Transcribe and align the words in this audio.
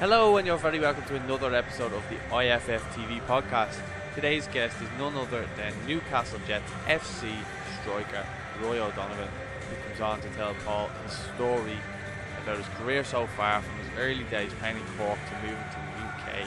Hello, 0.00 0.36
and 0.36 0.46
you're 0.46 0.56
very 0.56 0.78
welcome 0.78 1.02
to 1.06 1.16
another 1.16 1.52
episode 1.52 1.92
of 1.92 2.04
the 2.08 2.14
IFF 2.32 2.84
TV 2.94 3.20
podcast. 3.26 3.80
Today's 4.14 4.46
guest 4.46 4.80
is 4.80 4.88
none 4.96 5.16
other 5.16 5.44
than 5.56 5.72
Newcastle 5.88 6.38
Jets 6.46 6.70
FC 6.86 7.34
striker 7.82 8.24
Roy 8.62 8.78
O'Donovan, 8.78 9.26
who 9.68 9.88
comes 9.88 10.00
on 10.00 10.20
to 10.20 10.28
tell 10.36 10.54
Paul 10.64 10.88
his 11.02 11.14
story 11.34 11.76
about 12.40 12.58
his 12.58 12.66
career 12.76 13.02
so 13.02 13.26
far 13.26 13.60
from 13.60 13.76
his 13.78 13.88
early 13.98 14.22
days 14.30 14.52
playing 14.60 14.76
in 14.76 14.84
Cork 14.96 15.18
to 15.30 15.34
moving 15.42 15.66
to 15.72 15.78
the 15.80 16.06
UK, 16.06 16.46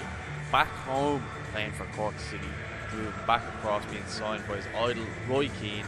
back 0.49 0.69
home 0.69 1.21
playing 1.51 1.73
for 1.73 1.83
Cork 1.87 2.17
City, 2.19 2.47
moving 2.95 3.11
back 3.27 3.43
across 3.55 3.83
being 3.87 4.05
signed 4.05 4.47
by 4.47 4.55
his 4.55 4.65
idol 4.77 5.03
Roy 5.27 5.49
Keane 5.59 5.83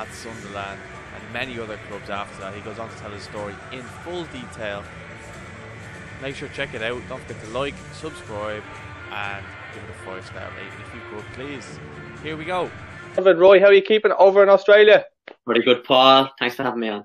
at 0.00 0.12
Sunderland 0.12 0.80
and 1.14 1.32
many 1.32 1.60
other 1.60 1.78
clubs 1.88 2.10
after 2.10 2.40
that. 2.40 2.54
He 2.54 2.60
goes 2.62 2.80
on 2.80 2.90
to 2.90 2.96
tell 2.96 3.12
his 3.12 3.22
story 3.22 3.54
in 3.70 3.82
full 4.02 4.24
detail 4.24 4.82
Make 6.24 6.36
sure 6.36 6.48
to 6.48 6.54
check 6.54 6.72
it 6.72 6.80
out. 6.80 7.02
Don't 7.06 7.20
forget 7.20 7.44
to 7.44 7.50
like, 7.50 7.74
subscribe, 7.92 8.62
and 9.12 9.44
give 9.74 9.84
it 9.84 9.90
a 9.90 10.06
five 10.06 10.24
star 10.24 10.50
rating 10.56 10.72
if 10.80 10.94
you 10.94 11.00
could, 11.10 11.24
please. 11.34 11.78
Here 12.22 12.34
we 12.34 12.46
go. 12.46 12.70
David 13.14 13.36
Roy, 13.36 13.60
how 13.60 13.66
are 13.66 13.74
you 13.74 13.82
keeping 13.82 14.10
over 14.12 14.42
in 14.42 14.48
Australia? 14.48 15.04
Pretty 15.44 15.60
good, 15.60 15.84
Paul. 15.84 16.30
Thanks 16.38 16.56
for 16.56 16.62
having 16.62 16.80
me 16.80 16.88
on. 16.88 17.04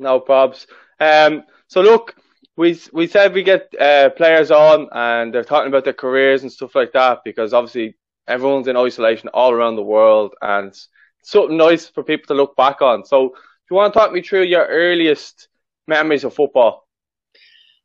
No 0.00 0.18
probs. 0.18 0.66
Um, 0.98 1.44
so 1.68 1.82
look, 1.82 2.16
we 2.56 2.80
we 2.92 3.06
said 3.06 3.32
we 3.32 3.44
get 3.44 3.72
uh, 3.80 4.10
players 4.10 4.50
on 4.50 4.88
and 4.90 5.32
they're 5.32 5.44
talking 5.44 5.68
about 5.68 5.84
their 5.84 5.92
careers 5.92 6.42
and 6.42 6.50
stuff 6.50 6.74
like 6.74 6.90
that 6.94 7.20
because 7.24 7.54
obviously 7.54 7.96
everyone's 8.26 8.66
in 8.66 8.76
isolation 8.76 9.28
all 9.28 9.52
around 9.52 9.76
the 9.76 9.82
world 9.82 10.34
and 10.42 10.66
it's 10.66 10.88
something 11.22 11.56
nice 11.56 11.86
for 11.86 12.02
people 12.02 12.26
to 12.26 12.34
look 12.34 12.56
back 12.56 12.82
on. 12.82 13.04
So, 13.04 13.28
do 13.28 13.34
you 13.70 13.76
want 13.76 13.94
to 13.94 14.00
talk 14.00 14.10
me 14.10 14.20
through 14.20 14.46
your 14.46 14.66
earliest 14.66 15.46
memories 15.86 16.24
of 16.24 16.34
football? 16.34 16.88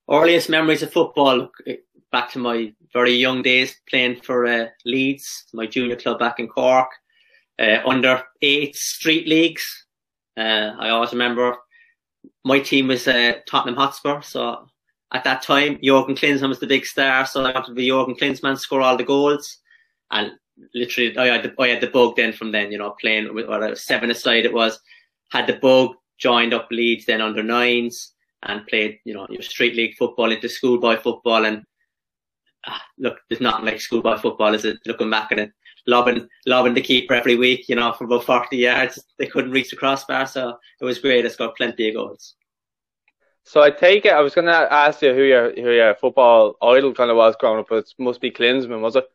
Earliest 0.10 0.50
memories 0.50 0.84
of 0.84 0.92
football 0.92 1.50
back 2.12 2.32
to 2.32 2.40
my 2.40 2.74
very 2.94 3.14
young 3.14 3.42
days 3.42 3.76
playing 3.90 4.22
for 4.22 4.46
uh, 4.46 4.68
Leeds, 4.86 5.46
my 5.54 5.66
junior 5.66 5.96
club 5.96 6.20
back 6.20 6.40
in 6.40 6.48
Cork, 6.48 6.90
uh, 7.60 7.80
under 7.86 8.24
eight 8.42 8.76
street 8.76 9.28
leagues. 9.28 9.86
Uh, 10.38 10.72
I 10.80 10.90
always 10.90 11.12
remember 11.12 11.58
my 12.44 12.60
team 12.60 12.88
was 12.88 13.04
Tottenham 13.04 13.76
Hotspur, 13.76 14.22
so 14.22 14.68
at 15.14 15.24
that 15.24 15.42
time 15.42 15.80
Jurgen 15.84 16.16
Klinsmann 16.16 16.50
was 16.50 16.60
the 16.60 16.68
big 16.68 16.86
star, 16.86 17.26
so 17.26 17.42
I 17.42 17.54
wanted 17.54 17.68
to 17.68 17.74
be 17.74 17.88
Jurgen 17.88 18.16
Klinsmann, 18.16 18.58
score 18.58 18.82
all 18.82 18.98
the 18.98 19.04
goals, 19.04 19.58
and 20.12 20.32
literally 20.74 21.18
I 21.18 21.26
had 21.28 21.44
the, 21.44 21.54
I 21.62 21.70
had 21.70 21.82
the 21.82 21.88
bug 21.88 22.16
then 22.16 22.34
from 22.34 22.52
then, 22.52 22.72
you 22.72 22.78
know, 22.78 22.96
playing 23.02 23.34
with 23.34 23.48
what 23.48 23.78
seven 23.78 24.12
aside 24.12 24.46
it 24.46 24.54
was, 24.54 24.80
had 25.32 25.48
the 25.48 25.54
bug, 25.54 25.92
joined 26.18 26.54
up 26.54 26.68
Leeds 26.72 27.06
then 27.06 27.20
under 27.20 27.44
nines 27.44 28.15
and 28.46 28.66
played, 28.68 29.00
you 29.04 29.14
know, 29.14 29.28
your 29.30 29.42
street 29.42 29.76
league 29.76 29.96
football 29.96 30.32
into 30.32 30.50
schoolboy 30.50 30.98
football. 30.98 31.46
And 31.46 31.64
ah, 32.66 32.82
look, 32.98 33.20
there's 33.30 33.42
nothing 33.42 33.66
like 33.66 33.82
schoolboy 33.82 34.18
football, 34.18 34.54
is 34.54 34.66
it? 34.66 34.78
Looking 34.86 35.10
back 35.10 35.32
at 35.32 35.40
it, 35.40 35.52
lobbing, 35.88 36.28
lobbing 36.46 36.74
the 36.74 36.82
keeper 36.82 37.14
every 37.14 37.36
week, 37.36 37.68
you 37.70 37.76
know, 37.76 37.94
from 37.94 38.08
about 38.08 38.26
40 38.26 38.56
yards. 38.58 39.04
They 39.18 39.28
couldn't 39.28 39.52
reach 39.52 39.70
the 39.70 39.76
crossbar, 39.76 40.28
so 40.28 40.58
it 40.80 40.86
was 40.86 41.00
great. 41.00 41.26
I 41.26 41.30
scored 41.30 41.56
plenty 41.56 41.90
of 41.90 41.96
goals. 41.96 42.36
So 43.44 43.62
I 43.62 43.70
take 43.70 44.06
it, 44.06 44.14
I 44.14 44.22
was 44.22 44.34
going 44.34 44.48
to 44.48 44.74
ask 44.74 45.04
you 45.04 45.14
who 45.14 45.24
your, 45.24 45.54
who 45.54 45.72
your 45.72 45.94
football 45.96 46.56
idol 46.64 46.94
kind 46.96 47.12
of 47.12 47.18
was 47.18 47.36
growing 47.40 47.60
up, 47.60 47.68
but 47.70 47.78
it 47.78 47.94
must 48.00 48.20
be 48.20 48.32
Klinsmann, 48.32 48.82
was 48.82 48.96
it? 48.96 49.06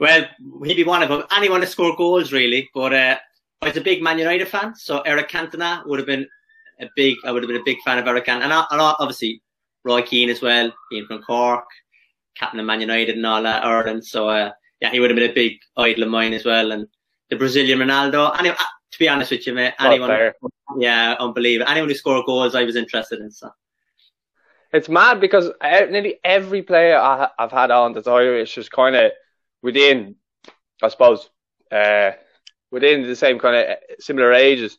Well, 0.00 0.26
he'd 0.64 0.74
be 0.74 0.84
one 0.84 1.02
of 1.02 1.08
them. 1.08 1.24
Anyone 1.30 1.60
to 1.60 1.66
score 1.66 1.94
goals, 1.94 2.32
really. 2.32 2.70
But 2.74 2.94
uh, 2.94 3.18
I 3.62 3.68
was 3.68 3.76
a 3.76 3.82
big 3.82 4.02
Man 4.02 4.18
United 4.18 4.48
fan, 4.48 4.74
so 4.74 5.00
Eric 5.02 5.28
Cantona 5.28 5.86
would 5.86 5.98
have 5.98 6.06
been 6.06 6.26
a 6.80 6.88
big, 6.96 7.16
I 7.24 7.32
would 7.32 7.42
have 7.42 7.48
been 7.48 7.60
a 7.60 7.64
big 7.64 7.80
fan 7.84 7.98
of 7.98 8.06
Eric 8.06 8.28
and, 8.28 8.42
and 8.42 8.52
obviously 8.52 9.42
Roy 9.84 10.02
Keane 10.02 10.30
as 10.30 10.42
well, 10.42 10.72
being 10.90 11.06
from 11.06 11.22
Cork, 11.22 11.64
captain 12.36 12.60
of 12.60 12.66
Man 12.66 12.80
United 12.80 13.16
and 13.16 13.26
all 13.26 13.42
that, 13.42 13.64
Ireland. 13.64 14.04
So, 14.04 14.28
uh, 14.28 14.50
yeah, 14.80 14.90
he 14.90 15.00
would 15.00 15.10
have 15.10 15.16
been 15.16 15.30
a 15.30 15.34
big 15.34 15.58
idol 15.76 16.04
of 16.04 16.10
mine 16.10 16.32
as 16.32 16.44
well. 16.44 16.72
And 16.72 16.86
the 17.30 17.36
Brazilian 17.36 17.78
Ronaldo. 17.78 18.38
Anyway, 18.38 18.56
uh, 18.58 18.64
to 18.92 18.98
be 18.98 19.08
honest 19.08 19.30
with 19.30 19.46
you, 19.46 19.54
mate, 19.54 19.74
anyone, 19.78 20.32
yeah, 20.78 21.14
unbelievable. 21.18 21.70
Anyone 21.70 21.88
who 21.88 21.94
scored 21.94 22.26
goals, 22.26 22.54
I 22.54 22.64
was 22.64 22.76
interested 22.76 23.20
in. 23.20 23.30
So. 23.30 23.50
It's 24.72 24.88
mad 24.88 25.20
because 25.20 25.50
nearly 25.62 26.18
every 26.24 26.62
player 26.62 26.98
I, 26.98 27.28
have 27.38 27.52
had 27.52 27.70
on 27.70 27.92
that's 27.92 28.08
Irish 28.08 28.58
is 28.58 28.68
kind 28.68 28.96
of 28.96 29.12
within, 29.62 30.16
I 30.82 30.88
suppose, 30.88 31.30
uh, 31.70 32.12
within 32.70 33.02
the 33.02 33.16
same 33.16 33.38
kind 33.38 33.56
of 33.56 33.76
similar 34.00 34.32
ages 34.32 34.78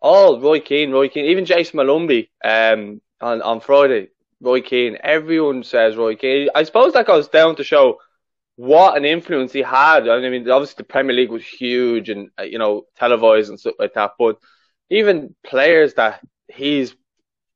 all 0.00 0.40
Roy 0.40 0.60
Keane, 0.60 0.90
Roy 0.92 1.08
Keane, 1.08 1.26
even 1.26 1.44
Jayson 1.44 1.74
Molumby 1.74 2.28
um, 2.44 3.00
on, 3.20 3.42
on 3.42 3.60
Friday, 3.60 4.08
Roy 4.40 4.62
Keane, 4.62 4.98
everyone 5.02 5.62
says 5.62 5.96
Roy 5.96 6.16
Keane. 6.16 6.48
I 6.54 6.62
suppose 6.64 6.94
that 6.94 7.06
goes 7.06 7.28
down 7.28 7.56
to 7.56 7.64
show 7.64 7.98
what 8.56 8.96
an 8.96 9.04
influence 9.04 9.52
he 9.52 9.62
had. 9.62 10.08
I 10.08 10.28
mean, 10.28 10.48
obviously 10.50 10.76
the 10.78 10.84
Premier 10.84 11.14
League 11.14 11.30
was 11.30 11.44
huge 11.44 12.08
and, 12.08 12.30
uh, 12.38 12.44
you 12.44 12.58
know, 12.58 12.84
televised 12.96 13.50
and 13.50 13.60
stuff 13.60 13.74
like 13.78 13.94
that, 13.94 14.12
but 14.18 14.38
even 14.90 15.34
players 15.44 15.94
that 15.94 16.20
he's 16.48 16.94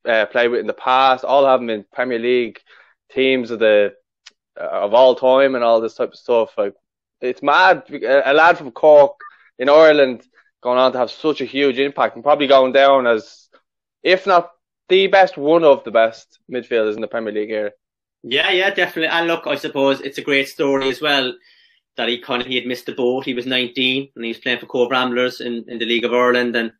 uh, 0.07 0.25
played 0.27 0.49
with 0.49 0.61
in 0.61 0.67
the 0.67 0.73
past, 0.73 1.25
all 1.25 1.45
have 1.45 1.61
him 1.61 1.69
in 1.69 1.85
Premier 1.93 2.19
League 2.19 2.59
teams 3.11 3.51
of 3.51 3.59
the 3.59 3.93
uh, 4.59 4.63
of 4.63 4.93
all 4.93 5.15
time 5.15 5.55
and 5.55 5.63
all 5.63 5.81
this 5.81 5.95
type 5.95 6.09
of 6.09 6.17
stuff. 6.17 6.57
Like, 6.57 6.75
it's 7.21 7.43
mad. 7.43 7.83
A 7.89 8.33
lad 8.33 8.57
from 8.57 8.71
Cork 8.71 9.17
in 9.59 9.69
Ireland 9.69 10.23
going 10.65 10.79
on 10.79 10.91
to 10.91 10.97
have 10.97 11.11
such 11.11 11.41
a 11.41 11.45
huge 11.45 11.77
impact 11.79 12.15
and 12.15 12.23
probably 12.23 12.47
going 12.47 12.73
down 12.73 13.05
as, 13.05 13.49
if 14.03 14.25
not 14.25 14.49
the 14.89 15.07
best, 15.07 15.37
one 15.37 15.63
of 15.63 15.83
the 15.83 15.91
best 15.91 16.39
midfielders 16.51 16.95
in 16.95 17.01
the 17.01 17.07
Premier 17.07 17.31
League 17.31 17.49
here. 17.49 17.71
Yeah, 18.23 18.49
yeah, 18.49 18.71
definitely. 18.71 19.15
And 19.15 19.27
look, 19.27 19.45
I 19.45 19.55
suppose 19.55 20.01
it's 20.01 20.17
a 20.17 20.23
great 20.23 20.49
story 20.49 20.89
as 20.89 20.99
well 20.99 21.33
that 21.95 22.09
he 22.09 22.19
kind 22.19 22.41
of 22.41 22.47
he 22.47 22.55
had 22.55 22.65
missed 22.65 22.87
the 22.87 22.93
boat. 22.93 23.25
He 23.25 23.35
was 23.35 23.45
19 23.45 24.09
and 24.15 24.25
he 24.25 24.31
was 24.31 24.39
playing 24.39 24.59
for 24.59 24.65
Cobh 24.65 24.89
Ramblers 24.89 25.39
in, 25.39 25.63
in 25.67 25.77
the 25.77 25.85
League 25.85 26.03
of 26.03 26.13
Ireland, 26.13 26.55
and 26.55 26.71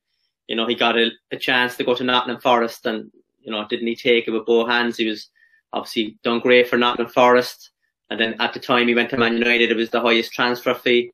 you 0.47 0.55
know 0.55 0.67
he 0.67 0.75
got 0.75 0.97
a, 0.97 1.11
a 1.31 1.37
chance 1.37 1.77
to 1.77 1.83
go 1.83 1.93
to 1.93 2.03
Nottingham 2.03 2.41
Forest, 2.41 2.87
and 2.87 3.11
you 3.39 3.51
know 3.51 3.65
didn't 3.69 3.87
he 3.87 3.95
take 3.95 4.27
it 4.27 4.31
with 4.31 4.47
both 4.47 4.67
hands? 4.67 4.97
He 4.97 5.07
was 5.07 5.29
obviously 5.71 6.17
done 6.23 6.39
great 6.39 6.67
for 6.67 6.77
Nottingham 6.77 7.13
Forest, 7.13 7.69
and 8.09 8.19
then 8.19 8.35
at 8.39 8.53
the 8.53 8.59
time 8.59 8.87
he 8.87 8.95
went 8.95 9.11
to 9.11 9.17
Man 9.17 9.37
United, 9.37 9.69
it 9.69 9.77
was 9.77 9.91
the 9.91 10.01
highest 10.01 10.33
transfer 10.33 10.73
fee. 10.73 11.11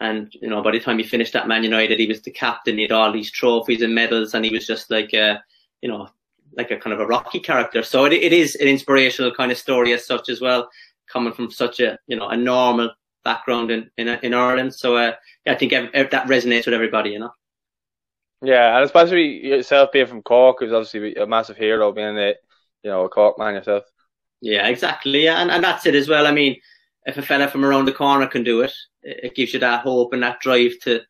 And, 0.00 0.34
you 0.40 0.48
know, 0.48 0.62
by 0.62 0.72
the 0.72 0.80
time 0.80 0.98
he 0.98 1.04
finished 1.04 1.36
at 1.36 1.48
Man 1.48 1.62
United, 1.62 2.00
he 2.00 2.06
was 2.06 2.20
the 2.22 2.30
captain. 2.30 2.76
He 2.76 2.82
had 2.82 2.92
all 2.92 3.12
these 3.12 3.30
trophies 3.30 3.82
and 3.82 3.94
medals 3.94 4.34
and 4.34 4.44
he 4.44 4.52
was 4.52 4.66
just 4.66 4.90
like 4.90 5.14
a, 5.14 5.42
you 5.82 5.88
know, 5.88 6.08
like 6.56 6.70
a 6.70 6.76
kind 6.76 6.92
of 6.92 7.00
a 7.00 7.06
rocky 7.06 7.40
character. 7.40 7.82
So 7.82 8.04
it, 8.04 8.12
it 8.12 8.32
is 8.32 8.56
an 8.56 8.68
inspirational 8.68 9.32
kind 9.34 9.52
of 9.52 9.58
story 9.58 9.92
as 9.92 10.06
such 10.06 10.28
as 10.28 10.40
well, 10.40 10.68
coming 11.10 11.32
from 11.32 11.50
such 11.50 11.80
a, 11.80 11.98
you 12.06 12.16
know, 12.16 12.28
a 12.28 12.36
normal 12.36 12.90
background 13.24 13.70
in, 13.70 13.90
in, 13.96 14.08
in 14.08 14.34
Ireland. 14.34 14.74
So, 14.74 14.96
uh, 14.96 15.12
yeah, 15.46 15.52
I 15.52 15.56
think 15.56 15.72
that 15.72 16.26
resonates 16.26 16.66
with 16.66 16.74
everybody, 16.74 17.10
you 17.10 17.20
know. 17.20 17.32
Yeah, 18.42 18.76
and 18.76 18.84
especially 18.84 19.46
yourself 19.46 19.92
being 19.92 20.06
from 20.06 20.22
Cork 20.22 20.60
is 20.62 20.72
obviously 20.72 21.14
a 21.14 21.26
massive 21.26 21.56
hero 21.56 21.92
being 21.92 22.18
a, 22.18 22.34
you 22.82 22.90
know, 22.90 23.04
a 23.04 23.08
Cork 23.08 23.38
man 23.38 23.54
yourself. 23.54 23.84
Yeah, 24.42 24.68
exactly. 24.68 25.24
Yeah, 25.24 25.40
and, 25.40 25.50
and 25.50 25.64
that's 25.64 25.86
it 25.86 25.94
as 25.94 26.08
well. 26.08 26.26
I 26.26 26.32
mean, 26.32 26.60
if 27.06 27.16
a 27.16 27.22
fella 27.22 27.48
from 27.48 27.64
around 27.64 27.86
the 27.86 27.92
corner 27.92 28.26
can 28.26 28.44
do 28.44 28.60
it, 28.60 28.74
it 29.04 29.34
gives 29.34 29.52
you 29.52 29.60
that 29.60 29.82
hope 29.82 30.12
and 30.12 30.22
that 30.22 30.40
drive 30.40 30.72
to, 30.82 31.00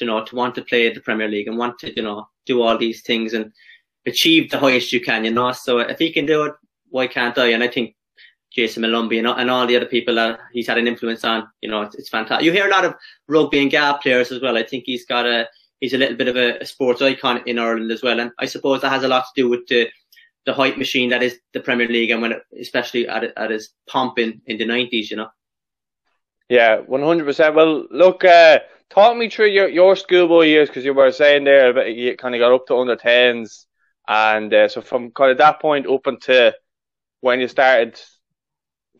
you 0.00 0.06
know, 0.06 0.24
to 0.24 0.36
want 0.36 0.54
to 0.54 0.62
play 0.62 0.92
the 0.92 1.00
Premier 1.00 1.28
League 1.28 1.48
and 1.48 1.58
want 1.58 1.78
to, 1.80 1.94
you 1.94 2.02
know, 2.02 2.26
do 2.46 2.62
all 2.62 2.78
these 2.78 3.02
things 3.02 3.34
and 3.34 3.52
achieve 4.06 4.50
the 4.50 4.58
highest 4.58 4.92
you 4.92 5.00
can, 5.00 5.24
you 5.24 5.32
know. 5.32 5.52
So 5.52 5.78
if 5.78 5.98
he 5.98 6.12
can 6.12 6.26
do 6.26 6.44
it, 6.44 6.54
why 6.88 7.06
can't 7.06 7.36
I? 7.38 7.48
And 7.48 7.62
I 7.62 7.68
think 7.68 7.94
Jayson 8.56 8.82
Molumby 8.82 9.18
and, 9.18 9.26
and 9.26 9.50
all 9.50 9.66
the 9.66 9.76
other 9.76 9.86
people 9.86 10.14
that 10.16 10.38
he's 10.52 10.66
had 10.66 10.78
an 10.78 10.86
influence 10.86 11.24
on, 11.24 11.48
you 11.60 11.70
know, 11.70 11.82
it's, 11.82 11.94
it's 11.94 12.08
fantastic. 12.08 12.44
You 12.44 12.52
hear 12.52 12.66
a 12.66 12.70
lot 12.70 12.84
of 12.84 12.94
rugby 13.28 13.60
and 13.60 13.70
GAA 13.70 13.98
players 13.98 14.30
as 14.30 14.40
well. 14.40 14.56
I 14.56 14.62
think 14.62 14.84
he's 14.86 15.06
got 15.06 15.26
a, 15.26 15.48
he's 15.80 15.94
a 15.94 15.98
little 15.98 16.16
bit 16.16 16.28
of 16.28 16.36
a, 16.36 16.58
a 16.58 16.66
sports 16.66 17.02
icon 17.02 17.42
in 17.46 17.58
Ireland 17.58 17.90
as 17.90 18.02
well. 18.02 18.20
And 18.20 18.30
I 18.38 18.46
suppose 18.46 18.82
that 18.82 18.90
has 18.90 19.04
a 19.04 19.08
lot 19.08 19.24
to 19.24 19.42
do 19.42 19.48
with 19.48 19.66
the, 19.68 19.88
the 20.44 20.52
hype 20.52 20.76
machine 20.76 21.10
that 21.10 21.22
is 21.22 21.38
the 21.54 21.60
Premier 21.60 21.88
League 21.88 22.10
and 22.10 22.20
when 22.20 22.32
it, 22.32 22.42
especially 22.60 23.08
at, 23.08 23.24
at 23.36 23.52
its 23.52 23.70
pomp 23.88 24.18
in, 24.18 24.40
in 24.46 24.58
the 24.58 24.64
90s, 24.64 25.10
you 25.10 25.16
know. 25.16 25.28
Yeah, 26.52 26.82
100%. 26.82 27.54
Well, 27.54 27.86
look, 27.90 28.26
uh, 28.26 28.58
talk 28.90 29.16
me 29.16 29.30
through 29.30 29.46
your, 29.46 29.70
your 29.70 29.96
schoolboy 29.96 30.42
years 30.42 30.68
because 30.68 30.84
you 30.84 30.92
were 30.92 31.10
saying 31.10 31.44
there 31.44 31.72
that 31.72 31.94
you 31.94 32.14
kind 32.14 32.34
of 32.34 32.40
got 32.40 32.52
up 32.52 32.66
to 32.66 32.76
under 32.76 32.94
10s. 32.94 33.64
And 34.06 34.52
uh, 34.52 34.68
so 34.68 34.82
from 34.82 35.12
kind 35.12 35.30
of 35.30 35.38
that 35.38 35.62
point 35.62 35.86
up 35.86 36.06
until 36.06 36.52
when 37.22 37.40
you 37.40 37.48
started 37.48 37.98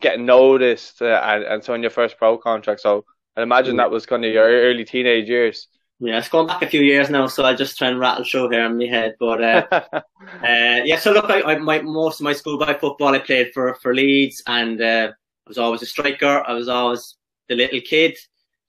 getting 0.01 0.25
noticed 0.25 1.03
uh, 1.03 1.21
and, 1.23 1.43
and 1.43 1.63
so 1.63 1.75
in 1.75 1.83
your 1.83 1.91
first 1.91 2.17
pro 2.17 2.39
contract. 2.39 2.81
So 2.81 3.05
I 3.37 3.43
imagine 3.43 3.77
that 3.77 3.91
was 3.91 4.07
kind 4.07 4.25
of 4.25 4.33
your 4.33 4.47
early 4.47 4.83
teenage 4.83 5.29
years. 5.29 5.67
Yeah, 5.99 6.17
it's 6.17 6.29
gone 6.29 6.47
back 6.47 6.63
a 6.63 6.67
few 6.67 6.81
years 6.81 7.11
now, 7.11 7.27
so 7.27 7.43
I'll 7.43 7.55
just 7.55 7.77
try 7.77 7.89
and 7.89 7.99
rattle 7.99 8.25
through 8.25 8.49
here 8.49 8.65
in 8.65 8.79
my 8.79 8.85
head. 8.85 9.13
But 9.19 9.43
uh, 9.43 9.67
uh, 9.71 10.01
yeah, 10.41 10.97
so 10.97 11.11
look, 11.11 11.29
I, 11.29 11.43
I, 11.43 11.57
my 11.59 11.83
most 11.83 12.19
of 12.19 12.23
my 12.23 12.33
schoolboy 12.33 12.79
football 12.79 13.13
I 13.13 13.19
played 13.19 13.51
for 13.53 13.75
for 13.75 13.93
Leeds, 13.93 14.41
and 14.47 14.81
uh, 14.81 15.11
I 15.45 15.47
was 15.47 15.59
always 15.59 15.83
a 15.83 15.85
striker. 15.85 16.43
I 16.47 16.53
was 16.53 16.67
always 16.67 17.15
the 17.49 17.55
little 17.55 17.81
kid, 17.81 18.17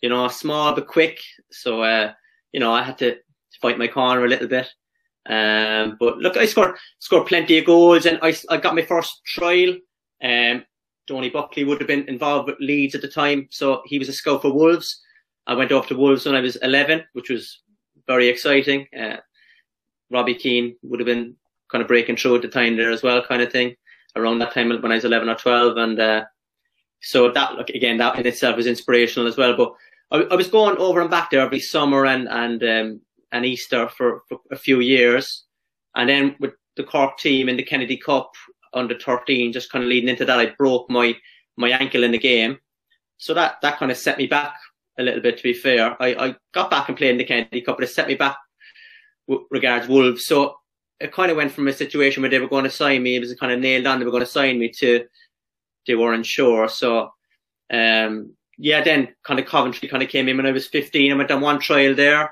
you 0.00 0.08
know, 0.08 0.28
small 0.28 0.74
but 0.74 0.86
quick. 0.86 1.20
So 1.50 1.82
uh, 1.82 2.12
you 2.52 2.60
know, 2.60 2.72
I 2.72 2.82
had 2.82 2.98
to 2.98 3.16
fight 3.60 3.78
my 3.78 3.88
corner 3.88 4.24
a 4.24 4.28
little 4.28 4.48
bit. 4.48 4.68
Um, 5.26 5.96
but 5.98 6.18
look, 6.18 6.36
I 6.36 6.46
scored 6.46 6.76
scored 6.98 7.26
plenty 7.26 7.58
of 7.58 7.64
goals, 7.66 8.06
and 8.06 8.18
I 8.22 8.34
I 8.50 8.58
got 8.58 8.74
my 8.74 8.82
first 8.82 9.24
trial 9.24 9.74
Um, 10.22 10.64
Tony 11.06 11.30
Buckley 11.30 11.64
would 11.64 11.80
have 11.80 11.88
been 11.88 12.08
involved 12.08 12.48
with 12.48 12.60
Leeds 12.60 12.94
at 12.94 13.02
the 13.02 13.08
time, 13.08 13.48
so 13.50 13.82
he 13.84 13.98
was 13.98 14.08
a 14.08 14.12
scout 14.12 14.42
for 14.42 14.52
Wolves. 14.52 15.02
I 15.46 15.54
went 15.54 15.72
off 15.72 15.88
to 15.88 15.96
Wolves 15.96 16.24
when 16.24 16.34
I 16.34 16.40
was 16.40 16.56
11, 16.56 17.04
which 17.12 17.28
was 17.28 17.62
very 18.06 18.28
exciting. 18.28 18.86
Uh, 18.98 19.18
Robbie 20.10 20.34
Keane 20.34 20.76
would 20.82 21.00
have 21.00 21.06
been 21.06 21.36
kind 21.70 21.82
of 21.82 21.88
breaking 21.88 22.16
through 22.16 22.36
at 22.36 22.42
the 22.42 22.48
time 22.48 22.76
there 22.76 22.90
as 22.90 23.02
well, 23.02 23.22
kind 23.22 23.42
of 23.42 23.52
thing, 23.52 23.74
around 24.16 24.38
that 24.38 24.54
time 24.54 24.68
when 24.70 24.92
I 24.92 24.94
was 24.94 25.04
11 25.04 25.28
or 25.28 25.34
12. 25.34 25.76
And 25.76 26.00
uh, 26.00 26.24
so 27.04 27.30
that, 27.30 27.54
look, 27.54 27.68
again, 27.70 27.98
that 27.98 28.18
in 28.18 28.26
itself 28.26 28.56
was 28.56 28.66
inspirational 28.66 29.28
as 29.28 29.36
well. 29.36 29.56
But 29.56 29.74
I, 30.10 30.22
I 30.32 30.34
was 30.34 30.48
going 30.48 30.76
over 30.78 31.00
and 31.00 31.10
back 31.10 31.30
there 31.30 31.40
every 31.40 31.60
summer 31.60 32.06
and 32.06 32.28
and 32.28 32.62
um, 32.62 33.00
and 33.32 33.44
Easter 33.44 33.88
for, 33.88 34.22
for 34.28 34.38
a 34.50 34.56
few 34.56 34.80
years, 34.80 35.44
and 35.94 36.08
then 36.08 36.36
with 36.40 36.52
the 36.76 36.84
Cork 36.84 37.18
team 37.18 37.48
in 37.48 37.56
the 37.56 37.62
Kennedy 37.62 37.96
Cup 37.96 38.32
under 38.72 38.98
13, 38.98 39.52
just 39.52 39.70
kind 39.70 39.84
of 39.84 39.88
leading 39.88 40.08
into 40.08 40.24
that, 40.24 40.38
I 40.38 40.46
broke 40.58 40.90
my 40.90 41.14
my 41.56 41.70
ankle 41.70 42.04
in 42.04 42.10
the 42.10 42.18
game, 42.18 42.58
so 43.18 43.34
that 43.34 43.60
that 43.62 43.78
kind 43.78 43.90
of 43.90 43.98
set 43.98 44.18
me 44.18 44.26
back 44.26 44.54
a 44.98 45.02
little 45.02 45.20
bit. 45.20 45.36
To 45.36 45.42
be 45.42 45.52
fair, 45.52 46.00
I, 46.02 46.14
I 46.14 46.36
got 46.52 46.70
back 46.70 46.88
and 46.88 46.96
played 46.96 47.10
in 47.10 47.18
the 47.18 47.24
Kennedy 47.24 47.60
Cup, 47.60 47.76
but 47.76 47.84
it 47.84 47.92
set 47.92 48.08
me 48.08 48.14
back 48.14 48.36
w- 49.28 49.46
regards 49.50 49.88
Wolves. 49.88 50.26
So 50.26 50.56
it 51.00 51.12
kind 51.12 51.30
of 51.30 51.36
went 51.36 51.52
from 51.52 51.68
a 51.68 51.72
situation 51.72 52.22
where 52.22 52.30
they 52.30 52.38
were 52.38 52.48
going 52.48 52.64
to 52.64 52.70
sign 52.70 53.02
me, 53.02 53.16
it 53.16 53.20
was 53.20 53.34
kind 53.34 53.52
of 53.52 53.60
nailed 53.60 53.86
on, 53.86 53.98
they 53.98 54.04
were 54.04 54.10
going 54.10 54.24
to 54.24 54.30
sign 54.30 54.58
me 54.58 54.70
to 54.78 55.04
they 55.86 55.94
weren't 55.94 56.26
sure. 56.26 56.68
So 56.68 57.10
um, 57.72 58.34
yeah, 58.58 58.82
then 58.82 59.14
kind 59.24 59.40
of 59.40 59.46
Coventry 59.46 59.88
kind 59.88 60.02
of 60.02 60.08
came 60.08 60.28
in 60.28 60.36
when 60.36 60.46
I 60.46 60.52
was 60.52 60.66
15. 60.68 61.12
I 61.12 61.16
went 61.16 61.30
on 61.30 61.40
one 61.40 61.60
trial 61.60 61.94
there. 61.94 62.24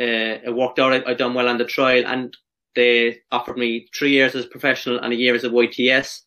Uh, 0.00 0.40
it 0.44 0.54
worked 0.54 0.78
out. 0.78 0.92
I, 0.92 1.10
I 1.10 1.14
done 1.14 1.34
well 1.34 1.48
on 1.48 1.58
the 1.58 1.64
trial 1.64 2.04
and 2.06 2.36
they 2.74 3.20
offered 3.30 3.56
me 3.56 3.86
three 3.96 4.10
years 4.10 4.34
as 4.34 4.46
a 4.46 4.48
professional 4.48 4.98
and 4.98 5.12
a 5.12 5.16
year 5.16 5.34
as 5.34 5.44
a 5.44 5.50
YTS. 5.50 6.22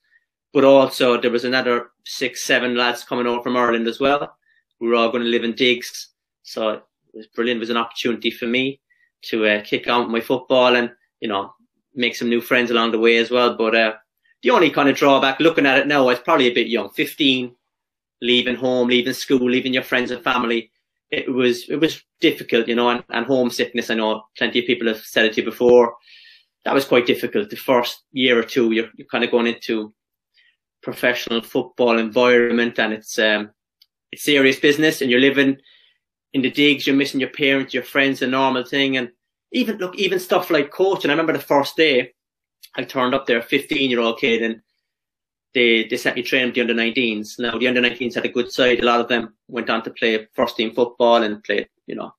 But 0.53 0.63
also 0.63 1.19
there 1.19 1.31
was 1.31 1.43
another 1.43 1.91
six, 2.05 2.43
seven 2.43 2.75
lads 2.75 3.03
coming 3.03 3.27
over 3.27 3.43
from 3.43 3.57
Ireland 3.57 3.87
as 3.87 3.99
well. 3.99 4.35
We 4.79 4.87
were 4.87 4.95
all 4.95 5.11
going 5.11 5.23
to 5.23 5.29
live 5.29 5.43
in 5.43 5.53
digs. 5.53 6.09
So 6.43 6.69
it 6.69 6.83
was 7.13 7.27
brilliant. 7.27 7.57
It 7.57 7.61
was 7.61 7.69
an 7.69 7.77
opportunity 7.77 8.31
for 8.31 8.45
me 8.45 8.79
to 9.23 9.45
uh, 9.45 9.61
kick 9.63 9.89
on 9.89 10.11
my 10.11 10.21
football 10.21 10.75
and, 10.75 10.91
you 11.19 11.27
know, 11.27 11.53
make 11.95 12.15
some 12.15 12.29
new 12.29 12.39
friends 12.39 12.71
along 12.71 12.91
the 12.91 12.99
way 12.99 13.17
as 13.17 13.31
well. 13.31 13.57
But 13.57 13.75
uh, 13.75 13.93
the 14.43 14.51
only 14.51 14.69
kind 14.69 14.89
of 14.89 14.95
drawback 14.95 15.39
looking 15.39 15.65
at 15.65 15.79
it 15.79 15.87
now, 15.87 16.03
I 16.03 16.13
was 16.13 16.19
probably 16.19 16.47
a 16.47 16.53
bit 16.53 16.67
young, 16.67 16.89
15, 16.91 17.55
leaving 18.21 18.55
home, 18.55 18.87
leaving 18.87 19.13
school, 19.13 19.49
leaving 19.49 19.73
your 19.73 19.83
friends 19.83 20.11
and 20.11 20.23
family. 20.23 20.71
It 21.09 21.31
was, 21.31 21.69
it 21.69 21.77
was 21.77 22.03
difficult, 22.19 22.67
you 22.67 22.75
know, 22.75 22.89
and, 22.89 23.03
and 23.09 23.25
homesickness. 23.25 23.89
I 23.89 23.95
know 23.95 24.23
plenty 24.37 24.59
of 24.59 24.65
people 24.65 24.87
have 24.87 24.99
said 24.99 25.25
it 25.25 25.33
to 25.33 25.41
you 25.41 25.45
before. 25.45 25.95
That 26.65 26.73
was 26.73 26.85
quite 26.85 27.05
difficult. 27.05 27.49
The 27.49 27.55
first 27.55 28.03
year 28.11 28.37
or 28.37 28.43
two, 28.43 28.71
you're, 28.71 28.89
you're 28.95 29.07
kind 29.07 29.23
of 29.23 29.31
going 29.31 29.47
into 29.47 29.93
professional 30.83 31.41
football 31.41 31.97
environment 31.97 32.77
and 32.77 32.93
it's, 32.93 33.17
um, 33.17 33.51
it's 34.11 34.23
serious 34.23 34.59
business 34.59 35.01
and 35.01 35.09
you're 35.09 35.19
living 35.19 35.57
in 36.33 36.41
the 36.41 36.51
digs, 36.51 36.85
you're 36.85 36.95
missing 36.95 37.19
your 37.19 37.29
parents, 37.29 37.73
your 37.73 37.83
friends, 37.83 38.21
a 38.21 38.27
normal 38.27 38.63
thing. 38.63 38.97
And 38.97 39.09
even, 39.53 39.77
look, 39.77 39.95
even 39.95 40.19
stuff 40.19 40.49
like 40.49 40.71
coaching. 40.71 41.09
I 41.09 41.13
remember 41.13 41.33
the 41.33 41.39
first 41.39 41.75
day 41.77 42.13
I 42.77 42.83
turned 42.83 43.15
up 43.15 43.25
there, 43.25 43.41
15 43.41 43.89
year 43.89 43.99
old 43.99 44.19
kid 44.19 44.43
and 44.43 44.61
they, 45.53 45.85
they 45.85 45.97
sent 45.97 46.15
me 46.15 46.21
training 46.21 46.49
with 46.49 46.55
the 46.55 46.61
under 46.61 46.73
19s. 46.73 47.39
Now 47.39 47.57
the 47.57 47.67
under 47.67 47.81
19s 47.81 48.15
had 48.15 48.25
a 48.25 48.29
good 48.29 48.51
side. 48.51 48.79
A 48.79 48.85
lot 48.85 49.01
of 49.01 49.07
them 49.07 49.33
went 49.47 49.69
on 49.69 49.83
to 49.83 49.89
play 49.89 50.27
first 50.33 50.55
team 50.55 50.73
football 50.73 51.23
and 51.23 51.43
played, 51.43 51.67
you 51.87 51.95
know, 51.95 52.13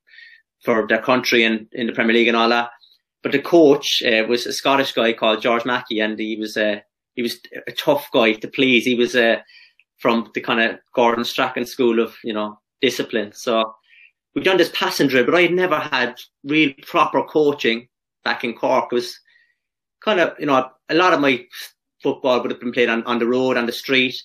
for 0.65 0.87
their 0.89 1.01
country 1.01 1.45
and 1.45 1.69
in 1.73 1.87
the 1.87 1.93
Premier 1.93 2.15
League 2.15 2.29
and 2.29 2.37
all 2.37 2.49
that. 2.49 2.71
But 3.23 3.33
the 3.33 3.39
coach 3.41 4.03
uh, 4.03 4.25
was 4.29 4.47
a 4.47 4.53
Scottish 4.53 4.93
guy 4.93 5.13
called 5.13 5.43
George 5.43 5.65
Mackey, 5.65 6.01
and 6.01 6.19
he 6.19 6.37
was 6.37 6.57
uh, 6.57 6.77
he 7.15 7.23
was 7.23 7.41
a 7.67 7.73
tough 7.73 8.09
guy 8.13 8.35
to 8.35 8.49
please. 8.49 8.85
He 8.85 8.95
was 8.95 9.17
uh, 9.17 9.41
from 9.99 10.31
the 10.35 10.41
kind 10.41 10.61
of 10.61 10.79
Gordon 10.95 11.25
Strachan 11.25 11.67
school 11.67 11.99
of 12.01 12.17
you 12.23 12.33
know 12.33 12.59
discipline. 12.81 13.33
So 13.33 13.75
we've 14.35 14.45
done 14.45 14.57
this 14.57 14.71
passing 14.73 15.09
drill, 15.09 15.25
but 15.25 15.35
I 15.35 15.43
had 15.43 15.53
never 15.53 15.79
had 15.79 16.15
real 16.45 16.73
proper 16.87 17.25
coaching 17.25 17.89
back 18.25 18.45
in 18.45 18.55
Cork. 18.55 18.93
It 18.93 18.95
was 18.95 19.19
kind 20.09 20.21
of 20.21 20.39
you 20.39 20.47
know 20.47 20.71
a 20.89 20.95
lot 20.95 21.13
of 21.13 21.21
my 21.21 21.47
football 22.03 22.41
would 22.41 22.51
have 22.51 22.61
been 22.61 22.73
played 22.73 22.89
on, 22.89 23.03
on 23.05 23.19
the 23.19 23.27
road, 23.27 23.57
on 23.57 23.67
the 23.67 23.73
street. 23.73 24.17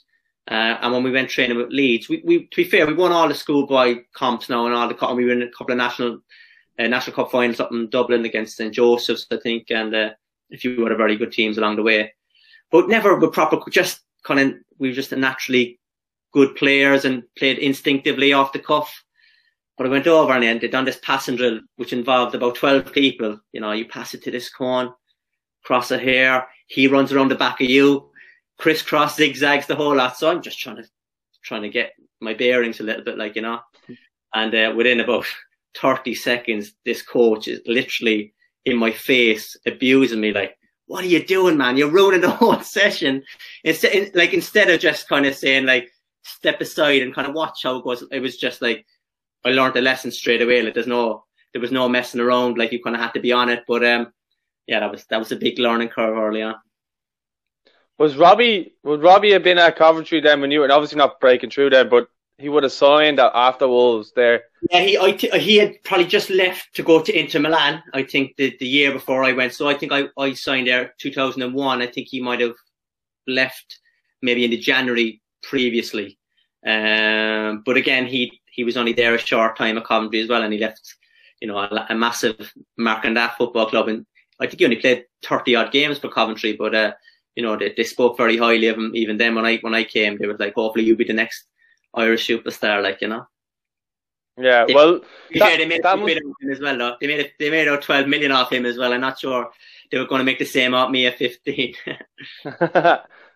Uh, 0.49 0.77
and 0.81 0.93
when 0.93 1.03
we 1.03 1.11
went 1.11 1.29
training 1.29 1.57
with 1.57 1.69
Leeds, 1.69 2.09
we, 2.09 2.21
we, 2.25 2.47
to 2.47 2.55
be 2.57 2.63
fair, 2.63 2.85
we 2.85 2.93
won 2.93 3.11
all 3.11 3.27
the 3.27 3.35
schoolboy 3.35 4.03
comps 4.13 4.49
now 4.49 4.65
and 4.65 4.75
all 4.75 4.87
the, 4.87 5.07
and 5.07 5.17
we 5.17 5.25
were 5.25 5.31
in 5.31 5.41
a 5.41 5.51
couple 5.51 5.71
of 5.71 5.77
national, 5.77 6.19
uh, 6.77 6.87
national 6.87 7.15
cup 7.15 7.31
finals 7.31 7.59
up 7.59 7.71
in 7.71 7.89
Dublin 7.89 8.25
against 8.25 8.57
St. 8.57 8.73
Joseph's, 8.73 9.25
I 9.31 9.37
think, 9.37 9.71
and, 9.71 9.95
uh, 9.95 10.09
a 10.51 10.57
few 10.57 10.85
other 10.85 10.95
very 10.95 11.15
good 11.15 11.31
teams 11.31 11.57
along 11.57 11.77
the 11.77 11.83
way. 11.83 12.13
But 12.71 12.89
never 12.89 13.15
with 13.15 13.33
proper, 13.33 13.57
just 13.69 14.01
kind 14.23 14.39
of, 14.39 14.53
we 14.77 14.89
were 14.89 14.95
just 14.95 15.11
naturally 15.11 15.79
good 16.33 16.55
players 16.55 17.05
and 17.05 17.23
played 17.37 17.57
instinctively 17.57 18.33
off 18.33 18.53
the 18.53 18.59
cuff. 18.59 19.03
But 19.77 19.87
I 19.87 19.89
went 19.89 20.07
over 20.07 20.33
and 20.33 20.43
then 20.43 20.59
they 20.59 20.67
done 20.67 20.85
this 20.85 20.99
passing 21.01 21.37
drill, 21.37 21.61
which 21.77 21.93
involved 21.93 22.35
about 22.35 22.55
12 22.55 22.91
people. 22.91 23.39
You 23.53 23.61
know, 23.61 23.71
you 23.71 23.87
pass 23.87 24.13
it 24.13 24.23
to 24.23 24.31
this 24.31 24.49
cone, 24.49 24.93
cross 25.63 25.91
a 25.91 25.97
hair, 25.97 26.47
he 26.67 26.87
runs 26.87 27.11
around 27.11 27.29
the 27.29 27.35
back 27.35 27.61
of 27.61 27.69
you, 27.69 28.09
crisscross 28.57 29.15
zigzags 29.15 29.67
the 29.67 29.75
whole 29.75 29.95
lot. 29.95 30.17
So 30.17 30.29
I'm 30.29 30.41
just 30.41 30.59
trying 30.59 30.77
to 30.77 30.83
trying 31.43 31.63
to 31.63 31.69
get 31.69 31.93
my 32.21 32.33
bearings 32.33 32.79
a 32.79 32.83
little 32.83 33.03
bit, 33.03 33.17
like 33.17 33.35
you 33.35 33.41
know. 33.41 33.59
And 34.33 34.53
uh, 34.53 34.73
within 34.75 34.99
about 34.99 35.25
30 35.77 36.15
seconds, 36.15 36.73
this 36.85 37.01
coach 37.01 37.47
is 37.47 37.61
literally 37.65 38.33
in 38.65 38.77
my 38.77 38.91
face, 38.91 39.57
abusing 39.65 40.21
me, 40.21 40.31
like, 40.31 40.57
"What 40.85 41.03
are 41.03 41.07
you 41.07 41.25
doing, 41.25 41.57
man? 41.57 41.77
You're 41.77 41.89
ruining 41.89 42.21
the 42.21 42.29
whole 42.41 42.59
session." 42.61 43.23
Instead, 43.63 44.11
like 44.15 44.33
instead 44.33 44.69
of 44.69 44.79
just 44.79 45.09
kind 45.09 45.25
of 45.25 45.35
saying 45.35 45.65
like, 45.65 45.91
"Step 46.23 46.61
aside 46.61 47.01
and 47.01 47.13
kind 47.13 47.27
of 47.27 47.33
watch 47.33 47.63
how 47.63 47.77
it 47.77 47.83
goes," 47.83 48.03
it 48.11 48.19
was 48.19 48.37
just 48.37 48.61
like 48.61 48.85
I 49.45 49.49
learned 49.49 49.75
the 49.75 49.81
lesson 49.81 50.11
straight 50.11 50.41
away. 50.41 50.61
Like 50.61 50.73
there's 50.73 50.87
no 50.87 51.25
there 51.51 51.61
was 51.61 51.71
no 51.71 51.89
messing 51.89 52.21
around. 52.21 52.57
Like 52.57 52.71
you 52.71 52.81
kind 52.81 52.95
of 52.95 53.01
had 53.01 53.13
to 53.13 53.19
be 53.19 53.31
on 53.31 53.49
it. 53.49 53.63
But 53.67 53.83
um, 53.85 54.13
yeah, 54.67 54.79
that 54.79 54.91
was 54.91 55.05
that 55.05 55.19
was 55.19 55.31
a 55.31 55.35
big 55.35 55.59
learning 55.59 55.89
curve 55.89 56.17
early 56.17 56.41
on. 56.41 56.55
Was 57.97 58.15
Robbie 58.15 58.73
would 58.83 59.03
Robbie 59.03 59.31
have 59.31 59.43
been 59.43 59.57
at 59.57 59.75
Coventry 59.75 60.19
then 60.19 60.41
when 60.41 60.51
you 60.51 60.61
were 60.61 60.71
obviously 60.71 60.97
not 60.97 61.19
breaking 61.19 61.51
through 61.51 61.69
then, 61.71 61.89
but 61.89 62.07
he 62.37 62.49
would 62.49 62.63
have 62.63 62.71
signed 62.71 63.19
after 63.19 63.67
Wolves 63.67 64.11
there. 64.15 64.43
Yeah, 64.71 64.81
he 64.81 64.97
I 64.97 65.11
t- 65.11 65.39
he 65.39 65.57
had 65.57 65.83
probably 65.83 66.07
just 66.07 66.29
left 66.29 66.73
to 66.75 66.83
go 66.83 67.01
to 67.01 67.17
Inter 67.17 67.39
Milan. 67.39 67.83
I 67.93 68.03
think 68.03 68.35
the 68.37 68.55
the 68.59 68.67
year 68.67 68.91
before 68.91 69.23
I 69.23 69.33
went, 69.33 69.53
so 69.53 69.67
I 69.67 69.75
think 69.75 69.91
I 69.91 70.05
I 70.17 70.33
signed 70.33 70.67
there 70.67 70.93
2001. 70.99 71.81
I 71.81 71.87
think 71.87 72.07
he 72.09 72.21
might 72.21 72.39
have 72.39 72.55
left 73.27 73.79
maybe 74.21 74.45
in 74.45 74.51
the 74.51 74.57
January 74.57 75.21
previously. 75.43 76.17
Um, 76.65 77.61
but 77.65 77.77
again, 77.77 78.07
he 78.07 78.41
he 78.49 78.63
was 78.63 78.77
only 78.77 78.93
there 78.93 79.13
a 79.13 79.19
short 79.19 79.57
time 79.57 79.77
at 79.77 79.85
Coventry 79.85 80.21
as 80.21 80.29
well, 80.29 80.41
and 80.41 80.53
he 80.53 80.59
left, 80.59 80.95
you 81.41 81.47
know, 81.47 81.57
a, 81.57 81.85
a 81.89 81.95
massive 81.95 82.53
mark 82.77 83.05
on 83.05 83.13
that 83.15 83.37
football 83.37 83.67
club 83.67 83.89
in 83.89 84.05
I 84.43 84.47
think 84.47 84.59
he 84.59 84.65
only 84.65 84.77
played 84.77 85.05
30 85.23 85.55
odd 85.55 85.71
games 85.71 85.99
for 85.99 86.09
Coventry, 86.09 86.53
but, 86.53 86.75
uh, 86.75 86.93
you 87.35 87.43
know, 87.43 87.55
they, 87.55 87.73
they 87.75 87.83
spoke 87.83 88.17
very 88.17 88.37
highly 88.37 88.67
of 88.67 88.77
him. 88.77 88.91
Even 88.93 89.17
then, 89.17 89.35
when 89.35 89.45
I, 89.45 89.57
when 89.59 89.73
I 89.73 89.83
came, 89.83 90.17
they 90.17 90.27
were 90.27 90.37
like, 90.37 90.55
hopefully 90.55 90.85
you'll 90.85 90.97
be 90.97 91.05
the 91.05 91.13
next 91.13 91.45
Irish 91.93 92.27
superstar, 92.27 92.83
like, 92.83 93.01
you 93.01 93.07
know. 93.07 93.25
Yeah, 94.35 94.65
well, 94.73 94.99
that, 95.35 95.57
they 95.57 95.67
made 95.67 95.83
that 95.83 95.99
must... 95.99 96.11
him 96.11 96.51
as 96.51 96.59
well. 96.59 96.77
Though. 96.77 96.95
They 96.99 97.07
made 97.07 97.19
it, 97.19 97.33
they 97.37 97.51
made 97.51 97.67
out 97.67 97.83
twelve 97.83 98.07
million 98.07 98.31
off 98.31 98.51
him 98.51 98.65
as 98.65 98.79
well. 98.79 98.91
I'm 98.91 98.99
not 98.99 99.19
sure 99.19 99.51
they 99.91 99.99
were 99.99 100.07
going 100.07 100.21
to 100.21 100.25
make 100.25 100.39
the 100.39 100.45
same 100.45 100.73
off 100.73 100.89
me 100.89 101.05
at 101.05 101.19
fifteen. 101.19 101.75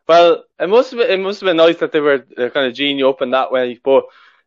well, 0.07 0.43
it 0.59 0.67
must 0.67 0.89
have 0.89 0.99
been, 0.99 1.11
it 1.11 1.23
must 1.23 1.41
have 1.41 1.47
been 1.47 1.57
nice 1.57 1.77
that 1.77 1.91
they 1.91 1.99
were 1.99 2.21
kind 2.35 2.65
of 2.65 2.73
geeing 2.73 2.97
you 2.97 3.09
up 3.09 3.21
in 3.21 3.29
that 3.29 3.51
way. 3.51 3.79
But 3.83 4.05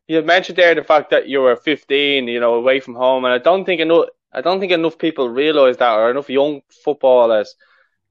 you 0.09 0.23
mentioned 0.23 0.59
there 0.59 0.75
the 0.75 0.83
fact 0.83 1.11
that 1.11 1.29
you 1.29 1.41
were 1.41 1.55
15, 1.55 2.27
you 2.27 2.41
know, 2.41 2.55
away 2.55 2.81
from 2.81 2.97
home, 2.97 3.25
and 3.25 3.33
I 3.33 3.39
don't 3.39 3.65
think 3.65 3.81
enough 3.81 4.07
I 4.33 4.41
don't 4.41 4.61
think 4.61 4.73
enough 4.73 4.99
people 4.99 5.29
realise 5.29 5.77
that, 5.79 5.93
or 5.93 6.11
enough 6.11 6.31
young 6.31 6.63
footballers 6.85 7.55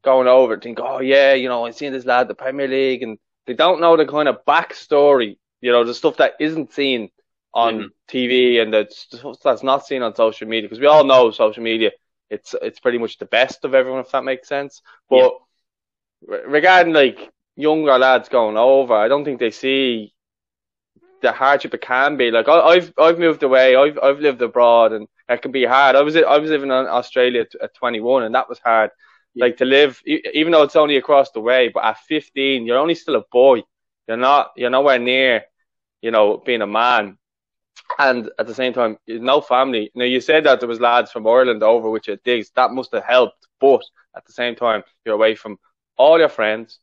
going 0.03 0.27
over 0.27 0.57
think, 0.57 0.79
oh 0.81 0.99
yeah, 0.99 1.33
you 1.33 1.49
know, 1.49 1.65
I've 1.65 1.75
seen 1.75 1.93
this 1.93 2.05
lad 2.05 2.27
the 2.27 2.35
Premier 2.35 2.67
League, 2.67 3.03
and 3.03 3.17
they 3.45 3.53
don't 3.53 3.81
know 3.81 3.97
the 3.97 4.05
kind 4.05 4.27
of 4.27 4.45
backstory, 4.45 5.37
you 5.61 5.71
know, 5.71 5.83
the 5.83 5.93
stuff 5.93 6.17
that 6.17 6.33
isn't 6.39 6.73
seen 6.73 7.09
on 7.53 7.75
mm-hmm. 7.75 8.17
TV 8.17 8.61
and 8.61 8.73
the 8.73 8.87
stuff 8.89 9.37
that's 9.43 9.63
not 9.63 9.85
seen 9.85 10.01
on 10.01 10.15
social 10.15 10.47
media. 10.47 10.67
Because 10.69 10.79
we 10.79 10.87
all 10.87 11.03
know 11.03 11.31
social 11.31 11.63
media, 11.63 11.91
it's 12.29 12.55
it's 12.61 12.79
pretty 12.79 12.97
much 12.97 13.17
the 13.17 13.25
best 13.25 13.65
of 13.65 13.73
everyone, 13.73 14.01
if 14.01 14.11
that 14.11 14.23
makes 14.23 14.47
sense. 14.47 14.81
But 15.09 15.33
yeah. 16.29 16.37
regarding 16.47 16.93
like 16.93 17.31
younger 17.55 17.97
lads 17.97 18.29
going 18.29 18.57
over, 18.57 18.93
I 18.93 19.07
don't 19.07 19.25
think 19.25 19.39
they 19.39 19.51
see 19.51 20.13
the 21.21 21.31
hardship 21.31 21.73
it 21.73 21.81
can 21.81 22.17
be. 22.17 22.31
Like 22.31 22.47
I, 22.47 22.75
have 22.75 22.93
I've 22.97 23.19
moved 23.19 23.43
away, 23.43 23.75
I've 23.75 23.99
I've 24.01 24.19
lived 24.19 24.41
abroad, 24.41 24.93
and 24.93 25.07
it 25.27 25.41
can 25.41 25.51
be 25.51 25.65
hard. 25.65 25.95
I 25.95 26.01
was 26.01 26.15
I 26.15 26.37
was 26.37 26.49
living 26.49 26.69
in 26.69 26.87
Australia 26.87 27.45
at 27.61 27.73
21, 27.75 28.23
and 28.23 28.35
that 28.35 28.49
was 28.49 28.59
hard. 28.59 28.91
Yeah. 29.33 29.45
Like 29.45 29.57
to 29.57 29.65
live, 29.65 30.01
even 30.05 30.51
though 30.51 30.63
it's 30.63 30.75
only 30.75 30.97
across 30.97 31.31
the 31.31 31.39
way, 31.39 31.69
but 31.69 31.83
at 31.83 31.99
15, 32.07 32.65
you're 32.65 32.77
only 32.79 32.95
still 32.95 33.15
a 33.15 33.23
boy. 33.31 33.61
You're 34.07 34.17
not 34.17 34.51
you're 34.55 34.69
nowhere 34.71 34.99
near, 34.99 35.43
you 36.01 36.11
know, 36.11 36.37
being 36.37 36.61
a 36.61 36.67
man. 36.67 37.17
And 37.97 38.29
at 38.37 38.47
the 38.47 38.53
same 38.53 38.73
time, 38.73 38.97
no 39.07 39.41
family. 39.41 39.91
Now 39.95 40.05
you 40.05 40.21
said 40.21 40.43
that 40.43 40.59
there 40.59 40.69
was 40.69 40.79
lads 40.79 41.11
from 41.11 41.27
Ireland 41.27 41.63
over 41.63 41.89
which 41.89 42.07
it 42.07 42.23
digs. 42.23 42.51
That 42.55 42.71
must 42.71 42.91
have 42.93 43.03
helped, 43.03 43.47
but 43.59 43.81
at 44.15 44.25
the 44.25 44.33
same 44.33 44.55
time, 44.55 44.83
you're 45.05 45.15
away 45.15 45.35
from 45.35 45.57
all 45.97 46.19
your 46.19 46.29
friends, 46.29 46.79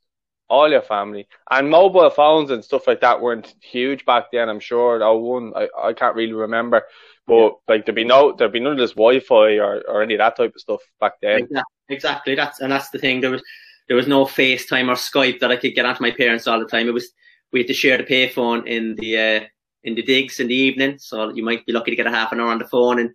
all 0.49 0.71
your 0.71 0.83
family. 0.83 1.26
And 1.50 1.71
mobile 1.71 2.11
phones 2.11 2.50
and 2.50 2.65
stuff 2.65 2.87
like 2.87 3.00
that 3.00 3.21
weren't 3.21 3.55
huge 3.61 4.05
back 4.05 4.26
then. 4.33 4.49
I'm 4.49 4.61
sure. 4.61 5.03
I 5.03 5.11
one, 5.11 5.53
I, 5.57 5.69
I 5.83 5.93
can't 5.93 6.15
really 6.15 6.33
remember, 6.33 6.83
but 7.26 7.57
like 7.69 7.87
there'd 7.87 7.97
be 7.97 8.05
no, 8.05 8.33
there'd 8.33 8.53
be 8.53 8.61
none 8.61 8.73
of 8.73 8.79
this 8.79 8.93
Wi-Fi 8.93 9.59
or, 9.59 9.83
or 9.88 10.03
any 10.03 10.15
of 10.15 10.19
that 10.19 10.37
type 10.37 10.55
of 10.55 10.61
stuff 10.61 10.81
back 11.00 11.15
then. 11.21 11.49
Exactly. 11.88 12.35
That's 12.35 12.61
and 12.61 12.73
that's 12.73 12.91
the 12.91 12.99
thing. 12.99 13.21
There 13.21 13.31
was 13.31 13.43
there 13.88 13.97
was 13.97 14.09
no 14.09 14.25
FaceTime 14.25 14.88
or 14.88 14.95
Skype 14.95 15.41
that 15.41 15.50
I 15.50 15.57
could 15.57 15.75
get 15.75 15.87
onto 15.87 16.03
my 16.03 16.11
parents 16.11 16.47
all 16.47 16.59
the 16.59 16.67
time. 16.67 16.88
It 16.88 16.95
was 16.95 17.11
we 17.53 17.61
had 17.61 17.69
to 17.69 17.75
share 17.75 17.97
the 17.97 18.05
payphone 18.05 18.67
in 18.67 18.97
the 18.97 19.19
uh, 19.19 19.41
in 19.85 19.95
the 19.95 20.03
digs 20.03 20.41
in 20.41 20.49
the 20.49 20.55
evening, 20.55 20.99
so 20.99 21.33
you 21.33 21.45
might 21.45 21.65
be 21.65 21.73
lucky 21.73 21.93
to 21.93 21.97
get 21.97 22.07
a 22.07 22.11
half 22.11 22.33
an 22.33 22.41
hour 22.41 22.49
on 22.49 22.59
the 22.59 22.67
phone, 22.67 22.99
and 22.99 23.11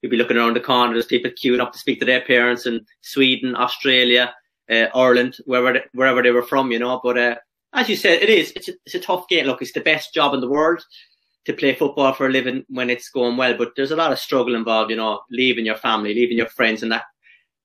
you'd 0.00 0.10
be 0.10 0.16
looking 0.16 0.38
around 0.38 0.56
the 0.56 0.60
corner. 0.60 0.94
There's 0.94 1.06
people 1.06 1.30
queuing 1.30 1.60
up 1.60 1.72
to 1.72 1.78
speak 1.78 2.00
to 2.00 2.06
their 2.06 2.22
parents 2.22 2.66
in 2.66 2.84
Sweden, 3.02 3.54
Australia, 3.54 4.34
uh, 4.70 4.86
Ireland, 4.94 5.36
wherever 5.44 5.72
they, 5.72 5.84
wherever 5.92 6.22
they 6.22 6.30
were 6.30 6.42
from, 6.42 6.70
you 6.70 6.78
know. 6.78 7.00
But 7.02 7.18
uh, 7.18 7.36
as 7.72 7.88
you 7.88 7.96
said, 7.96 8.22
it 8.22 8.28
is 8.28 8.52
it's 8.56 8.68
a, 8.68 8.72
it's 8.86 8.94
a 8.94 9.00
tough 9.00 9.28
game. 9.28 9.46
Look, 9.46 9.62
it's 9.62 9.72
the 9.72 9.80
best 9.80 10.14
job 10.14 10.34
in 10.34 10.40
the 10.40 10.48
world 10.48 10.84
to 11.44 11.52
play 11.52 11.74
football 11.74 12.12
for 12.14 12.26
a 12.26 12.30
living 12.30 12.64
when 12.68 12.88
it's 12.88 13.10
going 13.10 13.36
well, 13.36 13.54
but 13.56 13.72
there's 13.76 13.90
a 13.90 13.96
lot 13.96 14.12
of 14.12 14.18
struggle 14.18 14.54
involved. 14.54 14.90
You 14.90 14.96
know, 14.96 15.20
leaving 15.30 15.66
your 15.66 15.76
family, 15.76 16.14
leaving 16.14 16.38
your 16.38 16.48
friends, 16.48 16.82
and 16.82 16.92
that 16.92 17.04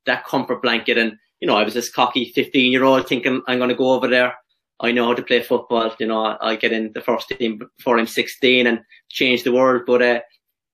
that 0.06 0.26
comfort 0.26 0.62
blanket. 0.62 0.98
And 0.98 1.14
you 1.40 1.48
know, 1.48 1.56
I 1.56 1.64
was 1.64 1.74
this 1.74 1.90
cocky 1.90 2.32
15 2.36 2.72
year 2.72 2.84
old 2.84 3.08
thinking 3.08 3.42
I'm 3.48 3.60
going 3.60 3.70
to 3.70 3.76
go 3.76 3.92
over 3.92 4.08
there. 4.08 4.36
I 4.82 4.92
know 4.92 5.08
how 5.08 5.14
to 5.14 5.24
play 5.24 5.42
football. 5.42 5.94
You 6.00 6.08
know, 6.08 6.38
I'll 6.42 6.58
get 6.58 6.72
in 6.72 6.94
the 6.94 7.02
first 7.02 7.30
team 7.30 7.62
before 7.78 8.00
I'm 8.00 8.08
16 8.08 8.66
and 8.66 8.80
change 9.10 9.44
the 9.44 9.52
world. 9.52 9.84
But 9.86 10.02
uh, 10.02 10.20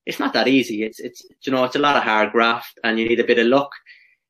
it's 0.06 0.20
not 0.20 0.34
that 0.34 0.48
easy. 0.48 0.84
It's 0.84 1.00
it's 1.00 1.26
you 1.44 1.52
know, 1.52 1.64
it's 1.64 1.76
a 1.76 1.80
lot 1.80 1.98
of 1.98 2.04
hard 2.04 2.32
graft, 2.32 2.80
and 2.84 3.00
you 3.00 3.08
need 3.08 3.20
a 3.20 3.26
bit 3.26 3.40
of 3.40 3.48
luck 3.48 3.72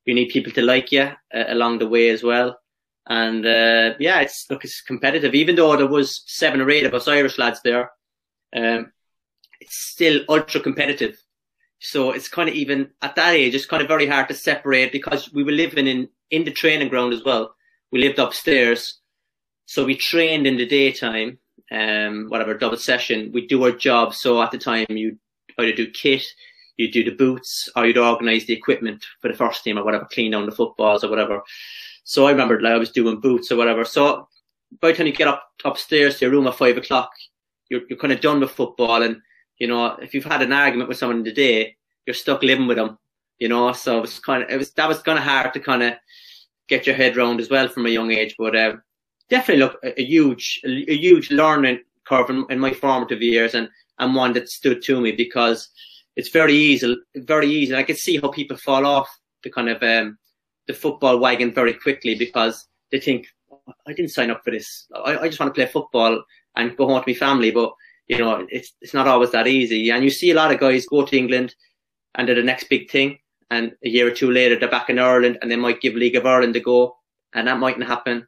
you 0.06 0.14
need 0.14 0.30
people 0.30 0.52
to 0.54 0.62
like 0.62 0.92
you 0.92 1.02
uh, 1.02 1.44
along 1.48 1.80
the 1.80 1.88
way 1.88 2.10
as 2.10 2.24
well. 2.24 2.58
And 3.08 3.46
uh, 3.46 3.94
yeah, 4.00 4.22
it's 4.22 4.46
look, 4.50 4.64
it's 4.64 4.82
competitive. 4.82 5.36
Even 5.36 5.56
though 5.56 5.76
there 5.76 5.88
was 5.88 6.24
seven 6.26 6.62
or 6.62 6.70
eight 6.70 6.86
of 6.86 6.94
us 6.94 7.08
Irish 7.08 7.38
lads 7.38 7.62
there, 7.64 7.92
um, 8.56 8.92
it's 9.60 9.78
still 9.78 10.22
ultra 10.28 10.62
competitive. 10.62 11.18
So 11.80 12.12
it's 12.12 12.28
kind 12.28 12.50
of 12.50 12.56
even 12.56 12.90
at 13.02 13.16
that 13.16 13.36
age, 13.36 13.54
it's 13.54 13.66
kind 13.66 13.82
of 13.82 13.88
very 13.88 14.08
hard 14.08 14.28
to 14.30 14.34
separate 14.34 14.92
because 14.92 15.32
we 15.34 15.44
were 15.44 15.52
living 15.52 15.88
in 15.88 16.10
in 16.32 16.46
the 16.46 16.52
training 16.52 16.90
ground 16.90 17.14
as 17.14 17.24
well. 17.24 17.54
We 17.92 18.00
lived 18.00 18.18
upstairs, 18.18 19.00
so 19.66 19.86
we 19.86 19.96
trained 19.96 20.48
in 20.48 20.58
the 20.58 20.66
daytime. 20.66 21.40
Um, 21.72 22.28
whatever 22.30 22.54
double 22.54 22.78
session, 22.78 23.32
we 23.34 23.48
do 23.48 23.64
our 23.64 23.72
job. 23.72 24.14
So 24.14 24.42
at 24.42 24.52
the 24.52 24.58
time, 24.58 24.86
you 24.90 25.18
either 25.58 25.74
do 25.74 25.90
kit, 25.90 26.24
you'd 26.78 26.92
do 26.92 27.04
the 27.04 27.12
boots 27.12 27.70
or 27.76 27.86
you'd 27.86 27.98
organise 27.98 28.46
the 28.46 28.54
equipment 28.54 29.06
for 29.22 29.30
the 29.30 29.38
first 29.38 29.64
team 29.64 29.78
or 29.78 29.84
whatever, 29.84 30.08
clean 30.12 30.32
down 30.32 30.46
the 30.46 30.52
footballs 30.52 31.04
or 31.04 31.10
whatever. 31.10 31.42
So 32.04 32.28
I 32.28 32.32
remember 32.32 32.62
like, 32.62 32.74
I 32.74 32.78
was 32.78 32.92
doing 32.92 33.20
boots 33.20 33.52
or 33.52 33.56
whatever. 33.56 33.86
So 33.86 34.28
by 34.82 34.92
the 34.92 34.98
time 34.98 35.08
you 35.08 35.14
get 35.14 35.28
up 35.28 35.52
upstairs 35.64 36.20
to 36.20 36.26
your 36.26 36.32
room 36.32 36.48
at 36.48 36.56
five 36.56 36.78
o'clock, 36.78 37.12
you're, 37.70 37.82
you're 37.90 38.00
kind 38.00 38.14
of 38.14 38.22
done 38.22 38.40
with 38.40 38.52
football. 38.52 39.02
And, 39.02 39.22
you 39.58 39.68
know, 39.68 39.96
if 40.02 40.14
you've 40.14 40.26
had 40.26 40.42
an 40.42 40.54
argument 40.54 40.90
with 40.90 40.98
someone 40.98 41.18
in 41.18 41.24
the 41.24 41.32
day, 41.32 41.76
you're 42.06 42.14
stuck 42.14 42.44
living 42.44 42.68
with 42.68 42.78
them, 42.78 42.98
you 43.40 43.48
know, 43.48 43.72
so 43.72 43.98
it 43.98 44.02
was 44.02 44.20
kind 44.20 44.44
of, 44.44 44.50
it 44.50 44.58
was, 44.58 44.72
that 44.74 44.88
was 44.88 45.02
kind 45.02 45.18
of 45.18 45.24
hard 45.24 45.54
to 45.54 45.60
kind 45.60 45.82
of 45.82 45.94
get 46.68 46.86
your 46.86 46.96
head 46.96 47.18
round 47.18 47.40
as 47.40 47.50
well 47.50 47.68
from 47.68 47.86
a 47.86 47.90
young 47.90 48.12
age. 48.12 48.36
But, 48.38 48.56
uh, 48.56 48.76
definitely 49.30 49.64
look 49.64 49.80
a, 49.84 50.00
a 50.00 50.04
huge, 50.04 50.62
a, 50.64 50.92
a, 50.92 50.96
huge 50.96 51.32
learning 51.32 51.80
curve 52.04 52.30
in, 52.30 52.46
in 52.52 52.60
my 52.60 52.72
formative 52.72 53.24
years 53.24 53.56
and, 53.56 53.68
and 53.98 54.14
one 54.14 54.34
that 54.34 54.50
stood 54.50 54.84
to 54.84 55.02
me 55.02 55.12
because, 55.14 55.70
it's 56.16 56.30
very 56.30 56.54
easy, 56.54 56.96
very 57.16 57.48
easy. 57.48 57.76
I 57.76 57.84
can 57.84 57.96
see 57.96 58.18
how 58.18 58.30
people 58.30 58.58
fall 58.58 58.86
off 58.86 59.10
the 59.44 59.50
kind 59.50 59.70
of 59.70 59.82
um, 59.84 60.18
the 60.68 60.74
football 60.74 61.20
wagon 61.20 61.54
very 61.54 61.74
quickly 61.74 62.16
because 62.16 62.68
they 62.92 63.00
think 63.00 63.28
I 63.88 63.94
didn't 63.94 64.12
sign 64.12 64.32
up 64.32 64.44
for 64.44 64.52
this. 64.52 64.88
I, 64.94 65.18
I 65.18 65.28
just 65.28 65.40
want 65.40 65.54
to 65.54 65.58
play 65.58 65.72
football 65.72 66.24
and 66.56 66.76
go 66.78 66.88
home 66.88 67.02
to 67.02 67.10
my 67.10 67.14
family. 67.14 67.52
But 67.52 67.74
you 68.08 68.18
know, 68.18 68.46
it's 68.50 68.74
it's 68.82 68.94
not 68.94 69.08
always 69.08 69.32
that 69.32 69.48
easy. 69.48 69.90
And 69.90 70.04
you 70.04 70.10
see 70.10 70.32
a 70.32 70.36
lot 70.36 70.52
of 70.52 70.60
guys 70.60 70.86
go 70.86 71.06
to 71.06 71.18
England 71.18 71.56
and 72.16 72.28
they're 72.28 72.36
the 72.36 72.44
next 72.44 72.70
big 72.70 72.90
thing, 72.90 73.20
and 73.50 73.74
a 73.84 73.90
year 73.90 74.08
or 74.08 74.12
two 74.12 74.32
later 74.32 74.58
they're 74.58 74.70
back 74.70 74.90
in 74.90 75.00
Ireland 75.00 75.38
and 75.42 75.52
they 75.52 75.56
might 75.56 75.82
give 75.82 75.96
League 75.96 76.16
of 76.16 76.26
Ireland 76.26 76.56
a 76.56 76.60
go, 76.60 76.96
and 77.34 77.48
that 77.48 77.60
mightn't 77.60 77.88
happen. 77.88 78.28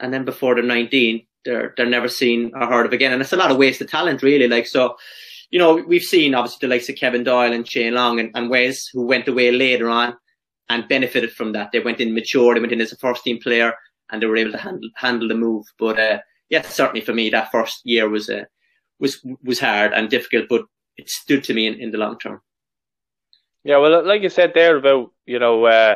And 0.00 0.12
then 0.12 0.24
before 0.24 0.54
they're 0.54 0.64
19, 0.64 1.26
they're 1.44 1.74
they're 1.76 1.86
never 1.86 2.08
seen 2.08 2.52
or 2.54 2.66
heard 2.66 2.86
of 2.86 2.92
again. 2.92 3.12
And 3.12 3.22
it's 3.22 3.32
a 3.32 3.36
lot 3.36 3.50
of 3.50 3.56
wasted 3.56 3.88
talent, 3.88 4.22
really. 4.22 4.48
Like 4.48 4.66
so, 4.66 4.96
you 5.54 5.60
know, 5.60 5.76
we've 5.86 6.02
seen 6.02 6.34
obviously 6.34 6.66
the 6.66 6.74
likes 6.74 6.88
of 6.88 6.96
Kevin 6.96 7.22
Doyle 7.22 7.52
and 7.52 7.66
Shane 7.66 7.94
Long 7.94 8.18
and, 8.18 8.28
and 8.34 8.50
Wes 8.50 8.88
who 8.92 9.06
went 9.06 9.28
away 9.28 9.52
later 9.52 9.88
on 9.88 10.16
and 10.68 10.88
benefited 10.88 11.30
from 11.30 11.52
that. 11.52 11.70
They 11.70 11.78
went 11.78 12.00
in 12.00 12.12
mature, 12.12 12.54
they 12.54 12.60
went 12.60 12.72
in 12.72 12.80
as 12.80 12.92
a 12.92 12.96
first 12.96 13.22
team 13.22 13.38
player 13.40 13.72
and 14.10 14.20
they 14.20 14.26
were 14.26 14.36
able 14.36 14.50
to 14.50 14.58
handle, 14.58 14.90
handle 14.96 15.28
the 15.28 15.36
move. 15.36 15.64
But, 15.78 16.00
uh, 16.00 16.18
yeah, 16.50 16.62
certainly 16.62 17.02
for 17.02 17.14
me, 17.14 17.30
that 17.30 17.52
first 17.52 17.82
year 17.84 18.08
was, 18.08 18.28
uh, 18.28 18.46
was, 18.98 19.24
was 19.44 19.60
hard 19.60 19.92
and 19.92 20.10
difficult, 20.10 20.46
but 20.48 20.64
it 20.96 21.08
stood 21.08 21.44
to 21.44 21.54
me 21.54 21.68
in, 21.68 21.74
in 21.74 21.92
the 21.92 21.98
long 21.98 22.18
term. 22.18 22.40
Yeah, 23.62 23.76
well, 23.76 24.04
like 24.04 24.22
you 24.22 24.30
said 24.30 24.54
there 24.56 24.76
about, 24.76 25.12
you 25.24 25.38
know, 25.38 25.66
uh, 25.66 25.94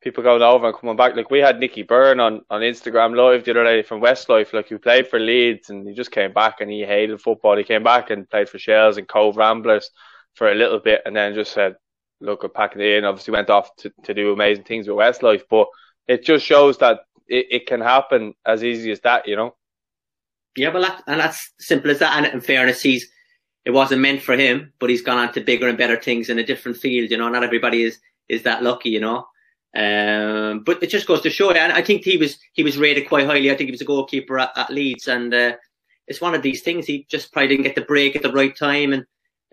people 0.00 0.22
going 0.22 0.42
over 0.42 0.66
and 0.66 0.76
coming 0.76 0.96
back. 0.96 1.16
Like 1.16 1.30
we 1.30 1.40
had 1.40 1.58
Nicky 1.58 1.82
Byrne 1.82 2.20
on, 2.20 2.42
on 2.50 2.60
Instagram 2.60 3.16
Live 3.16 3.44
the 3.44 3.50
other 3.50 3.64
day 3.64 3.82
from 3.82 4.00
Westlife. 4.00 4.52
Like 4.52 4.68
he 4.68 4.76
played 4.78 5.08
for 5.08 5.18
Leeds 5.18 5.70
and 5.70 5.86
he 5.86 5.94
just 5.94 6.12
came 6.12 6.32
back 6.32 6.60
and 6.60 6.70
he 6.70 6.82
hated 6.82 7.20
football. 7.20 7.56
He 7.56 7.64
came 7.64 7.82
back 7.82 8.10
and 8.10 8.28
played 8.28 8.48
for 8.48 8.58
Shells 8.58 8.96
and 8.96 9.08
Cobh 9.08 9.36
Ramblers 9.36 9.90
for 10.34 10.50
a 10.50 10.54
little 10.54 10.78
bit 10.78 11.02
and 11.04 11.16
then 11.16 11.34
just 11.34 11.52
said, 11.52 11.76
"Look, 12.20 12.44
I'm 12.44 12.50
packing 12.50 12.82
it 12.82 12.98
in." 12.98 13.04
Obviously, 13.04 13.32
went 13.32 13.50
off 13.50 13.74
to, 13.76 13.92
to 14.04 14.14
do 14.14 14.32
amazing 14.32 14.64
things 14.64 14.86
with 14.86 14.96
Westlife, 14.96 15.42
but 15.50 15.66
it 16.06 16.24
just 16.24 16.46
shows 16.46 16.78
that 16.78 17.00
it, 17.26 17.46
it 17.50 17.66
can 17.66 17.80
happen 17.80 18.34
as 18.46 18.62
easy 18.62 18.92
as 18.92 19.00
that, 19.00 19.26
you 19.26 19.36
know. 19.36 19.56
Yeah, 20.56 20.72
well, 20.72 20.82
that, 20.82 21.02
and 21.06 21.20
that's 21.20 21.52
simple 21.60 21.90
as 21.90 21.98
that. 22.00 22.16
And 22.16 22.26
in 22.34 22.40
fairness, 22.40 22.82
he's 22.82 23.08
it 23.64 23.70
wasn't 23.72 24.00
meant 24.00 24.22
for 24.22 24.36
him, 24.36 24.72
but 24.78 24.90
he's 24.90 25.02
gone 25.02 25.18
on 25.18 25.32
to 25.34 25.40
bigger 25.40 25.68
and 25.68 25.76
better 25.76 26.00
things 26.00 26.30
in 26.30 26.38
a 26.38 26.44
different 26.44 26.78
field. 26.78 27.10
You 27.10 27.18
know, 27.18 27.28
not 27.28 27.44
everybody 27.44 27.82
is 27.82 27.98
is 28.28 28.44
that 28.44 28.62
lucky. 28.62 28.90
You 28.90 29.00
know. 29.00 29.26
Um, 29.78 30.64
but 30.64 30.82
it 30.82 30.88
just 30.88 31.06
goes 31.06 31.20
to 31.20 31.30
show, 31.30 31.52
and 31.52 31.72
I 31.72 31.82
think 31.82 32.02
he 32.02 32.16
was 32.16 32.36
he 32.54 32.64
was 32.64 32.78
rated 32.78 33.08
quite 33.08 33.26
highly. 33.26 33.48
I 33.48 33.54
think 33.54 33.68
he 33.68 33.72
was 33.72 33.80
a 33.80 33.84
goalkeeper 33.84 34.36
at, 34.36 34.50
at 34.56 34.70
Leeds, 34.70 35.06
and 35.06 35.32
uh, 35.32 35.52
it's 36.08 36.20
one 36.20 36.34
of 36.34 36.42
these 36.42 36.62
things. 36.62 36.84
He 36.84 37.06
just 37.08 37.32
probably 37.32 37.48
didn't 37.48 37.62
get 37.62 37.76
the 37.76 37.82
break 37.82 38.16
at 38.16 38.22
the 38.22 38.32
right 38.32 38.56
time, 38.56 38.92
and 38.92 39.02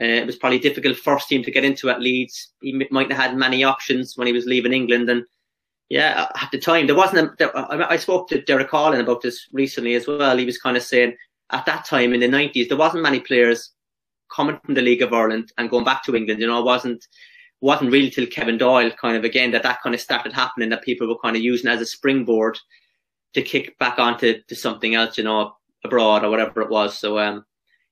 uh, 0.01 0.21
it 0.21 0.25
was 0.25 0.37
probably 0.37 0.57
difficult 0.57 0.97
first 0.97 1.27
team 1.27 1.43
to 1.43 1.51
get 1.51 1.63
into 1.63 1.91
at 1.91 2.01
Leeds. 2.01 2.53
He 2.61 2.87
might 2.89 3.11
have 3.11 3.21
had 3.21 3.37
many 3.37 3.63
options 3.63 4.17
when 4.17 4.25
he 4.25 4.33
was 4.33 4.47
leaving 4.47 4.73
England, 4.73 5.11
and 5.11 5.25
yeah, 5.89 6.27
at 6.41 6.49
the 6.51 6.57
time 6.57 6.87
there 6.87 6.95
wasn't. 6.95 7.19
A, 7.19 7.35
there, 7.37 7.55
I 7.91 7.97
spoke 7.97 8.27
to 8.29 8.41
Derek 8.41 8.69
Collin 8.69 9.01
about 9.01 9.21
this 9.21 9.47
recently 9.51 9.93
as 9.93 10.07
well. 10.07 10.35
He 10.35 10.45
was 10.45 10.57
kind 10.57 10.75
of 10.75 10.81
saying 10.81 11.15
at 11.51 11.67
that 11.67 11.85
time 11.85 12.13
in 12.13 12.19
the 12.21 12.27
nineties 12.27 12.67
there 12.67 12.77
wasn't 12.77 13.03
many 13.03 13.19
players 13.19 13.73
coming 14.35 14.59
from 14.65 14.73
the 14.73 14.81
League 14.81 15.03
of 15.03 15.13
Ireland 15.13 15.51
and 15.59 15.69
going 15.69 15.85
back 15.85 16.03
to 16.05 16.15
England. 16.15 16.41
You 16.41 16.47
know, 16.47 16.61
it 16.61 16.65
wasn't 16.65 17.05
wasn't 17.61 17.91
really 17.91 18.09
till 18.09 18.27
Kevin 18.27 18.57
Doyle 18.57 18.91
kind 18.91 19.17
of 19.17 19.23
again 19.23 19.51
that 19.51 19.63
that 19.63 19.81
kind 19.81 19.95
of 19.95 20.01
started 20.01 20.33
happening 20.33 20.69
that 20.69 20.83
people 20.83 21.07
were 21.07 21.17
kind 21.23 21.35
of 21.35 21.41
using 21.41 21.69
as 21.69 21.81
a 21.81 21.85
springboard 21.85 22.57
to 23.33 23.41
kick 23.41 23.77
back 23.79 23.99
onto 23.99 24.41
to 24.47 24.55
something 24.55 24.95
else, 24.95 25.17
you 25.17 25.23
know, 25.23 25.55
abroad 25.83 26.23
or 26.23 26.29
whatever 26.29 26.61
it 26.61 26.69
was. 26.69 26.97
So 26.97 27.19
um, 27.19 27.45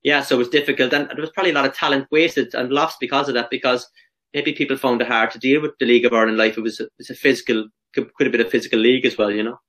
yeah, 0.03 0.22
so 0.22 0.36
it 0.36 0.39
was 0.39 0.50
difficult, 0.50 0.93
and 0.93 1.08
there 1.10 1.22
was 1.22 1.32
probably 1.32 1.51
a 1.51 1.55
lot 1.55 1.65
of 1.65 1.75
talent 1.75 2.08
wasted 2.12 2.53
and 2.53 2.72
lost 2.72 3.00
because 3.00 3.29
of 3.29 3.36
that. 3.36 3.50
Because 3.50 3.88
maybe 4.34 4.53
people 4.53 4.77
found 4.77 5.01
it 5.01 5.08
hard 5.08 5.32
to 5.32 5.39
deal 5.39 5.62
with 5.62 5.77
the 5.79 5.86
League 5.86 6.05
of 6.05 6.13
Ireland 6.13 6.38
life. 6.38 6.58
It 6.58 6.62
was 6.62 6.79
a, 6.79 6.84
it 6.84 6.91
was 6.98 7.10
a 7.10 7.15
physical, 7.15 7.67
could, 7.93 8.12
have 8.20 8.32
been 8.32 8.41
a 8.41 8.50
physical 8.50 8.79
league 8.79 9.05
as 9.05 9.17
well, 9.17 9.32
you 9.32 9.43
know. 9.43 9.60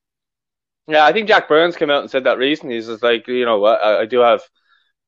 Yeah, 0.89 1.05
I 1.05 1.13
think 1.13 1.29
Jack 1.29 1.49
Byrne 1.49 1.73
came 1.73 1.91
out 1.91 2.03
and 2.03 2.11
said 2.11 2.25
that 2.25 2.39
recently. 2.39 2.75
He's 2.75 2.89
like, 3.03 3.27
you 3.29 3.45
know, 3.45 3.65
I, 3.65 4.03
I 4.03 4.07
do 4.07 4.21
have 4.21 4.43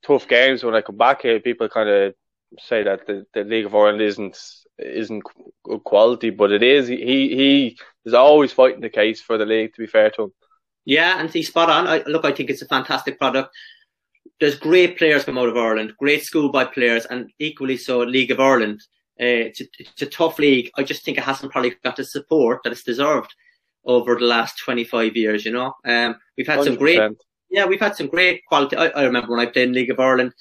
tough 0.04 0.28
games 0.28 0.62
when 0.62 0.74
I 0.74 0.80
come 0.80 0.96
back 0.96 1.22
here. 1.22 1.40
People 1.40 1.68
kind 1.68 1.88
of 1.88 2.14
say 2.60 2.84
that 2.84 3.06
the, 3.06 3.26
the 3.34 3.44
League 3.44 3.66
of 3.66 3.74
Ireland 3.74 4.00
isn't 4.00 4.38
isn't 4.78 5.22
good 5.64 5.84
quality, 5.84 6.30
but 6.30 6.52
it 6.52 6.62
is. 6.62 6.88
He 6.88 6.96
he 6.96 7.78
is 8.04 8.14
always 8.14 8.52
fighting 8.52 8.80
the 8.80 8.90
case 8.90 9.20
for 9.20 9.38
the 9.38 9.46
league. 9.46 9.74
To 9.74 9.80
be 9.80 9.86
fair 9.86 10.10
to 10.10 10.24
him. 10.24 10.32
Yeah, 10.84 11.18
and 11.18 11.30
he's 11.30 11.48
spot 11.48 11.68
on. 11.68 11.86
I, 11.86 12.02
look, 12.06 12.24
I 12.24 12.32
think 12.32 12.48
it's 12.48 12.62
a 12.62 12.68
fantastic 12.68 13.18
product. 13.18 13.54
There's 14.38 14.54
great 14.54 14.98
players 14.98 15.24
come 15.24 15.38
out 15.38 15.48
of 15.48 15.56
Ireland, 15.56 15.94
great 15.98 16.22
schoolboy 16.22 16.66
players, 16.66 17.06
and 17.06 17.30
equally 17.38 17.76
so 17.76 17.98
League 17.98 18.30
of 18.30 18.40
Ireland. 18.40 18.80
Uh, 19.18 19.48
it's, 19.48 19.62
a, 19.62 19.64
it's 19.78 20.02
a 20.02 20.06
tough 20.06 20.38
league. 20.38 20.70
I 20.76 20.82
just 20.82 21.04
think 21.04 21.16
it 21.16 21.24
hasn't 21.24 21.50
probably 21.50 21.74
got 21.82 21.96
the 21.96 22.04
support 22.04 22.60
that 22.62 22.72
it's 22.72 22.82
deserved 22.82 23.34
over 23.86 24.14
the 24.14 24.26
last 24.26 24.58
25 24.58 25.16
years. 25.16 25.44
You 25.44 25.52
know, 25.52 25.74
um, 25.86 26.16
we've 26.36 26.46
had 26.46 26.60
100%. 26.60 26.64
some 26.64 26.76
great, 26.76 27.12
yeah, 27.50 27.64
we've 27.64 27.80
had 27.80 27.96
some 27.96 28.08
great 28.08 28.42
quality. 28.46 28.76
I, 28.76 28.88
I 28.88 29.04
remember 29.04 29.30
when 29.30 29.40
I 29.40 29.50
played 29.50 29.68
in 29.68 29.74
League 29.74 29.90
of 29.90 29.98
Ireland, 29.98 30.34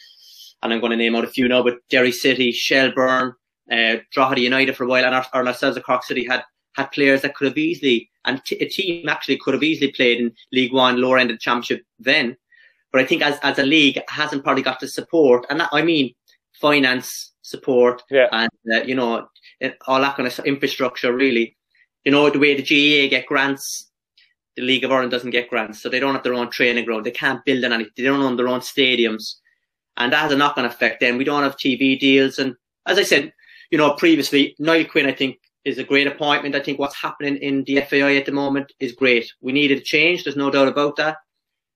and 0.62 0.74
I'm 0.74 0.82
going 0.82 0.92
to 0.92 0.98
name 0.98 1.16
out 1.16 1.24
a 1.24 1.28
few 1.28 1.48
now, 1.48 1.64
but 1.64 1.78
Derry 1.90 2.12
City, 2.12 2.52
Shelbourne, 2.52 3.34
uh, 3.72 3.98
Drogheda 4.12 4.42
United 4.42 4.76
for 4.76 4.84
a 4.84 4.88
while, 4.88 5.06
and 5.06 5.16
our, 5.16 5.26
our 5.34 5.46
ourselves 5.46 5.78
at 5.78 5.84
Cork 5.84 6.04
City 6.04 6.26
had 6.26 6.44
had 6.76 6.92
players 6.92 7.22
that 7.22 7.36
could 7.36 7.48
have 7.48 7.58
easily, 7.58 8.10
and 8.26 8.44
t- 8.44 8.58
a 8.58 8.68
team 8.68 9.08
actually 9.08 9.38
could 9.38 9.54
have 9.54 9.64
easily 9.64 9.92
played 9.92 10.20
in 10.20 10.34
League 10.52 10.74
One, 10.74 11.02
lower 11.02 11.18
end 11.18 11.32
of 11.32 11.38
the 11.38 11.42
championship 11.42 11.84
then. 12.00 12.36
But 12.92 13.02
I 13.02 13.06
think 13.06 13.22
as 13.22 13.40
as 13.44 13.60
a 13.60 13.64
league, 13.64 14.00
hasn't 14.08 14.44
probably 14.44 14.64
got 14.64 14.80
the 14.80 14.88
support, 14.88 15.46
and 15.50 15.60
that, 15.60 15.70
I 15.72 15.82
mean 15.82 16.14
finance 16.54 17.34
support, 17.42 18.04
yeah. 18.10 18.28
and 18.32 18.50
uh, 18.74 18.84
you 18.84 18.96
know 18.96 19.28
all 19.88 20.02
that 20.02 20.16
kind 20.16 20.28
of 20.28 20.40
infrastructure. 20.46 21.14
Really, 21.14 21.58
you 22.04 22.12
know 22.12 22.30
the 22.30 22.40
way 22.40 22.56
the 22.56 22.62
GAA 22.62 23.10
get 23.10 23.28
grants, 23.28 23.92
the 24.56 24.62
League 24.62 24.84
of 24.84 24.92
Ireland 24.92 25.12
doesn't 25.12 25.32
get 25.32 25.50
grants, 25.50 25.82
so 25.82 25.90
they 25.90 26.00
don't 26.00 26.14
have 26.14 26.24
their 26.24 26.34
own 26.34 26.50
training 26.50 26.86
ground. 26.86 27.06
They 27.06 27.12
can't 27.12 27.44
build 27.46 27.66
on 27.66 27.74
anything. 27.74 27.94
They 27.98 28.04
don't 28.04 28.22
own 28.22 28.38
their 28.38 28.48
own 28.48 28.62
stadiums, 28.62 29.36
and 29.98 30.14
that 30.14 30.22
has 30.22 30.32
a 30.32 30.38
knock-on 30.38 30.66
effect. 30.66 31.02
Then 31.02 31.18
we 31.18 31.24
don't 31.24 31.44
have 31.44 31.58
TV 31.58 32.00
deals, 32.00 32.40
and 32.40 32.56
as 32.86 32.98
I 32.98 33.04
said, 33.04 33.34
you 33.72 33.78
know, 33.78 33.94
previously, 33.94 34.56
Niall 34.60 34.86
Quinn, 34.86 35.06
I 35.06 35.14
think, 35.14 35.40
is 35.64 35.78
a 35.78 35.84
great 35.84 36.08
appointment. 36.08 36.56
I 36.56 36.60
think 36.60 36.78
what's 36.78 36.96
happening 36.96 37.38
in 37.38 37.64
the 37.64 37.82
FAI 37.82 38.18
at 38.18 38.26
the 38.26 38.32
moment 38.32 38.72
is 38.80 38.92
great. 38.92 39.32
We 39.42 39.52
needed 39.52 39.80
a 39.80 39.82
change. 39.82 40.24
There's 40.24 40.36
no 40.36 40.52
doubt 40.52 40.68
about 40.68 40.96
that. 40.98 41.18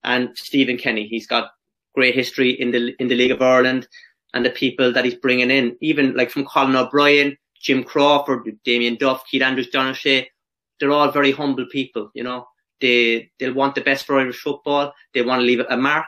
And 0.04 0.30
Stephen 0.36 0.78
Kenny, 0.78 1.08
he's 1.08 1.28
got 1.28 1.52
great 1.96 2.16
history 2.16 2.52
in 2.52 2.72
the 2.72 2.94
in 3.00 3.08
the 3.08 3.16
League 3.16 3.32
of 3.32 3.42
Ireland, 3.42 3.88
and 4.34 4.46
the 4.46 4.52
people 4.52 4.94
that 4.94 5.06
he's 5.06 5.16
bringing 5.16 5.52
in, 5.52 5.76
even 5.82 6.16
like 6.16 6.30
from 6.30 6.46
Colin 6.46 6.76
O'Brien, 6.76 7.36
Jim 7.60 7.84
Crawford, 7.84 8.58
Damien 8.64 8.96
Duff, 8.96 9.24
Keith 9.30 9.42
Andrews, 9.42 9.70
John 9.70 9.88
O'Shea, 9.88 10.30
they're 10.80 10.92
all 10.92 11.12
very 11.12 11.32
humble 11.32 11.66
people. 11.72 12.12
You 12.14 12.24
know, 12.24 12.48
they 12.80 13.32
they'll 13.40 13.54
want 13.54 13.76
the 13.76 13.82
best 13.82 14.06
for 14.06 14.20
Irish 14.20 14.40
football. 14.40 14.94
They 15.14 15.22
want 15.22 15.42
to 15.42 15.46
leave 15.46 15.62
a 15.68 15.78
mark. 15.78 16.08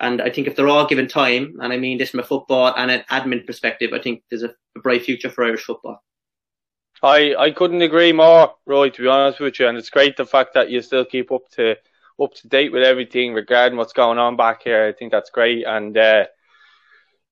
And 0.00 0.20
I 0.20 0.28
think 0.30 0.46
if 0.46 0.56
they're 0.56 0.68
all 0.68 0.86
given 0.86 1.08
time, 1.08 1.56
and 1.60 1.72
I 1.72 1.76
mean 1.76 1.98
this 1.98 2.10
from 2.10 2.20
a 2.20 2.24
football 2.24 2.74
and 2.76 2.90
an 2.90 3.04
admin 3.10 3.46
perspective, 3.46 3.92
I 3.92 4.00
think 4.00 4.22
there's 4.28 4.42
a, 4.42 4.52
a 4.76 4.80
bright 4.80 5.02
future 5.02 5.30
for 5.30 5.44
Irish 5.44 5.64
football. 5.64 6.02
I, 7.02 7.34
I 7.36 7.50
couldn't 7.50 7.82
agree 7.82 8.12
more, 8.12 8.54
Roy, 8.66 8.90
to 8.90 9.02
be 9.02 9.08
honest 9.08 9.40
with 9.40 9.58
you. 9.58 9.68
And 9.68 9.76
it's 9.76 9.90
great 9.90 10.16
the 10.16 10.24
fact 10.24 10.54
that 10.54 10.70
you 10.70 10.80
still 10.80 11.04
keep 11.04 11.32
up 11.32 11.48
to 11.52 11.76
up 12.22 12.32
to 12.32 12.48
date 12.48 12.72
with 12.72 12.84
everything 12.84 13.34
regarding 13.34 13.76
what's 13.76 13.92
going 13.92 14.18
on 14.18 14.36
back 14.36 14.62
here. 14.62 14.86
I 14.86 14.92
think 14.92 15.10
that's 15.10 15.30
great. 15.30 15.66
And 15.66 15.96
uh, 15.98 16.26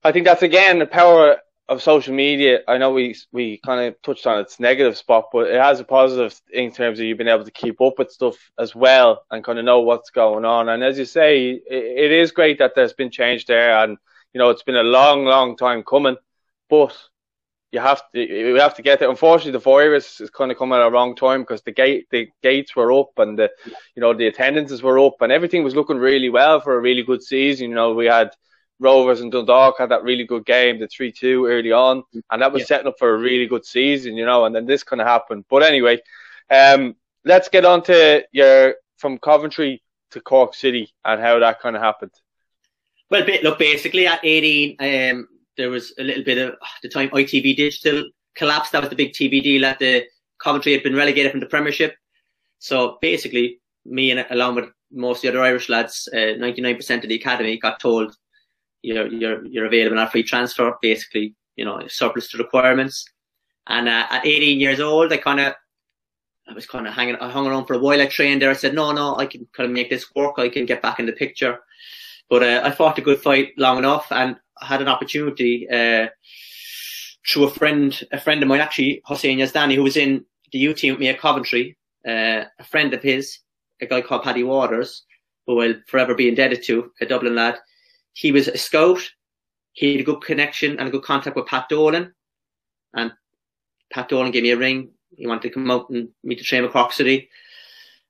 I 0.03 0.13
think 0.13 0.27
that's 0.27 0.43
again 0.43 0.79
the 0.79 0.87
power 0.87 1.39
of 1.69 1.83
social 1.83 2.15
media, 2.15 2.61
I 2.69 2.79
know 2.79 2.93
we 2.93 3.17
we 3.33 3.59
kind 3.59 3.81
of 3.81 4.01
touched 4.03 4.27
on 4.27 4.39
its 4.39 4.61
negative 4.61 4.97
spot, 4.97 5.29
but 5.33 5.49
it 5.49 5.61
has 5.61 5.81
a 5.81 5.85
positive 5.85 6.39
in 6.53 6.73
terms 6.73 6.99
of 6.99 7.07
you 7.07 7.17
being 7.17 7.29
able 7.29 7.45
to 7.45 7.51
keep 7.51 7.81
up 7.81 7.99
with 7.99 8.11
stuff 8.11 8.37
as 8.59 8.75
well 8.75 9.25
and 9.31 9.45
kind 9.45 9.59
of 9.59 9.65
know 9.65 9.81
what's 9.81 10.11
going 10.11 10.45
on. 10.45 10.69
And 10.69 10.83
as 10.83 10.99
you 10.99 11.05
say, 11.05 11.51
it, 11.51 11.63
it 11.69 12.13
is 12.13 12.33
great 12.33 12.59
that 12.59 12.75
there's 12.75 12.93
been 12.93 13.11
change 13.11 13.47
there, 13.47 13.79
and 13.83 13.97
you 14.33 14.39
know 14.39 14.51
it's 14.51 14.63
been 14.63 14.77
a 14.77 14.83
long, 14.83 15.25
long 15.25 15.57
time 15.57 15.83
coming, 15.83 16.17
but 16.69 16.97
you 17.73 17.81
have 17.81 18.03
to 18.13 18.21
you 18.21 18.55
have 18.57 18.75
to 18.75 18.83
get 18.83 19.01
it. 19.03 19.09
Unfortunately, 19.09 19.53
the 19.53 19.59
virus 19.59 20.21
is 20.21 20.31
kind 20.31 20.53
of 20.53 20.59
coming 20.59 20.79
at 20.79 20.87
a 20.87 20.91
wrong 20.91 21.17
time 21.17 21.41
because 21.41 21.63
the 21.63 21.73
gate 21.73 22.07
the 22.11 22.29
gates 22.43 22.77
were 22.77 22.93
up 22.93 23.19
and 23.19 23.39
the 23.39 23.51
you 23.97 24.01
know 24.01 24.13
the 24.13 24.27
attendances 24.27 24.83
were 24.83 24.99
up 24.99 25.21
and 25.23 25.33
everything 25.33 25.65
was 25.65 25.75
looking 25.75 25.97
really 25.97 26.29
well 26.29 26.61
for 26.61 26.77
a 26.77 26.81
really 26.81 27.03
good 27.03 27.23
season. 27.23 27.71
You 27.71 27.75
know 27.75 27.95
we 27.95 28.07
had 28.07 28.31
Rovers 28.79 29.21
and 29.21 29.33
Dundalk 29.33 29.77
had 29.79 29.91
that 29.91 30.03
really 30.03 30.25
good 30.25 30.45
game, 30.45 30.81
the 30.81 30.89
3 30.89 31.13
2 31.13 31.47
early 31.47 31.73
on, 31.73 32.03
and 32.31 32.43
that 32.43 32.53
was 32.53 32.61
yeah. 32.61 32.67
setting 32.67 32.89
up 32.89 32.99
for 32.99 33.15
a 33.15 33.19
really 33.19 33.47
good 33.47 33.65
season, 33.65 34.17
you 34.17 34.27
know, 34.27 34.45
and 34.45 34.55
then 34.55 34.67
this 34.67 34.83
kind 34.83 35.01
of 35.01 35.07
happened. 35.07 35.45
But 35.49 35.63
anyway, 35.63 36.01
um, 36.51 36.97
let's 37.25 37.49
get 37.49 37.65
on 37.65 37.83
to 37.85 38.25
your 38.33 38.75
from 38.99 39.19
Coventry 39.19 39.83
to 40.11 40.21
Cork 40.21 40.55
City 40.55 40.93
and 41.05 41.21
how 41.21 41.39
that 41.39 41.61
kind 41.61 41.77
of 41.77 41.83
happened. 41.83 42.13
Well, 43.09 43.27
look, 43.43 43.59
basically 43.59 44.07
at 44.07 44.21
18, 44.25 44.77
um, 44.81 45.29
there 45.57 45.71
was 45.71 45.95
a 45.99 46.03
little 46.03 46.25
bit 46.25 46.39
of 46.39 46.55
the 46.83 46.89
time 46.89 47.11
ITV 47.11 47.57
Digital 47.57 48.09
collapsed. 48.35 48.73
That 48.73 48.83
was 48.83 48.91
the 48.91 48.97
big 48.97 49.13
TV 49.13 49.43
deal 49.43 49.63
that 49.63 49.79
the 49.79 50.05
Coventry 50.43 50.73
had 50.73 50.83
been 50.83 50.97
relegated 50.97 51.31
from 51.31 51.41
the 51.41 51.47
Premiership. 51.47 51.95
So 52.59 52.99
basically, 53.01 53.61
me 53.85 54.11
and 54.11 54.27
along 54.31 54.57
with 54.57 54.67
most 54.91 55.19
of 55.19 55.23
the 55.23 55.29
other 55.29 55.43
Irish 55.43 55.69
lads, 55.69 56.09
uh, 56.13 56.39
99% 56.39 57.03
of 57.03 57.09
the 57.09 57.15
academy 57.15 57.59
got 57.59 57.81
told 57.81 58.15
you're 58.83 59.07
you're 59.07 59.45
you're 59.47 59.67
available 59.67 59.99
on 59.99 60.09
free 60.09 60.23
transfer, 60.23 60.77
basically, 60.83 61.35
you 61.57 61.65
know, 61.65 61.87
surplus 61.87 62.29
to 62.31 62.39
requirements. 62.39 63.05
And 63.69 63.89
uh, 63.89 64.07
at 64.11 64.27
18 64.27 64.59
years 64.59 64.81
old, 64.81 65.13
I 65.13 65.19
kind 65.19 65.41
of 65.41 65.55
I 66.49 66.53
was 66.53 66.67
kind 66.67 66.87
of 66.87 66.95
hanging, 66.95 67.17
I 67.17 67.31
hung 67.31 67.47
around 67.47 67.67
for 67.67 67.75
a 67.75 67.79
while. 67.79 68.01
I 68.01 68.07
trained 68.07 68.43
there. 68.43 68.51
I 68.51 68.55
said, 68.55 68.75
no, 68.75 68.91
no, 68.93 69.17
I 69.17 69.27
can 69.27 69.47
kind 69.53 69.69
of 69.69 69.73
make 69.73 69.89
this 69.89 70.13
work. 70.15 70.39
I 70.39 70.49
can 70.49 70.67
get 70.67 70.83
back 70.83 70.99
in 70.99 71.07
the 71.07 71.13
picture. 71.13 71.61
But 72.29 72.43
uh, 72.43 72.63
I 72.65 72.73
fought 72.73 72.99
a 72.99 73.03
good 73.03 73.21
fight 73.21 73.53
long 73.57 73.79
enough, 73.79 74.07
and 74.11 74.37
had 74.63 74.83
an 74.83 74.89
opportunity 74.89 75.69
uh, 75.69 76.09
through 77.29 77.45
a 77.45 77.51
friend, 77.51 78.03
a 78.13 78.21
friend 78.21 78.43
of 78.43 78.49
mine, 78.49 78.61
actually, 78.61 79.03
Hossein 79.05 79.39
Yazdani, 79.39 79.75
who 79.75 79.83
was 79.83 79.97
in 79.97 80.25
the 80.53 80.59
U 80.59 80.75
team 80.75 80.95
with 80.95 81.01
me 81.01 81.09
at 81.09 81.21
Coventry. 81.21 81.77
Uh, 82.07 82.45
a 82.59 82.65
friend 82.65 82.93
of 82.95 83.03
his, 83.03 83.39
a 83.81 83.87
guy 83.87 84.01
called 84.01 84.25
Paddy 84.25 84.43
Waters, 84.43 85.05
who 85.47 85.57
will 85.57 85.75
forever 85.87 86.15
be 86.15 86.29
indebted 86.29 86.65
to, 86.65 86.91
a 87.01 87.07
Dublin 87.07 87.35
lad 87.35 87.59
he 88.13 88.33
was 88.33 88.49
a 88.49 88.59
scout. 88.59 89.01
He 89.73 89.93
had 89.93 90.01
a 90.01 90.05
good 90.05 90.21
connection 90.21 90.79
and 90.79 90.89
a 90.89 90.91
good 90.91 91.03
contact 91.03 91.37
with 91.37 91.47
Pat 91.47 91.69
Dolan. 91.69 92.15
And 92.95 93.13
Pat 93.93 94.09
Dolan 94.09 94.31
gave 94.31 94.43
me 94.43 94.51
a 94.51 94.57
ring. 94.57 94.91
He 95.17 95.27
wanted 95.27 95.43
to 95.43 95.51
come 95.51 95.71
out 95.71 95.91
and 95.91 96.09
meet 96.23 96.39
the 96.39 96.45
train 96.45 96.63
with 96.63 96.73
Cork 96.73 96.93
City. 96.93 97.31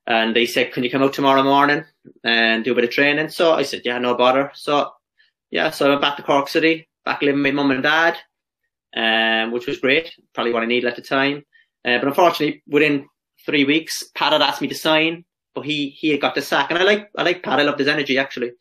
And 0.05 0.35
they 0.35 0.45
said, 0.45 0.73
can 0.73 0.83
you 0.83 0.91
come 0.91 1.03
out 1.03 1.13
tomorrow 1.13 1.43
morning 1.43 1.85
and 2.23 2.63
do 2.63 2.73
a 2.73 2.75
bit 2.75 2.83
of 2.83 2.89
training? 2.89 3.29
So 3.29 3.53
I 3.53 3.63
said, 3.63 3.81
yeah, 3.85 3.97
no 3.97 4.15
bother. 4.15 4.51
So, 4.53 4.91
yeah, 5.53 5.69
so 5.69 5.85
I 5.85 5.89
went 5.89 6.01
back 6.01 6.17
to 6.17 6.23
Cork 6.23 6.47
City, 6.47 6.89
back 7.05 7.21
living 7.21 7.43
with 7.43 7.53
my 7.53 7.61
mum 7.61 7.69
and 7.69 7.83
dad, 7.83 8.17
um, 8.97 9.51
which 9.51 9.67
was 9.67 9.77
great. 9.77 10.11
Probably 10.33 10.51
what 10.51 10.63
I 10.63 10.65
needed 10.65 10.89
at 10.89 10.95
the 10.95 11.03
time. 11.03 11.45
Uh, 11.85 11.99
but 11.99 12.07
unfortunately, 12.07 12.63
within 12.67 13.07
three 13.45 13.63
weeks, 13.63 14.03
Pat 14.15 14.33
had 14.33 14.41
asked 14.41 14.63
me 14.63 14.67
to 14.69 14.73
sign, 14.73 15.25
but 15.53 15.63
he, 15.63 15.89
he 15.89 16.09
had 16.09 16.21
got 16.21 16.33
the 16.33 16.41
sack. 16.41 16.71
And 16.71 16.79
I 16.79 16.83
like, 16.83 17.07
I 17.15 17.21
like 17.21 17.43
Pat. 17.43 17.59
I 17.59 17.63
loved 17.63 17.77
his 17.77 17.87
energy, 17.87 18.17
actually. 18.17 18.53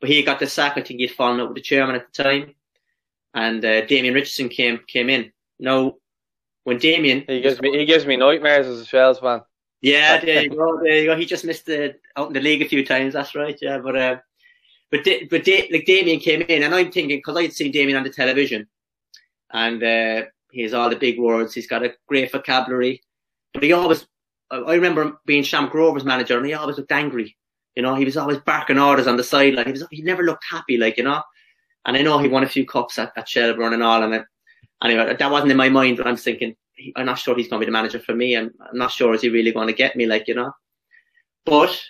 But 0.00 0.08
he 0.08 0.22
got 0.22 0.40
the 0.40 0.46
sack. 0.46 0.78
I 0.78 0.80
think 0.80 1.00
he'd 1.00 1.08
fallen 1.08 1.40
out 1.40 1.48
with 1.48 1.56
the 1.56 1.60
chairman 1.60 1.96
at 1.96 2.06
the 2.10 2.22
time, 2.24 2.54
and 3.34 3.62
uh, 3.62 3.84
Damien 3.84 4.14
Richardson 4.14 4.48
came 4.48 4.80
came 4.88 5.10
in. 5.10 5.30
Now, 5.58 5.96
when 6.64 6.78
Damien 6.78 7.22
he 7.28 7.42
gives 7.42 7.60
me 7.60 7.76
he 7.76 7.84
gives 7.84 8.06
me 8.06 8.16
nightmares 8.16 8.66
as 8.66 8.80
a 8.80 8.86
Shells 8.86 9.18
fan. 9.18 9.42
Yeah, 9.82 10.18
there 10.18 10.44
you 10.44 10.56
go. 10.56 10.80
There 10.82 10.96
you 11.00 11.04
go. 11.04 11.16
He 11.18 11.26
just 11.26 11.44
missed 11.44 11.66
the 11.66 11.96
out 12.16 12.28
in 12.28 12.32
the 12.32 12.40
league 12.40 12.62
a 12.62 12.68
few 12.68 12.82
times. 12.82 13.12
That's 13.12 13.34
right. 13.34 13.58
Yeah, 13.60 13.76
but 13.76 13.94
uh, 13.94 14.16
but 14.90 15.06
but 15.30 15.46
like 15.46 15.84
Damien 15.86 16.20
came 16.20 16.42
in, 16.42 16.62
and 16.62 16.74
I'm 16.74 16.90
thinking 16.90 17.18
because 17.18 17.36
I'd 17.36 17.52
seen 17.52 17.72
Damien 17.72 17.96
on 17.96 18.04
the 18.04 18.10
television, 18.10 18.66
and 19.52 19.82
uh, 19.82 20.22
he 20.50 20.62
has 20.62 20.74
all 20.74 20.90
the 20.90 20.96
big 20.96 21.18
words. 21.18 21.54
He's 21.54 21.66
got 21.66 21.84
a 21.84 21.94
great 22.08 22.30
vocabulary, 22.32 23.02
but 23.54 23.62
he 23.62 23.72
always. 23.72 24.06
I 24.52 24.74
remember 24.74 25.20
being 25.26 25.44
Shamrock 25.44 25.74
Rovers 25.74 26.04
manager, 26.04 26.36
and 26.36 26.44
he 26.44 26.54
always 26.54 26.76
looked 26.76 26.90
angry. 26.90 27.36
You 27.76 27.82
know, 27.82 27.94
he 27.94 28.04
was 28.04 28.16
always 28.16 28.38
barking 28.38 28.78
orders 28.78 29.06
on 29.06 29.16
the 29.16 29.22
sideline. 29.22 29.66
He 29.66 29.72
was 29.72 29.84
he 29.90 30.02
never 30.02 30.24
looked 30.24 30.44
happy, 30.50 30.76
like 30.76 30.96
you 30.96 31.04
know. 31.04 31.22
And 31.86 31.96
I 31.96 32.02
know 32.02 32.18
he 32.18 32.28
won 32.28 32.42
a 32.42 32.48
few 32.48 32.66
cups 32.66 32.98
at, 32.98 33.12
at 33.16 33.28
Shelbourne 33.28 33.72
and 33.72 33.82
all. 33.82 34.02
And 34.02 34.14
it, 34.14 34.24
anyway, 34.82 35.16
that 35.16 35.30
wasn't 35.30 35.52
in 35.52 35.56
my 35.56 35.68
mind. 35.68 35.96
But 35.96 36.06
I'm 36.06 36.16
thinking, 36.16 36.56
I'm 36.96 37.06
not 37.06 37.18
sure 37.18 37.36
he's 37.36 37.48
going 37.48 37.60
to 37.60 37.66
be 37.66 37.70
the 37.70 37.72
manager 37.72 38.00
for 38.00 38.14
me. 38.14 38.36
I'm, 38.36 38.50
I'm 38.60 38.76
not 38.76 38.90
sure 38.90 39.14
is 39.14 39.22
he 39.22 39.28
really 39.28 39.52
going 39.52 39.68
to 39.68 39.72
get 39.72 39.96
me, 39.96 40.06
like 40.06 40.28
you 40.28 40.34
know. 40.34 40.52
But 41.46 41.80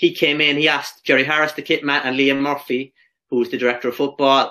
he 0.00 0.14
came 0.14 0.40
in. 0.40 0.56
He 0.56 0.66
asked 0.66 1.04
Jerry 1.04 1.24
Harris, 1.24 1.52
the 1.52 1.60
kit 1.60 1.84
man, 1.84 2.00
and 2.04 2.16
Liam 2.16 2.40
Murphy, 2.40 2.94
who's 3.28 3.50
the 3.50 3.58
director 3.58 3.88
of 3.90 3.96
football. 3.96 4.50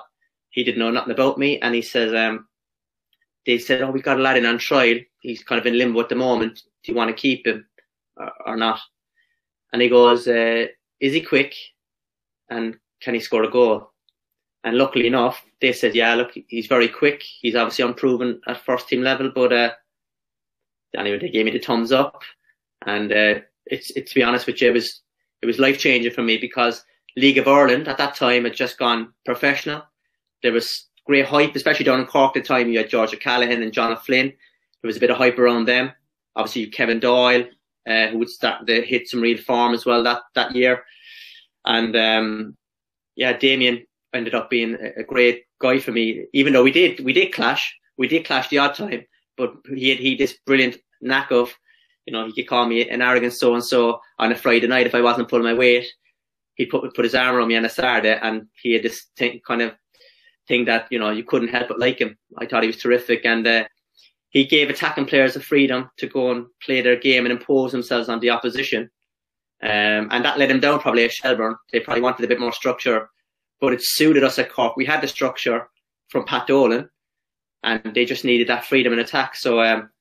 He 0.51 0.63
didn't 0.63 0.77
know 0.77 0.91
nothing 0.91 1.11
about 1.11 1.39
me, 1.39 1.59
and 1.59 1.73
he 1.73 1.81
says, 1.81 2.13
um, 2.13 2.47
they 3.47 3.57
said, 3.57 3.81
"Oh, 3.81 3.89
we've 3.89 4.03
got 4.03 4.19
a 4.19 4.21
lad 4.21 4.37
in 4.37 4.45
on 4.45 4.59
trial. 4.59 4.97
He's 5.21 5.41
kind 5.41 5.59
of 5.59 5.65
in 5.65 5.75
limbo 5.75 6.01
at 6.01 6.09
the 6.09 6.13
moment. 6.13 6.61
Do 6.83 6.91
you 6.91 6.95
want 6.95 7.09
to 7.09 7.19
keep 7.19 7.47
him 7.47 7.65
or, 8.15 8.31
or 8.45 8.57
not?" 8.57 8.79
and 9.73 9.81
he 9.81 9.89
goes, 9.89 10.27
uh, 10.27 10.67
"Is 10.99 11.13
he 11.13 11.21
quick? 11.21 11.55
And 12.51 12.77
can 13.01 13.15
he 13.15 13.19
score 13.19 13.43
a 13.43 13.49
goal?" 13.49 13.91
And 14.63 14.77
luckily 14.77 15.07
enough, 15.07 15.43
they 15.61 15.73
said, 15.73 15.95
"Yeah, 15.95 16.13
look, 16.13 16.37
he's 16.47 16.67
very 16.67 16.89
quick. 16.89 17.23
He's 17.23 17.55
obviously 17.55 17.85
unproven 17.85 18.39
at 18.45 18.63
first 18.63 18.87
team 18.87 19.01
level, 19.01 19.31
but 19.33 19.51
uh, 19.51 19.71
anyway, 20.95 21.17
they 21.17 21.29
gave 21.29 21.45
me 21.45 21.51
the 21.51 21.57
thumbs 21.57 21.91
up." 21.91 22.21
And 22.85 23.11
uh, 23.11 23.39
it's 23.65 23.89
it, 23.97 24.05
to 24.05 24.13
be 24.13 24.21
honest 24.21 24.45
with 24.45 24.61
you, 24.61 24.69
it 24.69 24.73
was 24.73 25.01
it 25.41 25.45
was 25.45 25.59
life 25.59 25.79
changing 25.79 26.13
for 26.13 26.21
me 26.21 26.37
because 26.37 26.83
League 27.15 27.37
of 27.37 27.47
Ireland 27.47 27.87
at 27.87 27.97
that 27.97 28.15
time 28.15 28.43
had 28.43 28.53
just 28.53 28.77
gone 28.77 29.13
professional. 29.25 29.83
There 30.43 30.51
was 30.51 30.85
great 31.05 31.25
hype, 31.25 31.55
especially 31.55 31.85
down 31.85 31.99
in 31.99 32.05
Cork 32.05 32.35
at 32.35 32.43
the 32.43 32.47
time. 32.47 32.69
You 32.69 32.79
had 32.79 32.89
George 32.89 33.13
O'Callaghan 33.13 33.63
and 33.63 33.73
John 33.73 33.95
Flynn. 33.97 34.27
There 34.27 34.87
was 34.87 34.97
a 34.97 34.99
bit 34.99 35.09
of 35.09 35.17
hype 35.17 35.39
around 35.39 35.65
them. 35.65 35.91
Obviously, 36.35 36.67
Kevin 36.67 36.99
Doyle, 36.99 37.45
uh, 37.87 38.07
who 38.07 38.19
would 38.19 38.29
start 38.29 38.67
to 38.67 38.81
hit 38.81 39.09
some 39.09 39.21
real 39.21 39.37
form 39.37 39.73
as 39.73 39.85
well 39.85 40.03
that 40.03 40.21
that 40.35 40.55
year. 40.55 40.83
And 41.65 41.95
um, 41.95 42.57
yeah, 43.15 43.37
Damien 43.37 43.85
ended 44.13 44.35
up 44.35 44.49
being 44.49 44.77
a 44.95 45.03
great 45.03 45.45
guy 45.59 45.79
for 45.79 45.91
me. 45.91 46.25
Even 46.33 46.53
though 46.53 46.63
we 46.63 46.71
did 46.71 46.99
we 47.01 47.13
did 47.13 47.33
clash, 47.33 47.75
we 47.97 48.07
did 48.07 48.25
clash 48.25 48.49
the 48.49 48.59
odd 48.59 48.75
time, 48.75 49.05
but 49.37 49.53
he 49.75 49.89
had 49.89 49.99
he 49.99 50.15
this 50.15 50.37
brilliant 50.45 50.77
knack 51.01 51.31
of, 51.31 51.53
you 52.09 52.13
know, 52.13 52.25
he 52.25 52.33
could 52.33 52.47
call 52.47 52.65
me 52.65 52.89
an 52.89 53.03
arrogant 53.03 53.33
so 53.33 53.53
and 53.53 53.63
so 53.63 54.01
on 54.17 54.31
a 54.31 54.35
Friday 54.35 54.65
night 54.65 54.87
if 54.87 54.95
I 54.95 55.01
wasn't 55.01 55.29
pulling 55.29 55.45
my 55.45 55.53
weight. 55.53 55.85
He 56.55 56.65
put 56.65 56.91
put 56.95 57.05
his 57.05 57.13
arm 57.13 57.35
around 57.35 57.49
me 57.49 57.55
on 57.55 57.65
a 57.65 57.69
Saturday, 57.69 58.17
and 58.19 58.47
he 58.59 58.73
had 58.73 58.81
this 58.81 59.05
thing, 59.15 59.39
kind 59.47 59.61
of 59.61 59.75
thing 60.47 60.65
that 60.65 60.87
you 60.89 60.97
know 60.97 61.11
you 61.11 61.23
couldn't 61.23 61.49
help 61.49 61.67
but 61.67 61.79
like 61.79 61.99
him. 61.99 62.17
I 62.39 62.47
thought 62.47 62.63
he 62.63 62.67
was 62.67 62.77
terrific, 62.77 63.25
and 63.25 63.45
uh, 63.45 63.65
he 64.31 64.43
gave 64.43 64.71
attacking 64.71 65.05
players 65.05 65.35
the 65.35 65.39
freedom 65.39 65.91
to 65.97 66.07
go 66.07 66.31
and 66.31 66.47
play 66.63 66.81
their 66.81 66.95
game 66.95 67.25
and 67.25 67.31
impose 67.31 67.71
themselves 67.71 68.09
on 68.09 68.19
the 68.21 68.31
opposition. 68.31 68.89
Um, 69.61 70.07
and 70.09 70.25
that 70.25 70.39
let 70.39 70.49
him 70.49 70.59
down 70.59 70.79
probably 70.79 71.05
at 71.05 71.11
Shelbourne. 71.11 71.57
They 71.71 71.79
probably 71.79 72.01
wanted 72.01 72.25
a 72.25 72.27
bit 72.27 72.39
more 72.39 72.51
structure, 72.51 73.07
but 73.61 73.71
it 73.71 73.83
suited 73.83 74.23
us 74.23 74.39
at 74.39 74.51
Cork. 74.51 74.75
We 74.75 74.85
had 74.85 75.01
the 75.01 75.07
structure 75.07 75.69
from 76.07 76.25
Pat 76.25 76.47
Dolan, 76.47 76.89
and 77.61 77.93
they 77.93 78.05
just 78.05 78.25
needed 78.25 78.47
that 78.47 78.65
freedom 78.65 78.93
in 78.93 78.99
attack. 78.99 79.35
So 79.35 79.61
um, 79.61 79.91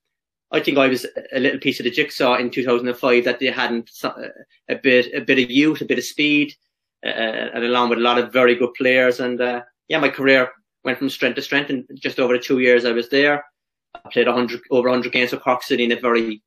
I 0.51 0.61
think 0.61 0.79
I 0.79 0.89
was 0.89 1.07
a 1.33 1.41
little 1.41 1.61
piece 1.61 1.79
of 1.79 1.85
the 1.85 1.91
jigsaw 1.91 2.37
in 2.37 2.51
2005 2.51 3.25
that 3.25 3.39
they 3.39 3.47
hadn't 3.47 3.91
a 4.05 4.75
bit 4.83 5.13
a 5.15 5.21
bit 5.21 5.39
of 5.39 5.51
youth, 5.51 5.81
a 5.81 5.85
bit 5.85 5.99
of 5.99 6.05
speed, 6.05 6.55
uh, 7.05 7.09
and 7.09 7.65
along 7.65 7.91
with 7.91 7.99
a 7.99 8.03
lot 8.03 8.19
of 8.19 8.33
very 8.33 8.55
good 8.55 8.73
players. 8.75 9.21
And 9.21 9.41
uh, 9.41 9.63
yeah, 9.89 9.99
my 9.99 10.09
career 10.09 10.51
went 10.85 10.99
from 10.99 11.11
strength 11.11 11.37
to 11.37 11.43
strength. 11.43 11.71
In 11.71 11.87
just 11.97 12.19
over 12.19 12.35
the 12.35 12.43
two 12.43 12.61
years 12.61 12.87
I 12.87 12.93
was 12.93 13.11
there, 13.11 13.45
I 13.95 14.09
played 14.11 14.27
100 14.27 14.61
over 14.71 14.89
100 14.89 15.13
games 15.13 15.31
for 15.31 15.37
Cork 15.37 15.63
City 15.63 15.85
in 15.85 15.93
a 15.93 16.01
very 16.01 16.43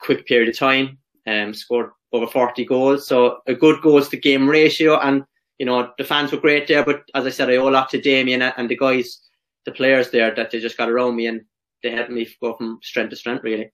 quick 0.00 0.26
period 0.26 0.50
of 0.50 0.58
time. 0.58 0.98
Um, 1.26 1.54
scored 1.54 1.90
over 2.12 2.26
40 2.26 2.66
goals, 2.66 3.08
so 3.08 3.38
a 3.46 3.54
good 3.54 3.80
goals 3.80 4.10
to 4.10 4.18
game 4.18 4.46
ratio. 4.46 4.98
And 4.98 5.24
you 5.58 5.64
know 5.64 5.92
the 5.96 6.04
fans 6.04 6.30
were 6.30 6.38
great 6.38 6.68
there, 6.68 6.84
but 6.84 7.04
as 7.14 7.24
I 7.24 7.30
said, 7.30 7.48
I 7.48 7.56
owe 7.56 7.70
a 7.70 7.70
lot 7.70 7.88
to 7.90 8.00
Damien 8.00 8.42
and 8.42 8.68
the 8.68 8.76
guys, 8.76 9.18
the 9.64 9.72
players 9.72 10.10
there 10.10 10.34
that 10.34 10.50
they 10.50 10.60
just 10.60 10.76
got 10.76 10.90
around 10.90 11.16
me 11.16 11.26
and 11.26 11.40
they 11.84 11.90
helped 11.92 12.10
me 12.10 12.26
go 12.40 12.54
from 12.54 12.80
strength 12.82 13.10
to 13.10 13.16
strength 13.16 13.44
really. 13.44 13.70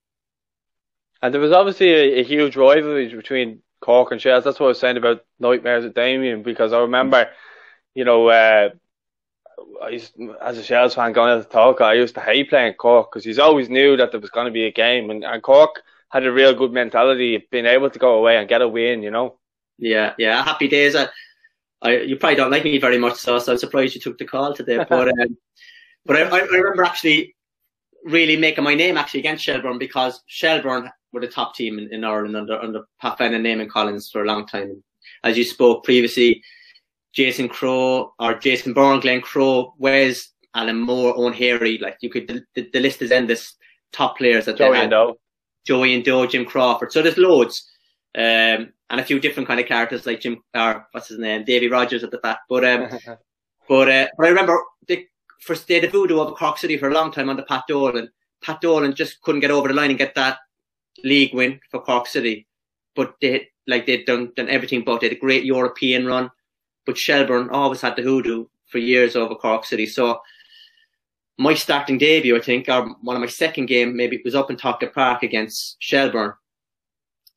And 1.22 1.32
there 1.32 1.40
was 1.40 1.52
obviously 1.52 1.92
a, 1.92 2.20
a 2.20 2.24
huge 2.24 2.56
rivalry 2.56 3.14
between 3.14 3.62
Cork 3.80 4.10
and 4.10 4.20
Shells. 4.20 4.44
That's 4.44 4.58
what 4.58 4.66
I 4.66 4.70
was 4.70 4.80
saying 4.80 4.96
about 4.96 5.24
nightmares 5.38 5.84
with 5.84 5.94
Damien 5.94 6.42
because 6.42 6.72
I 6.72 6.80
remember, 6.80 7.30
you 7.94 8.04
know, 8.04 8.28
uh, 8.28 8.70
I 9.82 9.88
used, 9.90 10.14
as 10.42 10.58
a 10.58 10.62
Shells 10.62 10.94
fan 10.94 11.12
going 11.12 11.30
out 11.30 11.42
to 11.42 11.48
talk, 11.48 11.80
I 11.80 11.94
used 11.94 12.14
to 12.14 12.20
hate 12.20 12.50
playing 12.50 12.74
Cork 12.74 13.10
because 13.10 13.24
he's 13.24 13.38
always 13.38 13.70
knew 13.70 13.96
that 13.96 14.10
there 14.10 14.20
was 14.20 14.30
going 14.30 14.46
to 14.46 14.52
be 14.52 14.66
a 14.66 14.72
game, 14.72 15.10
and, 15.10 15.24
and 15.24 15.42
Cork 15.42 15.82
had 16.10 16.26
a 16.26 16.32
real 16.32 16.54
good 16.54 16.72
mentality 16.72 17.36
of 17.36 17.42
being 17.50 17.66
able 17.66 17.88
to 17.88 17.98
go 17.98 18.16
away 18.16 18.36
and 18.36 18.48
get 18.48 18.62
a 18.62 18.68
win. 18.68 19.02
You 19.02 19.10
know. 19.10 19.38
Yeah, 19.78 20.14
yeah, 20.18 20.42
happy 20.42 20.68
days. 20.68 20.96
I, 20.96 21.08
I 21.82 21.98
you 21.98 22.16
probably 22.16 22.36
don't 22.36 22.50
like 22.50 22.64
me 22.64 22.78
very 22.78 22.98
much, 22.98 23.16
so, 23.16 23.38
so 23.38 23.52
I'm 23.52 23.58
surprised 23.58 23.94
you 23.94 24.00
took 24.00 24.18
the 24.18 24.26
call 24.26 24.54
today. 24.54 24.84
But 24.88 25.08
um, 25.20 25.36
but 26.04 26.16
I, 26.16 26.38
I 26.38 26.40
remember 26.40 26.84
actually 26.84 27.34
really 28.04 28.36
making 28.36 28.64
my 28.64 28.74
name 28.74 28.96
actually 28.96 29.20
against 29.20 29.44
Shelbourne 29.44 29.78
because 29.78 30.22
Shelbourne 30.26 30.90
were 31.12 31.20
the 31.20 31.28
top 31.28 31.54
team 31.54 31.78
in, 31.78 31.92
in 31.92 32.04
Ireland 32.04 32.36
under 32.36 32.60
under 32.60 32.82
Pat 33.00 33.18
Fenn 33.18 33.34
and 33.34 33.44
Eamon 33.44 33.68
Collins 33.68 34.10
for 34.10 34.22
a 34.22 34.26
long 34.26 34.46
time. 34.46 34.82
As 35.24 35.36
you 35.36 35.44
spoke 35.44 35.84
previously, 35.84 36.42
Jason 37.12 37.48
Crow 37.48 38.12
or 38.18 38.34
Jason 38.34 38.72
Byrne, 38.72 39.00
Glen 39.00 39.20
Crowe, 39.20 39.74
Wes, 39.78 40.28
Alan 40.54 40.80
Moore, 40.80 41.14
Owen 41.16 41.32
Heary, 41.32 41.78
like 41.78 41.98
you 42.00 42.10
could 42.10 42.44
the, 42.54 42.68
the 42.72 42.80
list 42.80 43.02
is 43.02 43.10
endless. 43.10 43.56
Top 43.92 44.16
players 44.18 44.44
that 44.44 44.56
Joey 44.56 44.70
they 44.70 44.82
had. 44.82 44.90
Joey 45.66 46.00
Ndo, 46.00 46.30
Jim 46.30 46.44
Crawford. 46.44 46.92
So 46.92 47.02
there's 47.02 47.18
loads. 47.18 47.68
Um, 48.16 48.72
and 48.90 49.00
a 49.00 49.04
few 49.04 49.20
different 49.20 49.46
kind 49.46 49.60
of 49.60 49.66
characters 49.66 50.06
like 50.06 50.20
Jim 50.20 50.42
or 50.54 50.86
what's 50.92 51.08
his 51.08 51.18
name, 51.18 51.44
Davy 51.44 51.68
Rogers 51.68 52.04
at 52.04 52.10
the 52.10 52.18
back. 52.18 52.38
But 52.48 52.64
um, 52.64 52.88
but 53.68 53.88
uh, 53.88 54.08
but 54.16 54.26
I 54.26 54.28
remember 54.28 54.62
the 54.86 55.06
first 55.40 55.66
day 55.66 55.82
of 55.84 55.92
voodoo 55.92 56.20
of 56.20 56.36
Cork 56.36 56.58
City 56.58 56.76
for 56.76 56.88
a 56.88 56.94
long 56.94 57.10
time 57.12 57.28
under 57.28 57.42
Pat 57.42 57.64
Dolan. 57.68 58.10
Pat 58.42 58.60
Dolan 58.60 58.94
just 58.94 59.20
couldn't 59.22 59.40
get 59.40 59.50
over 59.50 59.68
the 59.68 59.74
line 59.74 59.90
and 59.90 59.98
get 59.98 60.14
that 60.14 60.38
league 61.04 61.34
win 61.34 61.60
for 61.70 61.80
Cork 61.80 62.06
City. 62.06 62.46
But 62.94 63.14
they 63.20 63.48
like 63.66 63.86
they'd 63.86 64.04
done 64.04 64.32
done 64.36 64.48
everything 64.48 64.82
but 64.84 65.00
they 65.00 65.08
had 65.08 65.16
a 65.16 65.20
great 65.20 65.44
European 65.44 66.06
run. 66.06 66.30
But 66.86 66.98
Shelbourne 66.98 67.50
always 67.50 67.80
had 67.80 67.96
the 67.96 68.02
hoodoo 68.02 68.46
for 68.66 68.78
years 68.78 69.16
over 69.16 69.34
Cork 69.34 69.64
City. 69.64 69.86
So 69.86 70.20
my 71.38 71.54
starting 71.54 71.98
debut, 71.98 72.36
I 72.36 72.40
think, 72.40 72.68
or 72.68 72.94
one 73.00 73.16
of 73.16 73.20
my 73.20 73.26
second 73.26 73.66
game, 73.66 73.96
maybe 73.96 74.16
it 74.16 74.24
was 74.24 74.34
up 74.34 74.50
in 74.50 74.56
Tolka 74.56 74.92
Park 74.92 75.22
against 75.22 75.76
Shelbourne. 75.80 76.34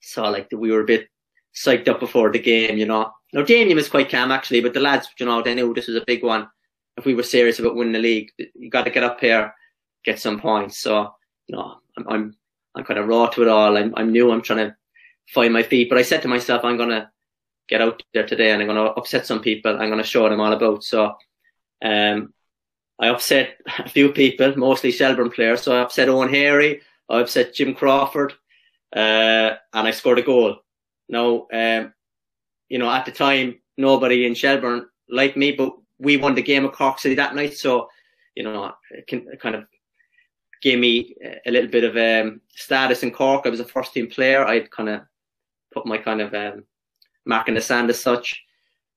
So 0.02 0.24
like 0.24 0.50
we 0.52 0.72
were 0.72 0.82
a 0.82 0.86
bit 0.86 1.08
psyched 1.56 1.88
up 1.88 2.00
before 2.00 2.32
the 2.32 2.40
game, 2.40 2.78
you 2.78 2.86
know. 2.86 3.12
Now 3.32 3.44
Damien 3.44 3.78
was 3.78 3.90
quite 3.90 4.12
calm 4.12 4.32
actually, 4.32 4.62
but 4.62 4.74
the 4.74 4.80
lads, 4.80 5.08
you 5.20 5.26
know, 5.26 5.42
they 5.42 5.56
knew 5.56 5.74
this 5.74 5.88
was 5.88 5.96
a 5.96 6.04
big 6.06 6.24
one. 6.24 6.48
If 6.98 7.06
we 7.06 7.16
were 7.16 7.24
serious 7.24 7.60
about 7.60 7.76
winning 7.76 7.94
the 7.94 8.00
league, 8.00 8.32
you 8.38 8.70
got 8.70 8.84
to 8.84 8.92
get 8.92 9.04
up 9.04 9.20
here, 9.20 9.54
get 10.06 10.20
some 10.20 10.40
points. 10.40 10.80
So 10.80 11.14
you 11.48 11.56
know, 11.56 11.78
I'm 11.98 12.08
I'm, 12.08 12.38
I'm 12.76 12.84
kind 12.84 13.00
of 13.00 13.08
raw 13.08 13.28
to 13.28 13.42
it 13.42 13.48
all. 13.48 13.78
I'm 13.78 13.94
I'm 13.96 14.12
new. 14.12 14.32
I'm 14.32 14.42
trying 14.42 14.70
to 14.70 14.76
find 15.30 15.54
my 15.54 15.64
feet. 15.64 15.90
But 15.90 15.98
I 15.98 16.04
said 16.04 16.22
to 16.22 16.28
myself, 16.28 16.64
I'm 16.64 16.78
gonna 16.78 17.12
get 17.70 17.82
out 17.82 18.04
there 18.14 18.26
today 18.26 18.52
and 18.52 18.62
I'm 18.62 18.68
gonna 18.68 18.86
upset 18.86 19.26
some 19.26 19.42
people. 19.42 19.80
I'm 19.80 19.90
gonna 19.90 20.04
show 20.04 20.28
them 20.30 20.40
all 20.40 20.54
about. 20.54 20.84
So 20.84 21.16
um, 21.84 22.34
I 23.00 23.10
upset 23.10 23.58
a 23.80 23.90
few 23.90 24.12
people, 24.12 24.58
mostly 24.58 24.92
Shelbourne 24.92 25.32
players. 25.32 25.62
So 25.62 25.76
I 25.76 25.82
upset 25.82 26.10
Owen 26.10 26.30
Heary, 26.30 26.82
I 27.10 27.22
upset 27.22 27.54
Jim 27.54 27.74
Crawford, 27.74 28.34
uh, 28.96 29.56
and 29.74 29.88
I 29.88 29.92
scored 29.92 30.20
a 30.20 30.24
goal. 30.24 30.58
Now, 31.10 31.48
um, 31.54 31.94
you 32.70 32.80
know, 32.80 32.90
at 32.90 33.06
the 33.06 33.12
time, 33.12 33.60
nobody 33.78 34.26
in 34.26 34.36
Shelbourne 34.36 34.88
liked 35.10 35.38
me, 35.38 35.52
but 35.52 35.74
we 36.00 36.18
won 36.18 36.36
the 36.36 36.42
game 36.42 36.66
of 36.66 36.74
Cork 36.74 37.00
City 37.00 37.16
that 37.16 37.36
night. 37.36 37.56
So, 37.56 37.90
you 38.36 38.44
know, 38.44 38.74
it, 38.92 39.08
can, 39.08 39.28
it 39.32 39.40
kind 39.40 39.56
of 39.56 39.66
gave 40.62 40.80
me 40.80 41.16
a 41.46 41.52
little 41.52 41.70
bit 41.70 41.84
of 41.84 41.98
um, 41.98 42.42
status 42.56 43.04
in 43.04 43.12
Cork. 43.12 43.46
I 43.46 43.50
was 43.50 43.60
a 43.60 43.66
first 43.66 43.94
team 43.94 44.10
player. 44.10 44.46
I'd 44.46 44.72
kind 44.72 44.90
of 44.90 45.02
put 45.74 45.86
my 45.86 45.98
kind 45.98 46.22
of 46.22 46.34
um, 46.34 46.64
mark 47.26 47.48
in 47.48 47.54
the 47.54 47.62
sand 47.62 47.90
as 47.90 48.02
such. 48.02 48.44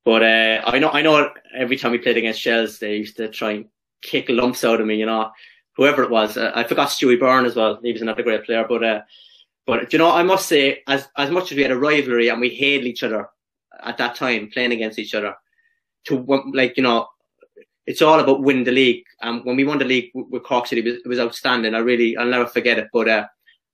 But 0.04 0.22
uh, 0.22 0.62
I 0.64 0.78
know, 0.78 0.90
I 0.90 1.02
know. 1.02 1.30
Every 1.54 1.76
time 1.76 1.90
we 1.90 1.98
played 1.98 2.16
against 2.16 2.40
Shells, 2.40 2.78
they 2.78 2.96
used 2.96 3.16
to 3.16 3.28
try 3.28 3.52
and 3.52 3.66
kick 4.02 4.28
lumps 4.28 4.62
out 4.62 4.80
of 4.80 4.86
me. 4.86 4.94
You 4.96 5.06
know, 5.06 5.32
whoever 5.76 6.04
it 6.04 6.10
was. 6.10 6.36
Uh, 6.36 6.52
I 6.54 6.62
forgot 6.62 6.88
Stewie 6.88 7.18
Byrne 7.18 7.44
as 7.44 7.56
well. 7.56 7.80
He 7.82 7.92
was 7.92 8.02
another 8.02 8.22
great 8.22 8.44
player. 8.44 8.64
But 8.68 8.84
uh, 8.84 9.00
but 9.66 9.92
you 9.92 9.98
know, 9.98 10.12
I 10.12 10.22
must 10.22 10.46
say, 10.48 10.82
as 10.86 11.08
as 11.16 11.30
much 11.30 11.50
as 11.50 11.56
we 11.56 11.62
had 11.62 11.72
a 11.72 11.78
rivalry 11.78 12.28
and 12.28 12.40
we 12.40 12.50
hated 12.50 12.86
each 12.86 13.02
other 13.02 13.28
at 13.82 13.98
that 13.98 14.14
time, 14.14 14.48
playing 14.52 14.72
against 14.72 15.00
each 15.00 15.14
other, 15.14 15.34
to 16.06 16.18
like 16.52 16.76
you 16.76 16.82
know, 16.82 17.06
it's 17.86 18.02
all 18.02 18.20
about 18.20 18.42
winning 18.42 18.64
the 18.64 18.72
league. 18.72 19.04
And 19.22 19.44
when 19.44 19.56
we 19.56 19.64
won 19.64 19.78
the 19.78 19.84
league 19.84 20.10
with 20.14 20.42
Cork 20.42 20.66
City, 20.66 20.80
it 20.80 20.84
was, 20.84 20.94
it 21.04 21.08
was 21.08 21.20
outstanding. 21.20 21.74
I 21.74 21.78
really, 21.78 22.16
I'll 22.16 22.26
never 22.26 22.46
forget 22.46 22.78
it. 22.78 22.88
But 22.92 23.08
uh, 23.08 23.26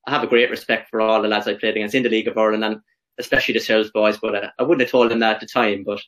I 0.07 0.11
have 0.11 0.23
a 0.23 0.29
great 0.29 0.51
respect 0.51 0.91
for 0.91 1.01
all 1.01 1.23
the 1.23 1.29
lads 1.29 1.49
I 1.49 1.55
played 1.55 1.77
against 1.77 1.95
in 1.95 2.03
the 2.03 2.09
League 2.09 2.29
of 2.29 2.37
Ireland 2.37 2.65
and 2.65 2.81
especially 3.19 3.55
the 3.55 3.61
Shells 3.61 3.91
boys. 3.91 4.19
But 4.19 4.35
uh, 4.35 4.51
I 4.59 4.63
wouldn't 4.63 4.83
have 4.83 4.91
told 4.91 5.11
them 5.11 5.21
that 5.21 5.37
at 5.37 5.41
the 5.41 5.47
time. 5.47 5.83
But 5.85 6.01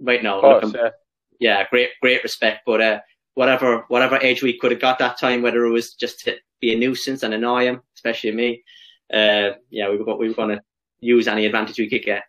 right 0.00 0.22
now, 0.22 0.40
course, 0.40 0.72
yeah. 0.74 0.90
yeah, 1.40 1.64
great, 1.70 1.90
great 2.00 2.22
respect. 2.22 2.62
But 2.66 2.80
uh, 2.80 3.00
whatever, 3.34 3.84
whatever 3.88 4.18
age 4.18 4.42
we 4.42 4.58
could 4.58 4.70
have 4.70 4.80
got 4.80 4.98
that 5.00 5.18
time, 5.18 5.42
whether 5.42 5.64
it 5.64 5.70
was 5.70 5.94
just 5.94 6.20
to 6.20 6.36
be 6.60 6.72
a 6.72 6.78
nuisance 6.78 7.24
and 7.24 7.34
annoy 7.34 7.64
them, 7.64 7.82
especially 7.96 8.30
me, 8.32 8.62
uh, 9.12 9.50
yeah, 9.70 9.90
we 9.90 9.96
were, 9.96 10.16
we 10.16 10.28
were 10.28 10.34
going 10.34 10.56
to 10.56 10.62
use 11.00 11.26
any 11.26 11.46
advantage 11.46 11.78
we 11.78 11.90
could 11.90 12.04
get. 12.04 12.24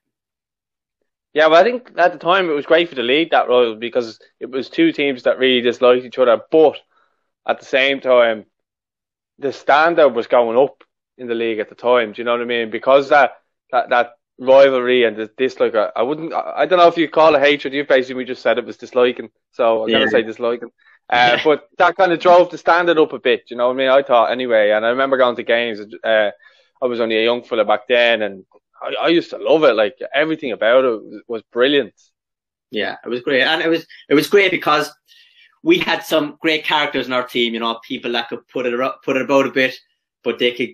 Yeah, 1.35 1.47
well, 1.47 1.61
I 1.61 1.65
think 1.65 1.91
at 1.97 2.13
the 2.13 2.19
time 2.19 2.49
it 2.49 2.53
was 2.53 2.65
great 2.65 2.89
for 2.89 2.95
the 2.95 3.03
league 3.03 3.31
that 3.31 3.49
role 3.49 3.75
because 3.75 4.19
it 4.41 4.49
was 4.51 4.69
two 4.69 4.93
teams 4.93 5.23
that 5.23 5.39
really 5.39 5.61
disliked 5.61 6.05
each 6.05 6.19
other, 6.19 6.41
but 6.51 6.77
at 7.47 7.59
the 7.59 7.65
same 7.65 8.01
time, 8.01 8.45
the 9.39 9.53
standard 9.53 10.09
was 10.09 10.27
going 10.27 10.57
up 10.57 10.83
in 11.17 11.27
the 11.27 11.35
league 11.35 11.59
at 11.59 11.69
the 11.69 11.75
time. 11.75 12.13
Do 12.13 12.21
you 12.21 12.25
know 12.25 12.33
what 12.33 12.41
I 12.41 12.45
mean? 12.45 12.71
Because 12.71 13.09
that 13.09 13.33
that 13.71 13.89
that 13.89 14.11
rivalry 14.39 15.05
and 15.05 15.17
the 15.17 15.29
dislike, 15.37 15.75
I 15.75 16.03
wouldn't, 16.03 16.33
I 16.33 16.65
don't 16.65 16.79
know 16.79 16.87
if 16.87 16.97
you 16.97 17.09
call 17.09 17.35
it 17.35 17.41
hatred. 17.41 17.73
You 17.73 17.85
basically 17.85 18.25
just 18.25 18.41
said 18.43 18.57
it 18.57 18.65
was 18.65 18.77
disliking, 18.77 19.29
so 19.51 19.83
I'm 19.83 19.91
Yeah. 19.91 19.97
gonna 19.97 20.07
say 20.07 20.23
disliking. 20.23 20.69
Uh, 21.09 21.37
but 21.43 21.69
that 21.79 21.97
kind 21.97 22.13
of 22.13 22.19
drove 22.19 22.49
the 22.51 22.57
standard 22.57 22.97
up 22.99 23.13
a 23.13 23.19
bit. 23.19 23.43
You 23.49 23.57
know 23.57 23.67
what 23.67 23.75
I 23.75 23.77
mean? 23.77 23.89
I 23.89 24.03
thought 24.03 24.31
anyway, 24.31 24.71
and 24.71 24.85
I 24.85 24.89
remember 24.89 25.17
going 25.17 25.35
to 25.37 25.43
games. 25.43 25.81
Uh, 26.03 26.31
I 26.81 26.85
was 26.87 27.01
only 27.01 27.17
a 27.17 27.23
young 27.25 27.43
fella 27.43 27.65
back 27.65 27.87
then, 27.87 28.21
and 28.23 28.45
I, 28.85 29.05
I 29.05 29.07
used 29.07 29.31
to 29.31 29.37
love 29.37 29.63
it. 29.63 29.75
Like 29.75 29.97
everything 30.13 30.51
about 30.51 30.85
it 30.85 30.89
was, 30.89 31.21
was 31.27 31.43
brilliant. 31.51 31.93
Yeah, 32.71 32.97
it 33.03 33.09
was 33.09 33.21
great, 33.21 33.43
and 33.43 33.61
it 33.61 33.69
was 33.69 33.85
it 34.09 34.15
was 34.15 34.27
great 34.27 34.51
because 34.51 34.91
we 35.63 35.79
had 35.79 36.03
some 36.03 36.37
great 36.41 36.63
characters 36.63 37.07
in 37.07 37.13
our 37.13 37.25
team. 37.25 37.53
You 37.53 37.59
know, 37.59 37.79
people 37.87 38.11
that 38.13 38.29
could 38.29 38.47
put 38.47 38.65
it 38.65 38.91
put 39.03 39.17
it 39.17 39.23
about 39.23 39.47
a 39.47 39.51
bit, 39.51 39.75
but 40.23 40.39
they 40.39 40.51
could 40.51 40.69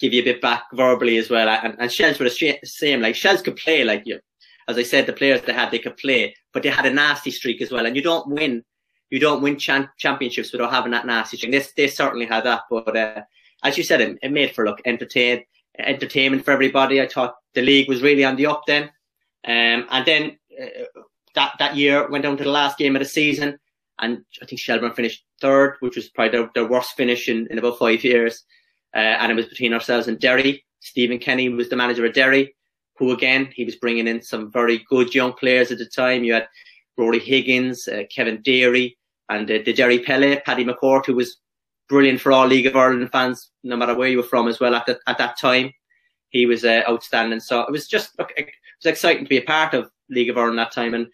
give 0.00 0.14
you 0.14 0.22
a 0.22 0.24
bit 0.24 0.40
back 0.40 0.64
verbally 0.72 1.18
as 1.18 1.28
well. 1.28 1.48
And, 1.48 1.76
and 1.78 1.92
Shells 1.92 2.18
were 2.18 2.28
the 2.28 2.58
same. 2.64 3.00
Like 3.00 3.14
Shells 3.14 3.42
could 3.42 3.56
play, 3.56 3.84
like 3.84 4.02
you, 4.06 4.18
as 4.66 4.78
I 4.78 4.82
said, 4.82 5.06
the 5.06 5.12
players 5.12 5.42
they 5.42 5.52
had 5.52 5.70
they 5.70 5.78
could 5.78 5.96
play, 5.96 6.34
but 6.52 6.62
they 6.62 6.70
had 6.70 6.86
a 6.86 6.92
nasty 6.92 7.30
streak 7.30 7.60
as 7.60 7.70
well. 7.70 7.86
And 7.86 7.94
you 7.94 8.02
don't 8.02 8.28
win, 8.28 8.64
you 9.10 9.18
don't 9.18 9.42
win 9.42 9.58
championships 9.58 10.52
without 10.52 10.72
having 10.72 10.92
that 10.92 11.06
nasty 11.06 11.36
streak. 11.36 11.52
This 11.52 11.72
they 11.76 11.88
certainly 11.88 12.26
had 12.26 12.44
that, 12.44 12.62
but 12.70 12.96
uh, 12.96 13.22
as 13.62 13.76
you 13.76 13.84
said, 13.84 14.00
it, 14.00 14.18
it 14.22 14.32
made 14.32 14.54
for 14.54 14.64
look 14.64 14.80
entertain 14.84 15.44
entertainment 15.78 16.44
for 16.44 16.50
everybody. 16.50 17.00
I 17.00 17.08
thought 17.08 17.34
the 17.54 17.62
league 17.62 17.88
was 17.88 18.02
really 18.02 18.24
on 18.24 18.36
the 18.36 18.46
up 18.46 18.62
then, 18.66 18.84
um, 19.46 19.86
and 19.90 20.06
then 20.06 20.38
uh, 20.60 21.00
that 21.34 21.52
that 21.58 21.76
year 21.76 22.08
went 22.08 22.24
down 22.24 22.36
to 22.36 22.44
the 22.44 22.50
last 22.50 22.78
game 22.78 22.96
of 22.96 23.00
the 23.00 23.08
season, 23.08 23.58
and 24.00 24.24
I 24.42 24.46
think 24.46 24.60
Shelbourne 24.60 24.94
finished 24.94 25.24
third, 25.40 25.76
which 25.80 25.96
was 25.96 26.08
probably 26.10 26.38
their, 26.38 26.50
their 26.54 26.68
worst 26.68 26.96
finish 26.96 27.28
in, 27.28 27.46
in 27.50 27.58
about 27.58 27.78
five 27.78 28.04
years. 28.04 28.44
Uh, 28.94 28.98
and 28.98 29.30
it 29.30 29.36
was 29.36 29.46
between 29.46 29.72
ourselves 29.72 30.08
and 30.08 30.18
Derry. 30.18 30.64
Stephen 30.80 31.18
Kenny 31.18 31.48
was 31.48 31.68
the 31.68 31.76
manager 31.76 32.04
of 32.04 32.12
Derry, 32.12 32.54
who 32.96 33.12
again 33.12 33.50
he 33.54 33.64
was 33.64 33.76
bringing 33.76 34.08
in 34.08 34.22
some 34.22 34.50
very 34.50 34.84
good 34.88 35.14
young 35.14 35.32
players 35.34 35.70
at 35.70 35.78
the 35.78 35.86
time. 35.86 36.24
You 36.24 36.34
had 36.34 36.48
Rory 36.96 37.20
Higgins, 37.20 37.86
uh, 37.86 38.02
Kevin 38.14 38.42
Deery, 38.42 38.96
and 39.28 39.50
uh, 39.50 39.58
the 39.64 39.72
Derry 39.72 40.00
Pele, 40.00 40.40
Paddy 40.40 40.64
McCourt, 40.64 41.06
who 41.06 41.14
was 41.14 41.38
brilliant 41.90 42.20
for 42.20 42.32
all 42.32 42.46
League 42.46 42.66
of 42.66 42.76
Ireland 42.76 43.10
fans, 43.10 43.50
no 43.64 43.76
matter 43.76 43.94
where 43.94 44.08
you 44.08 44.16
were 44.16 44.22
from 44.22 44.48
as 44.48 44.60
well 44.60 44.74
at, 44.74 44.86
the, 44.86 44.98
at 45.08 45.18
that 45.18 45.38
time. 45.38 45.74
He 46.30 46.46
was 46.46 46.64
uh, 46.64 46.82
outstanding. 46.88 47.40
So 47.40 47.60
it 47.62 47.72
was 47.72 47.88
just 47.88 48.16
look, 48.18 48.32
it 48.36 48.46
was 48.82 48.90
exciting 48.90 49.24
to 49.24 49.28
be 49.28 49.38
a 49.38 49.42
part 49.42 49.74
of 49.74 49.90
League 50.08 50.30
of 50.30 50.38
Ireland 50.38 50.58
that 50.60 50.72
time. 50.72 50.94
And 50.94 51.08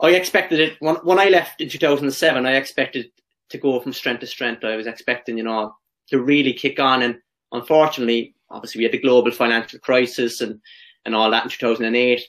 I 0.00 0.10
expected 0.10 0.60
it 0.60 0.76
when, 0.78 0.94
when 0.96 1.18
I 1.18 1.28
left 1.28 1.60
in 1.60 1.68
2007. 1.68 2.46
I 2.46 2.52
expected 2.52 3.10
to 3.50 3.58
go 3.58 3.80
from 3.80 3.92
strength 3.92 4.20
to 4.20 4.26
strength. 4.26 4.64
I 4.64 4.76
was 4.76 4.86
expecting, 4.86 5.36
you 5.36 5.44
know, 5.44 5.74
to 6.08 6.22
really 6.22 6.52
kick 6.52 6.78
on. 6.78 7.02
And 7.02 7.18
unfortunately, 7.50 8.36
obviously, 8.50 8.78
we 8.78 8.84
had 8.84 8.92
the 8.92 9.00
global 9.00 9.32
financial 9.32 9.80
crisis 9.80 10.40
and 10.40 10.60
and 11.04 11.16
all 11.16 11.30
that 11.32 11.42
in 11.42 11.50
2008. 11.50 12.22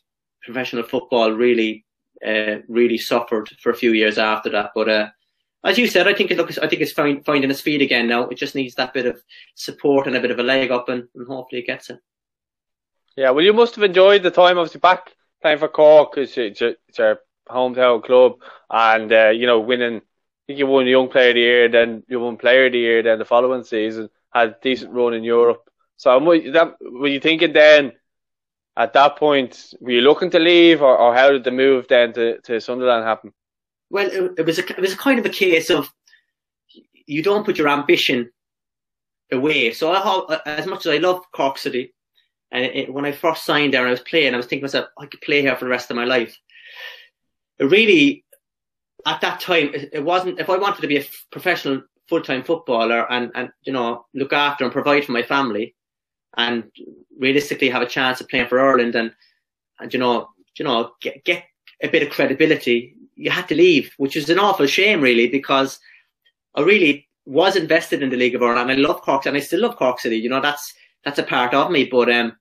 Professional 0.44 0.84
football 0.84 1.32
really 1.32 1.86
uh, 2.26 2.58
really 2.68 2.98
suffered 2.98 3.50
for 3.62 3.72
a 3.72 3.76
few 3.76 3.92
years 3.92 4.18
after 4.18 4.50
that. 4.50 4.72
But 4.74 4.90
uh, 4.90 5.08
as 5.64 5.78
you 5.78 5.88
said, 5.88 6.08
I 6.08 6.14
think 6.14 6.32
it 6.32 6.38
looks, 6.38 6.58
I 6.58 6.68
think 6.68 6.82
it's 6.82 6.92
find, 6.92 7.26
finding 7.26 7.50
its 7.50 7.62
feet 7.62 7.82
again 7.82 8.08
now. 8.08 8.28
It 8.28 8.38
just 8.38 8.56
needs 8.56 8.76
that 8.76 8.94
bit 8.94 9.06
of 9.06 9.22
support 9.56 10.08
and 10.08 10.16
a 10.16 10.20
bit 10.20 10.32
of 10.32 10.40
a 10.40 10.44
leg 10.44 10.72
up, 10.72 10.90
and, 10.90 11.08
and 11.16 11.28
hopefully 11.28 11.62
it 11.62 11.68
gets 11.68 11.90
it. 11.90 12.00
Yeah, 13.16 13.30
well, 13.30 13.46
you 13.46 13.54
must 13.54 13.76
have 13.76 13.84
enjoyed 13.84 14.24
the 14.24 14.32
time, 14.32 14.58
obviously, 14.58 14.80
back 14.80 15.14
playing 15.42 15.60
for 15.60 15.68
Cork. 15.68 16.18
It's, 16.18 16.38
it's, 16.38 16.62
it's 16.62 17.00
our 17.00 17.20
hometown 17.48 18.04
club, 18.04 18.34
and 18.70 19.12
uh, 19.12 19.30
you 19.30 19.46
know, 19.46 19.60
winning. 19.60 19.98
I 19.98 20.02
think 20.48 20.60
you 20.60 20.68
won 20.68 20.88
Young 20.88 21.08
Player 21.08 21.30
of 21.30 21.36
the 21.36 21.40
Year, 21.40 21.70
then 21.70 22.04
you 22.10 22.20
won 22.20 22.36
Player 22.36 22.66
of 22.66 22.74
the 22.74 22.80
Year, 22.80 23.02
then 23.02 23.20
the 23.20 23.26
following 23.26 23.64
season 23.64 24.10
had 24.34 24.50
a 24.50 24.56
decent 24.62 24.92
run 24.92 25.14
in 25.14 25.24
Europe. 25.24 25.70
So, 25.96 26.20
that, 26.20 26.76
were 26.82 27.08
you 27.08 27.22
thinking 27.22 27.54
then? 27.54 27.94
At 28.76 28.94
that 28.94 29.18
point, 29.18 29.74
were 29.80 29.92
you 29.92 30.02
looking 30.02 30.32
to 30.32 30.40
leave, 30.40 30.82
or, 30.82 30.98
or 30.98 31.14
how 31.14 31.30
did 31.30 31.44
the 31.44 31.52
move 31.52 31.88
then 31.88 32.12
to, 32.14 32.42
to 32.42 32.60
Sunderland 32.60 33.06
happen? 33.06 33.32
Well, 33.94 34.10
it, 34.12 34.44
was 34.44 34.58
a, 34.58 34.68
it 34.68 34.80
was 34.80 34.92
a 34.92 34.98
kind 34.98 35.20
of 35.20 35.26
a 35.28 35.30
case 35.30 35.70
of 35.70 35.88
you 37.06 37.22
don't 37.22 37.46
put 37.46 37.60
your 37.60 37.70
ambition 37.70 38.32
away. 39.32 39.72
So 39.72 39.92
I, 39.92 40.40
as 40.48 40.66
much 40.66 40.88
as 40.88 40.94
I 40.94 40.98
love 40.98 41.22
Cork 41.32 41.60
City, 41.60 41.94
and 42.52 42.66
it, 42.66 42.92
when 42.92 43.06
I 43.06 43.12
first 43.12 43.46
signed 43.46 43.72
there 43.72 43.82
and 43.82 43.90
I 43.90 43.92
was 43.92 44.00
playing, 44.00 44.34
I 44.34 44.38
was 44.38 44.48
thinking 44.48 44.68
to 44.68 44.78
myself, 44.78 44.90
I 44.98 45.06
could 45.06 45.22
play 45.22 45.42
here 45.42 45.56
for 45.56 45.66
the 45.66 45.70
rest 45.70 45.92
of 45.92 45.96
my 45.96 46.06
life. 46.06 46.36
It 47.60 47.66
really, 47.66 48.26
at 49.06 49.22
that 49.22 49.40
time, 49.42 49.70
it, 49.76 49.90
it 49.94 50.04
wasn't, 50.04 50.40
if 50.40 50.50
I 50.50 50.58
wanted 50.58 50.82
to 50.82 50.88
be 50.88 50.98
a 50.98 51.06
professional 51.32 51.84
full-time 52.10 52.44
footballer 52.44 53.12
and, 53.12 53.32
and, 53.36 53.52
you 53.62 53.74
know, 53.74 54.08
look 54.16 54.34
after 54.34 54.64
and 54.64 54.74
provide 54.74 55.06
for 55.06 55.12
my 55.12 55.22
family 55.22 55.76
and 56.36 56.64
realistically 57.20 57.70
have 57.70 57.84
a 57.84 57.88
chance 57.88 58.22
of 58.22 58.28
playing 58.28 58.48
for 58.48 58.60
Ireland 58.60 58.96
and, 58.96 59.14
and, 59.80 59.94
you 59.94 60.00
know, 60.00 60.30
you 60.58 60.66
know, 60.66 60.94
get, 61.00 61.24
get 61.24 61.44
a 61.80 61.90
bit 61.90 62.02
of 62.02 62.10
credibility, 62.10 62.96
you 63.24 63.32
had 63.32 63.48
to 63.48 63.56
leave, 63.56 63.94
which 63.98 64.18
is 64.18 64.30
an 64.30 64.38
awful 64.38 64.68
shame, 64.68 65.00
really, 65.00 65.28
because 65.28 65.80
I 66.56 66.62
really 66.62 67.08
was 67.26 67.56
invested 67.56 68.04
in 68.04 68.10
the 68.10 68.18
League 68.18 68.36
of 68.36 68.44
Ireland. 68.44 68.70
And 68.70 68.80
I 68.80 68.88
love 68.88 69.02
Cork, 69.02 69.26
and 69.26 69.38
I 69.38 69.40
still 69.40 69.62
love 69.62 69.78
Cork 69.78 70.02
City. 70.02 70.18
You 70.18 70.30
know, 70.30 70.42
that's 70.42 70.74
that's 71.06 71.20
a 71.20 71.24
part 71.24 71.54
of 71.54 71.72
me. 71.72 71.86
But 71.86 72.12
um, 72.12 72.36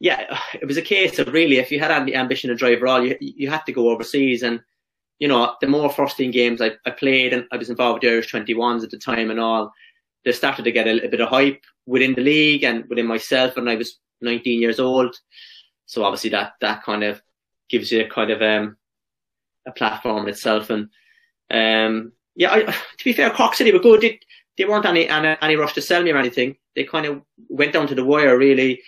yeah, 0.00 0.38
it 0.54 0.66
was 0.66 0.76
a 0.76 0.82
case 0.82 1.20
of 1.20 1.32
really, 1.32 1.58
if 1.58 1.70
you 1.70 1.78
had 1.78 1.92
any 1.92 2.16
ambition 2.16 2.50
to 2.50 2.56
drive 2.56 2.82
all, 2.82 3.06
you 3.06 3.16
you 3.20 3.48
had 3.48 3.64
to 3.66 3.72
go 3.72 3.90
overseas. 3.90 4.42
And 4.42 4.60
you 5.20 5.28
know, 5.28 5.54
the 5.60 5.68
more 5.68 5.88
first 5.88 6.16
team 6.16 6.32
games 6.32 6.60
I, 6.60 6.72
I 6.84 6.90
played, 6.90 7.32
and 7.32 7.46
I 7.52 7.56
was 7.56 7.70
involved 7.70 8.02
with 8.02 8.02
the 8.02 8.14
Irish 8.14 8.32
21s 8.32 8.82
at 8.82 8.90
the 8.90 8.98
time 8.98 9.30
and 9.30 9.40
all, 9.40 9.72
they 10.24 10.32
started 10.32 10.64
to 10.64 10.72
get 10.72 10.88
a, 10.88 11.06
a 11.06 11.08
bit 11.08 11.20
of 11.20 11.28
hype 11.28 11.62
within 11.86 12.14
the 12.14 12.22
league 12.22 12.64
and 12.64 12.84
within 12.88 13.06
myself. 13.06 13.56
And 13.56 13.70
I 13.70 13.76
was 13.76 14.00
19 14.20 14.60
years 14.60 14.80
old, 14.80 15.16
so 15.86 16.02
obviously 16.02 16.30
that 16.30 16.54
that 16.60 16.82
kind 16.82 17.04
of 17.04 17.22
gives 17.68 17.92
you 17.92 18.04
a 18.04 18.08
kind 18.08 18.30
of 18.32 18.42
um, 18.42 18.76
a 19.66 19.72
platform 19.72 20.24
in 20.24 20.28
itself. 20.30 20.70
And 20.70 20.88
um, 21.50 22.12
yeah, 22.34 22.52
I, 22.52 22.62
to 22.62 23.04
be 23.04 23.12
fair, 23.12 23.30
Cork 23.30 23.54
City 23.54 23.72
were 23.72 23.78
good. 23.78 24.00
They, 24.00 24.20
they 24.56 24.64
weren't 24.64 24.86
any, 24.86 25.08
any, 25.08 25.36
any 25.40 25.56
rush 25.56 25.74
to 25.74 25.82
sell 25.82 26.02
me 26.02 26.10
or 26.12 26.18
anything. 26.18 26.56
They 26.74 26.84
kind 26.84 27.06
of 27.06 27.22
went 27.48 27.72
down 27.72 27.88
to 27.88 27.94
the 27.94 28.04
wire. 28.04 28.36
Really, 28.38 28.82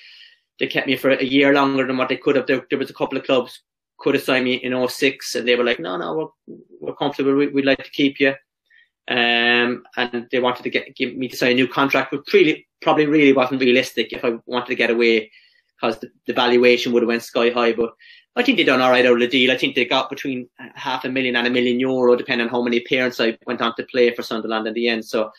they 0.59 0.67
kept 0.67 0.87
me 0.87 0.97
for 0.97 1.11
a 1.11 1.25
year 1.25 1.53
longer 1.53 1.87
than 1.87 1.97
what 1.97 2.09
they 2.09 2.17
could 2.17 2.37
have. 2.37 2.47
There, 2.47 2.67
there 2.71 2.79
was 2.79 2.91
a 2.91 2.95
couple 2.95 3.19
of 3.19 3.25
clubs 3.25 3.63
could 3.99 4.15
have 4.15 4.25
signed 4.25 4.45
me 4.45 4.55
in 4.55 4.89
06 4.89 5.35
and 5.35 5.47
they 5.47 5.57
were 5.57 5.65
like, 5.65 5.81
no, 5.81 5.97
no, 5.97 6.33
we're, 6.47 6.57
we're 6.81 6.95
comfortable. 6.95 7.35
We, 7.35 7.49
would 7.49 7.65
like 7.65 7.83
to 7.83 7.91
keep 7.91 8.21
you. 8.21 8.35
Um, 9.09 9.85
and 9.97 10.29
they 10.31 10.39
wanted 10.39 10.63
to 10.65 10.71
get 10.71 10.95
give 10.95 11.17
me 11.17 11.29
to 11.29 11.37
sign 11.37 11.53
a 11.53 11.55
new 11.55 11.67
contract, 11.67 12.11
but 12.11 12.31
really, 12.33 12.67
probably 12.83 13.07
really 13.07 13.33
wasn't 13.33 13.61
realistic 13.61 14.13
if 14.13 14.25
I 14.25 14.35
wanted 14.47 14.69
to 14.69 14.75
get 14.75 14.91
away 14.91 15.31
because 15.81 15.99
the, 15.99 16.11
the 16.27 16.33
valuation 16.33 16.93
would 16.93 17.03
have 17.03 17.09
went 17.09 17.23
sky 17.23 17.51
high. 17.51 17.73
But 17.73 17.95
I 18.39 18.45
think 18.45 18.57
they 18.57 18.63
done 18.63 18.81
all 18.81 18.91
right 18.91 19.05
out 19.05 19.15
of 19.15 19.19
the 19.19 19.27
deal. 19.27 19.51
I 19.51 19.59
think 19.59 19.75
they 19.75 19.85
got 19.85 20.09
between 20.09 20.49
half 20.75 21.05
a 21.05 21.09
million 21.09 21.35
and 21.35 21.49
a 21.49 21.51
million 21.51 21.81
euro, 21.81 22.15
depending 22.15 22.47
on 22.47 22.53
how 22.53 22.63
many 22.63 22.77
appearances 22.77 23.21
I 23.21 23.37
went 23.47 23.61
on 23.61 23.75
to 23.75 23.83
play 23.91 24.15
for 24.15 24.23
Sunderland 24.23 24.69
in 24.69 24.75
the 24.75 24.89
end. 24.89 25.05
So 25.05 25.33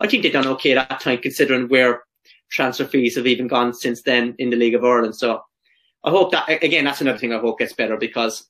I 0.00 0.06
think 0.06 0.22
they 0.22 0.30
done 0.30 0.46
okay 0.46 0.72
at 0.72 0.88
that 0.88 1.00
time, 1.00 1.18
considering 1.18 1.68
where 1.68 2.04
transfer 2.50 2.86
fees 2.86 3.16
have 3.16 3.26
even 3.26 3.48
gone 3.48 3.74
since 3.74 4.00
then 4.00 4.34
in 4.38 4.48
the 4.48 4.56
League 4.56 4.74
of 4.74 4.82
Ireland. 4.82 5.14
So 5.14 5.42
I 6.04 6.10
hope 6.10 6.32
that 6.32 6.48
again, 6.48 6.84
that's 6.84 7.02
another 7.02 7.18
thing 7.18 7.34
I 7.34 7.38
hope 7.38 7.58
gets 7.58 7.74
better 7.74 7.98
because 7.98 8.48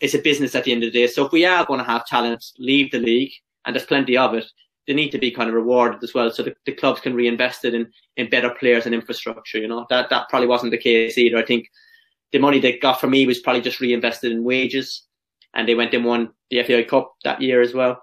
it's 0.00 0.14
a 0.14 0.22
business 0.22 0.54
at 0.54 0.62
the 0.62 0.70
end 0.70 0.84
of 0.84 0.92
the 0.92 1.00
day. 1.00 1.08
So 1.08 1.26
if 1.26 1.32
we 1.32 1.44
are 1.44 1.66
going 1.66 1.80
to 1.80 1.84
have 1.84 2.06
talent 2.06 2.44
leave 2.58 2.92
the 2.92 3.00
league, 3.00 3.32
and 3.64 3.74
there's 3.74 3.86
plenty 3.86 4.16
of 4.16 4.34
it, 4.34 4.44
they 4.86 4.94
need 4.94 5.10
to 5.10 5.18
be 5.18 5.32
kind 5.32 5.48
of 5.48 5.56
rewarded 5.56 6.00
as 6.04 6.14
well, 6.14 6.30
so 6.30 6.44
the, 6.44 6.54
the 6.64 6.72
clubs 6.72 7.00
can 7.00 7.14
reinvest 7.14 7.64
it 7.64 7.74
in 7.74 7.90
in 8.16 8.30
better 8.30 8.50
players 8.50 8.86
and 8.86 8.94
infrastructure. 8.94 9.58
You 9.58 9.66
know 9.66 9.84
that 9.90 10.10
that 10.10 10.28
probably 10.28 10.46
wasn't 10.46 10.70
the 10.70 10.78
case 10.78 11.18
either. 11.18 11.38
I 11.38 11.44
think 11.44 11.66
the 12.36 12.42
money 12.42 12.58
they 12.58 12.76
got 12.76 13.00
from 13.00 13.10
me 13.10 13.26
was 13.26 13.38
probably 13.38 13.62
just 13.62 13.80
reinvested 13.80 14.30
in 14.30 14.44
wages, 14.44 15.06
and 15.54 15.66
they 15.66 15.74
went 15.74 15.94
and 15.94 16.04
won 16.04 16.32
the 16.50 16.62
FAI 16.62 16.82
Cup 16.82 17.14
that 17.24 17.40
year 17.40 17.62
as 17.62 17.72
well. 17.72 18.02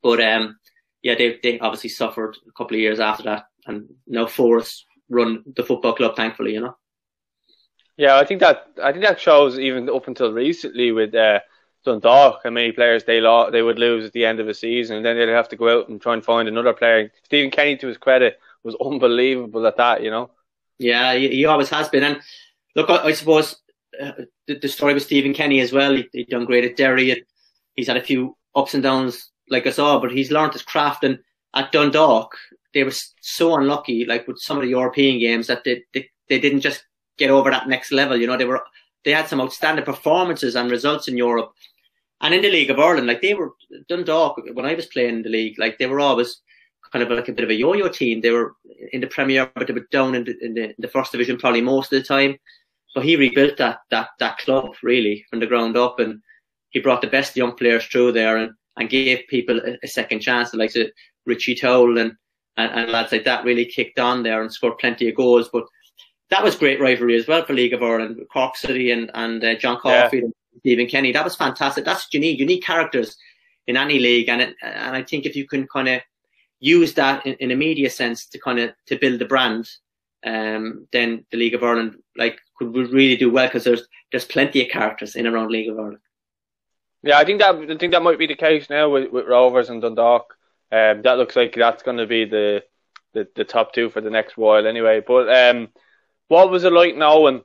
But 0.00 0.20
um, 0.20 0.58
yeah, 1.02 1.16
they 1.16 1.40
they 1.42 1.58
obviously 1.58 1.90
suffered 1.90 2.36
a 2.48 2.52
couple 2.52 2.76
of 2.76 2.80
years 2.80 3.00
after 3.00 3.24
that, 3.24 3.46
and 3.66 3.88
now 4.06 4.26
FORAS 4.26 4.86
run 5.08 5.42
the 5.56 5.64
football 5.64 5.94
club, 5.94 6.14
thankfully, 6.14 6.52
you 6.54 6.60
know. 6.60 6.76
Yeah, 7.96 8.16
I 8.16 8.24
think 8.24 8.40
that 8.40 8.68
I 8.80 8.92
think 8.92 9.04
that 9.04 9.20
shows 9.20 9.58
even 9.58 9.90
up 9.90 10.06
until 10.06 10.32
recently 10.32 10.92
with 10.92 11.16
uh, 11.16 11.40
Dundalk 11.84 12.42
how 12.44 12.50
many 12.50 12.70
players 12.70 13.02
they 13.02 13.20
lost, 13.20 13.50
they 13.50 13.62
would 13.62 13.80
lose 13.80 14.04
at 14.04 14.12
the 14.12 14.24
end 14.24 14.38
of 14.38 14.46
the 14.46 14.54
season, 14.54 14.98
and 14.98 15.04
then 15.04 15.16
they'd 15.16 15.28
have 15.30 15.48
to 15.48 15.56
go 15.56 15.80
out 15.80 15.88
and 15.88 16.00
try 16.00 16.14
and 16.14 16.24
find 16.24 16.46
another 16.46 16.74
player. 16.74 17.10
Stephen 17.24 17.50
Kenny, 17.50 17.76
to 17.78 17.88
his 17.88 17.98
credit, 17.98 18.38
was 18.62 18.76
unbelievable 18.80 19.66
at 19.66 19.78
that, 19.78 20.04
you 20.04 20.12
know. 20.12 20.30
Yeah, 20.78 21.14
he, 21.14 21.28
he 21.30 21.44
always 21.44 21.70
has 21.70 21.88
been, 21.88 22.04
and 22.04 22.20
look, 22.78 22.90
I, 22.90 23.08
I 23.08 23.12
suppose 23.12 23.56
uh, 24.00 24.12
the, 24.46 24.58
the, 24.58 24.68
story 24.68 24.94
with 24.94 25.02
Stephen 25.02 25.34
Kenny 25.34 25.60
as 25.60 25.72
well. 25.72 25.94
He, 25.94 26.08
he 26.12 26.24
done 26.24 26.44
great 26.44 26.64
at 26.64 26.76
Derry. 26.76 27.24
He's 27.74 27.88
had 27.88 27.96
a 27.96 28.02
few 28.02 28.36
ups 28.54 28.74
and 28.74 28.82
downs 28.82 29.30
like 29.50 29.66
us 29.66 29.78
all, 29.78 30.00
but 30.00 30.12
he's 30.12 30.30
learned 30.30 30.52
his 30.52 30.62
craft. 30.62 31.02
And 31.02 31.18
at 31.54 31.72
Dundalk, 31.72 32.36
they 32.74 32.84
were 32.84 32.92
so 33.20 33.56
unlucky, 33.56 34.04
like 34.04 34.28
with 34.28 34.38
some 34.38 34.56
of 34.56 34.62
the 34.62 34.70
European 34.70 35.18
games, 35.18 35.48
that 35.48 35.64
they, 35.64 35.82
they, 35.92 36.08
they 36.28 36.38
didn't 36.38 36.60
just 36.60 36.84
get 37.18 37.30
over 37.30 37.50
that 37.50 37.68
next 37.68 37.90
level. 37.90 38.16
You 38.16 38.28
know, 38.28 38.36
they 38.36 38.44
were 38.44 38.62
they 39.04 39.10
had 39.12 39.28
some 39.28 39.40
outstanding 39.40 39.84
performances 39.84 40.54
and 40.54 40.70
results 40.70 41.08
in 41.08 41.16
Europe. 41.16 41.52
And 42.20 42.34
in 42.34 42.42
the 42.42 42.50
League 42.50 42.70
of 42.70 42.78
Ireland, 42.78 43.06
like 43.06 43.22
they 43.22 43.34
were 43.34 43.52
Dundalk 43.88 44.40
when 44.52 44.66
I 44.66 44.74
was 44.74 44.86
playing 44.86 45.16
in 45.16 45.22
the 45.22 45.28
league, 45.28 45.58
like 45.58 45.78
they 45.78 45.86
were 45.86 46.00
always 46.00 46.40
kind 46.92 47.02
of 47.02 47.10
like 47.10 47.28
a 47.28 47.32
bit 47.32 47.44
of 47.44 47.50
a 47.50 47.54
yo-yo 47.54 47.88
team. 47.88 48.20
They 48.20 48.30
were 48.30 48.54
in 48.92 49.00
the 49.00 49.06
Premier, 49.06 49.50
but 49.54 49.66
they 49.66 49.72
were 49.72 49.86
down 49.90 50.14
in 50.14 50.24
the, 50.24 50.36
in 50.42 50.54
the, 50.54 50.64
in 50.64 50.74
the 50.78 50.88
first 50.88 51.12
division 51.12 51.38
probably 51.38 51.60
most 51.60 51.92
of 51.92 52.00
the 52.00 52.06
time. 52.06 52.38
So 52.88 53.00
he 53.00 53.16
rebuilt 53.16 53.56
that 53.58 53.80
that 53.90 54.08
that 54.18 54.38
club 54.38 54.74
really 54.82 55.24
from 55.30 55.40
the 55.40 55.46
ground 55.46 55.76
up, 55.76 55.98
and 56.00 56.20
he 56.70 56.80
brought 56.80 57.00
the 57.00 57.08
best 57.08 57.36
young 57.36 57.54
players 57.54 57.84
through 57.86 58.12
there, 58.12 58.36
and, 58.36 58.52
and 58.76 58.88
gave 58.88 59.26
people 59.28 59.60
a, 59.60 59.76
a 59.82 59.88
second 59.88 60.20
chance. 60.20 60.54
Like 60.54 60.70
so 60.70 60.84
Richie 61.26 61.54
Towell 61.54 61.98
and, 61.98 62.12
and 62.56 62.72
and 62.72 62.90
lads 62.90 63.12
like 63.12 63.24
that 63.24 63.44
really 63.44 63.66
kicked 63.66 63.98
on 63.98 64.22
there 64.22 64.42
and 64.42 64.52
scored 64.52 64.78
plenty 64.78 65.08
of 65.08 65.16
goals. 65.16 65.48
But 65.52 65.64
that 66.30 66.44
was 66.44 66.56
great 66.56 66.80
rivalry 66.80 67.16
as 67.16 67.26
well 67.26 67.44
for 67.44 67.54
League 67.54 67.72
of 67.72 67.82
Ireland, 67.82 68.20
Cork 68.32 68.56
City 68.56 68.90
and 68.90 69.10
and 69.14 69.44
uh, 69.44 69.54
John 69.56 69.78
Caulfield 69.78 70.12
yeah. 70.12 70.20
and 70.20 70.34
Stephen 70.60 70.86
Kenny. 70.86 71.12
That 71.12 71.24
was 71.24 71.36
fantastic. 71.36 71.84
That's 71.84 72.04
what 72.04 72.14
you 72.14 72.20
need. 72.20 72.38
You 72.38 72.46
need 72.46 72.60
characters 72.60 73.16
in 73.66 73.76
any 73.76 73.98
league, 73.98 74.28
and 74.28 74.40
it, 74.40 74.56
and 74.62 74.96
I 74.96 75.02
think 75.02 75.26
if 75.26 75.36
you 75.36 75.46
can 75.46 75.66
kind 75.68 75.88
of 75.88 76.00
use 76.60 76.94
that 76.94 77.24
in, 77.26 77.34
in 77.34 77.50
a 77.50 77.56
media 77.56 77.90
sense 77.90 78.26
to 78.26 78.38
kind 78.38 78.58
of 78.58 78.70
to 78.86 78.98
build 78.98 79.20
the 79.20 79.24
brand, 79.26 79.68
um, 80.24 80.86
then 80.92 81.24
the 81.30 81.36
League 81.36 81.54
of 81.54 81.62
Ireland 81.62 81.96
like 82.16 82.38
could 82.58 82.74
really 82.74 83.16
do 83.16 83.30
well 83.30 83.46
because 83.46 83.64
there's 83.64 83.86
there's 84.10 84.24
plenty 84.24 84.62
of 84.62 84.70
characters 84.70 85.16
in 85.16 85.26
around 85.26 85.50
League 85.50 85.68
of 85.68 85.78
Ireland. 85.78 85.98
Yeah, 87.02 87.18
I 87.18 87.24
think 87.24 87.40
that 87.40 87.54
I 87.54 87.76
think 87.76 87.92
that 87.92 88.02
might 88.02 88.18
be 88.18 88.26
the 88.26 88.34
case 88.34 88.68
now 88.68 88.90
with, 88.90 89.10
with 89.12 89.26
Rovers 89.26 89.70
and 89.70 89.80
Dundalk. 89.80 90.34
Um, 90.70 91.02
that 91.02 91.16
looks 91.16 91.36
like 91.36 91.54
that's 91.54 91.82
going 91.82 91.96
to 91.98 92.06
be 92.06 92.24
the, 92.24 92.64
the 93.14 93.28
the 93.34 93.44
top 93.44 93.72
two 93.72 93.88
for 93.90 94.00
the 94.00 94.10
next 94.10 94.36
while 94.36 94.66
anyway. 94.66 95.02
But 95.06 95.28
um, 95.28 95.68
what 96.28 96.50
was 96.50 96.64
it 96.64 96.72
like 96.72 96.96
knowing 96.96 97.42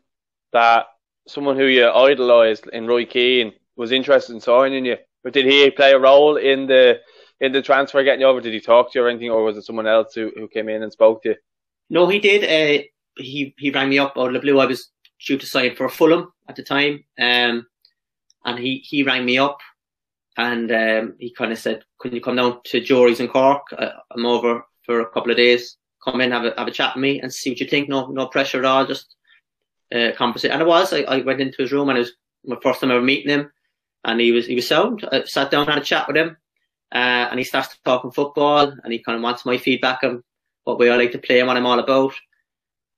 that 0.52 0.88
someone 1.28 1.56
who 1.56 1.66
you 1.66 1.88
idolised 1.90 2.68
in 2.68 2.88
Roy 2.88 3.06
Keane 3.06 3.54
was 3.76 3.92
interested 3.92 4.34
in 4.34 4.42
signing 4.42 4.86
you? 4.86 4.98
But 5.24 5.34
did 5.34 5.46
he 5.46 5.70
play 5.72 5.94
a 5.94 6.00
role 6.00 6.38
in 6.38 6.68
the 6.68 7.00
in 7.40 7.52
the 7.52 7.62
transfer 7.62 8.04
getting 8.04 8.22
you 8.22 8.28
over? 8.28 8.42
Did 8.42 8.54
he 8.54 8.60
talk 8.60 8.92
to 8.92 9.00
you 9.00 9.06
or 9.06 9.10
anything, 9.10 9.30
or 9.30 9.44
was 9.44 9.58
it 9.58 9.64
someone 9.64 9.88
else 9.88 10.16
who, 10.16 10.32
who 10.36 10.48
came 10.48 10.68
in 10.68 10.84
and 10.84 10.92
spoke 10.92 11.24
to 11.24 11.30
you? 11.30 11.36
No, 11.90 12.08
he 12.08 12.20
did. 12.20 12.44
Uh, 12.44 12.84
he 13.18 13.54
he 13.58 13.70
rang 13.70 13.90
me 13.90 14.00
up 14.00 14.18
out 14.18 14.28
of 14.28 14.34
the 14.34 14.40
blue. 14.40 14.60
I 14.60 14.66
was 14.66 14.90
to 15.28 15.46
sign 15.46 15.76
for 15.76 15.90
Fulham 15.90 16.32
at 16.48 16.56
the 16.56 16.64
time, 16.64 17.04
um, 17.20 17.66
and 18.46 18.60
he 18.60 18.78
he 18.78 19.04
rang 19.04 19.26
me 19.26 19.38
up, 19.38 19.60
and 20.38 20.72
um, 20.72 21.16
he 21.20 21.34
kind 21.34 21.52
of 21.52 21.60
said, 21.60 21.84
"Can 22.02 22.14
you 22.14 22.22
come 22.22 22.36
down 22.36 22.60
to 22.66 22.82
Jury's 22.82 23.20
in 23.20 23.28
Cork? 23.28 23.64
Uh, 23.78 23.92
I'm 24.12 24.26
over 24.26 24.66
for 24.86 25.02
a 25.02 25.10
couple 25.10 25.32
of 25.32 25.38
days. 25.38 25.78
Come 26.04 26.22
in, 26.22 26.32
have 26.32 26.46
a 26.46 26.54
have 26.58 26.68
a 26.68 26.72
chat 26.72 26.96
with 26.96 27.02
me, 27.02 27.22
and 27.22 27.34
see 27.34 27.52
what 27.52 27.60
you 27.60 27.68
think. 27.68 27.90
No 27.90 28.08
no 28.08 28.28
pressure 28.28 28.60
at 28.60 28.66
all. 28.66 28.86
Just 28.86 29.16
uh, 29.94 30.12
conversation." 30.18 30.54
And 30.54 30.62
it 30.62 30.68
was. 30.68 30.94
I, 30.94 31.02
I 31.02 31.22
went 31.22 31.42
into 31.42 31.62
his 31.62 31.72
room, 31.72 31.90
and 31.90 31.98
it 31.98 32.02
was 32.02 32.14
my 32.46 32.58
first 32.62 32.82
time 32.82 32.92
ever 32.92 33.02
meeting 33.02 33.30
him, 33.30 33.52
and 34.04 34.20
he 34.20 34.32
was 34.32 34.46
he 34.46 34.56
was 34.56 34.68
sound. 34.68 35.08
I 35.12 35.24
sat 35.24 35.52
down, 35.52 35.68
had 35.68 35.78
a 35.78 35.82
chat 35.82 36.08
with 36.08 36.18
him, 36.18 36.38
uh, 36.94 37.28
and 37.30 37.40
he 37.40 37.46
starts 37.46 37.78
talking 37.86 38.12
football, 38.12 38.74
and 38.84 38.94
he 38.94 39.00
kind 39.00 39.16
of 39.16 39.24
wants 39.24 39.46
my 39.46 39.58
feedback 39.58 40.04
on 40.04 40.24
what 40.64 40.80
way 40.80 40.90
I 40.90 40.96
like 40.96 41.12
to 41.12 41.18
play 41.18 41.40
and 41.40 41.48
what 41.48 41.58
I'm 41.58 41.66
all 41.66 41.80
about, 41.80 42.14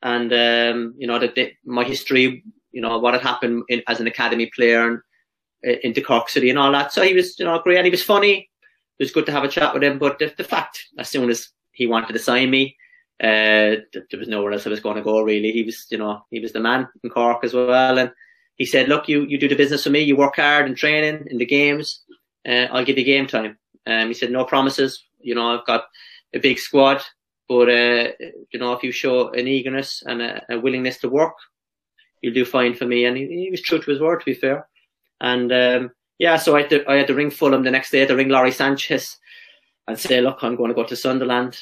and 0.06 0.32
um, 0.32 0.94
you 0.98 1.08
know 1.08 1.20
the, 1.20 1.52
my 1.66 1.84
history, 1.84 2.44
you 2.72 2.82
know 2.82 2.98
what 3.00 3.16
had 3.16 3.24
happened 3.24 3.64
in, 3.68 3.82
as 3.88 4.00
an 4.00 4.08
academy 4.08 4.50
player 4.56 4.88
and 4.88 5.00
into 5.84 6.02
Cork 6.02 6.30
City 6.30 6.50
and 6.50 6.60
all 6.60 6.72
that. 6.72 6.94
So 6.94 7.02
he 7.02 7.14
was, 7.14 7.38
you 7.40 7.46
know, 7.46 7.60
great, 7.60 7.78
and 7.78 7.86
he 7.86 7.92
was 7.92 8.04
funny. 8.04 8.50
It 9.00 9.04
was 9.04 9.12
good 9.12 9.26
to 9.26 9.32
have 9.32 9.44
a 9.44 9.50
chat 9.50 9.74
with 9.74 9.84
him. 9.84 9.98
But 9.98 10.20
the, 10.20 10.34
the 10.38 10.44
fact, 10.44 10.86
as 11.00 11.10
soon 11.10 11.30
as 11.30 11.50
he 11.72 11.88
wanted 11.88 12.14
to 12.14 12.20
sign 12.20 12.50
me, 12.52 12.78
uh, 13.22 13.82
there 13.94 14.20
was 14.20 14.28
nowhere 14.28 14.54
else 14.54 14.68
I 14.68 14.70
was 14.70 14.80
going 14.80 14.98
to 14.98 15.02
go. 15.02 15.22
Really, 15.22 15.52
he 15.52 15.64
was, 15.64 15.88
you 15.90 15.98
know, 15.98 16.24
he 16.30 16.40
was 16.40 16.54
the 16.54 16.60
man 16.60 16.88
in 17.04 17.10
Cork 17.10 17.44
as 17.44 17.54
well, 17.54 17.98
and 17.98 18.12
he 18.58 18.66
said, 18.66 18.90
"Look, 18.90 19.10
you 19.10 19.24
you 19.24 19.40
do 19.40 19.48
the 19.48 19.56
business 19.56 19.84
for 19.84 19.90
me. 19.90 20.02
You 20.02 20.16
work 20.16 20.36
hard 20.36 20.68
in 20.68 20.76
training 20.76 21.26
in 21.32 21.38
the 21.38 21.46
games. 21.46 22.04
Uh, 22.48 22.68
I'll 22.72 22.86
give 22.86 22.98
you 22.98 23.04
game 23.04 23.26
time." 23.26 23.58
Um, 23.88 24.08
he 24.08 24.14
said, 24.14 24.32
"No 24.32 24.46
promises. 24.46 25.04
You 25.20 25.34
know, 25.34 25.58
I've 25.58 25.66
got 25.66 25.86
a 26.34 26.40
big 26.40 26.60
squad, 26.60 27.02
but 27.48 27.70
uh, 27.70 28.10
you 28.52 28.60
know, 28.60 28.74
if 28.74 28.84
you 28.84 28.92
show 28.92 29.30
an 29.30 29.48
eagerness 29.48 30.04
and 30.06 30.22
a, 30.22 30.44
a, 30.50 30.60
willingness 30.60 30.98
to 31.00 31.10
work, 31.10 31.36
you'll 32.22 32.34
do 32.34 32.46
fine 32.46 32.74
for 32.74 32.86
me." 32.86 33.06
And 33.06 33.16
he, 33.18 33.28
he, 33.28 33.52
was 33.52 33.62
true 33.62 33.80
to 33.80 33.92
his 33.92 34.00
word, 34.00 34.20
to 34.20 34.26
be 34.26 34.34
fair. 34.34 34.68
And 35.22 35.52
um, 35.52 35.92
yeah, 36.18 36.38
so 36.38 36.56
I 36.56 36.62
had, 36.62 36.70
to, 36.72 36.90
I 36.90 36.96
had 36.96 37.08
to 37.08 37.14
ring 37.14 37.32
Fulham 37.32 37.64
the 37.64 37.72
next 37.72 37.92
day 37.92 38.00
I 38.00 38.02
had 38.02 38.10
to 38.10 38.16
ring 38.16 38.30
Lawrie 38.30 38.52
Sanchez 38.52 39.18
and 39.88 40.00
say, 40.00 40.22
"Look, 40.22 40.40
I'm 40.42 40.56
going 40.56 40.70
to 40.70 40.76
go 40.76 40.86
to 40.86 40.96
Sunderland." 40.96 41.58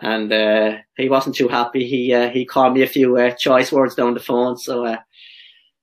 And 0.00 0.32
uh, 0.32 0.78
he 0.96 1.08
wasn't 1.08 1.36
too 1.36 1.48
happy. 1.48 1.86
He 1.86 2.12
uh, 2.14 2.30
he 2.30 2.44
called 2.44 2.74
me 2.74 2.82
a 2.82 2.86
few 2.86 3.16
uh, 3.16 3.30
choice 3.32 3.72
words 3.72 3.94
down 3.94 4.14
the 4.14 4.20
phone. 4.20 4.56
So 4.56 4.86
uh, 4.86 4.98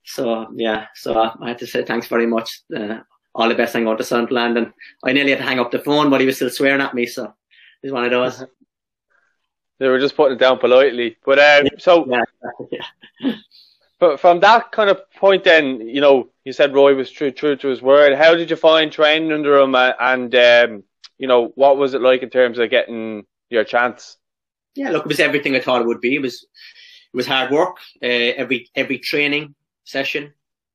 so 0.04 0.48
yeah, 0.56 0.88
so 0.96 1.32
I 1.42 1.50
had 1.50 1.60
to 1.60 1.68
say 1.68 1.84
thanks 1.84 2.08
very 2.08 2.26
much. 2.26 2.62
Uh, 2.76 3.00
all 3.36 3.48
the 3.48 3.56
best. 3.56 3.76
I'm 3.76 3.84
going 3.84 3.98
to 3.98 4.04
Sunderland, 4.04 4.58
and 4.58 4.74
I 5.04 5.14
nearly 5.14 5.32
had 5.32 5.40
to 5.40 5.46
hang 5.46 5.60
up 5.60 5.72
the 5.72 5.80
phone, 5.80 6.10
but 6.10 6.20
he 6.20 6.26
was 6.26 6.38
still 6.38 6.50
swearing 6.50 6.82
at 6.82 6.96
me. 6.96 7.06
So 7.06 7.34
he's 7.82 7.92
one 7.92 8.06
of 8.06 8.12
those. 8.12 8.44
They 9.80 9.88
were 9.88 10.00
just 10.00 10.16
putting 10.16 10.36
it 10.36 10.40
down 10.40 10.60
politely, 10.60 11.18
but 11.26 11.40
um, 11.40 11.68
so 11.78 12.06
yeah. 12.72 13.34
But 14.00 14.20
from 14.20 14.40
that 14.40 14.72
kind 14.72 14.90
of 14.90 15.02
point, 15.12 15.44
then 15.44 15.82
you 15.82 16.02
know, 16.02 16.30
you 16.46 16.54
said 16.54 16.74
Roy 16.74 16.96
was 16.96 17.12
true, 17.12 17.32
true 17.32 17.56
to 17.58 17.68
his 17.68 17.82
word. 17.82 18.16
How 18.16 18.36
did 18.36 18.50
you 18.50 18.56
find 18.56 18.92
training 18.92 19.32
under 19.32 19.58
him, 19.58 19.76
uh, 19.76 19.94
and 20.00 20.34
um, 20.36 20.84
you 21.18 21.28
know, 21.28 21.52
what 21.56 21.78
was 21.78 21.94
it 21.94 22.02
like 22.02 22.24
in 22.24 22.30
terms 22.30 22.60
of 22.60 22.70
getting 22.70 23.26
your 23.50 23.64
chance? 23.64 24.18
Yeah, 24.76 24.92
look, 24.92 25.06
it 25.06 25.10
was 25.10 25.20
everything 25.20 25.56
I 25.56 25.60
thought 25.60 25.82
it 25.82 25.88
would 25.88 26.02
be. 26.02 26.16
It 26.16 26.22
was, 26.22 26.44
it 26.44 27.18
was 27.18 27.28
hard 27.28 27.52
work. 27.52 27.78
Uh, 28.02 28.36
every 28.38 28.70
every 28.76 29.00
training 29.00 29.56
session 29.84 30.34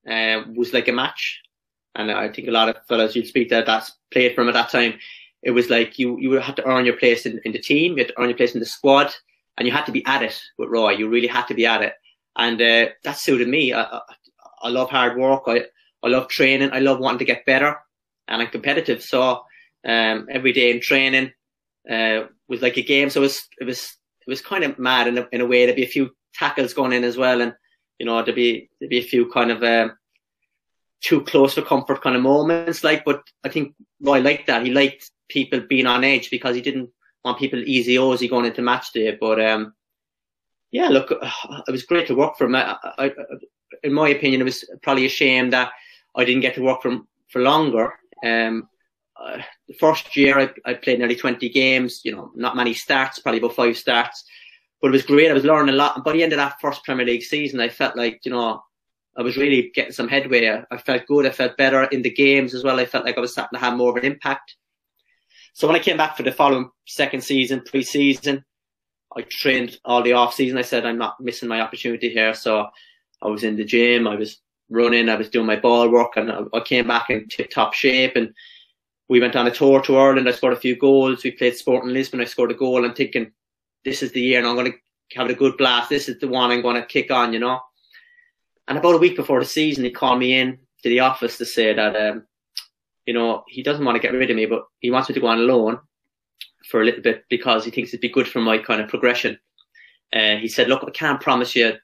uh, 0.09 0.43
was 0.55 0.73
like 0.73 0.89
a 0.89 0.93
match. 0.93 1.41
And 1.95 2.11
I 2.11 2.29
think 2.29 2.49
a 2.49 2.51
lot 2.51 2.69
of 2.69 2.77
fellas 2.89 3.15
you'd 3.15 3.29
speak 3.29 3.49
to 3.51 3.63
that 3.65 3.91
played 4.11 4.35
from 4.35 4.49
at 4.49 4.55
that 4.55 4.71
time, 4.71 4.99
it 5.45 5.51
was 5.51 5.71
like 5.71 5.99
you, 5.99 6.19
you 6.19 6.33
had 6.33 6.57
to 6.57 6.67
earn 6.67 6.87
your 6.87 6.97
place 6.97 7.27
in, 7.27 7.41
in 7.45 7.53
the 7.53 7.59
team, 7.59 7.93
you 7.93 7.99
had 7.99 8.09
to 8.09 8.21
earn 8.21 8.29
your 8.29 8.37
place 8.37 8.55
in 8.55 8.61
the 8.61 8.67
squad, 8.67 9.15
and 9.57 9.67
you 9.67 9.73
had 9.73 9.87
to 9.87 9.93
be 9.93 10.05
at 10.07 10.23
it 10.23 10.41
with 10.59 10.71
Roy. 10.71 10.93
You 10.93 11.09
really 11.09 11.29
had 11.29 11.47
to 11.49 11.55
be 11.55 11.67
at 11.67 11.83
it. 11.83 11.95
And 12.37 12.61
uh, 12.61 12.87
that 13.05 13.19
suited 13.19 13.49
me. 13.49 13.73
I, 13.73 13.83
I, 13.83 14.01
I, 14.63 14.69
love 14.69 14.91
hard 14.91 15.17
work. 15.17 15.43
I, 15.47 15.67
I 16.03 16.09
love 16.09 16.29
training. 16.29 16.71
I 16.73 16.81
love 16.81 16.99
wanting 16.99 17.21
to 17.21 17.25
get 17.25 17.47
better. 17.47 17.77
And 18.27 18.43
I'm 18.43 18.49
competitive. 18.49 19.03
So 19.03 19.45
um, 19.87 20.27
every 20.31 20.53
day 20.53 20.73
in 20.73 20.81
training 20.81 21.33
uh, 21.89 22.25
was 22.49 22.63
like 22.63 22.77
a 22.77 22.83
game. 22.83 23.11
So 23.11 23.21
it 23.21 23.25
was, 23.25 23.49
it 23.61 23.65
was, 23.65 23.97
it 24.27 24.31
was 24.31 24.41
kind 24.41 24.65
of 24.65 24.79
mad 24.79 25.07
in 25.07 25.19
a, 25.19 25.29
in 25.31 25.41
a 25.41 25.47
way. 25.47 25.65
There'd 25.65 25.77
be 25.77 25.85
a 25.85 25.89
few 25.89 26.11
tackles 26.35 26.75
going 26.75 26.93
in 26.93 27.05
as 27.05 27.17
well. 27.17 27.41
And 27.41 27.55
you 27.99 28.07
know, 28.07 28.23
there'd 28.23 28.35
be 28.35 28.69
there'd 28.81 28.91
be 28.91 28.99
a 28.99 29.03
few 29.03 29.31
kind 29.31 29.51
of 29.51 29.63
um, 29.63 29.97
too 31.01 31.23
close 31.23 31.55
for 31.55 31.63
comfort 31.63 32.03
kind 32.03 32.17
of 32.17 32.23
moments, 32.23 32.83
like. 32.83 33.05
But 33.05 33.23
I 33.45 33.49
think 33.49 33.75
Roy 34.01 34.21
liked 34.21 34.47
that. 34.49 34.65
He 34.65 34.73
liked 34.73 35.11
people 35.29 35.61
being 35.61 35.87
on 35.87 36.05
edge 36.05 36.31
because 36.31 36.55
he 36.55 36.63
didn't 36.63 36.91
want 37.25 37.39
people 37.39 37.59
easy 37.61 37.97
Ozy 37.97 38.29
going 38.29 38.47
into 38.47 38.63
match 38.63 38.93
day. 38.93 39.17
But 39.19 39.41
um, 39.45 39.75
yeah, 40.71 40.89
look, 40.89 41.11
it 41.11 41.71
was 41.71 41.85
great 41.85 42.07
to 42.09 42.15
work 42.15 42.37
for 42.37 42.47
him. 42.47 42.55
I, 42.57 42.77
I, 42.99 43.13
in 43.83 43.93
my 43.93 44.09
opinion, 44.09 44.41
it 44.41 44.45
was 44.45 44.65
probably 44.83 45.07
a 45.07 45.11
shame 45.11 45.51
that 45.51 45.73
I 46.15 46.25
didn't 46.25 46.43
get 46.43 46.55
to 46.57 46.63
work 46.63 46.83
for 46.83 46.91
him 46.91 47.09
for 47.29 47.43
longer. 47.43 47.95
Um, 48.25 48.69
uh, 49.17 49.39
the 49.69 49.75
first 49.75 50.17
year 50.17 50.39
I, 50.39 50.51
I 50.65 50.75
played 50.75 50.99
nearly 50.99 51.17
20 51.17 51.49
games, 51.49 52.01
you 52.05 52.13
know, 52.13 52.33
not 52.35 52.57
many 52.57 52.75
starts, 52.75 53.21
probably 53.21 53.39
about 53.39 53.55
five 53.55 53.77
starts 53.77 54.25
but 54.85 54.89
it 54.89 54.93
was 54.93 55.07
great. 55.07 55.31
I 55.31 55.33
was 55.33 55.47
learning 55.47 55.75
a 55.75 55.79
lot. 55.79 55.95
And 55.95 56.05
by 56.05 56.13
the 56.13 56.23
end 56.23 56.35
of 56.35 56.37
that 56.37 56.61
first 56.61 56.85
Premier 56.85 57.07
League 57.07 57.23
season, 57.23 57.59
I 57.59 57.71
felt 57.71 57.97
like, 57.97 58.21
you 58.23 58.31
know, 58.31 58.63
I 59.17 59.23
was 59.23 59.39
really 59.39 59.73
getting 59.75 59.95
some 59.95 60.09
headway. 60.09 60.63
I 60.71 60.77
felt 60.77 61.07
good. 61.07 61.25
I 61.25 61.31
felt 61.31 61.57
better 61.57 61.85
in 61.85 62.03
the 62.03 62.11
games 62.11 62.53
as 62.53 62.65
well. 62.65 62.79
I 62.79 62.85
felt 62.85 63.07
like 63.07 63.17
I 63.17 63.21
was 63.23 63.33
starting 63.33 63.59
to 63.59 63.65
have 63.65 63.79
more 63.79 63.89
of 63.89 63.97
an 63.97 64.05
impact. 64.05 64.57
So 65.55 65.69
when 65.69 65.77
I 65.77 65.81
came 65.81 65.97
back 65.97 66.17
for 66.17 66.25
the 66.25 66.33
following 66.33 66.69
second 66.85 67.23
season, 67.23 67.63
pre-season, 67.65 68.45
I 69.17 69.23
trained 69.23 69.79
all 69.85 70.03
the 70.03 70.15
off 70.15 70.35
season. 70.35 70.59
I 70.59 70.63
said, 70.63 70.85
I'm 70.85 70.99
not 70.99 71.21
missing 71.21 71.49
my 71.49 71.61
opportunity 71.61 72.09
here. 72.09 72.35
So 72.35 72.67
I 73.23 73.29
was 73.29 73.45
in 73.45 73.57
the 73.57 73.65
gym. 73.65 74.09
I 74.09 74.17
was 74.17 74.41
running. 74.69 75.09
I 75.09 75.15
was 75.15 75.31
doing 75.31 75.47
my 75.47 75.55
ball 75.55 75.89
work 75.89 76.17
and 76.17 76.33
I 76.53 76.61
came 76.61 76.89
back 76.89 77.09
in 77.09 77.29
tip 77.29 77.51
top 77.51 77.73
shape 77.73 78.17
and 78.17 78.35
we 79.09 79.21
went 79.21 79.37
on 79.37 79.47
a 79.47 79.51
tour 79.53 79.81
to 79.83 79.97
Ireland. 79.97 80.29
I 80.29 80.33
scored 80.33 80.55
a 80.55 80.57
few 80.57 80.77
goals. 80.77 81.23
We 81.23 81.31
played 81.31 81.57
Sporting 81.57 81.93
Lisbon. 81.93 82.21
I 82.21 82.25
scored 82.25 82.51
a 82.51 82.55
goal. 82.55 82.85
I'm 82.85 82.95
thinking, 82.95 83.31
this 83.85 84.03
is 84.03 84.11
the 84.11 84.21
year 84.21 84.41
and 84.41 84.49
I'm 84.49 84.57
going 84.57 84.73
to 84.73 84.79
have 85.19 85.31
a 85.31 85.35
good 85.35 85.57
blast. 85.57 85.89
This 85.89 86.09
is 86.09 86.19
the 86.19 86.27
one 86.27 86.51
I'm 86.51 86.63
going 86.63 86.81
to 86.81 86.87
kick 86.87 87.13
on, 87.13 87.33
you 87.33 87.39
know. 87.39 87.61
And 88.67 88.77
about 88.77 88.97
a 88.97 88.99
week 88.99 89.15
before 89.15 89.39
the 89.39 89.47
season, 89.47 89.85
he 89.85 89.93
called 89.93 90.19
me 90.19 90.37
in 90.37 90.59
to 90.83 90.89
the 90.89 91.01
office 91.01 91.39
to 91.39 91.47
say 91.47 91.75
that, 91.75 91.95
um, 91.95 92.27
you 93.07 93.15
know, 93.15 93.45
he 93.49 93.63
doesn't 93.63 93.85
want 93.85 93.97
to 93.97 94.03
get 94.03 94.13
rid 94.13 94.31
of 94.31 94.37
me, 94.37 94.47
but 94.47 94.65
he 94.81 94.91
wants 94.91 95.09
me 95.09 95.15
to 95.15 95.21
go 95.21 95.27
on 95.27 95.47
loan 95.47 95.79
for 96.69 96.81
a 96.81 96.85
little 96.85 97.03
bit 97.03 97.25
because 97.29 97.65
he 97.65 97.71
thinks 97.71 97.91
it'd 97.91 98.01
be 98.01 98.09
good 98.09 98.29
for 98.29 98.41
my 98.41 98.59
kind 98.59 98.81
of 98.81 98.89
progression. 98.89 99.39
Uh, 100.13 100.37
he 100.37 100.49
said, 100.49 100.69
look, 100.69 100.85
I 100.87 100.91
can't 100.91 101.21
promise 101.21 101.55
you 101.55 101.75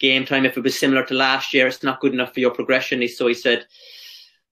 game 0.00 0.24
time. 0.24 0.44
If 0.44 0.56
it 0.56 0.64
was 0.64 0.78
similar 0.78 1.04
to 1.06 1.14
last 1.14 1.54
year, 1.54 1.66
it's 1.66 1.82
not 1.82 2.00
good 2.00 2.12
enough 2.12 2.34
for 2.34 2.40
your 2.40 2.50
progression. 2.50 3.06
So 3.08 3.26
he 3.26 3.34
said, 3.34 3.66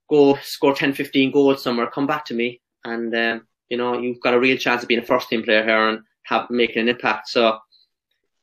go 0.08 0.36
score 0.42 0.74
10, 0.74 0.94
15 0.94 1.32
goals 1.32 1.62
somewhere, 1.62 1.90
come 1.90 2.06
back 2.06 2.24
to 2.26 2.34
me. 2.34 2.60
And, 2.84 3.14
um, 3.14 3.46
you 3.68 3.76
know, 3.76 3.98
you've 3.98 4.20
got 4.20 4.34
a 4.34 4.40
real 4.40 4.56
chance 4.56 4.82
of 4.82 4.88
being 4.88 5.00
a 5.00 5.04
first 5.04 5.28
team 5.28 5.42
player 5.42 5.64
here. 5.64 5.88
And 5.88 6.00
have 6.30 6.48
making 6.50 6.82
an 6.82 6.88
impact. 6.88 7.28
So, 7.28 7.58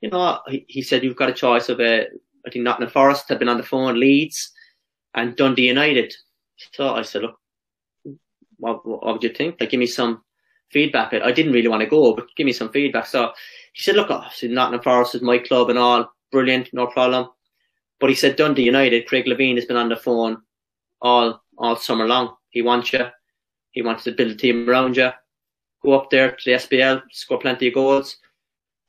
you 0.02 0.10
know, 0.10 0.40
he, 0.48 0.66
he 0.68 0.82
said 0.82 1.04
you've 1.04 1.16
got 1.16 1.30
a 1.30 1.34
choice 1.34 1.70
of 1.70 1.80
uh, 1.80 2.04
I 2.46 2.50
think 2.52 2.64
Nottingham 2.64 2.92
Forest 2.92 3.30
had 3.30 3.40
been 3.40 3.50
on 3.50 3.58
the 3.58 3.64
phone, 3.64 4.00
Leeds, 4.00 4.52
and 5.16 5.36
Dundee 5.36 5.68
United. 5.68 6.14
So 6.74 6.94
I 6.94 7.02
said, 7.02 7.24
look, 7.24 7.40
what, 8.58 8.86
what 8.86 9.06
would 9.06 9.24
you 9.24 9.30
think? 9.30 9.58
Like, 9.60 9.70
give 9.70 9.80
me 9.80 9.88
some 9.88 10.22
feedback. 10.72 11.14
I 11.14 11.32
didn't 11.32 11.54
really 11.54 11.68
want 11.68 11.82
to 11.82 11.90
go, 11.90 12.14
but 12.14 12.28
give 12.36 12.46
me 12.46 12.54
some 12.54 12.70
feedback. 12.70 13.06
So 13.06 13.32
he 13.74 13.82
said, 13.82 13.96
look, 13.96 14.10
obviously 14.10 14.50
Nottingham 14.50 14.84
Forest 14.84 15.16
is 15.16 15.22
my 15.22 15.38
club 15.38 15.70
and 15.70 15.80
all, 15.80 16.12
brilliant, 16.32 16.70
no 16.74 16.88
problem. 16.88 17.30
But 18.00 18.10
he 18.10 18.16
said 18.16 18.36
Dundee 18.36 18.64
United, 18.64 19.08
Craig 19.08 19.26
Levein 19.26 19.56
has 19.56 19.66
been 19.66 19.78
on 19.78 19.90
the 19.90 19.96
phone 19.96 20.42
all 21.02 21.42
all 21.58 21.76
summer 21.76 22.08
long. 22.08 22.36
He 22.50 22.62
wants 22.62 22.94
you. 22.94 23.08
He 23.72 23.82
wants 23.82 24.04
to 24.04 24.12
build 24.12 24.32
a 24.32 24.36
team 24.36 24.70
around 24.70 24.98
you 24.98 25.12
go 25.84 25.94
up 25.94 26.10
there 26.10 26.32
to 26.32 26.44
the 26.46 26.58
SPL, 26.58 27.02
score 27.12 27.40
plenty 27.40 27.68
of 27.68 27.74
goals, 27.74 28.18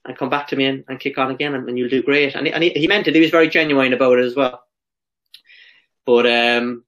and 0.04 0.16
come 0.16 0.30
back 0.30 0.48
to 0.48 0.56
me 0.56 0.66
and, 0.66 0.84
and 0.88 1.00
kick 1.00 1.18
on 1.18 1.30
again, 1.30 1.54
and, 1.54 1.68
and 1.68 1.78
you'll 1.78 1.88
do 1.88 2.02
great. 2.02 2.34
And, 2.34 2.48
and 2.48 2.62
he, 2.62 2.70
he, 2.70 2.86
meant 2.86 3.06
it. 3.06 3.14
He 3.14 3.20
was 3.20 3.30
very 3.30 3.48
genuine 3.48 3.92
about 3.92 4.18
it 4.18 4.24
as 4.24 4.34
well. 4.34 4.62
But 6.06 6.26
um, 6.26 6.84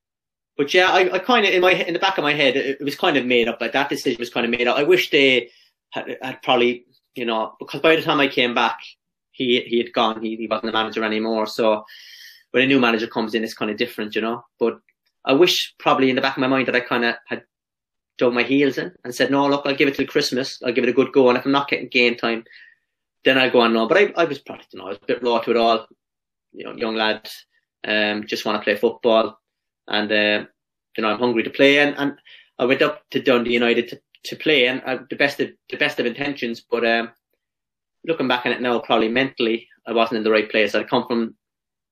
but 0.60 0.74
yeah, 0.74 0.90
I, 0.90 1.10
I 1.14 1.18
kind 1.20 1.46
of 1.46 1.54
in 1.54 1.62
my 1.62 1.72
in 1.72 1.94
the 1.94 1.98
back 1.98 2.18
of 2.18 2.22
my 2.22 2.34
head, 2.34 2.54
it, 2.54 2.76
it, 2.78 2.84
was 2.84 2.94
kind 2.94 3.16
of 3.16 3.24
made 3.24 3.48
up. 3.48 3.62
Like 3.62 3.72
that 3.72 3.88
decision 3.88 4.18
was 4.18 4.28
kind 4.28 4.44
of 4.44 4.50
made 4.50 4.68
up. 4.68 4.76
I 4.76 4.82
wish 4.82 5.08
they 5.08 5.48
had, 5.88 6.18
had 6.20 6.42
probably, 6.42 6.84
you 7.14 7.24
know, 7.24 7.54
because 7.58 7.80
by 7.80 7.96
the 7.96 8.02
time 8.02 8.20
I 8.20 8.28
came 8.28 8.54
back, 8.54 8.78
he 9.32 9.62
he 9.62 9.78
had 9.78 9.90
gone. 9.94 10.20
He, 10.22 10.36
he 10.36 10.46
wasn't 10.46 10.66
the 10.66 10.72
manager 10.72 11.02
anymore. 11.02 11.46
So 11.46 11.86
when 12.50 12.62
a 12.62 12.66
new 12.66 12.78
manager 12.78 13.06
comes 13.06 13.34
in, 13.34 13.42
it's 13.42 13.54
kind 13.54 13.70
of 13.70 13.78
different, 13.78 14.14
you 14.14 14.20
know. 14.20 14.44
But 14.58 14.80
I 15.24 15.32
wish 15.32 15.74
probably 15.78 16.10
in 16.10 16.16
the 16.16 16.20
back 16.20 16.36
of 16.36 16.42
my 16.42 16.46
mind 16.46 16.68
that 16.68 16.76
I 16.76 16.80
kind 16.80 17.06
of 17.06 17.14
had 17.26 17.42
dug 18.18 18.34
my 18.34 18.42
heels 18.42 18.76
in 18.76 18.92
and 19.02 19.14
said, 19.14 19.30
no, 19.30 19.48
look, 19.48 19.62
I'll 19.64 19.74
give 19.74 19.88
it 19.88 19.94
till 19.94 20.06
Christmas. 20.06 20.60
I'll 20.62 20.74
give 20.74 20.84
it 20.84 20.90
a 20.90 20.92
good 20.92 21.10
go. 21.14 21.30
And 21.30 21.38
if 21.38 21.46
I'm 21.46 21.52
not 21.52 21.70
getting 21.70 21.88
game 21.88 22.16
time, 22.16 22.44
then 23.24 23.38
I'll 23.38 23.50
go 23.50 23.60
on 23.60 23.72
no. 23.72 23.88
But 23.88 23.96
I, 23.96 24.12
I 24.14 24.24
was 24.24 24.40
probably, 24.40 24.66
you 24.74 24.78
know, 24.78 24.84
I 24.84 24.88
was 24.90 24.98
a 25.02 25.06
bit 25.06 25.22
raw 25.22 25.38
to 25.38 25.52
it 25.52 25.56
all. 25.56 25.86
You 26.52 26.66
know, 26.66 26.76
young 26.76 26.96
lad, 26.96 27.30
um, 27.88 28.26
just 28.26 28.44
want 28.44 28.60
to 28.60 28.62
play 28.62 28.76
football. 28.76 29.40
And, 29.90 30.10
uh, 30.10 30.46
you 30.96 31.02
know, 31.02 31.10
I'm 31.10 31.18
hungry 31.18 31.42
to 31.42 31.50
play. 31.50 31.78
And, 31.78 31.94
and 31.98 32.14
I 32.58 32.64
went 32.64 32.82
up 32.82 33.02
to 33.10 33.20
Dundee 33.20 33.52
United 33.52 33.88
to, 33.88 34.00
to 34.24 34.36
play 34.36 34.66
and 34.66 34.82
uh, 34.84 34.98
the 35.08 35.16
best 35.16 35.40
of, 35.40 35.50
the 35.68 35.76
best 35.76 35.98
of 35.98 36.06
intentions. 36.06 36.60
But, 36.60 36.86
um, 36.86 37.10
looking 38.06 38.28
back 38.28 38.46
on 38.46 38.52
it 38.52 38.62
now, 38.62 38.78
probably 38.78 39.08
mentally, 39.08 39.68
I 39.86 39.92
wasn't 39.92 40.18
in 40.18 40.24
the 40.24 40.30
right 40.30 40.50
place. 40.50 40.74
I'd 40.74 40.88
come 40.88 41.06
from 41.06 41.34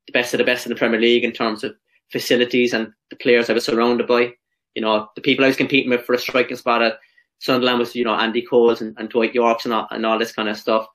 the 0.07 0.13
best 0.13 0.33
of 0.33 0.39
the 0.39 0.45
best 0.45 0.65
in 0.65 0.71
the 0.71 0.79
Premier 0.79 1.01
League 1.01 1.25
in 1.25 1.33
terms 1.33 1.65
of 1.65 1.75
facilities 2.11 2.73
and 2.73 2.93
the 3.11 3.17
players 3.17 3.51
I 3.51 3.53
was 3.53 3.67
surrounded 3.67 4.07
by 4.07 4.33
you 4.79 4.83
know, 4.83 5.09
the 5.17 5.21
people 5.21 5.45
I 5.45 5.49
was 5.49 5.57
competing 5.57 5.91
with 5.91 6.05
for 6.05 6.15
a 6.15 6.19
striking 6.19 6.57
spot 6.57 6.83
at 6.83 7.01
Sunderland 7.41 7.81
was, 7.81 7.97
you 7.97 8.05
know, 8.05 8.15
Andy 8.15 8.43
Coles 8.43 8.81
and, 8.81 8.97
and 8.97 9.09
Dwight 9.09 9.35
Yorkes 9.35 9.65
and 9.65 9.75
all, 9.75 9.89
and 9.91 10.07
all 10.07 10.21
this 10.21 10.31
kind 10.31 10.49
of 10.49 10.57
stuff. 10.57 10.87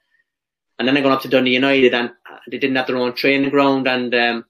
And 0.80 0.88
then 0.88 0.96
I 0.96 1.02
got 1.02 1.12
up 1.12 1.22
to 1.24 1.28
Dundee 1.28 1.54
United 1.54 1.94
and 1.94 2.12
they 2.50 2.58
didn't 2.58 2.78
have 2.78 2.88
their 2.88 2.96
own 2.96 3.14
training 3.14 3.50
ground 3.50 3.90
and, 3.90 4.16
um, 4.16 4.46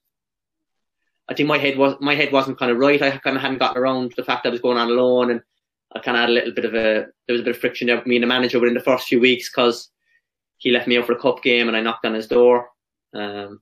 I 1.29 1.33
think 1.33 1.47
my 1.47 1.57
head 1.57 1.77
was, 1.77 1.95
my 2.01 2.15
head 2.15 2.31
wasn't 2.31 2.59
kind 2.59 2.71
of 2.71 2.77
right. 2.77 3.01
I 3.01 3.17
kind 3.17 3.35
of 3.35 3.41
hadn't 3.41 3.59
gotten 3.59 3.81
around 3.81 4.09
to 4.09 4.15
the 4.17 4.25
fact 4.25 4.43
that 4.43 4.49
I 4.49 4.51
was 4.51 4.61
going 4.61 4.77
on 4.77 4.95
loan 4.95 5.31
and 5.31 5.41
I 5.95 5.99
kind 5.99 6.17
of 6.17 6.21
had 6.21 6.29
a 6.29 6.33
little 6.33 6.53
bit 6.53 6.65
of 6.65 6.73
a 6.73 7.05
there 7.27 7.33
was 7.33 7.41
a 7.41 7.43
bit 7.43 7.55
of 7.55 7.61
friction 7.61 7.87
there 7.87 7.97
with 7.97 8.07
me 8.07 8.15
and 8.15 8.23
the 8.23 8.27
manager 8.27 8.59
within 8.59 8.73
the 8.73 8.81
first 8.81 9.07
few 9.07 9.19
weeks 9.19 9.49
because 9.49 9.89
he 10.57 10.71
left 10.71 10.87
me 10.87 10.97
out 10.97 11.05
for 11.05 11.13
a 11.13 11.19
cup 11.19 11.43
game 11.43 11.67
and 11.67 11.77
I 11.77 11.81
knocked 11.81 12.05
on 12.05 12.13
his 12.13 12.27
door 12.27 12.69
um, 13.13 13.61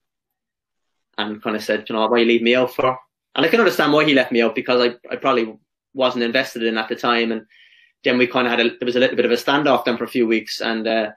and 1.17 1.41
kind 1.41 1.55
of 1.55 1.63
said, 1.63 1.85
you 1.87 1.95
know, 1.95 2.07
why 2.07 2.19
you 2.19 2.25
leave 2.25 2.41
me 2.41 2.55
out 2.55 2.73
for? 2.73 2.97
And 3.35 3.45
I 3.45 3.49
can 3.49 3.59
understand 3.59 3.93
why 3.93 4.05
he 4.05 4.13
left 4.13 4.31
me 4.31 4.41
out 4.41 4.55
because 4.55 4.81
I, 4.81 5.13
I 5.13 5.15
probably 5.15 5.57
wasn't 5.93 6.23
invested 6.23 6.63
in 6.63 6.77
at 6.77 6.89
the 6.89 6.95
time. 6.95 7.31
And 7.31 7.45
then 8.03 8.17
we 8.17 8.27
kind 8.27 8.47
of 8.47 8.51
had 8.51 8.59
a, 8.59 8.69
there 8.69 8.85
was 8.85 8.95
a 8.95 8.99
little 8.99 9.15
bit 9.15 9.25
of 9.25 9.31
a 9.31 9.35
standoff 9.35 9.85
then 9.85 9.97
for 9.97 10.03
a 10.03 10.09
few 10.09 10.27
weeks. 10.27 10.61
And, 10.61 10.87
uh, 10.87 11.11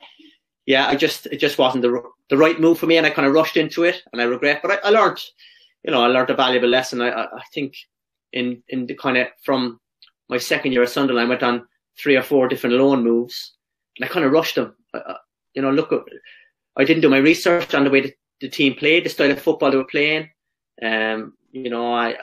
yeah, 0.66 0.86
I 0.88 0.97
just, 0.97 1.26
it 1.26 1.38
just 1.38 1.59
wasn't 1.59 1.82
the, 1.82 2.03
the 2.30 2.36
right 2.36 2.61
move 2.61 2.78
for 2.78 2.86
me. 2.86 2.97
And 2.97 3.07
I 3.07 3.11
kind 3.11 3.26
of 3.26 3.34
rushed 3.34 3.57
into 3.57 3.84
it 3.84 4.03
and 4.12 4.20
I 4.20 4.24
regret, 4.24 4.61
but 4.62 4.70
I, 4.70 4.88
I 4.88 4.90
learned, 4.90 5.20
you 5.85 5.91
know, 5.91 6.03
I 6.03 6.07
learned 6.07 6.30
a 6.30 6.35
valuable 6.35 6.68
lesson. 6.68 7.03
I, 7.03 7.24
I 7.24 7.43
think 7.53 7.74
in, 8.32 8.62
in 8.68 8.87
the 8.87 8.95
kind 8.95 9.16
of 9.16 9.28
from 9.43 9.80
my 10.28 10.39
second 10.39 10.72
year 10.72 10.82
at 10.82 10.89
Sunderland, 10.89 11.26
I 11.26 11.28
went 11.28 11.43
on 11.43 11.66
three 11.99 12.16
or 12.16 12.22
four 12.22 12.49
different 12.49 12.76
loan 12.76 13.05
moves 13.05 13.55
and 13.97 14.05
I 14.05 14.09
kind 14.09 14.24
of 14.24 14.32
rushed 14.32 14.57
them. 14.57 14.74
I, 14.93 15.16
you 15.55 15.62
know, 15.62 15.70
look, 15.70 15.93
I 16.76 16.85
didn't 16.85 17.03
do 17.03 17.09
my 17.09 17.18
research 17.18 17.74
on 17.74 17.85
the 17.85 17.91
way 17.91 18.01
the, 18.01 18.14
the 18.41 18.49
team 18.49 18.74
played, 18.74 19.05
the 19.05 19.11
style 19.11 19.30
of 19.30 19.41
football 19.41 19.70
they 19.70 19.76
were 19.76 19.85
playing. 19.85 20.28
Um, 20.82 21.35
you 21.53 21.70
know, 21.70 21.95
I 21.95 22.16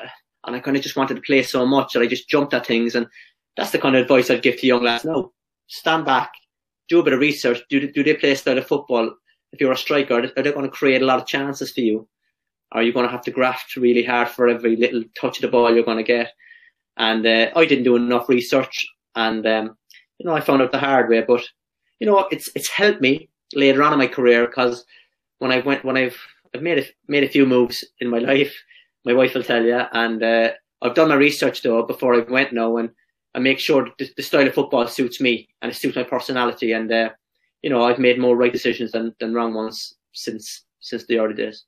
and 0.45 0.55
I 0.55 0.59
kind 0.59 0.75
of 0.75 0.83
just 0.83 0.97
wanted 0.97 1.15
to 1.15 1.21
play 1.21 1.43
so 1.43 1.65
much 1.65 1.93
that 1.93 2.01
I 2.01 2.07
just 2.07 2.27
jumped 2.27 2.53
at 2.53 2.65
things, 2.65 2.95
and 2.95 3.07
that's 3.55 3.71
the 3.71 3.79
kind 3.79 3.95
of 3.95 4.01
advice 4.01 4.29
I'd 4.29 4.41
give 4.41 4.59
to 4.59 4.67
young 4.67 4.83
lads. 4.83 5.05
No, 5.05 5.31
stand 5.67 6.05
back, 6.05 6.33
do 6.89 6.99
a 6.99 7.03
bit 7.03 7.13
of 7.13 7.19
research. 7.19 7.61
Do 7.69 7.91
do 7.91 8.03
they 8.03 8.15
play 8.15 8.31
a 8.31 8.35
style 8.35 8.57
of 8.57 8.67
football? 8.67 9.13
If 9.53 9.61
you're 9.61 9.71
a 9.71 9.77
striker, 9.77 10.29
are 10.35 10.43
they 10.43 10.51
going 10.51 10.65
to 10.65 10.69
create 10.69 11.01
a 11.01 11.05
lot 11.05 11.19
of 11.19 11.27
chances 11.27 11.71
for 11.71 11.81
you? 11.81 12.07
Are 12.73 12.83
you 12.83 12.93
going 12.93 13.05
to 13.05 13.11
have 13.11 13.23
to 13.23 13.31
graft 13.31 13.75
really 13.75 14.03
hard 14.03 14.29
for 14.29 14.47
every 14.47 14.75
little 14.75 15.03
touch 15.19 15.37
of 15.37 15.41
the 15.41 15.47
ball 15.49 15.73
you're 15.73 15.83
going 15.83 15.97
to 15.97 16.03
get? 16.03 16.31
And 16.97 17.25
uh, 17.25 17.51
I 17.55 17.65
didn't 17.65 17.83
do 17.83 17.95
enough 17.95 18.29
research, 18.29 18.87
and 19.15 19.45
um, 19.45 19.77
you 20.17 20.25
know, 20.25 20.35
I 20.35 20.41
found 20.41 20.61
out 20.61 20.71
the 20.71 20.77
hard 20.77 21.09
way. 21.09 21.21
But 21.21 21.41
you 21.99 22.07
know, 22.07 22.27
it's 22.31 22.49
it's 22.55 22.69
helped 22.69 23.01
me 23.01 23.29
later 23.53 23.83
on 23.83 23.93
in 23.93 23.99
my 23.99 24.07
career 24.07 24.45
because 24.45 24.85
when 25.39 25.51
I 25.51 25.59
went 25.59 25.83
when 25.83 25.97
I've 25.97 26.17
I've 26.53 26.61
made 26.61 26.79
a 26.79 26.85
made 27.07 27.23
a 27.23 27.29
few 27.29 27.45
moves 27.45 27.83
in 27.99 28.09
my 28.09 28.19
life, 28.31 28.55
my 29.05 29.13
wife 29.13 29.33
will 29.33 29.43
tell 29.43 29.63
you, 29.63 29.81
and 29.93 30.21
uh, 30.21 30.51
I've 30.81 30.95
done 30.95 31.09
my 31.09 31.15
research 31.15 31.61
though 31.61 31.83
before 31.83 32.15
I 32.15 32.19
went 32.19 32.53
now, 32.53 32.77
and 32.77 32.89
I 33.33 33.39
make 33.39 33.59
sure 33.59 33.87
the, 33.97 34.09
the 34.15 34.23
style 34.23 34.47
of 34.47 34.53
football 34.53 34.87
suits 34.87 35.21
me 35.21 35.47
and 35.61 35.71
it 35.71 35.75
suits 35.75 35.95
my 35.95 36.03
personality, 36.03 36.73
and 36.73 36.91
uh, 36.91 37.09
you 37.61 37.69
know 37.69 37.83
I've 37.83 37.99
made 37.99 38.19
more 38.19 38.35
right 38.35 38.53
decisions 38.53 38.91
than, 38.91 39.15
than 39.19 39.33
wrong 39.33 39.53
ones 39.53 39.95
since 40.13 40.63
since 40.79 41.05
the 41.05 41.19
early 41.19 41.35
days. 41.35 41.65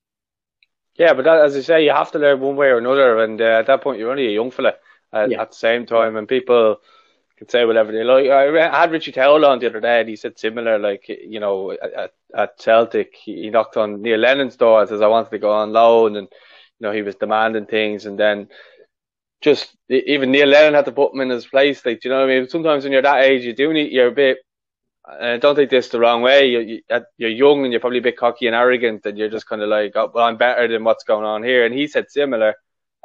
Yeah, 0.97 1.13
but 1.13 1.25
that, 1.25 1.41
as 1.45 1.55
I 1.55 1.61
say, 1.61 1.85
you 1.85 1.91
have 1.91 2.11
to 2.11 2.19
learn 2.19 2.39
one 2.39 2.55
way 2.55 2.67
or 2.67 2.77
another, 2.77 3.23
and 3.23 3.41
uh, 3.41 3.59
at 3.59 3.65
that 3.67 3.81
point 3.81 3.99
you're 3.99 4.11
only 4.11 4.27
a 4.27 4.31
young 4.31 4.51
fella. 4.51 4.73
Uh, 5.11 5.27
yeah. 5.29 5.41
At 5.41 5.51
the 5.51 5.55
same 5.57 5.85
time, 5.85 6.15
and 6.15 6.27
people 6.27 6.77
can 7.37 7.49
say 7.49 7.65
whatever 7.65 7.91
they 7.91 8.03
like. 8.03 8.27
I 8.29 8.81
had 8.81 8.91
Richie 8.91 9.11
Towell 9.11 9.45
on 9.45 9.59
the 9.59 9.67
other 9.67 9.79
day, 9.79 10.01
and 10.01 10.09
he 10.09 10.15
said 10.15 10.39
similar. 10.39 10.79
Like 10.79 11.05
you 11.07 11.39
know, 11.39 11.71
at, 11.71 12.13
at 12.35 12.59
Celtic, 12.59 13.15
he 13.15 13.49
knocked 13.51 13.77
on 13.77 14.01
Neil 14.01 14.19
Lennon's 14.19 14.55
door 14.57 14.81
and 14.81 14.89
says, 14.89 15.01
"I 15.01 15.07
wanted 15.07 15.29
to 15.31 15.39
go 15.39 15.51
on 15.51 15.71
loan," 15.71 16.15
and 16.15 16.27
you 16.79 16.87
know, 16.87 16.91
he 16.91 17.03
was 17.03 17.15
demanding 17.15 17.67
things, 17.67 18.05
and 18.07 18.19
then 18.19 18.49
just 19.41 19.75
even 19.89 20.31
Neil 20.31 20.47
Lennon 20.47 20.73
had 20.73 20.85
to 20.85 20.91
put 20.91 21.13
him 21.13 21.21
in 21.21 21.29
his 21.29 21.45
place. 21.45 21.85
Like, 21.85 22.01
do 22.01 22.09
you 22.09 22.15
know 22.15 22.21
what 22.21 22.31
I 22.31 22.39
mean? 22.39 22.49
Sometimes 22.49 22.83
when 22.83 22.93
you're 22.93 23.01
that 23.01 23.23
age, 23.23 23.43
you 23.43 23.53
do 23.53 23.73
need 23.73 23.91
you're 23.91 24.07
a 24.07 24.11
bit. 24.11 24.37
Uh, 25.07 25.37
don't 25.37 25.55
take 25.55 25.69
this 25.69 25.89
the 25.89 25.99
wrong 25.99 26.21
way. 26.21 26.47
You, 26.47 26.81
you're 27.17 27.29
young 27.29 27.63
and 27.63 27.73
you're 27.73 27.81
probably 27.81 27.99
a 27.99 28.03
bit 28.03 28.17
cocky 28.17 28.47
and 28.47 28.55
arrogant, 28.55 29.05
and 29.05 29.17
you're 29.17 29.29
just 29.29 29.47
kind 29.47 29.61
of 29.61 29.67
like, 29.69 29.91
oh, 29.95 30.09
"Well, 30.13 30.25
I'm 30.25 30.37
better 30.37 30.67
than 30.67 30.83
what's 30.83 31.03
going 31.03 31.25
on 31.25 31.43
here." 31.43 31.65
And 31.65 31.75
he 31.75 31.87
said 31.87 32.09
similar. 32.09 32.55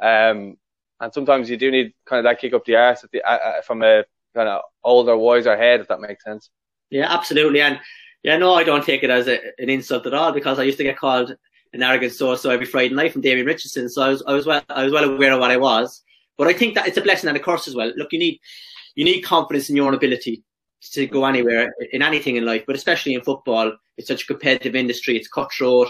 Um, 0.01 0.57
and 1.01 1.13
sometimes 1.13 1.49
you 1.49 1.57
do 1.57 1.71
need 1.71 1.93
kind 2.05 2.19
of 2.19 2.23
that 2.29 2.39
kick 2.39 2.53
up 2.53 2.65
the 2.65 2.75
arse 2.75 3.05
the, 3.11 3.21
uh, 3.23 3.61
from 3.61 3.83
a 3.83 4.03
kind 4.33 4.49
of 4.49 4.61
older, 4.83 5.17
wiser 5.17 5.57
head, 5.57 5.81
if 5.81 5.87
that 5.87 6.01
makes 6.01 6.23
sense. 6.23 6.49
Yeah, 6.89 7.13
absolutely. 7.13 7.61
And 7.61 7.79
yeah, 8.23 8.37
no, 8.37 8.53
I 8.53 8.63
don't 8.63 8.83
take 8.83 9.03
it 9.03 9.09
as 9.09 9.27
a, 9.27 9.39
an 9.57 9.69
insult 9.69 10.05
at 10.05 10.13
all 10.13 10.31
because 10.31 10.59
I 10.59 10.63
used 10.63 10.77
to 10.77 10.83
get 10.83 10.97
called 10.97 11.35
an 11.73 11.83
arrogant 11.83 12.13
so 12.13 12.35
so 12.35 12.49
every 12.49 12.65
Friday 12.65 12.93
night 12.93 13.13
from 13.13 13.21
Damien 13.21 13.45
Richardson. 13.45 13.89
So 13.89 14.01
I 14.01 14.09
was, 14.09 14.23
I 14.25 14.33
was 14.33 14.45
well, 14.45 14.63
I 14.69 14.83
was 14.83 14.93
well 14.93 15.03
aware 15.03 15.33
of 15.33 15.39
what 15.39 15.51
I 15.51 15.57
was. 15.57 16.01
But 16.37 16.47
I 16.47 16.53
think 16.53 16.75
that 16.75 16.87
it's 16.87 16.97
a 16.97 17.01
blessing 17.01 17.27
and 17.27 17.37
a 17.37 17.41
curse 17.41 17.67
as 17.67 17.75
well. 17.75 17.91
Look, 17.97 18.13
you 18.13 18.19
need, 18.19 18.39
you 18.95 19.03
need 19.03 19.21
confidence 19.21 19.69
in 19.69 19.75
your 19.75 19.87
own 19.87 19.93
ability 19.93 20.43
to 20.81 21.07
go 21.07 21.25
anywhere 21.25 21.73
in 21.91 22.01
anything 22.01 22.35
in 22.35 22.45
life, 22.45 22.63
but 22.65 22.75
especially 22.75 23.13
in 23.13 23.21
football. 23.21 23.71
It's 23.97 24.07
such 24.07 24.23
a 24.23 24.27
competitive 24.27 24.75
industry. 24.75 25.17
It's 25.17 25.27
cutthroat 25.27 25.89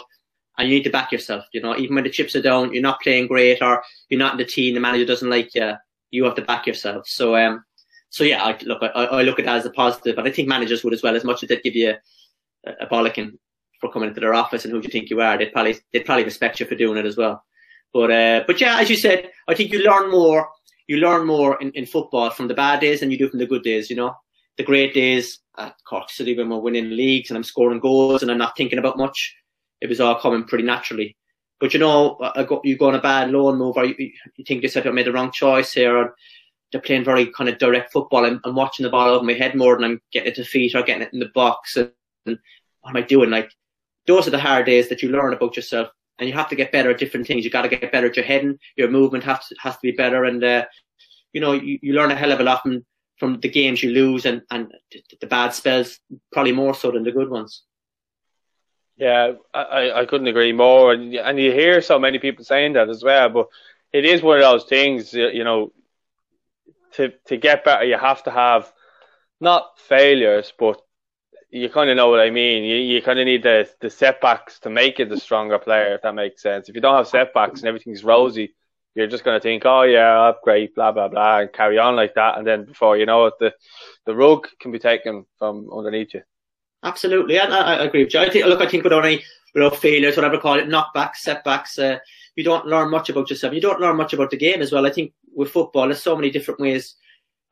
and 0.60 0.68
you 0.68 0.76
need 0.76 0.84
to 0.84 0.90
back 0.90 1.12
yourself. 1.12 1.46
You 1.54 1.62
know, 1.62 1.76
even 1.78 1.96
when 1.96 2.04
the 2.04 2.10
chips 2.10 2.36
are 2.36 2.42
down, 2.42 2.74
you're 2.74 2.84
not 2.84 3.02
playing 3.02 3.28
great 3.28 3.62
or 3.62 3.82
you're 4.10 4.20
not 4.20 4.34
in 4.34 4.38
the 4.38 4.46
team, 4.46 4.74
the 4.74 4.82
manager 4.82 5.06
doesn't 5.06 5.30
like 5.30 5.56
you, 5.56 5.74
you 6.12 6.26
have 6.26 6.36
to 6.36 6.42
back 6.42 6.68
yourself. 6.68 7.08
So, 7.08 7.36
um, 7.36 7.64
so 8.10 8.24
yeah, 8.24 8.44
I, 8.44 8.58
look, 8.64 8.82
I, 8.82 8.88
I 8.88 9.22
look 9.22 9.40
at 9.40 9.46
that 9.46 9.58
as 9.58 9.66
a 9.66 9.72
positive, 9.72 10.18
but 10.18 10.28
I 10.28 10.32
think 10.32 10.48
managers 10.48 10.84
would 10.84 10.94
as 10.94 11.02
well. 11.02 11.16
As 11.16 11.24
much 11.24 11.44
as 11.44 11.50
they'd 11.50 11.64
give 11.64 11.76
you 11.76 11.96
a, 12.66 12.72
a 12.82 12.88
bollocking 12.88 13.38
for 13.80 13.92
coming 13.92 14.10
into 14.10 14.20
their 14.20 14.34
office 14.34 14.66
and 14.66 14.74
who 14.74 14.82
do 14.82 14.88
you 14.88 14.92
think 14.92 15.10
you 15.10 15.22
are, 15.22 15.38
they'd 15.38 15.54
probably 15.54 15.78
they'd 15.94 16.06
probably 16.06 16.26
respect 16.26 16.60
you 16.60 16.66
for 16.66 16.76
doing 16.76 16.98
it 16.98 17.06
as 17.06 17.16
well. 17.16 17.44
But 17.94 18.12
uh, 18.12 18.44
but 18.46 18.60
yeah, 18.60 18.80
as 18.80 18.90
you 18.90 18.98
said, 18.98 19.30
I 19.48 19.56
think 19.56 19.72
you 19.72 19.84
learn 19.84 20.12
more. 20.12 20.50
You 20.88 20.98
learn 20.98 21.26
more 21.26 21.62
in, 21.62 21.72
in 21.72 21.86
football 21.86 22.32
from 22.32 22.48
the 22.48 22.54
bad 22.56 22.80
days 22.82 23.00
than 23.00 23.12
you 23.12 23.18
do 23.18 23.30
from 23.30 23.40
the 23.40 23.46
good 23.46 23.64
days. 23.64 23.90
You 23.90 23.96
know, 23.96 24.16
the 24.60 24.64
great 24.66 24.94
days 24.94 25.40
at 25.58 25.74
Cork 25.88 26.10
City 26.10 26.38
when 26.38 26.50
we're 26.50 26.60
winning 26.60 26.90
leagues 26.90 27.30
and 27.30 27.38
I'm 27.38 27.46
scoring 27.46 27.80
goals 27.80 28.22
and 28.22 28.30
I'm 28.30 28.38
not 28.38 28.58
thinking 28.58 28.78
about 28.78 28.98
much. 28.98 29.34
It 29.80 29.88
was 29.88 30.02
all 30.02 30.20
coming 30.20 30.44
pretty 30.44 30.66
naturally. 30.66 31.16
But 31.62 31.74
you 31.74 31.80
know, 31.80 32.18
you 32.66 32.78
go 32.78 32.90
on 32.90 32.96
a 32.96 33.02
bad 33.02 33.32
loan 33.32 33.58
move, 33.58 33.78
or 33.78 33.86
you, 33.86 33.96
you 33.98 34.46
think 34.46 34.62
yourself, 34.62 34.86
I 34.86 34.92
made 34.92 35.06
the 35.06 35.14
wrong 35.14 35.32
choice 35.32 35.74
here, 35.74 35.96
or 35.96 36.16
they're 36.72 36.82
playing 36.82 37.06
very 37.06 37.28
kind 37.28 37.50
of 37.50 37.58
direct 37.58 37.94
football. 37.94 38.26
I'm, 38.26 38.42
I'm 38.44 38.56
watching 38.56 38.84
the 38.84 38.90
ball 38.90 39.10
over 39.10 39.24
my 39.24 39.34
head 39.34 39.56
more 39.56 39.76
than 39.76 39.86
I'm 39.86 40.02
getting 40.12 40.32
it 40.32 40.36
to 40.36 40.44
feet 40.44 40.76
or 40.76 40.84
getting 40.84 41.04
it 41.04 41.14
in 41.14 41.20
the 41.20 41.32
box. 41.34 41.78
And, 41.78 41.92
and 42.26 42.38
what 42.82 42.92
am 42.92 42.98
I 42.98 43.02
doing? 43.02 43.30
Like, 43.30 43.50
those 44.08 44.28
are 44.28 44.32
the 44.32 44.40
hard 44.40 44.66
days 44.66 44.90
that 44.90 45.02
you 45.02 45.10
learn 45.10 45.34
about 45.34 45.56
yourself. 45.56 45.90
And 46.18 46.28
you 46.28 46.36
have 46.36 46.50
to 46.50 46.56
get 46.56 46.74
better 46.74 46.92
at 46.92 46.98
different 46.98 47.28
things. 47.28 47.46
You 47.46 47.50
got 47.50 47.62
to 47.62 47.70
get 47.70 47.94
better 47.94 48.08
at 48.08 48.18
your 48.18 48.26
heading. 48.26 48.60
Your 48.76 48.90
movement 48.90 49.24
has 49.24 49.48
to, 49.48 49.56
has 49.60 49.76
to 49.76 49.82
be 49.82 49.92
better. 49.92 50.26
And, 50.26 50.44
uh, 50.44 50.66
you 51.32 51.40
know, 51.40 51.54
you, 51.54 51.80
you 51.82 51.94
learn 51.94 52.12
a 52.12 52.16
hell 52.16 52.34
of 52.34 52.42
a 52.42 52.44
lot 52.44 52.62
from, 52.62 52.86
from 53.20 53.40
the 53.40 53.50
games 53.50 53.84
you 53.84 53.92
lose 53.92 54.26
and, 54.26 54.42
and 54.50 54.74
the 55.20 55.28
bad 55.28 55.54
spells, 55.54 56.00
probably 56.32 56.54
more 56.54 56.74
so 56.74 56.92
than 56.92 57.04
the 57.04 57.12
good 57.12 57.30
ones. 57.30 57.64
Yeah, 58.98 59.34
I, 59.54 59.92
I 59.92 60.06
couldn't 60.06 60.28
agree 60.28 60.54
more. 60.54 60.94
And, 60.94 61.14
and 61.14 61.40
you 61.40 61.52
hear 61.52 61.82
so 61.82 62.00
many 62.00 62.20
people 62.20 62.44
saying 62.44 62.74
that 62.74 62.90
as 62.90 63.04
well. 63.04 63.30
But 63.30 63.48
it 63.94 64.06
is 64.06 64.22
one 64.22 64.38
of 64.38 64.44
those 64.44 64.66
things, 64.66 65.14
you 65.14 65.44
know, 65.44 65.72
to 66.94 67.14
to 67.28 67.38
get 67.38 67.64
better, 67.64 67.86
you 67.86 67.98
have 67.98 68.24
to 68.24 68.32
have 68.32 68.72
not 69.40 69.80
failures, 69.80 70.52
but 70.58 70.82
you 71.50 71.70
kind 71.70 71.90
of 71.90 71.98
know 71.98 72.10
what 72.10 72.20
I 72.20 72.30
mean. 72.30 72.64
You 72.64 72.76
you 72.76 73.02
kind 73.02 73.20
of 73.20 73.26
need 73.26 73.44
the 73.44 73.70
the 73.80 73.90
setbacks 73.90 74.60
to 74.60 74.70
make 74.70 75.00
it 75.00 75.10
the 75.10 75.20
stronger 75.20 75.60
player, 75.60 75.96
if 75.96 76.02
that 76.02 76.16
makes 76.16 76.42
sense. 76.42 76.70
If 76.70 76.76
you 76.76 76.82
don't 76.82 76.96
have 76.96 77.08
setbacks 77.08 77.60
and 77.60 77.68
everything's 77.68 78.04
rosy, 78.04 78.54
you're 78.96 79.08
just 79.08 79.24
going 79.24 79.38
to 79.38 79.42
think, 79.42 79.64
oh 79.66 79.84
yeah, 79.84 80.32
great, 80.44 80.76
blah 80.76 80.92
blah 80.92 81.08
blah, 81.08 81.40
and 81.40 81.54
carry 81.54 81.78
on 81.78 81.96
like 81.96 82.16
that, 82.16 82.38
and 82.38 82.46
then 82.46 82.66
before 82.66 82.98
you 82.98 83.06
know 83.06 83.26
it, 83.26 83.34
the 83.40 83.54
the 84.06 84.16
rug 84.16 84.48
can 84.60 84.72
be 84.72 84.80
taken 84.80 85.26
from 85.38 85.70
underneath 85.72 86.14
you. 86.14 86.22
Absolutely, 86.84 87.40
I, 87.40 87.46
I 87.46 87.84
agree 87.84 88.04
with 88.04 88.14
you. 88.14 88.20
I 88.20 88.30
think, 88.30 88.46
look, 88.46 88.62
I 88.62 88.68
think 88.68 88.84
with 88.84 88.94
only 88.94 89.24
without 89.54 89.78
failures, 89.78 90.16
whatever 90.16 90.38
call 90.38 90.60
it, 90.60 90.68
knockbacks, 90.68 91.18
setbacks, 91.18 91.78
uh, 91.78 91.98
you 92.36 92.44
don't 92.44 92.68
learn 92.68 92.90
much 92.90 93.10
about 93.10 93.30
yourself. 93.30 93.54
You 93.54 93.62
don't 93.62 93.82
learn 93.82 93.98
much 93.98 94.14
about 94.14 94.32
the 94.32 94.38
game 94.38 94.62
as 94.62 94.72
well. 94.72 94.86
I 94.86 94.92
think 94.92 95.14
with 95.36 95.52
football, 95.52 95.88
there's 95.88 96.02
so 96.02 96.16
many 96.16 96.30
different 96.30 96.60
ways 96.60 96.96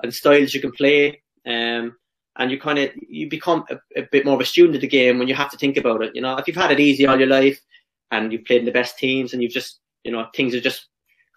and 0.02 0.14
styles 0.14 0.54
you 0.54 0.62
can 0.62 0.72
play. 0.72 1.22
Um, 1.46 1.98
and 2.38 2.52
you 2.52 2.60
kind 2.60 2.80
of 2.80 2.92
you 2.96 3.30
become 3.30 3.66
a, 3.70 4.00
a, 4.00 4.04
bit 4.12 4.26
more 4.26 4.36
of 4.36 4.42
a 4.42 4.46
student 4.46 4.76
of 4.76 4.82
the 4.82 4.88
game 4.88 5.18
when 5.18 5.28
you 5.28 5.34
have 5.34 5.50
to 5.52 5.58
think 5.58 5.76
about 5.76 6.04
it. 6.04 6.16
You 6.16 6.22
know, 6.22 6.38
if 6.38 6.48
you've 6.48 6.56
had 6.56 6.72
it 6.72 6.80
easy 6.80 7.08
all 7.08 7.18
your 7.18 7.28
life 7.28 7.60
and 8.12 8.32
you've 8.32 8.46
played 8.46 8.60
in 8.60 8.66
the 8.66 8.72
best 8.72 8.98
teams 8.98 9.34
and 9.34 9.42
you've 9.42 9.52
just 9.52 9.80
you 10.04 10.12
know 10.12 10.28
things 10.36 10.54
have 10.54 10.64
just 10.64 10.88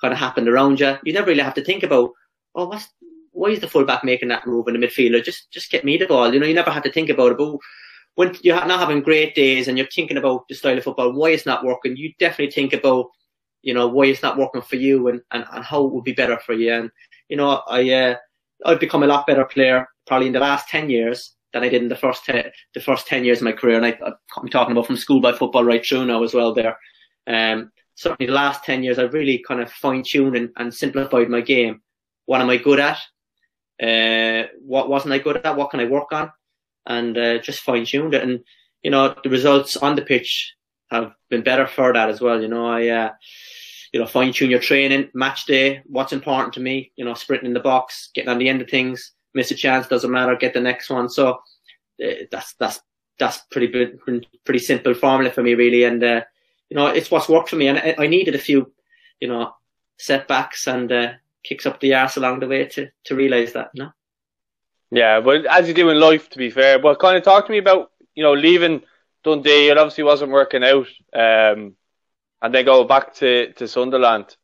kind 0.01 0.13
of 0.13 0.19
happened 0.19 0.49
around 0.49 0.81
you, 0.81 0.97
you 1.05 1.13
never 1.13 1.29
really 1.29 1.43
have 1.43 1.55
to 1.55 1.65
think 1.65 1.83
about 1.83 2.11
oh 2.55 2.67
what's 2.67 2.89
why 3.33 3.49
is 3.49 3.61
the 3.61 3.69
fullback 3.69 4.05
making 4.05 4.29
that 4.29 4.47
move 4.47 4.67
in 4.69 4.79
the 4.79 4.87
midfielder? 4.87 5.23
Just 5.23 5.51
just 5.51 5.71
get 5.71 5.85
me 5.85 5.97
the 5.97 6.07
ball. 6.07 6.33
You 6.33 6.41
know, 6.41 6.47
you 6.47 6.55
never 6.55 6.71
have 6.71 6.83
to 6.83 6.93
think 6.93 7.09
about 7.09 7.33
it. 7.33 7.39
But 7.39 7.57
when 8.17 8.37
you're 8.43 8.57
not 8.67 8.81
having 8.81 9.03
great 9.03 9.35
days 9.35 9.69
and 9.69 9.79
you're 9.79 9.87
thinking 9.87 10.17
about 10.17 10.47
the 10.49 10.55
style 10.55 10.77
of 10.77 10.85
football, 10.85 11.13
why 11.13 11.31
it's 11.31 11.47
not 11.47 11.65
working, 11.65 11.97
you 11.97 12.13
definitely 12.19 12.51
think 12.51 12.73
about 12.73 13.07
you 13.63 13.75
know 13.75 13.87
why 13.89 14.07
it's 14.07 14.23
not 14.23 14.39
working 14.39 14.63
for 14.63 14.77
you 14.77 15.09
and, 15.09 15.21
and, 15.31 15.45
and 15.53 15.65
how 15.65 15.85
it 15.85 15.93
would 15.93 16.05
be 16.05 16.13
better 16.13 16.39
for 16.39 16.55
you. 16.55 16.73
And 16.73 16.91
you 17.29 17.37
know, 17.37 17.63
I 17.69 17.91
uh, 17.91 18.17
I've 18.65 18.81
become 18.81 19.03
a 19.03 19.07
lot 19.07 19.27
better 19.27 19.45
player 19.45 19.87
probably 20.07 20.27
in 20.27 20.33
the 20.33 20.41
last 20.41 20.69
ten 20.69 20.91
years 20.91 21.35
than 21.53 21.63
I 21.63 21.69
did 21.69 21.83
in 21.83 21.89
the 21.89 21.97
first 21.97 22.25
ten, 22.25 22.51
the 22.75 22.81
first 22.81 23.07
ten 23.07 23.25
years 23.25 23.39
of 23.39 23.45
my 23.45 23.53
career. 23.53 23.77
And 23.77 23.87
I, 23.87 23.99
I'm 24.37 24.49
talking 24.49 24.73
about 24.73 24.87
from 24.87 24.97
schoolboy 24.97 25.33
football 25.33 25.65
right 25.65 25.85
through 25.85 26.07
now 26.07 26.23
as 26.23 26.35
well. 26.35 26.53
There, 26.53 26.77
um, 27.27 27.71
certainly 28.01 28.29
the 28.29 28.41
last 28.45 28.65
ten 28.65 28.83
years, 28.83 28.99
I've 28.99 29.13
really 29.13 29.45
kind 29.47 29.61
of 29.61 29.71
fine 29.71 30.03
tuned 30.03 30.35
and, 30.35 30.49
and 30.57 30.73
simplified 30.73 31.29
my 31.29 31.43
game. 31.43 31.83
What 32.25 32.41
am 32.41 32.49
I 32.49 32.57
good 32.57 32.81
at? 32.81 32.99
Uh, 33.83 34.49
what 34.63 34.89
wasn't 34.89 35.13
I 35.13 35.19
good 35.19 35.37
at? 35.45 35.57
What 35.57 35.71
can 35.71 35.81
I 35.81 35.85
work 35.85 36.11
on? 36.13 36.33
And 36.87 37.19
uh, 37.19 37.39
just 37.39 37.61
fine 37.61 37.85
tuned 37.85 38.15
it. 38.15 38.23
And 38.23 38.41
you 38.83 38.91
know, 38.91 39.15
the 39.23 39.29
results 39.29 39.77
on 39.77 39.97
the 39.97 40.03
pitch 40.03 40.55
have 40.91 41.13
been 41.29 41.43
better 41.43 41.67
for 41.67 41.93
that 41.93 42.09
as 42.09 42.23
well. 42.23 42.41
You 42.41 42.49
know, 42.49 42.67
I, 42.67 42.89
uh, 42.89 43.11
you 43.93 44.01
know, 44.01 44.07
fine 44.07 44.33
tune 44.33 44.51
your 44.51 44.61
training, 44.61 45.11
match 45.13 45.45
day, 45.45 45.83
what's 45.85 46.15
important 46.15 46.55
to 46.55 46.61
me, 46.61 46.93
you 46.97 47.05
know, 47.05 47.13
sprinting 47.13 47.49
in 47.49 47.55
the 47.55 47.61
box, 47.61 48.09
getting 48.15 48.31
on 48.31 48.39
the 48.39 48.49
end 48.49 48.63
of 48.63 48.71
things, 48.71 49.13
miss 49.35 49.51
a 49.51 49.55
chance, 49.55 49.89
doesn't 49.89 50.11
matter, 50.11 50.37
get 50.37 50.55
the 50.55 50.61
next 50.61 50.89
one. 50.89 51.11
So 51.11 51.33
uh, 52.03 52.25
that's 52.31 52.55
that's 52.55 52.81
that's 53.19 53.43
pretty 53.51 53.69
pretty 54.47 54.59
simple 54.61 54.95
formula 54.95 55.31
for 55.31 55.43
me 55.43 55.55
really, 55.55 55.85
and 55.85 56.03
uh, 56.03 56.23
you 56.71 56.77
know 56.77 56.87
it's 56.87 57.11
what's 57.11 57.29
worked 57.29 57.51
for 57.51 57.57
me. 57.57 57.69
And 57.69 57.79
I, 57.79 57.95
I 57.99 58.07
needed 58.07 58.35
a 58.35 58.39
few, 58.39 58.73
you 59.21 59.29
know, 59.29 59.53
setbacks 59.99 60.67
and 60.67 60.91
uh, 60.91 61.13
kicks 61.45 61.67
up 61.67 61.81
the 61.81 61.95
arse 61.95 62.17
along 62.17 62.41
the 62.41 62.49
way 62.49 62.65
to 62.67 62.89
to 63.05 63.15
realise 63.15 63.53
that. 63.53 63.71
You 63.75 63.85
know? 63.85 63.91
Yeah, 64.91 65.21
but 65.21 65.47
as 65.47 65.69
you 65.69 65.75
do 65.75 65.91
in 65.91 66.01
life, 66.01 66.31
to 66.31 66.39
be 66.39 66.51
fair. 66.51 66.79
But 66.79 66.99
kind 66.99 67.17
of 67.17 67.23
talk 67.23 67.47
to 67.47 67.53
me 67.53 67.59
about 67.59 67.91
you 68.15 68.23
know 68.23 68.33
leaving 68.33 68.83
Dundee. 69.25 69.69
It 69.69 69.79
obviously 69.79 70.05
wasn't 70.05 70.33
working 70.33 70.65
out, 70.65 70.87
um, 71.13 71.75
and 72.43 72.55
then 72.55 72.65
go 72.65 72.85
back 72.85 73.15
to 73.17 73.53
to 73.55 73.69
Sunderland. 73.69 74.37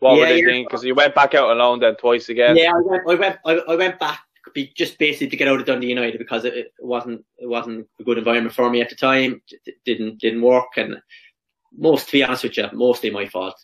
What 0.00 0.16
yeah, 0.16 0.20
were 0.20 0.26
they 0.26 0.42
thinking? 0.42 0.64
Because 0.64 0.84
you 0.84 0.94
went 0.94 1.14
back 1.14 1.34
out 1.34 1.50
alone 1.50 1.80
then 1.80 1.96
twice 1.96 2.28
again. 2.28 2.56
Yeah, 2.56 2.72
I 2.74 2.80
went. 2.80 3.02
I 3.08 3.14
went. 3.14 3.38
I, 3.44 3.52
I 3.52 3.76
went 3.76 3.98
back 3.98 4.20
just 4.76 4.98
basically 4.98 5.28
to 5.28 5.36
get 5.36 5.48
out 5.48 5.60
of 5.60 5.66
Dundee 5.66 5.88
United 5.88 6.18
because 6.18 6.44
it, 6.44 6.54
it 6.54 6.72
wasn't 6.78 7.24
it 7.38 7.48
wasn't 7.48 7.86
a 8.00 8.04
good 8.04 8.18
environment 8.18 8.54
for 8.54 8.68
me 8.70 8.80
at 8.80 8.90
the 8.90 8.96
time. 8.96 9.40
It 9.64 9.76
didn't 9.84 10.18
didn't 10.18 10.42
work, 10.42 10.76
and 10.76 10.96
most 11.76 12.06
to 12.06 12.12
be 12.12 12.24
honest 12.24 12.44
with 12.44 12.56
you, 12.56 12.68
mostly 12.72 13.10
my 13.10 13.26
fault. 13.26 13.54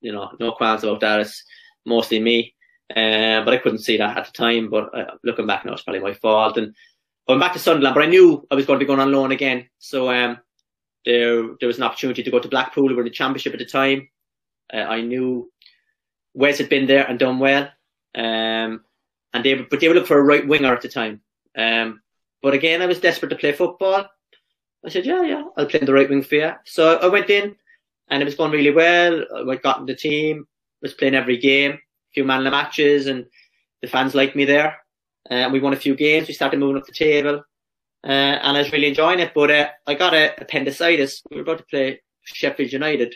You 0.00 0.12
know, 0.12 0.30
no 0.38 0.52
qualms 0.52 0.84
about 0.84 1.00
that. 1.00 1.20
It's 1.20 1.44
mostly 1.84 2.20
me. 2.20 2.54
Um, 2.94 3.44
but 3.44 3.52
I 3.54 3.58
couldn't 3.58 3.80
see 3.80 3.96
that 3.98 4.16
at 4.16 4.26
the 4.26 4.32
time. 4.32 4.70
But 4.70 4.94
uh, 4.96 5.16
looking 5.24 5.46
back 5.46 5.64
now, 5.64 5.72
it's 5.72 5.82
probably 5.82 6.00
my 6.00 6.14
fault. 6.14 6.56
And 6.56 6.74
I 7.28 7.32
went 7.32 7.42
back 7.42 7.52
to 7.54 7.58
Sunderland, 7.58 7.94
but 7.94 8.04
I 8.04 8.08
knew 8.08 8.46
I 8.50 8.54
was 8.54 8.66
going 8.66 8.78
to 8.78 8.84
be 8.84 8.86
going 8.86 9.00
on 9.00 9.12
loan 9.12 9.32
again. 9.32 9.68
So 9.78 10.10
um, 10.10 10.38
there 11.04 11.42
there 11.60 11.66
was 11.66 11.78
an 11.78 11.82
opportunity 11.82 12.22
to 12.22 12.30
go 12.30 12.38
to 12.38 12.48
Blackpool. 12.48 12.88
We 12.88 12.94
were 12.94 13.02
in 13.02 13.08
the 13.08 13.10
Championship 13.10 13.52
at 13.52 13.58
the 13.58 13.66
time. 13.66 14.08
Uh, 14.72 14.78
I 14.78 15.00
knew 15.02 15.50
Wes 16.34 16.58
had 16.58 16.68
been 16.68 16.86
there 16.86 17.06
and 17.06 17.18
done 17.18 17.38
well. 17.38 17.68
Um, 18.14 18.84
and 19.34 19.44
they 19.44 19.54
but 19.54 19.80
they 19.80 19.88
were 19.88 19.94
looking 19.94 20.06
for 20.06 20.18
a 20.18 20.22
right 20.22 20.46
winger 20.46 20.72
at 20.72 20.82
the 20.82 20.88
time. 20.88 21.20
Um, 21.56 22.00
but 22.42 22.54
again, 22.54 22.82
I 22.82 22.86
was 22.86 23.00
desperate 23.00 23.30
to 23.30 23.36
play 23.36 23.52
football. 23.52 24.06
I 24.84 24.90
said, 24.90 25.06
yeah, 25.06 25.22
yeah, 25.22 25.42
I'll 25.56 25.66
play 25.66 25.80
in 25.80 25.86
the 25.86 25.92
right 25.92 26.08
wing 26.08 26.22
for 26.22 26.36
you. 26.36 26.52
So 26.64 26.98
I 26.98 27.08
went 27.08 27.30
in, 27.30 27.56
and 28.08 28.22
it 28.22 28.24
was 28.24 28.36
going 28.36 28.52
really 28.52 28.70
well. 28.70 29.24
I 29.50 29.56
got 29.56 29.80
in 29.80 29.86
the 29.86 29.94
team, 29.94 30.46
was 30.80 30.94
playing 30.94 31.14
every 31.14 31.36
game, 31.36 31.72
a 31.72 32.12
few 32.14 32.24
man 32.24 32.44
the 32.44 32.50
matches, 32.50 33.06
and 33.06 33.26
the 33.82 33.88
fans 33.88 34.14
liked 34.14 34.36
me 34.36 34.44
there. 34.44 34.76
Uh, 35.30 35.34
and 35.34 35.52
we 35.52 35.60
won 35.60 35.72
a 35.72 35.76
few 35.76 35.94
games. 35.94 36.28
We 36.28 36.34
started 36.34 36.60
moving 36.60 36.78
up 36.78 36.86
the 36.86 36.92
table, 36.92 37.42
uh, 38.04 38.06
and 38.06 38.56
I 38.56 38.60
was 38.60 38.72
really 38.72 38.88
enjoying 38.88 39.20
it. 39.20 39.32
But 39.34 39.50
uh, 39.50 39.68
I 39.86 39.94
got 39.94 40.14
a 40.14 40.40
appendicitis. 40.40 41.22
We 41.30 41.36
were 41.36 41.42
about 41.42 41.58
to 41.58 41.64
play 41.64 42.00
Sheffield 42.22 42.72
United, 42.72 43.14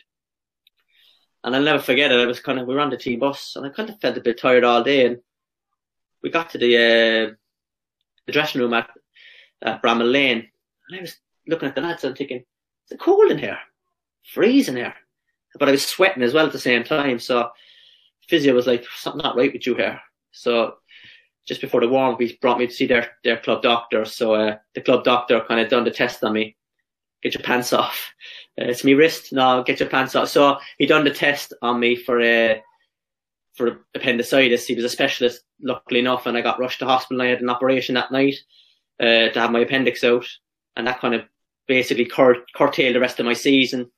and 1.45 1.55
I'll 1.55 1.63
never 1.63 1.83
forget 1.83 2.13
it. 2.13 2.21
I 2.21 2.27
was 2.27 2.41
kind 2.41 2.59
of 2.59 2.67
we 2.67 2.75
were 2.75 2.81
on 2.81 2.91
the 2.91 2.97
team 2.97 3.21
bus, 3.21 3.55
and 3.57 3.65
I 3.65 3.71
kind 3.71 3.89
of 3.89 4.01
felt 4.01 4.19
a 4.19 4.21
bit 4.21 4.39
tired 4.39 4.65
all 4.65 4.83
day, 4.83 5.07
and 5.07 5.19
we 6.23 6.31
got 6.31 6.51
to 6.51 6.59
the 6.59 6.77
uh, 6.77 7.35
the 8.27 8.33
dressing 8.33 8.61
room 8.61 8.75
at, 8.75 8.91
at 9.63 9.83
Bramall 9.83 10.11
Lane, 10.11 10.49
and 10.89 10.99
I 10.99 11.01
was 11.01 11.17
looking 11.47 11.69
at 11.69 11.75
the 11.75 11.81
lads 11.81 12.05
and 12.05 12.17
thinking, 12.17 12.45
"It's 12.91 13.03
cold 13.03 13.31
in 13.31 13.39
here, 13.39 13.59
freezing 14.25 14.77
here," 14.77 14.95
but 15.59 15.69
I 15.69 15.73
was 15.73 15.87
sweating 15.87 16.23
as 16.23 16.35
well 16.35 16.47
at 16.47 16.53
the 16.53 16.59
same 16.59 16.85
time. 16.85 17.19
So 17.19 17.51
physio 18.29 18.55
was 18.55 18.67
like, 18.67 18.85
"Something 18.97 19.23
not 19.23 19.37
right 19.37 19.53
with 19.53 19.67
you 19.67 19.75
here." 19.75 20.01
So 20.33 20.77
just 21.47 21.61
before 21.61 21.81
the 21.81 21.89
warm, 21.89 22.17
we 22.19 22.39
brought 22.41 22.59
me 22.59 22.67
to 22.67 22.73
see 22.73 22.87
their 22.87 23.13
their 23.25 23.39
club 23.39 23.63
doctor. 23.63 24.05
So 24.05 24.35
uh, 24.35 24.57
the 24.75 24.81
club 24.81 25.05
doctor 25.05 25.41
kind 25.47 25.61
of 25.61 25.69
done 25.71 25.85
the 25.85 25.91
test 25.91 26.23
on 26.25 26.33
me. 26.33 26.57
Get 27.23 27.35
your 27.35 27.43
pants 27.43 27.73
off. 27.73 28.13
Uh, 28.61 28.67
it's 28.67 28.85
me 28.85 28.93
wrist. 28.93 29.33
No, 29.33 29.63
get 29.63 29.81
your 29.81 29.89
pants 29.89 30.15
off. 30.15 30.29
So 30.29 30.59
he 30.77 30.85
done 30.85 31.05
the 31.05 31.11
test 31.11 31.55
on 31.63 31.81
me 31.81 31.97
for 31.97 32.21
a. 32.21 32.57
Uh, 32.57 32.61
for 33.55 33.85
appendicitis. 33.95 34.67
He 34.67 34.75
was 34.75 34.85
a 34.85 34.89
specialist, 34.89 35.43
luckily 35.61 36.01
enough, 36.01 36.27
and 36.27 36.37
I 36.37 36.41
got 36.41 36.59
rushed 36.59 36.79
to 36.81 36.87
hospital. 36.87 37.23
I 37.23 37.27
had 37.27 37.41
an 37.41 37.51
operation 37.51 37.95
that 37.95 38.13
night 38.13 38.37
uh, 39.01 39.29
to 39.29 39.41
have 39.41 39.51
my 39.51 39.61
appendix 39.61 40.05
out, 40.05 40.27
and 40.77 40.87
that 40.87 41.01
kind 41.01 41.15
of 41.15 41.23
basically 41.67 42.05
cur- 42.05 42.45
curtailed 42.55 42.95
the 42.95 43.01
rest 43.01 43.21
of 43.21 43.27
my 43.27 43.35
season. 43.35 43.91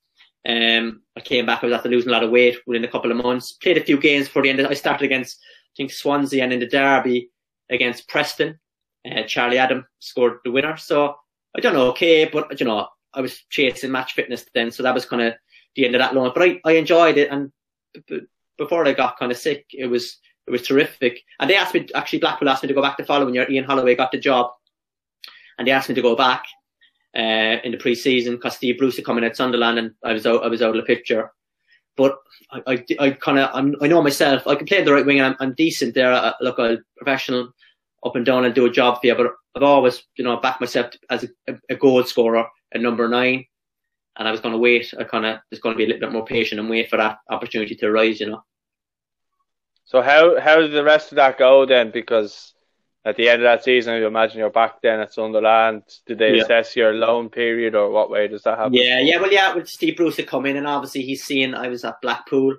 Um, 0.46 1.02
I 1.16 1.20
came 1.20 1.46
back. 1.46 1.62
I 1.62 1.66
was 1.66 1.74
after 1.74 1.88
losing 1.88 2.10
a 2.10 2.12
lot 2.12 2.24
of 2.24 2.30
weight 2.30 2.58
within 2.66 2.84
a 2.84 2.88
couple 2.88 3.10
of 3.10 3.16
months. 3.16 3.52
Played 3.52 3.78
a 3.78 3.84
few 3.84 3.98
games 3.98 4.26
before 4.26 4.42
the 4.42 4.50
end. 4.50 4.60
Of, 4.60 4.70
I 4.70 4.74
started 4.74 5.04
against 5.04 5.38
I 5.42 5.74
think 5.76 5.92
Swansea 5.92 6.42
and 6.42 6.52
in 6.52 6.60
the 6.60 6.66
derby 6.66 7.30
against 7.70 8.08
Preston. 8.08 8.58
Uh, 9.10 9.22
Charlie 9.24 9.58
Adam 9.58 9.86
scored 9.98 10.38
the 10.44 10.50
winner. 10.50 10.76
So 10.76 11.16
I 11.56 11.60
don't 11.60 11.74
know, 11.74 11.88
okay, 11.90 12.24
but 12.26 12.58
you 12.58 12.66
know 12.66 12.88
I 13.12 13.20
was 13.20 13.42
chasing 13.50 13.92
match 13.92 14.14
fitness 14.14 14.44
then, 14.54 14.70
so 14.70 14.82
that 14.82 14.94
was 14.94 15.06
kind 15.06 15.22
of 15.22 15.34
the 15.76 15.86
end 15.86 15.94
of 15.94 16.00
that 16.00 16.14
loan. 16.14 16.32
But 16.34 16.42
I, 16.42 16.60
I 16.64 16.72
enjoyed 16.72 17.16
it, 17.16 17.30
and 17.30 17.52
before 18.58 18.86
I 18.86 18.92
got 18.92 19.18
kind 19.18 19.32
of 19.32 19.38
sick, 19.38 19.66
it 19.70 19.86
was 19.86 20.18
it 20.46 20.50
was 20.50 20.66
terrific. 20.66 21.22
And 21.40 21.48
they 21.48 21.56
asked 21.56 21.74
me 21.74 21.86
actually 21.94 22.18
Blackpool 22.18 22.48
asked 22.48 22.62
me 22.62 22.68
to 22.68 22.74
go 22.74 22.82
back 22.82 22.96
the 22.96 23.04
following 23.04 23.34
year. 23.34 23.50
Ian 23.50 23.64
Holloway 23.64 23.94
got 23.94 24.10
the 24.10 24.18
job, 24.18 24.50
and 25.58 25.66
they 25.66 25.72
asked 25.72 25.88
me 25.88 25.94
to 25.94 26.02
go 26.02 26.16
back 26.16 26.44
uh, 27.16 27.60
in 27.64 27.72
the 27.72 27.78
pre-season 27.78 28.36
because 28.36 28.56
Steve 28.56 28.78
Bruce 28.78 29.00
come 29.04 29.18
in 29.18 29.24
at 29.24 29.36
Sunderland, 29.36 29.78
and 29.78 29.92
I 30.02 30.12
was 30.12 30.26
out 30.26 30.44
I 30.44 30.48
was 30.48 30.62
out 30.62 30.70
of 30.70 30.76
the 30.76 30.82
picture. 30.82 31.32
But 31.96 32.16
I 32.50 32.62
I, 32.66 32.84
I 32.98 33.10
kind 33.10 33.38
of 33.38 33.76
I 33.82 33.86
know 33.86 34.02
myself. 34.02 34.46
I 34.46 34.54
can 34.54 34.66
play 34.66 34.82
the 34.82 34.92
right 34.92 35.06
wing, 35.06 35.20
and 35.20 35.34
I'm, 35.34 35.36
I'm 35.40 35.54
decent 35.54 35.94
there. 35.94 36.12
I, 36.12 36.34
look, 36.40 36.58
I'm 36.58 36.84
professional 36.96 37.52
up 38.04 38.16
and 38.16 38.26
down 38.26 38.44
and 38.44 38.54
do 38.54 38.66
a 38.66 38.70
job 38.70 39.00
for 39.00 39.06
you. 39.06 39.14
But 39.14 39.32
I've 39.54 39.62
always 39.62 40.02
you 40.16 40.24
know 40.24 40.36
backed 40.38 40.60
myself 40.60 40.92
as 41.10 41.24
a, 41.48 41.54
a 41.70 41.76
goal 41.76 42.02
scorer 42.04 42.46
at 42.72 42.80
number 42.80 43.08
nine 43.08 43.46
and 44.16 44.28
I 44.28 44.30
was 44.30 44.40
going 44.40 44.52
to 44.52 44.58
wait. 44.58 44.94
I 44.98 45.04
kind 45.04 45.26
of 45.26 45.38
was 45.50 45.60
going 45.60 45.74
to 45.74 45.76
be 45.76 45.84
a 45.84 45.86
little 45.86 46.00
bit 46.00 46.12
more 46.12 46.24
patient 46.24 46.60
and 46.60 46.70
wait 46.70 46.88
for 46.88 46.96
that 46.96 47.18
opportunity 47.30 47.74
to 47.74 47.86
arise, 47.86 48.20
you 48.20 48.30
know. 48.30 48.42
So 49.86 50.00
how 50.00 50.40
how 50.40 50.60
did 50.60 50.72
the 50.72 50.84
rest 50.84 51.12
of 51.12 51.16
that 51.16 51.38
go 51.38 51.66
then? 51.66 51.90
Because 51.90 52.53
at 53.04 53.16
the 53.16 53.28
end 53.28 53.42
of 53.42 53.44
that 53.44 53.64
season, 53.64 53.96
you 53.96 54.06
imagine 54.06 54.38
you're 54.38 54.50
back 54.50 54.80
then 54.82 55.00
at 55.00 55.12
Sunderland. 55.12 55.82
Did 56.06 56.18
they 56.18 56.36
yeah. 56.36 56.42
assess 56.42 56.74
your 56.74 56.94
loan 56.94 57.28
period, 57.28 57.74
or 57.74 57.90
what 57.90 58.10
way 58.10 58.28
does 58.28 58.42
that 58.42 58.58
happen? 58.58 58.74
Yeah, 58.74 59.00
yeah, 59.00 59.20
well, 59.20 59.32
yeah. 59.32 59.54
With 59.54 59.68
Steve 59.68 59.96
Bruce 59.96 60.16
had 60.16 60.26
come 60.26 60.46
in, 60.46 60.56
and 60.56 60.66
obviously 60.66 61.02
he's 61.02 61.24
seen 61.24 61.54
I 61.54 61.68
was 61.68 61.84
at 61.84 62.00
Blackpool 62.00 62.56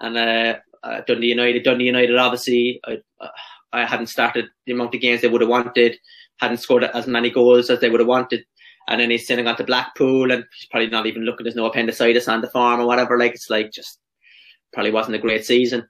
and 0.00 0.16
uh, 0.16 0.56
uh, 0.82 1.00
Dundee 1.06 1.28
United. 1.28 1.62
Dundee 1.62 1.84
United, 1.84 2.16
obviously, 2.16 2.80
I, 2.84 2.98
uh, 3.20 3.28
I 3.72 3.84
hadn't 3.84 4.08
started 4.08 4.46
the 4.66 4.72
amount 4.72 4.94
of 4.94 5.00
games 5.00 5.20
they 5.20 5.28
would 5.28 5.42
have 5.42 5.50
wanted, 5.50 5.96
hadn't 6.38 6.58
scored 6.58 6.84
as 6.84 7.06
many 7.06 7.30
goals 7.30 7.70
as 7.70 7.80
they 7.80 7.90
would 7.90 8.00
have 8.00 8.08
wanted 8.08 8.44
and 8.88 9.00
then 9.00 9.10
he's 9.10 9.26
sending 9.26 9.46
on 9.46 9.56
to 9.56 9.64
Blackpool, 9.64 10.32
and 10.32 10.44
he's 10.58 10.68
probably 10.70 10.88
not 10.88 11.06
even 11.06 11.22
looking. 11.22 11.44
There's 11.44 11.54
no 11.54 11.66
appendicitis 11.66 12.26
on 12.26 12.40
the 12.40 12.48
farm 12.48 12.80
or 12.80 12.86
whatever. 12.86 13.18
Like 13.18 13.34
it's 13.34 13.50
like 13.50 13.70
just 13.70 14.00
probably 14.72 14.90
wasn't 14.90 15.16
a 15.16 15.20
great 15.20 15.44
season. 15.44 15.86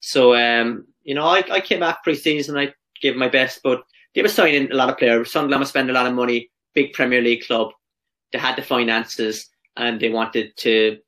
So 0.00 0.34
um, 0.34 0.86
you 1.04 1.14
know, 1.14 1.24
I, 1.24 1.44
I 1.50 1.60
came 1.60 1.80
back 1.80 2.02
pre-season. 2.02 2.58
I 2.58 2.74
gave 3.02 3.16
my 3.16 3.28
best, 3.28 3.60
but 3.62 3.82
they 4.14 4.22
were 4.22 4.28
signing 4.28 4.70
a 4.70 4.74
lot 4.74 4.90
of 4.90 4.98
players. 4.98 5.32
Sunderland 5.32 5.60
was 5.60 5.68
spending 5.68 5.94
a 5.94 5.98
lot 5.98 6.06
of 6.06 6.14
money. 6.14 6.50
Big 6.74 6.92
Premier 6.92 7.20
League 7.20 7.44
club. 7.46 7.72
They 8.32 8.38
had 8.38 8.56
the 8.56 8.62
finances, 8.62 9.50
and 9.76 10.00
they 10.00 10.08
wanted 10.08 10.56
to 10.58 10.98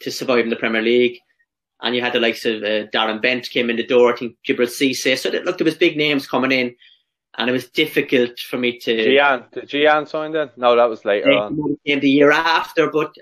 to 0.00 0.10
survive 0.10 0.40
in 0.40 0.50
the 0.50 0.56
Premier 0.56 0.82
League. 0.82 1.18
And 1.80 1.94
you 1.94 2.02
had 2.02 2.12
the 2.12 2.20
likes 2.20 2.44
of 2.44 2.62
uh, 2.62 2.86
Darren 2.92 3.22
Bent 3.22 3.48
came 3.48 3.70
in 3.70 3.76
the 3.76 3.86
door. 3.86 4.12
I 4.12 4.16
think 4.16 4.36
Djibril 4.46 4.66
Cissé. 4.66 5.16
So 5.18 5.30
look, 5.30 5.58
there 5.58 5.64
was 5.64 5.76
big 5.76 5.96
names 5.96 6.26
coming 6.26 6.52
in 6.52 6.74
and 7.38 7.50
it 7.50 7.52
was 7.52 7.68
difficult 7.68 8.38
for 8.38 8.56
me 8.56 8.78
to. 8.78 8.96
Gyan, 8.96 9.50
did 9.50 9.68
Gyan 9.68 10.08
sign 10.08 10.32
then? 10.32 10.50
No, 10.56 10.74
that 10.74 10.88
was 10.88 11.04
later 11.04 11.30
on. 11.32 11.76
In 11.84 12.00
the 12.00 12.08
year 12.08 12.30
after, 12.30 12.90
but 12.90 13.14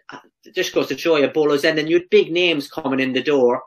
it 0.45 0.55
just 0.55 0.75
goes 0.75 0.89
to 0.89 0.99
show 0.99 1.17
you, 1.17 1.29
Bolos, 1.29 1.65
and 1.65 1.77
then 1.77 1.87
you 1.87 1.99
had 1.99 2.11
big 2.11 2.31
names 2.31 2.71
coming 2.71 3.01
in 3.01 3.13
the 3.13 3.23
door. 3.23 3.63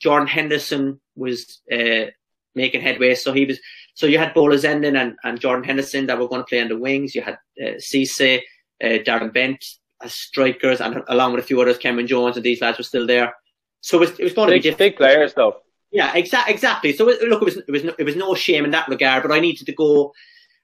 Jordan 0.00 0.26
Henderson 0.26 1.00
was 1.14 1.60
uh, 1.72 2.06
making 2.54 2.80
headway, 2.80 3.14
so 3.14 3.32
he 3.32 3.44
was. 3.44 3.60
So 3.94 4.06
you 4.06 4.18
had 4.18 4.34
Bolo 4.34 4.56
Zenden 4.56 5.00
and, 5.00 5.16
and 5.24 5.40
Jordan 5.40 5.64
Henderson 5.64 6.06
that 6.06 6.18
were 6.18 6.28
going 6.28 6.40
to 6.40 6.46
play 6.46 6.60
on 6.60 6.68
the 6.68 6.78
wings. 6.78 7.14
You 7.14 7.22
had 7.22 7.38
uh, 7.62 7.76
Cisse, 7.76 8.40
uh, 8.82 8.86
Darren 8.86 9.32
Bent 9.32 9.64
as 10.02 10.14
strikers, 10.14 10.80
and 10.80 11.02
along 11.08 11.32
with 11.32 11.44
a 11.44 11.46
few 11.46 11.60
others, 11.60 11.78
Kenwyne 11.78 12.06
Jones, 12.06 12.36
and 12.36 12.44
these 12.44 12.60
lads 12.60 12.78
were 12.78 12.84
still 12.84 13.06
there. 13.06 13.34
So 13.80 13.98
it 13.98 14.00
was, 14.00 14.10
it 14.18 14.24
was 14.24 14.32
going 14.32 14.48
big, 14.48 14.62
to 14.62 14.68
be 14.68 14.70
difficult. 14.70 14.78
Big 14.78 14.96
players, 14.96 15.34
though. 15.34 15.56
Yeah, 15.90 16.14
exactly. 16.14 16.54
Exactly. 16.54 16.92
So 16.94 17.04
look, 17.04 17.20
it 17.20 17.44
was 17.44 17.58
it 17.58 17.70
was 17.70 17.84
no, 17.84 17.94
it 17.98 18.04
was 18.04 18.16
no 18.16 18.34
shame 18.34 18.64
in 18.64 18.70
that 18.70 18.88
regard, 18.88 19.22
but 19.22 19.32
I 19.32 19.40
needed 19.40 19.66
to 19.66 19.74
go 19.74 20.12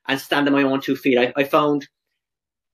and 0.08 0.18
stand 0.18 0.48
on 0.48 0.54
my 0.54 0.62
own 0.62 0.80
two 0.80 0.96
feet. 0.96 1.18
I, 1.18 1.32
I 1.36 1.44
found 1.44 1.86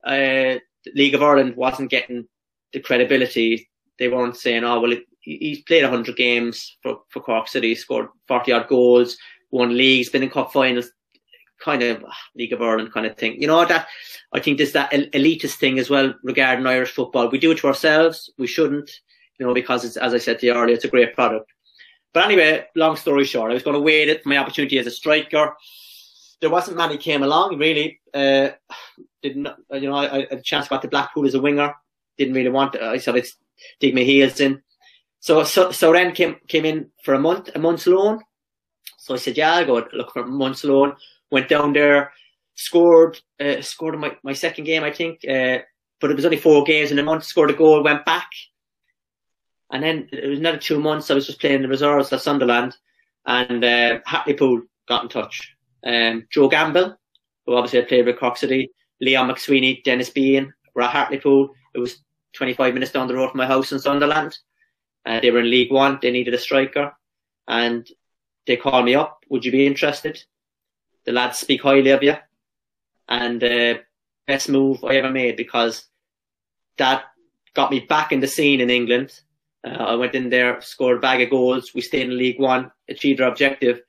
uh, 0.07 0.55
League 0.95 1.15
of 1.15 1.23
Ireland 1.23 1.57
wasn't 1.57 1.91
getting 1.91 2.29
the 2.73 2.79
credibility. 2.79 3.69
They 3.99 4.09
weren't 4.09 4.37
saying, 4.37 4.63
"Oh, 4.63 4.81
well, 4.81 4.95
he's 5.25 5.63
played 5.63 5.83
100 5.83 6.17
games 6.17 6.77
for, 6.83 7.01
for 7.09 7.21
Cork 7.21 7.49
City, 7.49 7.75
scored 7.75 8.09
40 8.29 8.53
odd 8.53 8.69
goals, 8.69 9.17
won 9.55 9.77
leagues, 9.77 10.11
been 10.11 10.23
in 10.23 10.31
cup 10.31 10.53
finals." 10.53 10.91
Kind 11.61 11.83
of 11.83 12.05
League 12.35 12.53
of 12.53 12.61
Ireland 12.61 12.93
kind 12.93 13.07
of 13.07 13.17
thing. 13.17 13.41
You 13.41 13.47
know 13.47 13.65
that 13.65 13.87
I 14.33 14.41
think 14.41 14.59
there's 14.59 14.73
that 14.73 14.91
elitist 14.91 15.55
thing 15.55 15.79
as 15.79 15.89
well 15.89 16.13
regarding 16.23 16.67
Irish 16.67 16.91
football. 16.91 17.31
We 17.31 17.39
do 17.39 17.53
it 17.53 17.59
to 17.59 17.69
ourselves. 17.69 18.31
We 18.37 18.49
shouldn't, 18.49 18.91
you 19.39 19.47
know, 19.47 19.55
because 19.55 19.85
it's 19.85 19.97
as 19.97 20.13
I 20.13 20.19
said 20.19 20.41
to 20.41 20.47
you 20.47 20.53
earlier, 20.53 20.75
it's 20.75 20.85
a 20.85 20.89
great 20.89 21.15
product. 21.15 21.51
But 22.13 22.25
anyway, 22.25 22.67
long 22.75 22.97
story 22.97 23.25
short, 23.25 23.51
I 23.51 23.55
was 23.55 23.63
going 23.63 23.75
to 23.75 23.81
wait 23.81 24.09
it 24.09 24.23
for 24.23 24.29
my 24.29 24.37
opportunity 24.37 24.79
as 24.79 24.87
a 24.89 24.91
striker. 24.91 25.57
There 26.41 26.51
wasn't 26.51 26.77
many 26.77 26.99
came 26.99 27.23
along 27.23 27.57
really. 27.59 28.01
Uh, 28.13 28.51
didn't 29.23 29.49
you 29.73 29.89
know? 29.89 29.95
I, 29.95 30.17
I 30.17 30.19
had 30.29 30.39
a 30.41 30.43
chance 30.43 30.69
got 30.69 30.83
to 30.83 30.89
Blackpool 30.89 31.27
as 31.27 31.35
a 31.35 31.41
winger. 31.41 31.73
Didn't 32.19 32.35
really 32.35 32.51
want. 32.51 32.73
To, 32.75 32.85
I 32.85 32.99
said 32.99 33.15
I'd 33.15 33.27
dig 33.81 33.95
my 33.95 34.03
heels 34.03 34.41
in. 34.41 34.61
So 35.21 35.45
so 35.45 35.71
so 35.71 35.93
then 35.93 36.13
came 36.13 36.37
came 36.49 36.67
in 36.67 36.91
for 37.05 37.15
a 37.15 37.19
month, 37.19 37.49
a 37.55 37.59
month's 37.59 37.87
loan. 37.87 38.23
So 39.05 39.13
I 39.13 39.19
said, 39.19 39.37
yeah, 39.37 39.53
I'll 39.53 39.67
go 39.67 39.87
look 39.93 40.15
for 40.15 40.27
month's 40.27 40.65
alone. 40.65 40.97
went 41.31 41.51
down 41.51 41.75
there, 41.75 42.15
scored, 42.55 43.21
uh, 43.39 43.61
scored 43.61 44.01
my, 44.01 44.17
my 44.23 44.33
second 44.33 44.65
game, 44.65 44.83
I 44.83 44.93
think, 44.93 45.21
uh, 45.29 45.59
but 46.01 46.11
it 46.11 46.17
was 46.17 46.25
only 46.25 46.39
four 46.39 46.65
games 46.65 46.91
in 46.91 46.99
a 46.99 47.03
month, 47.03 47.25
scored 47.25 47.51
a 47.51 47.53
goal, 47.53 47.85
went 47.85 48.07
back. 48.07 48.31
And 49.71 49.83
then 49.83 50.09
it 50.11 50.27
was 50.27 50.39
another 50.39 50.57
two 50.57 50.81
months, 50.81 51.11
I 51.11 51.15
was 51.15 51.27
just 51.27 51.39
playing 51.39 51.61
the 51.61 51.69
reserves 51.69 52.15
at 52.15 52.23
Sunderland, 52.23 52.79
and 53.27 53.63
uh, 53.63 53.99
Hartlepool 54.07 54.63
got 54.89 55.03
in 55.03 55.11
touch. 55.11 55.55
Um, 55.87 56.27
Joe 56.31 56.49
Gamble, 56.49 56.97
who 57.45 57.55
obviously 57.55 57.81
had 57.81 57.89
played 57.89 58.07
with 58.07 58.19
Cork 58.19 58.39
City, 58.39 58.71
Leon 59.03 59.29
McSweeney, 59.29 59.85
Denis 59.85 60.09
Behan, 60.09 60.55
were 60.75 60.81
at 60.81 60.93
Hartlepool. 60.93 61.51
It 61.75 61.79
was 61.79 61.99
25 62.37 62.73
minutes 62.73 62.93
down 62.93 63.09
the 63.09 63.17
road 63.17 63.33
from 63.33 63.39
my 63.39 63.47
house 63.47 63.71
in 63.71 63.79
Sunderland. 63.79 64.39
Uh, 65.05 65.21
they 65.21 65.31
were 65.31 65.41
in 65.41 65.51
League 65.51 65.73
One. 65.73 65.99
They 66.01 66.11
needed 66.11 66.33
a 66.33 66.39
striker, 66.39 66.97
and 67.47 67.87
they 68.47 68.57
call 68.57 68.82
me 68.82 68.95
up. 68.95 69.24
Would 69.28 69.45
you 69.45 69.53
be 69.53 69.66
interested? 69.66 70.22
The 71.05 71.12
lads 71.12 71.38
speak 71.38 71.62
highly 71.62 71.90
of 71.90 72.03
you, 72.03 72.16
and 73.09 73.42
uh, 73.42 73.74
best 74.26 74.49
move 74.49 74.82
I 74.84 74.97
ever 74.97 75.11
made 75.11 75.36
because 75.36 75.84
that 76.78 77.05
got 77.55 77.70
me 77.70 77.80
back 77.80 78.12
in 78.12 78.20
the 78.20 78.28
scene 78.28 78.61
in 78.61 78.70
England. 78.70 79.20
Uh, 79.64 79.70
I 79.70 79.95
went 79.95 80.14
in 80.14 80.28
there, 80.30 80.61
scored 80.61 80.99
a 80.99 81.01
bag 81.01 81.22
of 81.22 81.30
goals. 81.30 81.72
We 81.74 81.80
stayed 81.80 82.09
in 82.09 82.18
League 82.18 82.38
One, 82.38 82.70
achieved 82.88 83.20
our 83.20 83.28
objective, 83.28 83.80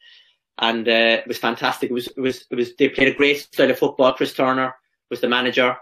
and 0.59 0.87
uh, 0.87 1.19
it 1.21 1.27
was 1.27 1.37
fantastic. 1.37 1.89
It 1.89 1.93
was, 1.93 2.07
it 2.07 2.19
was, 2.19 2.45
it 2.49 2.55
was. 2.55 2.75
They 2.75 2.89
played 2.89 3.09
a 3.09 3.13
great 3.13 3.39
style 3.39 3.71
of 3.71 3.79
football. 3.79 4.13
Chris 4.13 4.33
Turner 4.33 4.75
was 5.09 5.21
the 5.21 5.29
manager. 5.29 5.75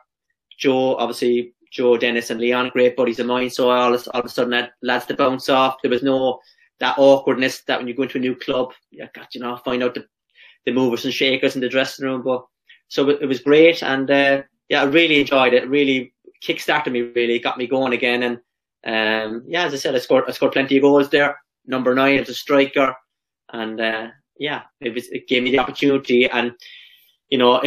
Joe, 0.57 0.95
obviously, 0.95 1.53
Joe, 1.71 1.97
Denis, 1.97 2.30
and 2.30 2.39
Leon, 2.39 2.69
great 2.74 2.95
buddies 2.95 3.19
of 3.19 3.28
mine. 3.28 3.49
So 3.49 3.69
all, 3.69 3.93
all 3.93 4.19
of 4.19 4.26
a 4.26 4.30
sudden, 4.30 4.53
had 4.53 4.71
lads 4.82 5.05
to 5.07 5.15
bounce 5.15 5.49
off. 5.49 5.78
There 5.82 5.91
was 5.91 6.03
no 6.03 6.39
that 6.80 6.97
awkwardness 6.97 7.61
that 7.61 7.80
when 7.80 7.88
you 7.88 7.93
go 7.93 8.03
into 8.03 8.17
a 8.17 8.21
new 8.21 8.36
club, 8.36 8.74
you 8.91 9.07
got 9.13 9.34
you 9.34 9.41
know 9.41 9.57
find 9.57 9.84
out 9.84 9.95
the 9.95 10.05
the 10.65 10.71
movers 10.71 11.05
and 11.05 11.13
shakers 11.13 11.55
in 11.55 11.61
the 11.61 11.69
dressing 11.69 12.05
room. 12.05 12.21
But 12.24 12.45
so 12.88 13.09
it, 13.09 13.21
it 13.21 13.26
was 13.26 13.39
great, 13.39 13.84
and 13.84 14.09
uh, 14.09 14.43
yeah, 14.69 14.82
I 14.82 14.86
really 14.86 15.19
enjoyed 15.19 15.53
it. 15.53 15.63
it 15.63 15.69
really 15.69 16.13
kickstarted 16.43 16.91
me, 16.91 17.01
really 17.01 17.39
got 17.39 17.57
me 17.57 17.67
going 17.67 17.93
again. 17.93 18.24
And 18.24 18.38
um, 18.86 19.43
yeah, 19.47 19.65
as 19.65 19.74
I 19.74 19.78
said, 19.78 19.95
I 19.95 19.99
scored 19.99 20.26
I 20.28 20.32
scored 20.32 20.53
plenty 20.53 20.78
of 20.78 20.84
goals 20.84 21.09
there. 21.09 21.38
Number 21.65 21.95
nine 21.95 22.19
as 22.19 22.30
a 22.30 22.34
striker, 22.34 22.95
and 23.51 23.80
uh, 23.80 24.07
yeah, 24.38 24.63
it, 24.82 24.93
was, 24.93 25.07
it 25.09 25.28
gave 25.28 25.43
me 25.43 25.51
the 25.51 25.59
opportunity. 25.59 26.30
And 26.30 26.53
you 27.30 27.38
know, 27.38 27.61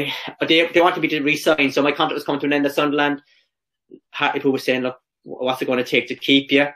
they 0.46 0.66
they 0.66 0.80
wanted 0.80 1.00
me 1.00 1.08
to 1.08 1.22
resign, 1.22 1.70
so 1.72 1.82
my 1.82 1.92
contract 1.92 2.14
was 2.14 2.24
coming 2.24 2.40
to 2.40 2.46
an 2.46 2.52
end 2.52 2.66
at 2.66 2.74
Sunderland. 2.74 3.22
Hartlepool 4.12 4.52
was 4.52 4.64
saying, 4.64 4.82
look, 4.82 4.98
what's 5.22 5.62
it 5.62 5.66
going 5.66 5.78
to 5.78 5.84
take 5.84 6.08
to 6.08 6.14
keep 6.14 6.52
you? 6.52 6.66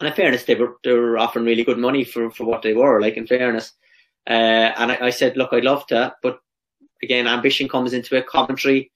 And 0.00 0.08
in 0.08 0.14
fairness, 0.14 0.44
they 0.44 0.54
were 0.54 0.76
they 0.82 0.92
were 0.92 1.18
offering 1.18 1.44
really 1.44 1.64
good 1.64 1.78
money 1.78 2.04
for 2.04 2.30
for 2.30 2.44
what 2.44 2.62
they 2.62 2.74
were. 2.74 3.00
Like 3.00 3.16
in 3.16 3.26
fairness, 3.26 3.72
uh, 4.28 4.72
and 4.76 4.92
I, 4.92 4.98
I 5.06 5.10
said, 5.10 5.36
look, 5.36 5.52
I'd 5.52 5.64
love 5.64 5.86
to, 5.88 6.14
but 6.22 6.40
again, 7.02 7.26
ambition 7.26 7.68
comes 7.68 7.92
into 7.92 8.16
it. 8.16 8.26
Coventry, 8.26 8.90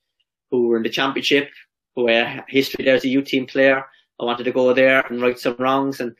who 0.50 0.68
were 0.68 0.76
in 0.78 0.82
the 0.82 0.88
championship, 0.88 1.50
who 1.94 2.08
uh, 2.08 2.42
history 2.48 2.84
there 2.84 2.96
as 2.96 3.04
a 3.04 3.08
U 3.08 3.22
team 3.22 3.46
player. 3.46 3.84
I 4.20 4.24
wanted 4.24 4.44
to 4.44 4.52
go 4.52 4.72
there 4.72 5.06
and 5.06 5.22
right 5.22 5.38
some 5.38 5.56
wrongs 5.58 6.00
and 6.00 6.14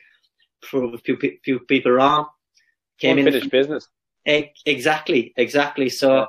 prove 0.61 0.93
a 0.93 0.97
few, 0.97 1.17
few 1.43 1.59
people 1.59 1.91
wrong. 1.91 2.27
Came 2.99 3.17
Unfinished 3.17 3.45
in 3.45 3.49
business. 3.49 3.87
Exactly, 4.25 5.33
exactly. 5.37 5.89
So, 5.89 6.27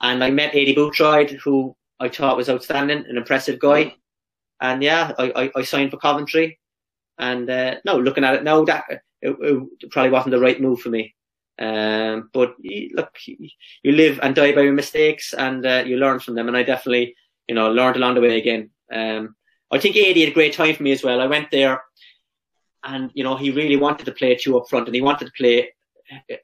and 0.00 0.24
I 0.24 0.30
met 0.30 0.54
Aidy 0.54 0.74
Boothroyd, 0.74 1.30
who 1.30 1.76
I 2.00 2.08
thought 2.08 2.36
was 2.36 2.48
outstanding, 2.48 3.04
an 3.08 3.16
impressive 3.16 3.58
guy. 3.58 3.94
And 4.60 4.82
yeah, 4.82 5.12
I, 5.18 5.32
I, 5.36 5.50
I 5.56 5.62
signed 5.62 5.90
for 5.90 5.96
Coventry. 5.96 6.58
And 7.22 7.48
uh, 7.48 7.76
no, 7.84 7.98
looking 7.98 8.24
at 8.24 8.34
it 8.34 8.42
now, 8.42 8.64
that 8.64 8.84
it, 8.90 9.00
it, 9.40 9.90
probably 9.92 10.10
wasn't 10.10 10.32
the 10.32 10.40
right 10.40 10.60
move 10.60 10.80
for 10.80 10.88
me. 10.88 11.14
Um, 11.56 12.30
but 12.32 12.56
look, 12.94 13.16
you 13.26 13.92
live 13.92 14.18
and 14.20 14.34
die 14.34 14.52
by 14.52 14.62
your 14.62 14.72
mistakes, 14.72 15.32
and 15.32 15.64
uh, 15.64 15.84
you 15.86 15.98
learn 15.98 16.18
from 16.18 16.34
them. 16.34 16.48
And 16.48 16.56
I 16.56 16.64
definitely, 16.64 17.14
you 17.46 17.54
know, 17.54 17.70
learned 17.70 17.94
along 17.94 18.16
the 18.16 18.20
way 18.22 18.38
again. 18.38 18.70
Um, 18.92 19.36
I 19.70 19.78
think 19.78 19.94
Aidy 19.94 20.20
had 20.20 20.30
a 20.30 20.34
great 20.34 20.52
time 20.52 20.74
for 20.74 20.82
me 20.82 20.90
as 20.90 21.04
well. 21.04 21.20
I 21.20 21.26
went 21.26 21.52
there, 21.52 21.80
and 22.82 23.12
you 23.14 23.22
know, 23.22 23.36
he 23.36 23.52
really 23.52 23.76
wanted 23.76 24.06
to 24.06 24.12
play 24.12 24.34
two 24.34 24.58
up 24.58 24.68
front, 24.68 24.88
and 24.88 24.94
he 24.94 25.00
wanted 25.00 25.26
to 25.26 25.32
play 25.38 25.70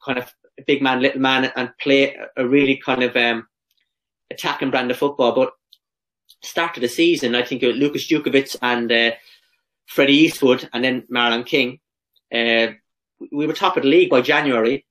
kind 0.05 0.19
of 0.19 0.33
big 0.65 0.81
man, 0.81 1.03
little 1.03 1.21
man, 1.21 1.51
and 1.57 1.77
play 1.81 2.17
a 2.37 2.47
really 2.47 2.77
kind 2.77 3.03
of 3.03 3.17
um, 3.17 3.49
attacking 4.31 4.71
brand 4.71 4.93
of 4.93 4.97
football. 4.97 5.33
But 5.35 5.51
start 6.41 6.77
of 6.77 6.83
the 6.83 6.89
season, 6.89 7.35
I 7.35 7.43
think 7.43 7.63
Lucas 7.63 8.07
Jutkiewicz 8.07 8.57
and 8.63 8.93
uh, 8.93 9.11
Freddie 9.89 10.17
Eastwood, 10.17 10.69
and 10.73 10.85
then 10.85 11.03
Marlon 11.11 11.45
King. 11.45 11.81
Uh, 12.33 12.75
we 13.33 13.47
were 13.47 13.55
top 13.55 13.77
of 13.77 13.83
the 13.83 13.89
league 13.89 14.11
by 14.11 14.21
January. 14.21 14.85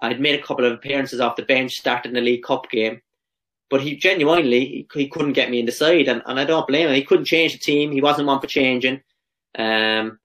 I'd 0.00 0.20
made 0.20 0.38
a 0.38 0.42
couple 0.42 0.66
of 0.66 0.72
appearances 0.72 1.20
off 1.20 1.36
the 1.36 1.42
bench, 1.42 1.78
started 1.78 2.10
in 2.10 2.14
the 2.14 2.20
League 2.20 2.44
Cup 2.44 2.70
game, 2.70 3.00
but 3.70 3.80
he 3.80 3.96
genuinely 3.96 4.60
he, 4.60 4.86
he 4.92 5.08
couldn't 5.08 5.32
get 5.32 5.50
me 5.50 5.60
in 5.60 5.66
the 5.66 5.72
side, 5.72 6.08
and, 6.08 6.22
and 6.26 6.38
I 6.38 6.44
don't 6.44 6.66
blame 6.66 6.88
him. 6.88 6.94
He 6.94 7.04
couldn't 7.04 7.24
change 7.24 7.52
the 7.52 7.58
team. 7.58 7.90
He 7.90 8.02
wasn't 8.02 8.28
one 8.28 8.40
for 8.40 8.46
changing. 8.46 9.00
Um, 9.56 10.18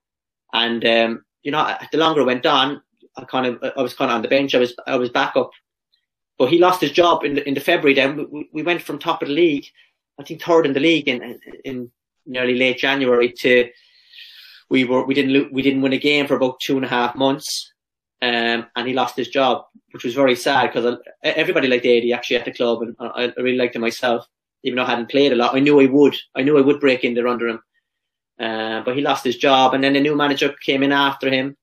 and 0.52 0.84
um, 0.84 1.24
you 1.42 1.50
know, 1.50 1.74
the 1.90 1.98
longer 1.98 2.20
it 2.20 2.26
went 2.26 2.44
on, 2.44 2.82
I 3.16 3.24
kind 3.24 3.46
of 3.46 3.72
I 3.76 3.80
was 3.80 3.94
kind 3.94 4.10
of 4.10 4.16
on 4.16 4.22
the 4.22 4.28
bench. 4.28 4.54
I 4.54 4.58
was 4.58 4.74
I 4.86 4.96
was 4.96 5.08
back 5.08 5.34
up, 5.34 5.50
but 6.38 6.50
he 6.50 6.58
lost 6.58 6.82
his 6.82 6.92
job 6.92 7.24
in 7.24 7.34
the, 7.34 7.48
in 7.48 7.54
the 7.54 7.60
February. 7.60 7.94
Then 7.94 8.28
we, 8.30 8.50
we 8.52 8.62
went 8.62 8.82
from 8.82 8.98
top 8.98 9.22
of 9.22 9.28
the 9.28 9.34
league, 9.34 9.66
I 10.18 10.24
think 10.24 10.42
third 10.42 10.66
in 10.66 10.74
the 10.74 10.80
league 10.80 11.08
in 11.08 11.40
in 11.64 11.90
nearly 12.26 12.56
late 12.56 12.78
January 12.78 13.32
to 13.32 13.70
we 14.70 14.84
were 14.84 15.04
we 15.04 15.14
didn't 15.14 15.52
we 15.52 15.62
didn't 15.62 15.82
win 15.82 15.92
a 15.92 15.98
game 15.98 16.26
for 16.26 16.36
about 16.36 16.60
two 16.60 16.76
and 16.76 16.84
a 16.84 16.88
half 16.88 17.16
months, 17.16 17.72
um, 18.22 18.66
and 18.76 18.86
he 18.88 18.94
lost 18.94 19.16
his 19.16 19.28
job, 19.28 19.64
which 19.90 20.04
was 20.04 20.14
very 20.14 20.36
sad 20.36 20.72
because 20.72 20.98
everybody 21.22 21.68
liked 21.68 21.84
Aidy 21.84 22.14
actually 22.14 22.36
at 22.36 22.44
the 22.44 22.52
club, 22.52 22.82
and 22.82 22.96
I, 23.00 23.24
I 23.24 23.32
really 23.40 23.58
liked 23.58 23.76
him 23.76 23.82
myself, 23.82 24.24
even 24.62 24.76
though 24.76 24.84
I 24.84 24.90
hadn't 24.90 25.10
played 25.10 25.32
a 25.32 25.36
lot. 25.36 25.54
I 25.54 25.60
knew 25.60 25.80
I 25.80 25.86
would, 25.86 26.16
I 26.34 26.42
knew 26.42 26.56
I 26.56 26.62
would 26.62 26.80
break 26.80 27.04
in 27.04 27.14
there 27.14 27.28
under 27.28 27.48
him, 27.48 27.60
uh, 28.38 28.82
but 28.82 28.96
he 28.96 29.02
lost 29.02 29.24
his 29.24 29.36
job, 29.36 29.74
and 29.74 29.82
then 29.82 29.94
the 29.94 30.00
new 30.00 30.14
manager 30.14 30.54
came 30.64 30.82
in 30.82 30.92
after 30.92 31.28
him, 31.28 31.56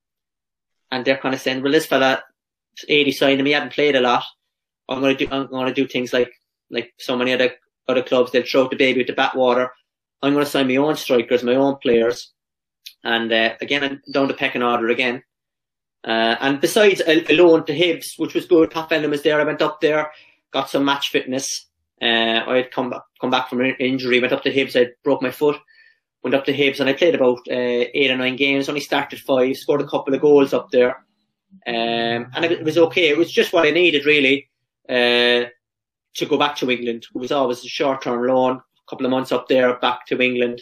and 0.91 1.05
they're 1.05 1.17
kind 1.17 1.33
of 1.33 1.41
saying, 1.41 1.63
well, 1.63 1.71
this 1.71 1.85
fella, 1.85 2.23
Aidy 2.89 3.13
signed 3.13 3.39
him, 3.39 3.45
he 3.45 3.53
hadn't 3.53 3.73
played 3.73 3.95
a 3.95 4.01
lot. 4.01 4.23
I'm 4.89 5.01
going 5.01 5.17
to 5.17 5.25
do, 5.25 5.31
I'm 5.31 5.49
to 5.49 5.73
do 5.73 5.87
things 5.87 6.13
like, 6.13 6.31
like 6.69 6.93
so 6.97 7.17
many 7.17 7.33
other, 7.33 7.51
other 7.87 8.03
clubs, 8.03 8.31
they'll 8.31 8.45
throw 8.45 8.67
the 8.67 8.75
baby 8.75 8.99
with 8.99 9.07
the 9.07 9.13
bathwater. 9.13 9.69
I'm 10.21 10.33
going 10.33 10.45
to 10.45 10.51
sign 10.51 10.67
my 10.67 10.77
own 10.77 10.95
strikers, 10.95 11.43
my 11.43 11.55
own 11.55 11.77
players. 11.77 12.33
And, 13.07 13.31
uh, 13.31 13.55
again, 13.61 14.01
down 14.11 14.27
the 14.27 14.33
pecking 14.33 14.63
order 14.63 14.89
again. 14.89 15.23
Uh, 16.03 16.35
and 16.39 16.61
besides 16.61 17.01
a, 17.01 17.31
a 17.31 17.35
loan 17.35 17.65
to 17.65 17.73
Hibs, 17.73 18.17
which 18.17 18.35
was 18.35 18.45
good, 18.45 18.69
Pat 18.69 18.89
Fenlon 18.89 19.09
was 19.09 19.23
there. 19.23 19.39
I 19.39 19.43
went 19.43 19.61
up 19.61 19.81
there, 19.81 20.11
got 20.51 20.69
some 20.69 20.85
match 20.85 21.09
fitness. 21.09 21.65
Uh, 22.01 22.43
I 22.47 22.57
had 22.57 22.71
come, 22.71 22.93
come 23.19 23.31
back 23.31 23.49
from 23.49 23.61
an 23.61 23.75
injury, 23.79 24.19
went 24.19 24.33
up 24.33 24.43
to 24.43 24.53
Hibs, 24.53 24.79
I 24.79 24.91
broke 25.03 25.21
my 25.21 25.31
foot 25.31 25.57
went 26.23 26.35
up 26.35 26.45
to 26.45 26.53
Hibs 26.53 26.79
and 26.79 26.89
I 26.89 26.93
played 26.93 27.15
about 27.15 27.39
uh, 27.49 27.87
eight 27.93 28.11
or 28.11 28.17
nine 28.17 28.35
games. 28.35 28.67
Only 28.67 28.81
started 28.81 29.19
five, 29.19 29.55
scored 29.55 29.81
a 29.81 29.87
couple 29.87 30.13
of 30.13 30.21
goals 30.21 30.53
up 30.53 30.69
there, 30.71 30.97
um, 31.65 32.31
and 32.35 32.45
it, 32.45 32.63
was 32.63 32.77
okay. 32.77 33.09
It 33.09 33.17
was 33.17 33.31
just 33.31 33.53
what 33.53 33.65
I 33.65 33.71
needed 33.71 34.05
really 34.05 34.49
uh, 34.89 35.47
to 36.15 36.25
go 36.27 36.37
back 36.37 36.55
to 36.57 36.71
England. 36.71 37.05
It 37.13 37.19
was 37.19 37.31
always 37.31 37.63
a 37.63 37.69
short 37.69 38.01
term 38.01 38.25
loan, 38.25 38.57
a 38.57 38.89
couple 38.89 39.05
of 39.05 39.11
months 39.11 39.31
up 39.31 39.47
there, 39.47 39.77
back 39.79 40.05
to 40.07 40.21
England, 40.21 40.61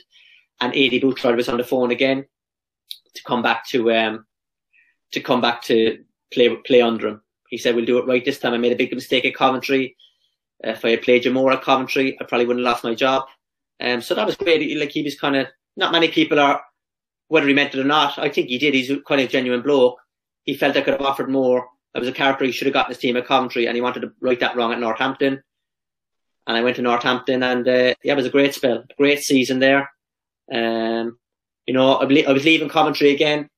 and 0.61 0.73
Aidy 0.73 1.01
Boothroyd 1.01 1.37
was 1.37 1.49
on 1.49 1.57
the 1.57 1.63
phone 1.63 1.91
again 1.91 2.25
to 3.13 3.23
come 3.23 3.41
back 3.41 3.67
to 3.67 3.91
um, 3.91 4.25
to 5.11 5.19
come 5.21 5.41
back 5.41 5.61
to 5.63 6.03
play 6.33 6.55
play 6.65 6.81
under 6.81 7.07
him. 7.07 7.21
He 7.49 7.57
said 7.57 7.75
we'll 7.75 7.85
do 7.85 7.97
it 7.97 8.07
right 8.07 8.23
this 8.23 8.39
time. 8.39 8.53
I 8.53 8.57
made 8.57 8.73
a 8.73 8.77
big 8.77 8.93
mistake 8.93 9.25
at 9.25 9.35
Coventry. 9.35 9.95
If 10.61 10.83
I 10.83 10.91
had 10.91 11.03
played 11.03 11.25
you 11.25 11.31
more 11.31 11.51
at 11.51 11.61
Coventry, 11.61 12.17
I 12.19 12.23
probably 12.25 12.45
wouldn't 12.45 12.65
have 12.65 12.73
lost 12.73 12.83
my 12.83 12.95
job. 12.95 13.25
Um, 13.79 14.01
so 14.01 14.15
that 14.15 14.25
was 14.25 14.35
great. 14.35 14.77
Like 14.77 14.91
he 14.91 15.03
was 15.03 15.19
kind 15.19 15.35
of 15.35 15.47
not 15.75 15.91
many 15.91 16.07
people 16.07 16.39
are 16.39 16.61
whether 17.27 17.47
he 17.47 17.53
meant 17.53 17.73
it 17.73 17.79
or 17.79 17.85
not. 17.85 18.17
I 18.19 18.29
think 18.29 18.49
he 18.49 18.57
did. 18.57 18.73
He's 18.73 18.91
kind 19.07 19.21
of 19.21 19.29
genuine 19.29 19.61
bloke. 19.61 19.97
He 20.43 20.53
felt 20.53 20.77
I 20.77 20.81
could 20.81 20.93
have 20.93 21.01
offered 21.01 21.29
more. 21.29 21.67
I 21.95 21.99
was 21.99 22.07
a 22.07 22.13
character 22.13 22.45
he 22.45 22.51
should 22.51 22.67
have 22.67 22.73
gotten 22.73 22.91
his 22.91 22.99
team 22.99 23.17
at 23.17 23.25
Coventry, 23.25 23.67
and 23.67 23.75
he 23.75 23.81
wanted 23.81 24.01
to 24.01 24.11
right 24.19 24.39
that 24.39 24.55
wrong 24.55 24.73
at 24.73 24.79
Northampton. 24.79 25.41
And 26.47 26.57
I 26.57 26.61
went 26.61 26.75
to 26.75 26.81
Northampton, 26.81 27.41
and 27.41 27.67
uh, 27.67 27.95
yeah, 28.03 28.13
it 28.13 28.17
was 28.17 28.25
a 28.25 28.31
great 28.31 28.53
spell, 28.53 28.83
a 28.89 28.93
great 28.97 29.23
season 29.23 29.59
there. 29.59 29.89
Um, 30.53 31.17
you 31.65 31.73
know, 31.73 31.95
I, 31.95 32.03
I 32.27 32.31
was 32.31 32.45
leaving 32.45 32.69
Coventry 32.69 33.11
again. 33.11 33.49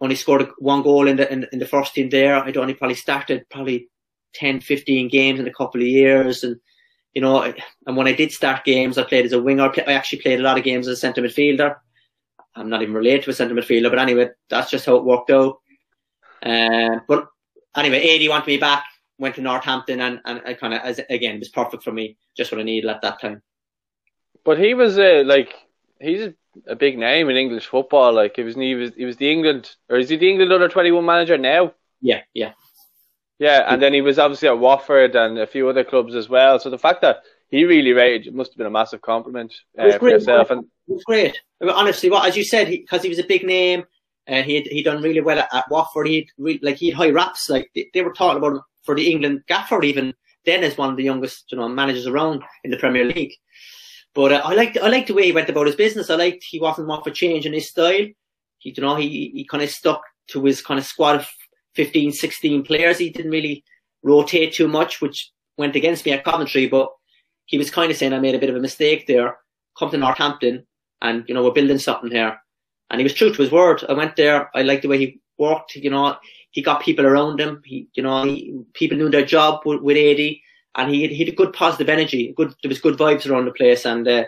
Only 0.00 0.16
scored 0.16 0.48
one 0.58 0.82
goal 0.82 1.06
in 1.08 1.16
the 1.16 1.32
in, 1.32 1.46
in 1.52 1.58
the 1.58 1.66
first 1.66 1.94
team 1.94 2.10
there. 2.10 2.36
I'd 2.36 2.56
only 2.56 2.74
probably 2.74 2.96
started 2.96 3.46
probably 3.50 3.88
10, 4.34 4.60
15 4.60 5.08
games 5.08 5.40
in 5.40 5.46
a 5.46 5.52
couple 5.52 5.80
of 5.80 5.86
years, 5.86 6.44
and 6.44 6.56
you 7.14 7.22
know, 7.22 7.54
and 7.86 7.96
when 7.96 8.08
I 8.08 8.12
did 8.12 8.32
start 8.32 8.64
games, 8.64 8.98
I 8.98 9.04
played 9.04 9.24
as 9.24 9.32
a 9.32 9.42
winger. 9.42 9.72
I 9.86 9.92
actually 9.92 10.22
played 10.22 10.40
a 10.40 10.42
lot 10.42 10.58
of 10.58 10.64
games 10.64 10.88
as 10.88 10.98
a 10.98 11.00
centre 11.00 11.22
midfielder. 11.22 11.76
I'm 12.56 12.68
not 12.68 12.82
even 12.82 12.94
related 12.94 13.24
to 13.24 13.30
a 13.30 13.34
centre 13.34 13.54
midfielder, 13.54 13.90
but 13.90 13.98
anyway, 13.98 14.30
that's 14.48 14.70
just 14.70 14.86
how 14.86 14.96
it 14.96 15.04
worked 15.04 15.30
out. 15.30 15.60
Uh, 16.42 17.00
but 17.08 17.28
anyway, 17.76 18.06
Aidy 18.06 18.28
wanted 18.28 18.46
me 18.46 18.58
back, 18.58 18.84
went 19.18 19.36
to 19.36 19.40
Northampton, 19.40 20.00
and, 20.00 20.20
and 20.24 20.42
I 20.44 20.54
kind 20.54 20.74
of, 20.74 20.98
again, 21.10 21.36
it 21.36 21.40
was 21.40 21.48
perfect 21.48 21.82
for 21.82 21.92
me, 21.92 22.16
just 22.36 22.52
what 22.52 22.60
I 22.60 22.64
needed 22.64 22.90
at 22.90 23.02
that 23.02 23.20
time. 23.20 23.42
But 24.44 24.58
he 24.58 24.74
was 24.74 24.98
uh, 24.98 25.22
like, 25.24 25.54
he's 26.00 26.32
a 26.66 26.76
big 26.76 26.98
name 26.98 27.28
in 27.30 27.36
English 27.36 27.66
football. 27.66 28.12
Like, 28.12 28.36
he 28.36 28.42
was, 28.42 28.54
he 28.54 28.74
was, 28.74 28.92
he 28.96 29.04
was 29.04 29.16
the 29.16 29.30
England, 29.30 29.74
or 29.88 29.96
is 29.96 30.08
he 30.08 30.16
the 30.16 30.30
England 30.30 30.52
under 30.52 30.68
21 30.68 31.04
manager 31.04 31.38
now? 31.38 31.72
Yeah, 32.00 32.22
yeah. 32.34 32.52
Yeah, 33.38 33.64
and 33.66 33.82
then 33.82 33.92
he 33.92 34.00
was 34.00 34.18
obviously 34.18 34.48
at 34.48 34.58
Watford 34.58 35.16
and 35.16 35.38
a 35.38 35.46
few 35.46 35.68
other 35.68 35.84
clubs 35.84 36.14
as 36.14 36.28
well. 36.28 36.58
So 36.60 36.70
the 36.70 36.78
fact 36.78 37.00
that 37.02 37.22
he 37.48 37.64
really 37.64 37.92
rated 37.92 38.34
must 38.34 38.52
have 38.52 38.58
been 38.58 38.66
a 38.66 38.70
massive 38.70 39.00
compliment 39.00 39.54
uh, 39.78 39.98
for 39.98 40.08
yourself. 40.08 40.50
And 40.50 40.64
it 40.88 40.92
was 40.92 41.04
great. 41.04 41.38
I 41.60 41.64
mean, 41.64 41.74
honestly, 41.74 42.10
what 42.10 42.26
as 42.26 42.36
you 42.36 42.44
said, 42.44 42.68
because 42.68 43.02
he, 43.02 43.08
he, 43.08 43.10
was 43.10 43.18
a 43.18 43.26
big 43.26 43.44
name, 43.44 43.84
uh, 44.28 44.42
he 44.42 44.60
he 44.62 44.82
done 44.82 45.02
really 45.02 45.20
well 45.20 45.38
at, 45.38 45.52
at 45.52 45.70
Watford. 45.70 46.06
He 46.06 46.28
like 46.62 46.76
he 46.76 46.90
had 46.90 46.96
high 46.96 47.10
raps. 47.10 47.50
Like 47.50 47.70
they, 47.74 47.88
they, 47.92 48.02
were 48.02 48.12
talking 48.12 48.38
about 48.38 48.56
him 48.56 48.62
for 48.82 48.94
the 48.94 49.10
England 49.10 49.42
gaffer 49.46 49.82
even 49.82 50.14
then 50.44 50.64
as 50.64 50.78
one 50.78 50.90
of 50.90 50.96
the 50.96 51.04
youngest 51.04 51.50
you 51.50 51.58
know 51.58 51.68
managers 51.68 52.06
around 52.06 52.42
in 52.62 52.70
the 52.70 52.76
Premier 52.76 53.04
League. 53.04 53.34
But 54.14 54.32
uh, 54.32 54.42
I 54.44 54.54
liked 54.54 54.78
I 54.78 54.88
liked 54.88 55.08
the 55.08 55.14
way 55.14 55.24
he 55.24 55.32
went 55.32 55.48
about 55.48 55.66
his 55.66 55.76
business. 55.76 56.10
I 56.10 56.14
liked 56.14 56.44
he 56.44 56.60
wasn't 56.60 56.88
one 56.88 57.02
for 57.02 57.10
change 57.10 57.46
in 57.46 57.52
his 57.52 57.68
style. 57.68 58.06
He 58.58 58.74
you 58.76 58.82
know 58.82 58.96
he 58.96 59.30
he 59.34 59.44
kind 59.44 59.62
of 59.62 59.70
stuck 59.70 60.02
to 60.28 60.44
his 60.44 60.62
kind 60.62 60.78
of 60.78 60.86
squad 60.86 61.16
of 61.16 61.28
15, 61.74 62.12
16 62.12 62.64
players. 62.64 62.98
He 62.98 63.10
didn't 63.10 63.30
really 63.30 63.64
rotate 64.02 64.54
too 64.54 64.68
much, 64.68 65.00
which 65.00 65.32
went 65.58 65.76
against 65.76 66.06
me 66.06 66.12
at 66.12 66.24
Coventry. 66.24 66.68
But 66.68 66.88
he 67.46 67.58
was 67.58 67.70
kind 67.70 67.90
of 67.90 67.96
saying 67.96 68.12
I 68.12 68.20
made 68.20 68.34
a 68.34 68.38
bit 68.38 68.50
of 68.50 68.56
a 68.56 68.60
mistake 68.60 69.06
there. 69.06 69.38
Come 69.78 69.90
to 69.90 69.98
Northampton, 69.98 70.66
and 71.02 71.24
you 71.26 71.34
know 71.34 71.42
we're 71.42 71.52
building 71.52 71.78
something 71.78 72.10
here. 72.10 72.38
And 72.90 73.00
he 73.00 73.04
was 73.04 73.14
true 73.14 73.32
to 73.32 73.42
his 73.42 73.50
word. 73.50 73.82
I 73.88 73.94
went 73.94 74.14
there. 74.16 74.50
I 74.54 74.62
liked 74.62 74.82
the 74.82 74.88
way 74.88 74.98
he 74.98 75.20
worked. 75.38 75.74
You 75.74 75.90
know, 75.90 76.16
he 76.50 76.62
got 76.62 76.82
people 76.82 77.06
around 77.06 77.40
him. 77.40 77.62
He, 77.64 77.88
you 77.94 78.02
know, 78.02 78.24
he, 78.24 78.54
people 78.74 78.96
knew 78.96 79.10
their 79.10 79.24
job 79.24 79.62
with, 79.64 79.80
with 79.80 79.96
Aidy, 79.96 80.42
and 80.76 80.92
he, 80.92 81.02
had, 81.02 81.10
he 81.10 81.24
had 81.24 81.32
a 81.32 81.36
good 81.36 81.52
positive 81.52 81.88
energy. 81.88 82.34
Good, 82.36 82.54
there 82.62 82.68
was 82.68 82.80
good 82.80 82.98
vibes 82.98 83.28
around 83.30 83.44
the 83.44 83.52
place. 83.52 83.84
And 83.84 84.06
uh, 84.06 84.24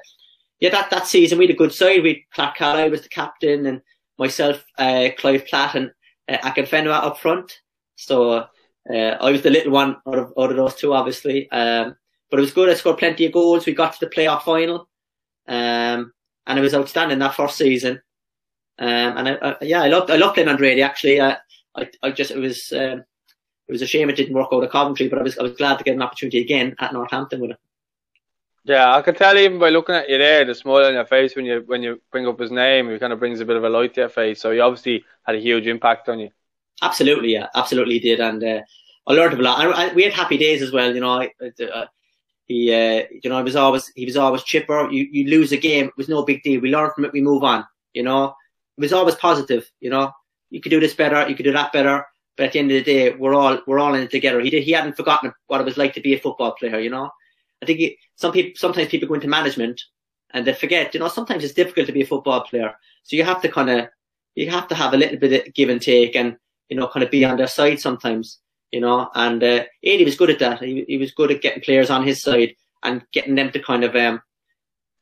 yeah, 0.61 0.71
that 0.71 0.91
that 0.91 1.07
season 1.07 1.39
we 1.39 1.47
had 1.47 1.55
a 1.55 1.59
good 1.59 1.73
side. 1.73 2.03
We 2.03 2.27
Clarke 2.33 2.57
Carlisle 2.57 2.91
was 2.91 3.03
the 3.03 3.09
captain, 3.09 3.67
and 3.67 3.83
myself, 4.19 4.65
uh, 4.79 5.09
Clive 5.19 5.47
Platt, 5.47 5.75
and 5.75 5.91
uh, 6.29 6.39
Akinfenwa 6.39 6.93
up 6.93 7.19
front. 7.19 7.61
So 7.97 8.33
uh, 8.33 8.47
I 8.93 9.31
was 9.31 9.43
the 9.43 9.51
little 9.51 9.73
one 9.73 9.97
out 10.07 10.19
of 10.19 10.33
out 10.39 10.51
of 10.51 10.57
those 10.57 10.75
two, 10.75 10.95
obviously. 10.95 11.51
Um, 11.51 11.97
but 12.31 12.39
it 12.39 12.43
was 12.43 12.53
good. 12.53 12.69
I 12.69 12.75
scored 12.75 12.99
plenty 12.99 13.27
of 13.27 13.33
goals. 13.33 13.67
We 13.67 13.75
got 13.75 13.93
to 13.95 14.01
the 14.01 14.11
playoff 14.11 14.43
final, 14.43 14.89
um, 15.47 16.13
and 16.47 16.59
it 16.59 16.63
was 16.63 16.75
outstanding 16.75 17.19
that 17.19 17.35
first 17.35 17.57
season. 17.57 18.01
Um, 18.79 18.89
and 18.89 19.29
I, 19.29 19.35
I, 19.43 19.57
yeah, 19.63 19.83
I 19.83 19.89
loved 19.89 20.11
I 20.11 20.17
loved 20.17 20.35
playing 20.35 20.49
Andretti. 20.49 20.83
Actually, 20.85 21.21
I, 21.21 21.37
I, 21.75 21.91
I 22.03 22.11
just 22.11 22.31
it 22.31 22.39
was 22.39 22.73
um, 22.73 23.05
it 23.69 23.73
was 23.73 23.83
a 23.83 23.87
shame 23.87 24.09
it 24.09 24.17
didn't 24.17 24.35
work 24.35 24.49
out 24.53 24.65
at 24.65 24.71
Coventry, 24.71 25.09
but 25.09 25.19
I 25.19 25.23
was 25.23 25.39
I 25.39 25.43
was 25.43 25.53
glad 25.53 25.79
to 25.79 25.85
get 25.85 25.95
an 25.95 26.03
opportunity 26.03 26.41
again 26.41 26.75
at 26.79 26.93
Northampton 26.93 27.41
with 27.41 27.53
it. 27.53 27.59
Yeah, 28.65 28.97
I 28.97 29.03
can 29.03 29.15
tell 29.15 29.39
even 29.39 29.61
by 29.61 29.71
looking 29.71 29.95
at 29.95 30.09
you 30.09 30.19
there, 30.19 30.45
the 30.45 30.55
smile 30.55 30.87
on 30.87 30.95
your 30.95 31.07
face 31.07 31.37
when 31.37 31.45
you 31.45 31.63
when 31.67 31.83
you 31.83 32.01
bring 32.11 32.27
up 32.27 32.39
his 32.39 32.51
name, 32.51 32.91
it 32.91 32.99
kind 32.99 33.13
of 33.13 33.21
brings 33.21 33.41
a 33.41 33.45
bit 33.45 33.57
of 33.57 33.65
a 33.65 33.69
light 33.69 33.95
to 33.95 34.01
your 34.03 34.09
face. 34.09 34.41
So 34.41 34.51
he 34.51 34.61
obviously 34.61 35.05
had 35.23 35.37
a 35.37 35.41
huge 35.41 35.67
impact 35.67 36.09
on 36.09 36.19
you. 36.19 36.31
Absolutely, 36.83 37.33
yeah, 37.33 37.47
absolutely 37.55 37.99
did, 38.01 38.21
and 38.21 38.43
uh, 38.43 38.61
I 39.07 39.13
learned 39.13 39.39
a 39.39 39.43
lot. 39.43 39.61
I, 39.61 39.71
I, 39.71 39.95
we 39.95 40.03
had 40.03 40.13
happy 40.13 40.37
days 40.37 40.63
as 40.63 40.73
well, 40.73 40.93
you 40.93 41.01
know. 41.01 41.21
I, 41.21 41.31
uh, 41.41 41.87
he, 42.47 42.73
uh, 42.73 43.05
you 43.23 43.31
know, 43.31 43.39
he 43.39 43.45
was 43.45 43.57
always 43.57 43.93
he 43.95 44.05
was 44.05 44.17
always 44.17 44.43
chipper. 44.43 44.91
You 44.91 45.07
you 45.11 45.31
lose 45.31 45.53
a 45.53 45.57
game, 45.57 45.87
it 45.87 45.97
was 45.97 46.09
no 46.09 46.25
big 46.25 46.43
deal. 46.43 46.61
We 46.61 46.71
learn 46.71 46.91
from 46.95 47.05
it, 47.05 47.13
we 47.13 47.21
move 47.23 47.45
on. 47.45 47.65
You 47.93 48.03
know, 48.03 48.35
it 48.77 48.81
was 48.81 48.93
always 48.93 49.15
positive. 49.15 49.71
You 49.81 49.91
know, 49.91 50.13
you 50.51 50.61
could 50.61 50.71
do 50.71 50.81
this 50.81 50.95
better, 50.95 51.29
you 51.29 51.37
could 51.37 51.45
do 51.45 51.53
that 51.53 51.73
better. 51.73 52.05
But 52.37 52.47
at 52.47 52.53
the 52.53 52.59
end 52.59 52.71
of 52.71 52.85
the 52.85 52.93
day, 52.93 53.15
we're 53.15 53.35
all 53.35 53.59
we're 53.67 53.79
all 53.79 53.95
in 53.95 54.03
it 54.03 54.11
together. 54.11 54.41
He 54.41 54.51
did, 54.51 54.63
he 54.63 54.73
hadn't 54.73 54.97
forgotten 54.97 55.33
what 55.47 55.61
it 55.61 55.65
was 55.65 55.79
like 55.79 55.95
to 55.95 56.01
be 56.01 56.15
a 56.15 56.21
football 56.21 56.53
player. 56.53 56.79
You 56.79 56.91
know, 56.91 57.11
I 57.63 57.67
think 57.67 57.79
he, 57.79 57.99
some 58.17 58.33
people 58.33 58.53
sometimes 58.57 58.89
people 58.89 59.09
go 59.09 59.15
into 59.15 59.29
management 59.29 59.81
and 60.33 60.47
they 60.47 60.53
forget. 60.53 60.93
You 60.93 61.01
know, 61.01 61.09
sometimes 61.09 61.45
it's 61.45 61.55
difficult 61.55 61.87
to 61.87 61.93
be 61.93 62.03
a 62.03 62.07
football 62.07 62.43
player, 62.43 62.75
so 63.05 63.17
you 63.17 63.25
have 63.25 63.41
to 63.43 63.49
kind 63.49 63.71
of 63.71 63.89
you 64.35 64.51
have 64.51 64.69
to 64.69 64.75
have 64.75 64.93
a 64.93 64.97
little 64.97 65.19
bit 65.19 65.47
of 65.47 65.55
give 65.55 65.71
and 65.71 65.81
take, 65.81 66.15
and 66.15 66.37
you 66.69 66.77
know, 66.77 66.89
kind 66.89 67.05
of 67.05 67.11
be 67.11 67.25
on 67.25 67.37
their 67.37 67.47
side 67.47 67.81
sometimes. 67.81 68.39
You 68.73 68.81
know, 68.81 69.09
and 69.15 69.43
uh, 69.43 69.65
Aidy 69.85 70.05
was 70.05 70.17
good 70.17 70.31
at 70.31 70.41
that. 70.41 70.61
He, 70.61 70.85
he 70.89 70.99
was 70.99 71.13
good 71.13 71.31
at 71.31 71.41
getting 71.41 71.63
players 71.63 71.89
on 71.89 72.07
his 72.07 72.21
side 72.21 72.55
and 72.83 73.03
getting 73.13 73.35
them 73.35 73.51
to 73.53 73.63
kind 73.63 73.85
of 73.85 73.95
um, 73.97 74.21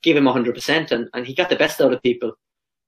give 0.03 0.17
him 0.17 0.25
100%, 0.25 0.93
and, 0.93 1.09
and 1.15 1.27
he 1.27 1.35
got 1.35 1.49
the 1.49 1.57
best 1.57 1.81
out 1.81 1.93
of 1.93 2.03
people. 2.03 2.33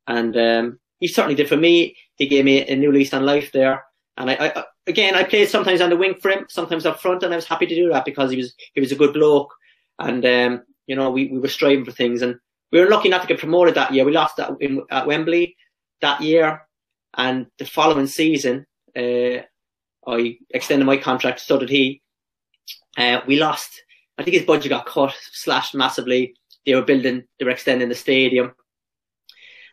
And 0.07 0.37
um, 0.37 0.79
he 1.01 1.09
certainly 1.09 1.35
did 1.35 1.49
for 1.49 1.57
me. 1.57 1.97
He 2.17 2.29
gave 2.29 2.45
me 2.45 2.67
a 2.67 2.77
new 2.77 2.93
lease 2.93 3.13
on 3.13 3.27
life 3.27 3.51
there. 3.53 3.85
And 4.17 4.31
I, 4.31 4.35
I, 4.35 4.65
again, 4.87 5.15
I 5.15 5.25
played 5.25 5.49
sometimes 5.49 5.81
on 5.81 5.91
the 5.91 5.97
wing 5.97 6.15
for 6.21 6.31
him, 6.31 6.47
sometimes 6.49 6.87
up 6.87 7.01
front, 7.01 7.23
and 7.23 7.33
I 7.33 7.37
was 7.37 7.47
happy 7.47 7.67
to 7.67 7.75
do 7.75 7.91
that 7.91 8.05
because 8.05 8.31
he 8.31 8.37
was 8.37 8.55
he 8.75 8.81
was 8.81 8.93
a 8.93 8.97
good 8.97 9.13
bloke, 9.13 9.53
and 9.99 10.25
um, 10.25 10.63
you 10.87 10.97
know 10.97 11.11
we, 11.11 11.29
we 11.29 11.39
were 11.39 11.49
striving 11.49 11.85
for 11.85 11.93
things, 11.93 12.23
and 12.23 12.37
we 12.73 12.81
were 12.81 12.89
lucky 12.89 13.09
not 13.09 13.23
to 13.23 13.29
get 13.29 13.39
promoted 13.39 13.75
that 13.75 13.93
year. 13.93 14.05
We 14.05 14.13
lost 14.13 14.39
at, 14.39 14.51
in, 14.61 14.83
at 14.91 15.07
Wembley 15.07 15.57
that 16.01 16.21
year, 16.23 16.67
and 17.15 17.47
the 17.59 17.67
following 17.67 18.07
season, 18.07 18.67
uh, 18.97 19.43
I 20.07 20.39
extended 20.51 20.87
my 20.87 20.97
contract. 20.97 21.41
So 21.41 21.59
did 21.59 21.69
he. 21.69 22.03
Uh, 22.97 23.21
we 23.27 23.39
lost. 23.39 23.83
I 24.19 24.23
think 24.23 24.37
his 24.37 24.47
budget 24.47 24.71
got 24.71 24.87
cut, 24.87 25.15
slashed 25.33 25.75
massively. 25.75 26.35
They 26.65 26.75
were 26.75 26.83
building, 26.83 27.25
they 27.39 27.45
were 27.45 27.51
extending 27.51 27.91
the 27.91 27.95
stadium, 27.95 28.55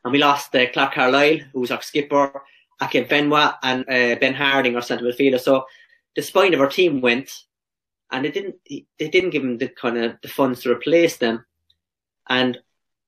and 0.03 0.11
we 0.11 0.19
lost 0.19 0.53
uh, 0.55 0.69
Clarke 0.71 0.93
Carlisle, 0.93 1.39
who 1.53 1.61
was 1.61 1.71
our 1.71 1.81
skipper, 1.81 2.43
Akinfenwa, 2.83 3.55
and 3.63 3.81
uh, 3.81 4.15
Ben 4.19 4.33
Harding, 4.33 4.75
our 4.75 4.81
centre 4.81 5.05
midfielder. 5.05 5.39
So 5.39 5.65
the 6.15 6.21
spine 6.21 6.53
of 6.53 6.61
our 6.61 6.69
team 6.69 7.01
went, 7.01 7.31
and 8.11 8.25
they 8.25 8.31
didn't 8.31 8.55
they 8.67 9.09
didn't 9.09 9.31
give 9.31 9.43
him 9.43 9.57
the 9.57 9.69
kind 9.69 9.97
of 9.97 10.17
the 10.21 10.27
funds 10.27 10.61
to 10.61 10.71
replace 10.71 11.17
them. 11.17 11.45
And 12.29 12.59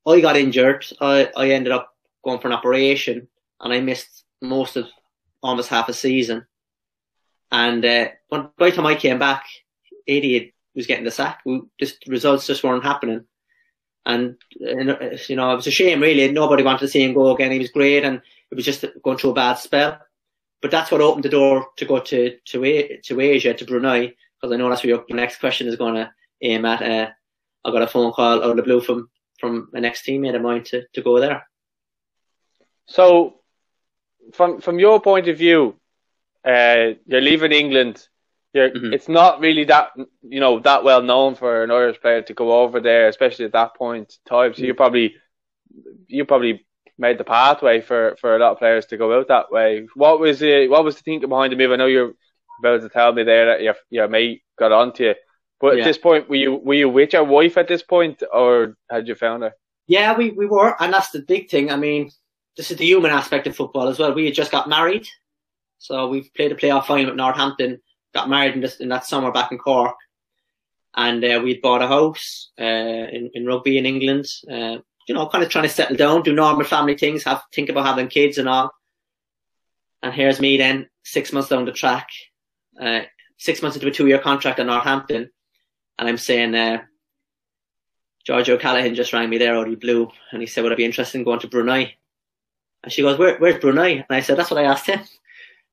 I 0.05 0.19
got 0.21 0.37
injured. 0.37 0.85
I, 1.01 1.29
I 1.35 1.49
ended 1.49 1.71
up 1.71 1.95
going 2.23 2.39
for 2.39 2.47
an 2.47 2.53
operation, 2.53 3.27
and 3.61 3.73
I 3.73 3.79
missed 3.79 4.23
most 4.41 4.75
of 4.75 4.87
almost 5.41 5.69
half 5.69 5.89
a 5.89 5.93
season. 5.93 6.45
And 7.51 7.85
uh, 7.85 8.09
by 8.29 8.49
the 8.57 8.71
time 8.71 8.85
I 8.85 8.95
came 8.95 9.19
back, 9.19 9.45
Aidy 10.09 10.53
was 10.75 10.87
getting 10.87 11.05
the 11.05 11.11
sack. 11.11 11.41
We, 11.45 11.61
just 11.79 12.05
results 12.07 12.47
just 12.47 12.63
weren't 12.63 12.83
happening. 12.83 13.25
And, 14.05 14.37
uh, 14.61 15.17
you 15.27 15.35
know, 15.35 15.51
it 15.51 15.55
was 15.55 15.67
a 15.67 15.71
shame 15.71 16.01
really. 16.01 16.31
Nobody 16.31 16.63
wanted 16.63 16.81
to 16.81 16.87
see 16.87 17.03
him 17.03 17.13
go 17.13 17.33
again. 17.33 17.51
He 17.51 17.59
was 17.59 17.71
great 17.71 18.03
and 18.03 18.21
it 18.51 18.55
was 18.55 18.65
just 18.65 18.85
going 19.03 19.17
through 19.17 19.31
a 19.31 19.35
bad 19.35 19.55
spell. 19.55 19.99
But 20.61 20.71
that's 20.71 20.91
what 20.91 21.01
opened 21.01 21.25
the 21.25 21.29
door 21.29 21.67
to 21.77 21.85
go 21.85 21.99
to, 21.99 22.37
to, 22.45 22.97
to 23.01 23.21
Asia, 23.21 23.53
to 23.53 23.65
Brunei, 23.65 24.13
because 24.39 24.53
I 24.53 24.57
know 24.57 24.69
that's 24.69 24.83
where 24.83 24.95
your 24.95 25.05
next 25.09 25.39
question 25.39 25.67
is 25.67 25.75
going 25.75 25.95
to 25.95 26.11
aim 26.41 26.65
at. 26.65 26.81
Uh, 26.81 27.11
I 27.63 27.71
got 27.71 27.81
a 27.81 27.87
phone 27.87 28.11
call 28.13 28.43
out 28.43 28.49
of 28.49 28.55
the 28.55 28.63
blue 28.63 28.81
from, 28.81 29.09
from 29.39 29.69
an 29.73 29.85
ex 29.85 30.01
teammate 30.03 30.35
of 30.35 30.41
mine 30.41 30.63
to, 30.65 30.85
to 30.93 31.01
go 31.01 31.19
there. 31.19 31.47
So, 32.87 33.35
from 34.33 34.61
from 34.61 34.79
your 34.79 35.01
point 35.01 35.27
of 35.27 35.37
view, 35.37 35.75
uh, 36.43 36.93
you're 37.07 37.21
leaving 37.21 37.51
England 37.51 38.07
Mm-hmm. 38.55 38.93
It's 38.93 39.09
not 39.09 39.41
really 39.41 39.65
that 39.65 39.91
you 40.21 40.39
know 40.39 40.59
that 40.59 40.83
well 40.83 41.01
known 41.01 41.35
for 41.35 41.63
an 41.63 41.71
Irish 41.71 41.99
player 41.99 42.21
to 42.21 42.33
go 42.33 42.61
over 42.61 42.79
there, 42.79 43.09
especially 43.09 43.45
at 43.45 43.51
that 43.51 43.75
point 43.75 44.17
in 44.25 44.29
time. 44.31 44.53
So 44.53 44.59
mm-hmm. 44.59 44.65
you 44.65 44.73
probably 44.73 45.15
you 46.07 46.25
probably 46.25 46.65
made 46.97 47.17
the 47.17 47.23
pathway 47.23 47.81
for, 47.81 48.15
for 48.19 48.35
a 48.35 48.39
lot 48.39 48.53
of 48.53 48.59
players 48.59 48.85
to 48.87 48.97
go 48.97 49.19
out 49.19 49.27
that 49.27 49.51
way. 49.51 49.87
What 49.95 50.19
was 50.19 50.39
the 50.39 50.67
what 50.67 50.83
was 50.83 50.95
the 50.95 51.01
thinking 51.01 51.29
behind 51.29 51.51
the 51.51 51.57
move? 51.57 51.71
I 51.71 51.75
know 51.75 51.85
you're 51.85 52.13
about 52.59 52.81
to 52.81 52.89
tell 52.89 53.13
me 53.13 53.23
there 53.23 53.45
that 53.47 53.61
your 53.61 53.75
your 53.89 54.07
mate 54.07 54.43
got 54.57 54.71
onto 54.71 55.03
you, 55.03 55.15
but 55.59 55.75
yeah. 55.75 55.81
at 55.81 55.85
this 55.85 55.97
point, 55.97 56.29
were 56.29 56.35
you 56.35 56.55
were 56.55 56.73
you 56.73 56.89
with 56.89 57.13
your 57.13 57.23
wife 57.23 57.57
at 57.57 57.67
this 57.67 57.83
point, 57.83 58.23
or 58.31 58.75
had 58.89 59.07
you 59.07 59.15
found 59.15 59.43
her? 59.43 59.53
Yeah, 59.87 60.17
we, 60.17 60.31
we 60.31 60.47
were, 60.47 60.75
and 60.81 60.91
that's 60.91 61.11
the 61.11 61.21
big 61.21 61.49
thing. 61.49 61.71
I 61.71 61.75
mean, 61.75 62.09
this 62.57 62.71
is 62.71 62.77
the 62.77 62.85
human 62.85 63.11
aspect 63.11 63.45
of 63.45 63.55
football 63.55 63.87
as 63.87 63.99
well. 63.99 64.13
We 64.13 64.25
had 64.25 64.33
just 64.33 64.51
got 64.51 64.67
married, 64.67 65.07
so 65.77 66.07
we've 66.07 66.33
played 66.33 66.51
a 66.51 66.55
playoff 66.55 66.85
final 66.85 67.11
at 67.11 67.15
Northampton 67.15 67.79
got 68.15 68.29
married 68.29 68.55
in, 68.55 68.61
this, 68.61 68.77
in 68.77 68.89
that 68.89 69.05
summer 69.05 69.31
back 69.31 69.51
in 69.51 69.59
Cork, 69.59 69.95
and 70.95 71.23
uh, 71.23 71.41
we'd 71.43 71.61
bought 71.61 71.83
a 71.83 71.87
house 71.87 72.51
uh, 72.59 72.63
in, 72.63 73.29
in 73.33 73.45
Rugby 73.45 73.77
in 73.77 73.85
England. 73.85 74.25
Uh, 74.49 74.77
you 75.05 75.13
know, 75.13 75.27
kind 75.27 75.43
of 75.43 75.49
trying 75.49 75.67
to 75.67 75.69
settle 75.69 75.95
down, 75.95 76.23
do 76.23 76.33
normal 76.33 76.65
family 76.65 76.97
things, 76.97 77.23
have 77.23 77.43
think 77.53 77.69
about 77.69 77.85
having 77.85 78.07
kids 78.07 78.37
and 78.37 78.49
all. 78.49 78.71
And 80.01 80.13
here's 80.13 80.39
me 80.39 80.57
then, 80.57 80.89
six 81.03 81.31
months 81.31 81.49
down 81.49 81.65
the 81.65 81.71
track, 81.71 82.09
uh, 82.79 83.01
six 83.37 83.61
months 83.61 83.77
into 83.77 83.87
a 83.87 83.91
two-year 83.91 84.19
contract 84.19 84.59
at 84.59 84.65
Northampton, 84.65 85.29
and 85.97 86.09
I'm 86.09 86.17
saying, 86.17 86.55
uh, 86.55 86.83
George 88.25 88.49
O'Callaghan 88.49 88.95
just 88.95 89.13
rang 89.13 89.29
me 89.29 89.37
there 89.37 89.55
out 89.55 89.67
of 89.67 89.71
the 89.71 89.77
blue, 89.77 90.09
and 90.31 90.41
he 90.41 90.47
said, 90.47 90.63
"Would 90.63 90.73
I 90.73 90.75
be 90.75 90.85
interested 90.85 91.17
in 91.17 91.23
going 91.23 91.39
to 91.41 91.47
Brunei?" 91.47 91.95
And 92.83 92.91
she 92.91 93.03
goes, 93.03 93.19
Where, 93.19 93.37
"Where's 93.37 93.61
Brunei?" 93.61 93.89
And 93.91 94.05
I 94.09 94.21
said, 94.21 94.37
"That's 94.37 94.49
what 94.49 94.63
I 94.63 94.67
asked 94.67 94.87
him." 94.87 94.99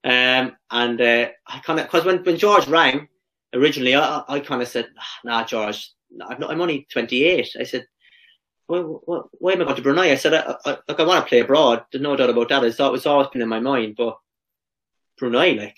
Um, 0.05 0.57
and 0.71 1.01
uh, 1.01 1.29
I 1.47 1.59
kind 1.61 1.81
of 1.81 1.87
because 1.87 2.05
when 2.05 2.19
when 2.25 2.37
George 2.37 2.69
rang 2.69 3.09
originally, 3.55 3.95
I, 3.97 4.23
I 4.29 4.41
kind 4.41 4.61
of 4.61 4.69
said, 4.69 4.89
"Nah, 5.25 5.45
George, 5.45 5.91
I'm 6.21 6.61
only 6.61 6.87
28." 6.91 7.57
I 7.59 7.63
said, 7.63 7.87
well, 8.69 9.03
well, 9.07 9.31
why 9.33 9.53
am 9.53 9.63
I 9.63 9.65
going 9.65 9.77
to 9.77 9.83
Brunei? 9.83 10.13
I 10.13 10.17
said, 10.17 10.35
uh, 10.35 10.45
uh, 10.47 10.57
I, 10.65 10.71
I, 10.71 10.79
like, 10.89 11.01
I 11.01 11.05
want 11.05 11.25
to 11.25 11.29
play 11.29 11.41
abroad. 11.41 11.85
There's 11.91 12.03
no 12.03 12.17
doubt 12.17 12.31
about 12.31 12.49
that. 12.49 12.65
It's 12.65 12.81
always 12.81 13.29
been 13.29 13.43
in 13.43 13.49
my 13.49 13.61
mind, 13.61 13.97
but 13.97 14.19
Brunei, 15.19 15.53
like, 15.53 15.77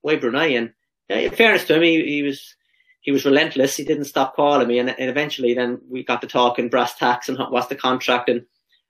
why 0.00 0.16
Brunei? 0.16 0.48
And 0.48 0.72
yeah, 1.08 1.18
in 1.18 1.30
fairness 1.30 1.64
to 1.64 1.76
him, 1.76 1.82
he, 1.82 2.04
he 2.04 2.22
was 2.22 2.56
he 3.00 3.12
was 3.12 3.24
relentless. 3.24 3.76
He 3.76 3.84
didn't 3.84 4.06
stop 4.06 4.34
calling 4.34 4.66
me, 4.66 4.78
and, 4.78 4.88
and 4.88 5.10
eventually, 5.10 5.54
then 5.54 5.80
we 5.88 6.02
got 6.04 6.22
to 6.22 6.26
talking 6.26 6.70
brass 6.70 6.94
tacks 6.94 7.28
and 7.28 7.38
what's 7.50 7.68
the 7.68 7.76
contract. 7.76 8.28
And 8.28 8.46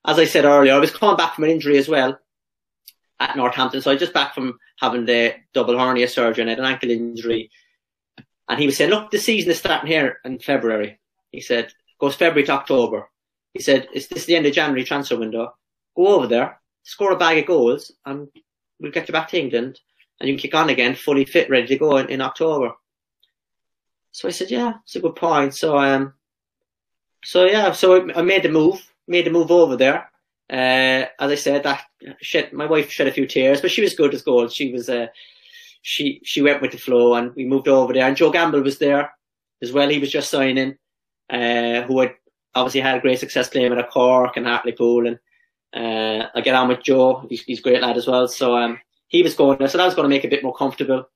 as 0.06 0.18
I 0.18 0.24
said 0.24 0.44
earlier, 0.44 0.72
I 0.72 0.78
was 0.78 0.90
coming 0.90 1.16
back 1.16 1.34
from 1.34 1.44
an 1.44 1.50
injury 1.50 1.78
as 1.78 1.88
well, 1.88 2.18
at 3.20 3.36
Northampton. 3.36 3.80
So 3.82 3.90
I 3.90 3.96
just 3.96 4.12
back 4.12 4.34
from 4.34 4.58
having 4.78 5.04
the 5.04 5.34
double 5.52 5.78
hernia 5.78 6.08
surgery 6.08 6.42
and 6.42 6.50
had 6.50 6.58
an 6.58 6.64
ankle 6.64 6.90
injury. 6.90 7.50
And 8.48 8.60
he 8.60 8.66
was 8.66 8.76
saying, 8.76 8.90
look, 8.90 9.10
the 9.10 9.18
season 9.18 9.50
is 9.50 9.58
starting 9.58 9.90
here 9.90 10.18
in 10.24 10.38
February. 10.38 10.98
He 11.30 11.40
said, 11.40 11.72
goes 11.98 12.14
February 12.14 12.46
to 12.46 12.52
October. 12.52 13.08
He 13.54 13.60
said, 13.60 13.88
is 13.94 14.08
this 14.08 14.26
the 14.26 14.36
end 14.36 14.46
of 14.46 14.52
January 14.52 14.84
transfer 14.84 15.16
window? 15.16 15.54
Go 15.96 16.08
over 16.08 16.26
there, 16.26 16.60
score 16.82 17.12
a 17.12 17.16
bag 17.16 17.38
of 17.38 17.46
goals, 17.46 17.92
and 18.04 18.28
we'll 18.80 18.92
get 18.92 19.08
you 19.08 19.12
back 19.12 19.28
to 19.28 19.40
England, 19.40 19.80
and 20.20 20.28
you 20.28 20.34
can 20.34 20.42
kick 20.42 20.54
on 20.54 20.70
again, 20.70 20.96
fully 20.96 21.24
fit, 21.24 21.48
ready 21.48 21.68
to 21.68 21.78
go 21.78 21.96
in, 21.98 22.08
in 22.08 22.20
October. 22.20 22.72
So 24.10 24.28
I 24.28 24.32
said, 24.32 24.50
yeah, 24.50 24.74
it's 24.82 24.96
a 24.96 25.00
good 25.00 25.16
point. 25.16 25.54
So, 25.54 25.78
um, 25.78 26.14
so 27.24 27.44
yeah, 27.44 27.72
so 27.72 28.10
I 28.14 28.22
made 28.22 28.42
the 28.42 28.48
move, 28.48 28.84
made 29.06 29.26
the 29.26 29.30
move 29.30 29.50
over 29.50 29.76
there. 29.76 30.10
Uh, 30.50 31.06
as 31.18 31.30
I 31.30 31.34
said, 31.36 31.62
that 31.62 31.84
shed, 32.20 32.52
my 32.52 32.66
wife 32.66 32.90
shed 32.90 33.06
a 33.06 33.12
few 33.12 33.26
tears, 33.26 33.60
but 33.60 33.70
she 33.70 33.82
was 33.82 33.94
good 33.94 34.12
as 34.14 34.22
gold. 34.22 34.52
She 34.52 34.72
was, 34.72 34.88
uh, 34.88 35.06
she, 35.82 36.20
she 36.24 36.42
went 36.42 36.60
with 36.60 36.72
the 36.72 36.78
flow 36.78 37.14
and 37.14 37.34
we 37.34 37.44
moved 37.44 37.66
over 37.66 37.92
there 37.92 38.06
and 38.06 38.16
Joe 38.16 38.30
Gamble 38.30 38.60
was 38.60 38.78
there 38.78 39.12
as 39.62 39.72
well. 39.72 39.88
He 39.88 39.98
was 39.98 40.12
just 40.12 40.30
signing, 40.30 40.76
uh, 41.30 41.82
who 41.82 42.00
had 42.00 42.14
obviously 42.54 42.80
had 42.80 42.98
a 42.98 43.00
great 43.00 43.18
success 43.18 43.48
playing 43.48 43.72
at 43.72 43.90
Cork 43.90 44.36
and 44.36 44.46
Hartlepool 44.46 45.06
and, 45.06 45.18
uh, 45.74 46.28
I 46.34 46.40
get 46.40 46.54
on 46.54 46.68
with 46.68 46.84
Joe. 46.84 47.26
He's, 47.28 47.42
he's 47.42 47.58
a 47.58 47.62
great 47.62 47.82
lad 47.82 47.96
as 47.96 48.06
well. 48.06 48.28
So, 48.28 48.56
um, 48.56 48.78
he 49.08 49.22
was 49.22 49.34
going 49.34 49.58
there. 49.58 49.68
So 49.68 49.78
that 49.78 49.84
was 49.84 49.94
going 49.94 50.04
to 50.04 50.14
make 50.14 50.24
it 50.24 50.28
a 50.28 50.30
bit 50.30 50.42
more 50.42 50.54
comfortable. 50.54 51.08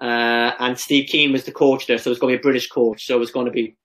Uh, 0.00 0.52
and 0.58 0.78
Steve 0.78 1.08
Kean 1.08 1.32
was 1.32 1.44
the 1.44 1.52
coach 1.52 1.86
there. 1.86 1.98
So 1.98 2.08
it 2.08 2.12
was 2.12 2.18
going 2.18 2.32
to 2.32 2.38
be 2.38 2.40
a 2.40 2.42
British 2.42 2.68
coach. 2.68 3.06
So 3.06 3.16
it 3.16 3.20
was 3.20 3.30
going 3.30 3.46
to 3.46 3.52
be 3.52 3.76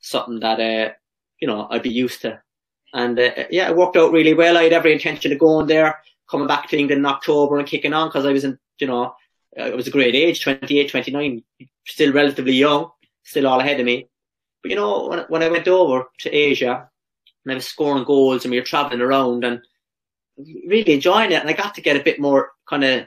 something 0.00 0.40
that, 0.40 0.60
uh, 0.60 0.92
you 1.40 1.48
know, 1.48 1.66
I'd 1.70 1.82
be 1.82 1.90
used 1.90 2.22
to. 2.22 2.40
And 2.92 3.18
uh, 3.18 3.30
yeah, 3.50 3.70
it 3.70 3.76
worked 3.76 3.96
out 3.96 4.12
really 4.12 4.34
well. 4.34 4.58
I 4.58 4.64
had 4.64 4.72
every 4.72 4.92
intention 4.92 5.32
of 5.32 5.38
going 5.38 5.66
there, 5.66 6.00
coming 6.30 6.46
back 6.46 6.68
to 6.68 6.78
England 6.78 7.00
in 7.00 7.06
October 7.06 7.58
and 7.58 7.66
kicking 7.66 7.94
on 7.94 8.08
because 8.08 8.26
I 8.26 8.32
was 8.32 8.44
in, 8.44 8.58
you 8.78 8.86
know, 8.86 9.14
I 9.58 9.70
was 9.70 9.86
a 9.86 9.90
great 9.90 10.14
age, 10.14 10.42
28, 10.42 10.90
29, 10.90 11.42
still 11.86 12.12
relatively 12.12 12.54
young, 12.54 12.90
still 13.22 13.46
all 13.46 13.60
ahead 13.60 13.80
of 13.80 13.86
me. 13.86 14.08
But 14.62 14.70
you 14.70 14.76
know, 14.76 15.08
when, 15.08 15.20
when 15.28 15.42
I 15.42 15.48
went 15.48 15.68
over 15.68 16.06
to 16.20 16.30
Asia 16.30 16.88
and 17.44 17.52
I 17.52 17.54
was 17.56 17.66
scoring 17.66 18.04
goals 18.04 18.44
and 18.44 18.52
we 18.52 18.58
were 18.58 18.64
traveling 18.64 19.00
around 19.00 19.44
and 19.44 19.60
really 20.38 20.92
enjoying 20.92 21.32
it 21.32 21.40
and 21.40 21.50
I 21.50 21.52
got 21.52 21.74
to 21.74 21.80
get 21.80 21.96
a 21.96 22.04
bit 22.04 22.20
more 22.20 22.52
kind 22.68 22.84
of 22.84 23.06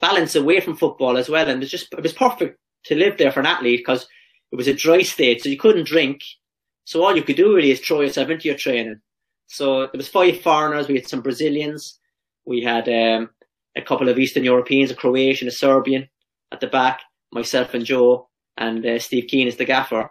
balance 0.00 0.34
away 0.34 0.60
from 0.60 0.76
football 0.76 1.16
as 1.16 1.28
well. 1.28 1.48
And 1.48 1.58
it 1.58 1.60
was 1.60 1.70
just, 1.70 1.92
it 1.92 2.02
was 2.02 2.12
perfect 2.12 2.58
to 2.84 2.94
live 2.94 3.18
there 3.18 3.32
for 3.32 3.40
an 3.40 3.46
athlete 3.46 3.80
because 3.80 4.06
it 4.50 4.56
was 4.56 4.68
a 4.68 4.74
dry 4.74 5.02
state, 5.02 5.42
so 5.42 5.48
you 5.48 5.56
couldn't 5.56 5.86
drink. 5.86 6.22
So 6.84 7.02
all 7.02 7.16
you 7.16 7.22
could 7.22 7.36
do 7.36 7.54
really 7.54 7.70
is 7.70 7.80
throw 7.80 8.02
yourself 8.02 8.28
into 8.28 8.48
your 8.48 8.56
training. 8.56 9.00
So 9.46 9.82
there 9.82 9.90
was 9.94 10.08
five 10.08 10.40
foreigners. 10.40 10.88
We 10.88 10.96
had 10.96 11.08
some 11.08 11.22
Brazilians. 11.22 11.98
We 12.44 12.62
had 12.62 12.88
um, 12.88 13.30
a 13.76 13.82
couple 13.82 14.08
of 14.08 14.18
Eastern 14.18 14.44
Europeans, 14.44 14.90
a 14.90 14.94
Croatian, 14.94 15.48
a 15.48 15.52
Serbian 15.52 16.08
at 16.50 16.60
the 16.60 16.66
back. 16.66 17.00
Myself 17.32 17.72
and 17.72 17.84
Joe 17.84 18.28
and 18.58 18.84
uh, 18.84 18.98
Steve 18.98 19.26
Kean 19.28 19.48
is 19.48 19.56
the 19.56 19.64
gaffer, 19.64 20.10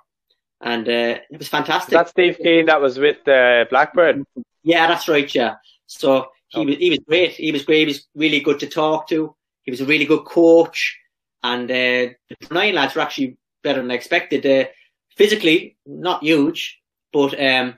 and 0.61 0.87
uh, 0.87 1.19
it 1.29 1.37
was 1.37 1.47
fantastic. 1.47 1.91
That's 1.91 2.11
Steve 2.11 2.37
Kean. 2.41 2.67
That 2.67 2.81
was 2.81 2.99
with 2.99 3.27
uh, 3.27 3.65
Blackburn. 3.69 4.25
Yeah, 4.63 4.87
that's 4.87 5.07
right. 5.07 5.33
Yeah. 5.33 5.55
So 5.87 6.27
he 6.49 6.65
was 6.65 6.77
he 6.77 6.89
was 6.89 6.99
great. 6.99 7.31
He 7.31 7.51
was 7.51 7.63
great. 7.63 7.79
He 7.79 7.85
was 7.85 8.07
really 8.15 8.39
good 8.39 8.59
to 8.59 8.67
talk 8.67 9.07
to. 9.09 9.35
He 9.63 9.71
was 9.71 9.81
a 9.81 9.85
really 9.85 10.05
good 10.05 10.25
coach, 10.25 10.97
and 11.43 11.69
uh, 11.69 12.13
the 12.29 12.47
nine 12.51 12.75
lads 12.75 12.95
were 12.95 13.01
actually 13.01 13.37
better 13.63 13.81
than 13.81 13.91
I 13.91 13.95
expected. 13.95 14.45
Uh, 14.45 14.69
physically, 15.15 15.77
not 15.85 16.23
huge, 16.23 16.79
but 17.11 17.39
um, 17.43 17.75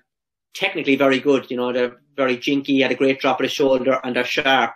technically 0.54 0.96
very 0.96 1.20
good. 1.20 1.50
You 1.50 1.58
know, 1.58 1.74
they're 1.74 1.98
very 2.16 2.38
jinky, 2.38 2.82
had 2.82 2.92
a 2.92 2.96
great 2.96 3.20
drop 3.20 3.40
of 3.40 3.46
the 3.46 3.50
shoulder, 3.50 4.00
and 4.04 4.16
they're 4.16 4.26
sharp. 4.26 4.76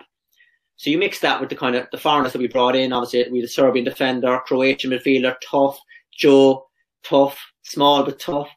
So 0.75 0.89
you 0.91 0.97
mix 0.97 1.19
that 1.21 1.39
with 1.39 1.49
the 1.49 1.55
kind 1.55 1.75
of 1.75 1.87
the 1.91 1.97
foreigners 1.97 2.33
that 2.33 2.39
we 2.39 2.47
brought 2.47 2.75
in. 2.75 2.93
Obviously, 2.93 3.31
we 3.31 3.39
had 3.39 3.45
a 3.45 3.51
Serbian 3.51 3.85
defender, 3.85 4.39
Croatian 4.45 4.91
midfielder, 4.91 5.35
tough, 5.43 5.79
Joe, 6.11 6.66
tough, 7.03 7.39
small 7.63 8.03
but 8.03 8.19
tough, 8.19 8.49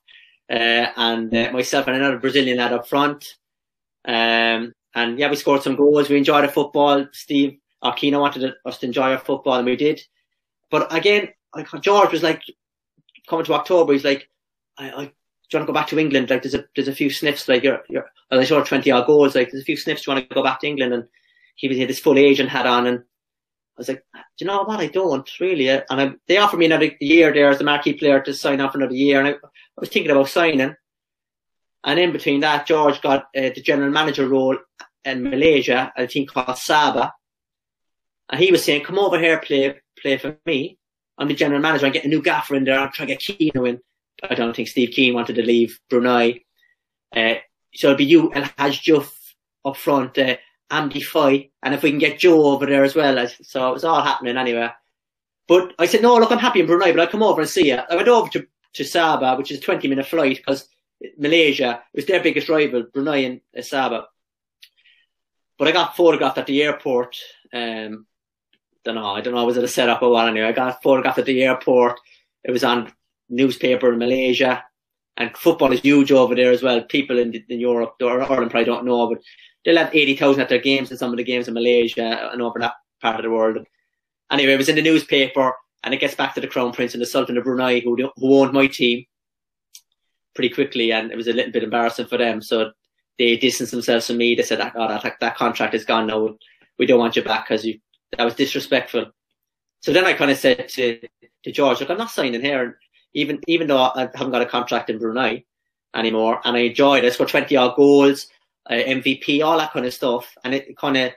uh, 0.51 0.87
and 0.97 1.35
uh, 1.35 1.51
myself 1.53 1.87
and 1.87 1.97
another 1.97 2.19
Brazilian 2.19 2.59
lad 2.59 2.73
up 2.73 2.89
front. 2.89 3.37
Um, 4.05 4.73
and 4.95 5.19
yeah, 5.19 5.31
we 5.31 5.37
scored 5.37 5.63
some 5.63 5.77
goals. 5.77 6.09
We 6.09 6.17
enjoyed 6.17 6.45
the 6.45 6.49
football. 6.49 7.07
Steve 7.13 7.59
Arkina 7.83 8.21
wanted 8.21 8.55
us 8.65 8.79
to 8.79 8.87
enjoy 8.87 9.13
our 9.13 9.19
football, 9.19 9.55
and 9.55 9.67
we 9.67 9.77
did. 9.77 10.01
But 10.71 10.93
again, 10.95 11.29
George 11.81 12.13
was 12.13 12.23
like 12.23 12.43
coming 13.29 13.45
to 13.45 13.55
October. 13.55 13.93
He's 13.93 14.05
like, 14.05 14.29
I, 14.79 14.91
I 14.91 15.05
do 15.51 15.57
you 15.57 15.59
want 15.59 15.67
to 15.67 15.73
go 15.73 15.79
back 15.79 15.89
to 15.89 15.99
England? 15.99 16.31
Like, 16.31 16.43
there's 16.43 16.55
a 16.55 16.65
there's 16.77 16.89
a 16.89 16.95
few 16.95 17.11
sniffs. 17.11 17.49
Like, 17.49 17.63
you're 17.63 17.83
you're 17.89 18.07
they 18.31 18.45
scored 18.45 18.67
twenty 18.67 18.91
odd 18.91 19.07
goals. 19.07 19.35
Like, 19.35 19.51
there's 19.51 19.63
a 19.63 19.67
few 19.67 19.77
sniffs. 19.77 20.03
Do 20.03 20.11
you 20.11 20.15
want 20.15 20.29
to 20.29 20.35
go 20.35 20.45
back 20.45 20.61
to 20.61 20.67
England? 20.69 20.95
And 20.95 21.05
he 21.57 21.69
was 21.69 21.77
he 21.77 21.81
had 21.81 21.91
his 21.91 22.01
full 22.01 22.19
agent 22.19 22.51
hat 22.51 22.67
on, 22.67 22.87
and 22.87 23.03
was 23.81 23.89
like, 23.89 24.05
do 24.15 24.45
you 24.45 24.47
know 24.47 24.63
what? 24.63 24.81
I 24.81 24.89
don't 24.89 25.29
really. 25.41 25.69
And 25.69 25.85
I, 25.91 26.13
they 26.29 26.37
offered 26.37 26.59
me 26.59 26.67
another 26.67 26.91
year 27.01 27.33
there 27.33 27.51
as 27.51 27.59
the 27.59 27.65
marquee 27.65 27.95
player 27.95 28.21
to 28.21 28.35
sign 28.35 28.61
off 28.61 28.75
another 28.75 28.95
year, 28.95 29.19
and 29.19 29.29
I, 29.29 29.33
I 29.33 29.79
was 29.79 29.89
thinking 29.89 30.11
about 30.11 30.29
signing. 30.29 30.75
And 31.83 31.99
in 31.99 32.13
between 32.13 32.41
that, 32.41 32.67
George 32.67 33.01
got 33.01 33.23
uh, 33.37 33.51
the 33.55 33.63
general 33.63 33.91
manager 33.91 34.29
role 34.29 34.59
in 35.05 35.23
Malaysia 35.23 35.93
at 35.97 36.05
a 36.05 36.07
team 36.07 36.27
called 36.27 36.49
Sabah, 36.49 37.11
and 38.29 38.41
he 38.41 38.53
was 38.53 38.65
saying, 38.65 38.85
"Come 38.85 38.99
over 38.99 39.19
here, 39.19 39.39
play 39.39 39.81
play 40.01 40.19
for 40.19 40.37
me. 40.45 40.79
I'm 41.17 41.29
the 41.29 41.35
general 41.35 41.61
manager. 41.61 41.87
I 41.87 41.91
get 41.91 42.05
a 42.05 42.09
new 42.09 42.23
gaffer 42.23 42.55
in 42.55 42.65
there. 42.65 42.79
I'm 42.79 42.93
trying 42.93 43.09
to 43.09 43.15
get 43.15 43.23
Kean 43.23 43.67
in." 43.67 43.81
I 44.23 44.35
don't 44.35 44.55
think 44.55 44.69
Steve 44.69 44.91
Kean 44.91 45.15
wanted 45.15 45.37
to 45.37 45.43
leave 45.43 45.81
Brunei. 45.89 46.41
Uh, 47.17 47.35
so 47.75 47.89
it'll 47.89 47.97
be 47.97 48.05
you 48.05 48.31
and 48.33 48.53
Haj 48.59 48.83
Juff 48.83 49.11
up 49.65 49.77
front, 49.77 50.19
uh, 50.19 50.37
Amdi 50.71 51.03
Foy, 51.03 51.51
and 51.63 51.75
if 51.75 51.83
we 51.83 51.91
can 51.91 51.99
get 51.99 52.19
Joe 52.19 52.47
over 52.47 52.67
there 52.67 52.85
as 52.85 52.95
well. 52.95 53.27
So 53.43 53.69
it 53.69 53.73
was 53.73 53.85
all 53.85 54.03
happening 54.03 54.37
anyway. 54.37 54.71
But 55.49 55.75
I 55.79 55.87
said, 55.87 56.03
no, 56.03 56.15
look, 56.17 56.31
I'm 56.31 56.39
happy 56.39 56.61
in 56.61 56.67
Brunei, 56.67 56.93
but 56.93 57.01
I'll 57.01 57.09
come 57.09 57.25
over 57.25 57.41
and 57.41 57.51
see 57.51 57.69
you. 57.69 57.79
I 57.91 57.97
went 57.97 58.09
over 58.09 58.31
to, 58.31 58.47
to 58.75 58.83
Sabah, 58.85 59.37
which 59.37 59.51
is 59.51 59.59
a 59.59 59.63
20 59.63 59.89
minute 59.89 60.07
flight 60.07 60.37
because 60.37 60.69
Malaysia 61.19 61.83
was 61.95 62.07
their 62.07 62.23
biggest 62.23 62.49
rival, 62.49 62.85
Brunei 62.85 63.25
and 63.25 63.41
uh, 63.57 63.61
Sabah. 63.61 64.05
But 65.59 65.69
I 65.69 65.73
got 65.73 65.97
photographed 65.97 66.39
at 66.39 66.47
the 66.47 66.63
airport. 66.63 67.19
Um, 67.53 68.07
don't 68.85 68.95
know, 68.95 69.11
I 69.11 69.21
don't 69.21 69.35
know, 69.35 69.45
was 69.45 69.57
it 69.57 69.65
a 69.65 69.69
setup 69.69 70.03
or 70.03 70.11
what 70.11 70.29
anyway? 70.29 70.47
I 70.47 70.53
got 70.53 70.83
photographed 70.83 71.19
at 71.19 71.27
the 71.27 71.43
airport. 71.43 72.01
It 72.45 72.51
was 72.51 72.65
on 72.65 72.93
newspaper 73.29 73.93
in 73.93 73.99
Malaysia. 73.99 74.65
And 75.17 75.37
football 75.37 75.73
is 75.73 75.81
huge 75.81 76.13
over 76.13 76.35
there 76.35 76.51
as 76.51 76.63
well. 76.63 76.81
People 76.83 77.19
in, 77.19 77.35
in 77.49 77.61
Europe 77.61 77.97
or 78.01 78.23
Ireland 78.23 78.51
probably 78.51 78.65
don't 78.65 78.87
know, 78.87 79.09
but 79.09 79.21
they'll 79.65 79.77
have 79.77 79.95
80,000 79.95 80.41
at 80.41 80.49
their 80.49 80.59
games 80.59 80.91
in 80.91 80.97
some 80.97 81.11
of 81.11 81.17
the 81.17 81.25
games 81.25 81.49
in 81.49 81.55
Malaysia 81.55 82.31
and 82.33 82.43
over 82.43 82.59
that 82.59 82.75
part 83.01 83.17
of 83.17 83.23
the 83.23 83.31
world. 83.31 83.59
Anyway, 84.31 84.53
it 84.53 84.59
was 84.59 84.69
in 84.69 84.77
the 84.77 84.83
newspaper 84.83 85.53
and 85.83 85.95
it 85.95 86.01
gets 86.01 86.15
back 86.15 86.35
to 86.35 86.41
the 86.41 86.47
Crown 86.47 86.73
Prince 86.73 86.95
and 86.95 87.03
the 87.03 87.07
Sultan 87.07 87.37
of 87.37 87.45
Brunei 87.45 87.81
who, 87.81 87.97
who 88.17 88.35
owned 88.35 88.53
my 88.53 88.67
team 88.67 89.05
pretty 90.35 90.55
quickly 90.55 90.93
and 90.93 91.11
it 91.11 91.17
was 91.17 91.27
a 91.27 91.33
little 91.33 91.53
bit 91.53 91.65
embarrassing 91.65 92.07
for 92.07 92.17
them. 92.19 92.41
So 92.41 92.73
they 93.19 93.37
distanced 93.37 93.73
themselves 93.73 94.07
from 94.07 94.19
me. 94.19 94.35
They 94.35 94.43
said, 94.43 94.61
oh, 94.75 94.89
that, 94.89 95.17
that 95.21 95.37
contract 95.37 95.75
is 95.75 95.85
gone 95.85 96.07
now. 96.07 96.37
We 96.79 96.87
don't 96.87 96.99
want 96.99 97.17
you 97.17 97.23
back 97.23 97.49
because 97.49 97.65
you, 97.65 97.79
that 98.17 98.25
was 98.25 98.35
disrespectful. 98.35 99.07
So 99.81 99.93
then 99.93 100.05
I 100.05 100.13
kind 100.13 100.31
of 100.31 100.39
said 100.39 100.69
to, 100.69 101.01
to 101.45 101.53
George, 101.53 101.81
look, 101.81 101.91
I'm 101.91 101.99
not 101.99 102.11
signing 102.11 102.41
here 102.41 102.79
even 103.15 103.41
even 103.47 103.67
though 103.67 103.79
I 103.79 104.09
haven't 104.15 104.31
got 104.31 104.43
a 104.43 104.47
contract 104.47 104.91
in 104.91 104.99
Brunei 104.99 105.45
anymore, 105.95 106.41
and 106.45 106.57
I 106.57 106.61
enjoyed 106.61 107.05
it. 107.05 107.09
I 107.09 107.11
scored 107.11 107.29
twenty 107.29 107.57
odd 107.57 107.77
goals, 107.77 108.29
uh, 108.71 108.75
MVP, 108.75 109.45
all 109.45 109.59
that 109.59 109.73
kind 109.73 109.87
of 109.87 109.93
stuff, 109.93 110.33
and 110.45 110.55
it 110.55 110.77
kind 110.77 110.97
of 110.97 111.13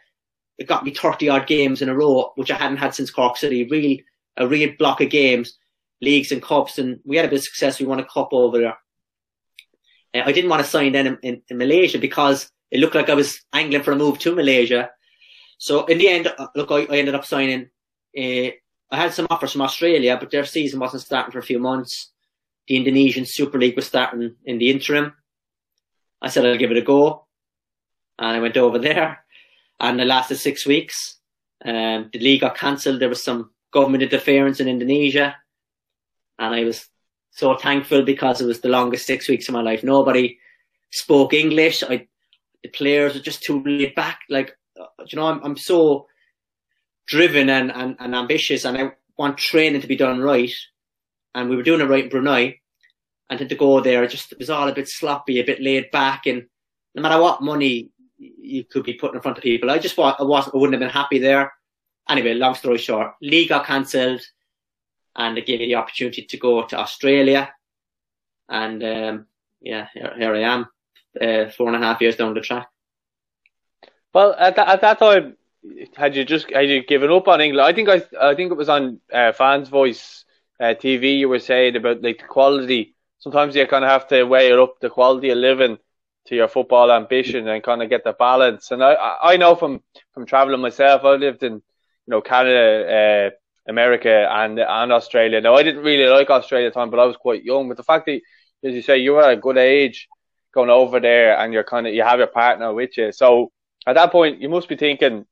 it 0.57 0.67
got 0.67 0.83
me 0.83 0.93
thirty 0.93 1.29
odd 1.29 1.47
games 1.47 1.81
in 1.81 1.89
a 1.89 1.95
row, 1.95 2.31
which 2.35 2.51
I 2.51 2.55
hadn't 2.55 2.77
had 2.77 2.93
since 2.95 3.11
Cork 3.11 3.37
City. 3.37 3.65
Real 3.65 3.99
a 4.37 4.47
real 4.47 4.71
block 4.79 4.99
of 4.99 5.09
games, 5.09 5.57
leagues 6.01 6.31
and 6.31 6.41
cups, 6.41 6.79
and 6.79 6.99
we 7.05 7.15
had 7.15 7.25
a 7.25 7.29
bit 7.29 7.39
of 7.39 7.43
success. 7.43 7.79
We 7.79 7.85
won 7.85 7.99
a 7.99 8.05
cup 8.05 8.29
over 8.31 8.57
there. 8.57 8.77
Uh, 10.13 10.25
I 10.25 10.31
didn't 10.31 10.49
want 10.49 10.63
to 10.63 10.69
sign 10.69 10.91
then 10.91 11.07
in, 11.07 11.17
in, 11.21 11.41
in, 11.49 11.57
Malaysia 11.57 11.99
because 11.99 12.49
it 12.71 12.79
looked 12.79 12.95
like 12.95 13.09
I 13.09 13.13
was 13.13 13.41
angling 13.53 13.83
for 13.83 13.91
a 13.91 13.95
move 13.95 14.17
to 14.19 14.35
Malaysia. 14.35 14.89
So 15.59 15.85
in 15.85 15.99
the 15.99 16.09
end, 16.09 16.33
uh, 16.35 16.47
look, 16.55 16.71
I, 16.71 16.81
I 16.91 16.97
ended 16.97 17.15
up 17.15 17.25
signing 17.25 17.69
uh, 18.17 18.49
I 18.93 18.97
had 18.97 19.13
some 19.13 19.27
offers 19.31 19.53
from 19.53 19.61
Australia, 19.61 20.17
but 20.19 20.29
their 20.29 20.45
season 20.45 20.79
wasn't 20.79 21.01
starting 21.01 21.31
for 21.31 21.39
a 21.39 21.43
few 21.43 21.59
months. 21.59 22.11
The 22.67 22.77
Indonesian 22.77 23.25
Super 23.25 23.57
League 23.57 23.75
was 23.75 23.87
starting 23.87 24.35
in 24.45 24.59
the 24.59 24.69
interim. 24.69 25.13
I 26.21 26.29
said 26.29 26.45
I'll 26.45 26.57
give 26.57 26.71
it 26.71 26.77
a 26.77 26.81
go, 26.81 27.22
and 28.19 28.37
I 28.37 28.39
went 28.39 28.57
over 28.57 28.79
there, 28.79 29.23
and 29.79 29.99
it 29.99 30.05
lasted 30.05 30.37
six 30.37 30.65
weeks. 30.65 31.17
Um, 31.63 32.09
the 32.11 32.19
league 32.19 32.41
got 32.41 32.57
cancelled. 32.57 32.99
There 32.99 33.09
was 33.09 33.23
some 33.23 33.51
government 33.71 34.03
interference 34.03 34.59
in 34.59 34.67
Indonesia, 34.67 35.35
and 36.39 36.53
I 36.53 36.63
was 36.63 36.87
so 37.31 37.55
thankful 37.55 38.03
because 38.03 38.41
it 38.41 38.45
was 38.45 38.61
the 38.61 38.69
longest 38.69 39.07
six 39.07 39.27
weeks 39.27 39.47
of 39.47 39.53
my 39.53 39.61
life. 39.61 39.83
Nobody 39.83 40.39
spoke 40.91 41.33
English. 41.33 41.83
I, 41.83 42.07
the 42.61 42.69
players 42.69 43.15
were 43.15 43.19
just 43.19 43.43
too 43.43 43.63
laid 43.63 43.95
back. 43.95 44.19
Like, 44.29 44.55
you 44.77 45.15
know, 45.15 45.25
I'm, 45.25 45.43
I'm 45.43 45.57
so 45.57 46.07
driven 47.07 47.49
and, 47.49 47.71
and, 47.71 47.95
and 47.99 48.15
ambitious 48.15 48.65
and 48.65 48.77
I 48.77 48.91
want 49.17 49.37
training 49.37 49.81
to 49.81 49.87
be 49.87 49.95
done 49.95 50.19
right. 50.19 50.53
And 51.35 51.49
we 51.49 51.55
were 51.55 51.63
doing 51.63 51.81
it 51.81 51.85
right 51.85 52.03
in 52.03 52.09
Brunei. 52.09 52.59
And 53.29 53.39
then 53.39 53.49
to 53.49 53.55
go 53.55 53.79
there, 53.81 54.03
it 54.03 54.11
just 54.11 54.31
it 54.31 54.37
was 54.37 54.51
all 54.51 54.67
a 54.67 54.73
bit 54.73 54.87
sloppy, 54.87 55.39
a 55.39 55.43
bit 55.43 55.61
laid 55.61 55.89
back. 55.91 56.27
And 56.27 56.45
no 56.93 57.01
matter 57.01 57.19
what 57.19 57.41
money 57.41 57.89
you 58.37 58.63
could 58.63 58.83
be 58.83 58.93
put 58.93 59.13
in 59.13 59.21
front 59.21 59.37
of 59.37 59.43
people. 59.43 59.69
I 59.69 59.79
just 59.79 59.97
I 59.97 60.21
wasn't, 60.21 60.55
I 60.55 60.57
wouldn't 60.57 60.73
have 60.73 60.87
been 60.87 61.01
happy 61.01 61.19
there. 61.19 61.53
Anyway, 62.09 62.33
long 62.33 62.55
story 62.55 62.77
short, 62.77 63.13
league 63.21 63.49
got 63.49 63.65
cancelled, 63.65 64.21
and 65.15 65.37
it 65.37 65.45
gave 65.45 65.59
me 65.59 65.67
the 65.67 65.75
opportunity 65.75 66.23
to 66.23 66.37
go 66.37 66.63
to 66.63 66.77
Australia, 66.77 67.53
and 68.49 68.83
um, 68.83 69.25
yeah, 69.61 69.87
here, 69.93 70.13
here, 70.17 70.35
I 70.35 70.41
am, 70.41 70.67
uh, 71.21 71.49
four 71.51 71.67
and 71.67 71.75
a 71.81 71.85
half 71.85 72.01
years 72.01 72.17
down 72.17 72.33
the 72.33 72.41
track. 72.41 72.67
Well, 74.13 74.35
at 74.37 74.55
that, 74.57 74.67
at 74.67 74.81
that 74.81 74.99
time, 74.99 75.37
had 75.95 76.15
you 76.15 76.25
just 76.25 76.51
had 76.51 76.69
you 76.69 76.83
given 76.83 77.11
up 77.11 77.27
on 77.27 77.41
England? 77.41 77.65
I 77.65 77.73
think 77.73 77.89
I 77.89 78.01
I 78.19 78.35
think 78.35 78.51
it 78.51 78.57
was 78.57 78.69
on 78.69 78.99
uh, 79.11 79.31
Fans 79.31 79.69
Voice 79.69 80.25
uh, 80.59 80.75
TV. 80.77 81.19
You 81.19 81.29
were 81.29 81.39
saying 81.39 81.75
about 81.75 82.01
like 82.01 82.19
the 82.19 82.27
quality. 82.27 82.95
Sometimes 83.19 83.55
you 83.55 83.65
kind 83.67 83.85
of 83.85 83.91
have 83.91 84.07
to 84.09 84.23
weigh 84.25 84.51
it 84.51 84.59
up 84.59 84.79
the 84.81 84.89
quality 84.89 85.29
of 85.29 85.37
living 85.37 85.77
to 86.27 86.35
your 86.35 86.47
football 86.47 86.91
ambition 86.91 87.47
and 87.47 87.63
kind 87.63 87.81
of 87.83 87.89
get 87.89 88.03
the 88.03 88.13
balance. 88.13 88.71
And 88.71 88.83
I 88.83 89.17
I 89.21 89.37
know 89.37 89.55
from 89.55 89.81
from 90.13 90.25
traveling 90.25 90.61
myself, 90.61 91.03
I 91.03 91.15
lived 91.15 91.43
in 91.43 91.53
you 91.53 91.61
know 92.07 92.21
Canada, 92.21 93.31
uh, 93.33 93.69
America, 93.69 94.27
and 94.31 94.59
and 94.59 94.91
Australia. 94.91 95.41
Now 95.41 95.55
I 95.55 95.63
didn't 95.63 95.83
really 95.83 96.09
like 96.09 96.29
Australia 96.29 96.67
at 96.67 96.73
the 96.73 96.79
time, 96.79 96.89
but 96.89 96.99
I 96.99 97.05
was 97.05 97.17
quite 97.17 97.43
young. 97.43 97.67
But 97.67 97.77
the 97.77 97.83
fact 97.83 98.05
that, 98.05 98.21
as 98.63 98.73
you 98.73 98.81
say, 98.81 98.97
you 98.97 99.13
were 99.13 99.23
at 99.23 99.37
a 99.37 99.41
good 99.41 99.57
age 99.57 100.07
going 100.53 100.69
over 100.69 100.99
there, 100.99 101.37
and 101.37 101.53
you're 101.53 101.63
kind 101.63 101.87
of 101.87 101.93
you 101.93 102.03
have 102.03 102.19
your 102.19 102.27
partner 102.27 102.73
with 102.73 102.97
you, 102.97 103.11
so 103.11 103.51
at 103.85 103.95
that 103.95 104.11
point 104.11 104.41
you 104.41 104.49
must 104.49 104.69
be 104.69 104.75
thinking. 104.75 105.25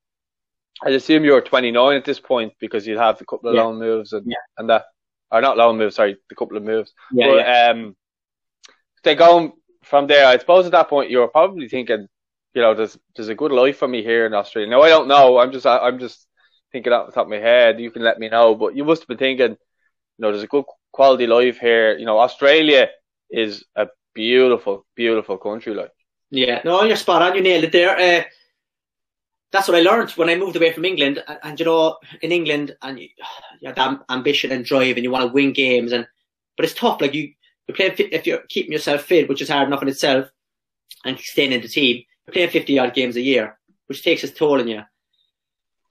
I 0.84 0.90
assume 0.90 1.24
you're 1.24 1.42
29 1.42 1.96
at 1.96 2.06
this 2.06 2.20
point 2.20 2.54
because 2.60 2.88
you'd 2.88 2.98
have 2.98 3.22
a 3.22 3.26
couple 3.26 3.50
of 3.50 3.56
yeah. 3.56 3.62
loan 3.62 3.78
moves 3.78 4.14
and 4.14 4.26
yeah. 4.26 4.38
and 4.58 4.68
that, 4.72 4.86
or 5.30 5.40
not 5.40 5.56
loan 5.56 5.78
moves, 5.78 5.96
sorry, 5.96 6.18
the 6.28 6.34
couple 6.34 6.58
of 6.58 6.64
moves. 6.64 6.92
Yeah, 7.12 7.28
but, 7.28 7.36
yeah. 7.36 7.68
um, 7.70 7.96
they're 9.04 9.14
going 9.14 9.54
from 9.92 10.08
there, 10.08 10.26
I 10.26 10.38
suppose 10.38 10.66
at 10.66 10.72
that 10.72 10.90
point 10.90 11.12
you 11.12 11.20
were 11.20 11.28
probably 11.28 11.68
thinking, 11.68 12.08
you 12.56 12.62
know, 12.62 12.74
there's 12.74 12.98
there's 13.16 13.28
a 13.28 13.36
good 13.36 13.52
life 13.52 13.78
for 13.78 13.90
me 13.90 14.02
here 14.02 14.26
in 14.26 14.34
Australia. 14.34 14.72
Now 14.72 14.82
I 14.82 14.90
don't 14.90 15.10
know. 15.10 15.38
I'm 15.38 15.52
just 15.52 15.66
I'm 15.66 16.00
just 16.00 16.28
thinking 16.72 16.94
off 16.94 17.08
the 17.08 17.12
top 17.12 17.26
of 17.26 17.30
my 17.30 17.44
head. 17.52 17.80
You 17.80 17.92
can 17.92 18.02
let 18.02 18.18
me 18.18 18.30
know, 18.30 18.56
but 18.56 18.74
you 18.76 18.86
must 18.86 19.02
have 19.02 19.10
been 19.10 19.18
thinking, 19.18 19.52
you 19.52 20.22
know, 20.22 20.32
there's 20.32 20.44
a 20.44 20.48
good 20.56 20.64
quality 20.94 21.28
life 21.28 21.60
here. 21.60 21.98
You 21.98 22.06
know, 22.06 22.20
Australia 22.20 22.88
is 23.30 23.66
a 23.76 23.88
beautiful, 24.16 24.86
beautiful 24.96 25.38
country. 25.38 25.74
Like, 25.74 25.92
yeah, 26.30 26.62
no, 26.64 26.84
you're 26.84 26.96
spot 26.96 27.22
on. 27.22 27.36
You 27.36 27.42
nailed 27.42 27.66
it 27.66 27.74
there. 27.74 27.98
Uh, 27.98 28.24
that's 29.52 29.68
what 29.68 29.78
I 29.78 29.82
learned 29.82 30.12
when 30.12 30.30
I 30.30 30.38
moved 30.38 30.56
away 30.56 30.72
from 30.72 30.86
England. 30.86 31.22
And, 31.28 31.40
and 31.44 31.60
you 31.60 31.66
know, 31.66 31.98
in 32.22 32.32
England, 32.32 32.78
and 32.82 32.98
you, 32.98 33.10
you 33.60 33.68
have 33.68 33.76
that 33.76 34.00
ambition 34.10 34.54
and 34.54 34.64
drive, 34.64 34.96
and 34.96 35.04
you 35.04 35.12
want 35.12 35.28
to 35.28 35.34
win 35.34 35.52
games, 35.52 35.92
and 35.92 36.08
but 36.56 36.64
it's 36.64 36.80
tough. 36.84 37.02
Like 37.02 37.14
you, 37.14 37.34
you're 37.72 37.94
playing 37.94 38.12
if 38.12 38.28
you're 38.28 38.44
keeping 38.50 38.72
yourself 38.72 39.04
fit, 39.04 39.30
which 39.30 39.42
is 39.42 39.50
hard 39.50 39.68
enough 39.68 39.82
in 39.82 39.88
itself, 39.88 40.30
and 41.06 41.18
staying 41.20 41.52
in 41.52 41.62
the 41.62 41.68
team. 41.68 42.04
You're 42.26 42.34
playing 42.34 42.50
50 42.50 42.80
odd 42.80 42.94
games 42.94 43.16
a 43.16 43.22
year, 43.22 43.58
which 43.88 44.04
takes 44.04 44.24
its 44.24 44.38
toll 44.38 44.60
on 44.60 44.68
you. 44.68 44.82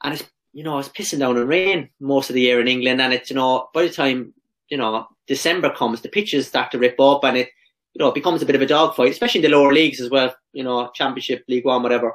And 0.02 0.14
it's 0.14 0.24
you 0.52 0.64
know 0.64 0.78
it's 0.78 0.88
pissing 0.88 1.20
down 1.20 1.36
in 1.36 1.46
rain 1.46 1.90
most 2.00 2.30
of 2.30 2.34
the 2.34 2.40
year 2.40 2.60
in 2.60 2.68
England, 2.68 3.00
and 3.00 3.12
it's 3.12 3.30
you 3.30 3.36
know 3.36 3.68
by 3.72 3.82
the 3.82 3.90
time 3.90 4.34
you 4.68 4.76
know 4.76 5.06
December 5.26 5.70
comes, 5.70 6.00
the 6.00 6.08
pitches 6.08 6.46
start 6.46 6.70
to 6.72 6.78
rip 6.78 6.98
up, 7.00 7.24
and 7.24 7.36
it 7.36 7.48
you 7.94 8.00
know 8.00 8.08
it 8.08 8.14
becomes 8.14 8.42
a 8.42 8.46
bit 8.46 8.56
of 8.56 8.62
a 8.62 8.66
dogfight, 8.66 9.10
especially 9.10 9.44
in 9.44 9.50
the 9.50 9.56
lower 9.56 9.72
leagues 9.72 10.00
as 10.00 10.10
well. 10.10 10.34
You 10.52 10.64
know, 10.64 10.90
Championship, 10.94 11.44
League 11.48 11.64
One, 11.64 11.82
whatever. 11.82 12.14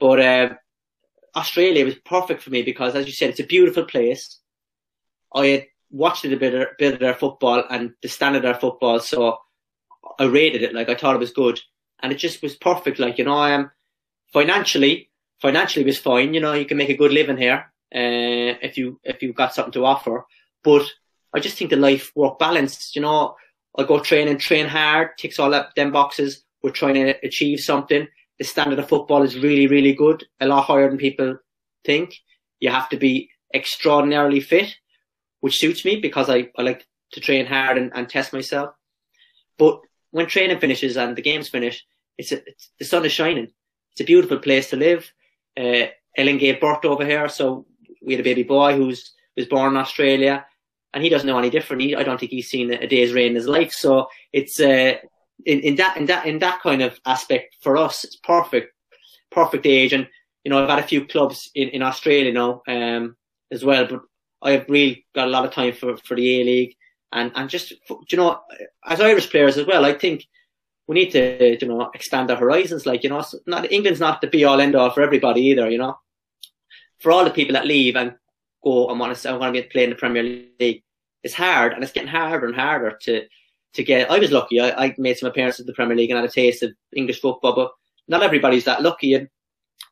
But 0.00 0.20
uh, 0.20 0.48
Australia 1.36 1.84
was 1.84 1.94
perfect 1.96 2.42
for 2.42 2.50
me 2.50 2.62
because, 2.62 2.94
as 2.94 3.06
you 3.06 3.12
said, 3.12 3.30
it's 3.30 3.40
a 3.40 3.46
beautiful 3.46 3.84
place. 3.84 4.38
I 5.34 5.46
had 5.46 5.66
watched 5.94 6.24
it 6.24 6.32
a 6.32 6.36
bit, 6.36 6.54
a 6.54 6.66
bit 6.78 6.94
of 6.94 7.00
their 7.00 7.14
football 7.14 7.62
and 7.70 7.92
the 8.02 8.08
standard 8.08 8.38
of 8.38 8.42
their 8.42 8.60
football, 8.60 8.98
so 8.98 9.38
I 10.18 10.24
rated 10.24 10.62
it. 10.62 10.74
Like 10.74 10.88
I 10.88 10.94
thought 10.94 11.14
it 11.14 11.20
was 11.20 11.32
good, 11.32 11.60
and 12.02 12.12
it 12.12 12.16
just 12.16 12.42
was 12.42 12.56
perfect. 12.56 12.98
Like 12.98 13.16
you 13.18 13.24
know, 13.24 13.36
I 13.36 13.50
am 13.50 13.70
financially, 14.32 15.10
financially 15.40 15.84
was 15.84 15.98
fine. 15.98 16.34
You 16.34 16.40
know, 16.40 16.52
you 16.52 16.66
can 16.66 16.76
make 16.76 16.90
a 16.90 16.96
good 16.96 17.12
living 17.12 17.38
here 17.38 17.72
uh, 17.94 18.58
if 18.60 18.76
you 18.76 19.00
if 19.04 19.22
you've 19.22 19.36
got 19.36 19.54
something 19.54 19.72
to 19.72 19.86
offer. 19.86 20.26
But 20.62 20.84
I 21.32 21.40
just 21.40 21.56
think 21.56 21.70
the 21.70 21.76
life 21.76 22.12
work 22.16 22.38
balance. 22.38 22.94
You 22.96 23.02
know, 23.02 23.36
I 23.78 23.84
go 23.84 24.00
train 24.00 24.28
and 24.28 24.40
train 24.40 24.66
hard, 24.66 25.16
ticks 25.16 25.38
all 25.38 25.54
up 25.54 25.74
them 25.74 25.92
boxes. 25.92 26.44
We're 26.62 26.70
trying 26.70 26.94
to 26.94 27.14
achieve 27.22 27.60
something. 27.60 28.08
The 28.38 28.44
standard 28.44 28.80
of 28.80 28.88
football 28.88 29.22
is 29.22 29.38
really, 29.38 29.68
really 29.68 29.92
good, 29.92 30.24
a 30.40 30.46
lot 30.46 30.64
higher 30.64 30.88
than 30.88 30.98
people 30.98 31.38
think. 31.84 32.16
You 32.58 32.70
have 32.70 32.88
to 32.88 32.96
be 32.96 33.30
extraordinarily 33.54 34.40
fit 34.40 34.74
which 35.44 35.60
suits 35.60 35.84
me 35.84 35.96
because 35.96 36.30
I, 36.30 36.48
I 36.56 36.62
like 36.62 36.86
to 37.12 37.20
train 37.20 37.44
hard 37.44 37.76
and, 37.76 37.92
and 37.94 38.08
test 38.08 38.32
myself. 38.32 38.70
But 39.58 39.78
when 40.10 40.24
training 40.24 40.58
finishes 40.58 40.96
and 40.96 41.14
the 41.14 41.20
games 41.20 41.50
finish, 41.50 41.84
it's, 42.16 42.32
a, 42.32 42.36
it's 42.48 42.70
the 42.78 42.86
sun 42.86 43.04
is 43.04 43.12
shining. 43.12 43.48
It's 43.92 44.00
a 44.00 44.04
beautiful 44.04 44.38
place 44.38 44.70
to 44.70 44.76
live. 44.76 45.12
Uh, 45.54 45.88
Ellen 46.16 46.38
gave 46.38 46.62
birth 46.62 46.86
over 46.86 47.04
here, 47.04 47.28
so 47.28 47.66
we 48.02 48.14
had 48.14 48.20
a 48.20 48.30
baby 48.30 48.42
boy 48.42 48.74
who's 48.74 49.12
was 49.36 49.44
born 49.44 49.72
in 49.72 49.76
Australia, 49.76 50.46
and 50.94 51.04
he 51.04 51.10
doesn't 51.10 51.26
know 51.26 51.38
any 51.38 51.50
different. 51.50 51.82
He, 51.82 51.94
I 51.94 52.04
don't 52.04 52.18
think 52.18 52.32
he's 52.32 52.48
seen 52.48 52.72
a 52.72 52.86
day's 52.86 53.12
rain 53.12 53.32
in 53.32 53.34
his 53.34 53.46
life. 53.46 53.72
So 53.72 54.06
it's 54.32 54.58
uh, 54.58 54.94
in, 55.44 55.60
in 55.60 55.76
that 55.76 55.98
in 55.98 56.06
that 56.06 56.24
in 56.24 56.38
that 56.38 56.62
kind 56.62 56.80
of 56.80 56.98
aspect 57.04 57.56
for 57.60 57.76
us, 57.76 58.02
it's 58.02 58.16
perfect, 58.16 58.72
perfect 59.30 59.66
age. 59.66 59.92
And 59.92 60.08
you 60.42 60.48
know, 60.50 60.62
I've 60.62 60.70
had 60.70 60.78
a 60.78 60.88
few 60.88 61.06
clubs 61.06 61.50
in, 61.54 61.68
in 61.68 61.82
Australia 61.82 62.32
now 62.32 62.62
um, 62.66 63.16
as 63.52 63.62
well, 63.62 63.86
but 63.86 64.00
I've 64.44 64.68
really 64.68 65.06
got 65.14 65.28
a 65.28 65.30
lot 65.30 65.44
of 65.44 65.52
time 65.52 65.72
for, 65.72 65.96
for 65.96 66.14
the 66.14 66.40
A 66.40 66.44
League 66.44 66.76
and, 67.12 67.32
and 67.34 67.48
just, 67.48 67.72
you 68.10 68.18
know, 68.18 68.40
as 68.84 69.00
Irish 69.00 69.30
players 69.30 69.56
as 69.56 69.66
well, 69.66 69.84
I 69.84 69.94
think 69.94 70.26
we 70.86 70.94
need 70.94 71.10
to, 71.12 71.56
you 71.60 71.68
know, 71.68 71.90
expand 71.94 72.30
our 72.30 72.36
horizons. 72.36 72.86
Like, 72.86 73.04
you 73.04 73.10
know, 73.10 73.24
not, 73.46 73.72
England's 73.72 74.00
not 74.00 74.20
the 74.20 74.26
be 74.26 74.44
all 74.44 74.60
end 74.60 74.74
all 74.74 74.90
for 74.90 75.02
everybody 75.02 75.40
either, 75.42 75.70
you 75.70 75.78
know. 75.78 75.98
For 76.98 77.10
all 77.10 77.24
the 77.24 77.30
people 77.30 77.54
that 77.54 77.66
leave 77.66 77.96
and 77.96 78.14
go 78.62 78.88
and 78.90 79.00
want 79.00 79.16
to, 79.16 79.30
I 79.30 79.32
want 79.32 79.54
to 79.54 79.62
play 79.62 79.84
in 79.84 79.90
the 79.90 79.96
Premier 79.96 80.22
League, 80.60 80.82
it's 81.22 81.34
hard 81.34 81.72
and 81.72 81.82
it's 81.82 81.92
getting 81.92 82.08
harder 82.08 82.46
and 82.46 82.54
harder 82.54 82.98
to, 83.02 83.22
to 83.74 83.84
get. 83.84 84.10
I 84.10 84.18
was 84.18 84.30
lucky. 84.30 84.60
I, 84.60 84.86
I 84.86 84.94
made 84.98 85.16
some 85.16 85.28
appearances 85.28 85.60
in 85.60 85.66
the 85.66 85.72
Premier 85.72 85.96
League 85.96 86.10
and 86.10 86.18
had 86.18 86.28
a 86.28 86.32
taste 86.32 86.62
of 86.62 86.72
English 86.94 87.20
football, 87.20 87.54
but 87.54 87.70
not 88.08 88.22
everybody's 88.22 88.64
that 88.64 88.82
lucky. 88.82 89.14
And 89.14 89.28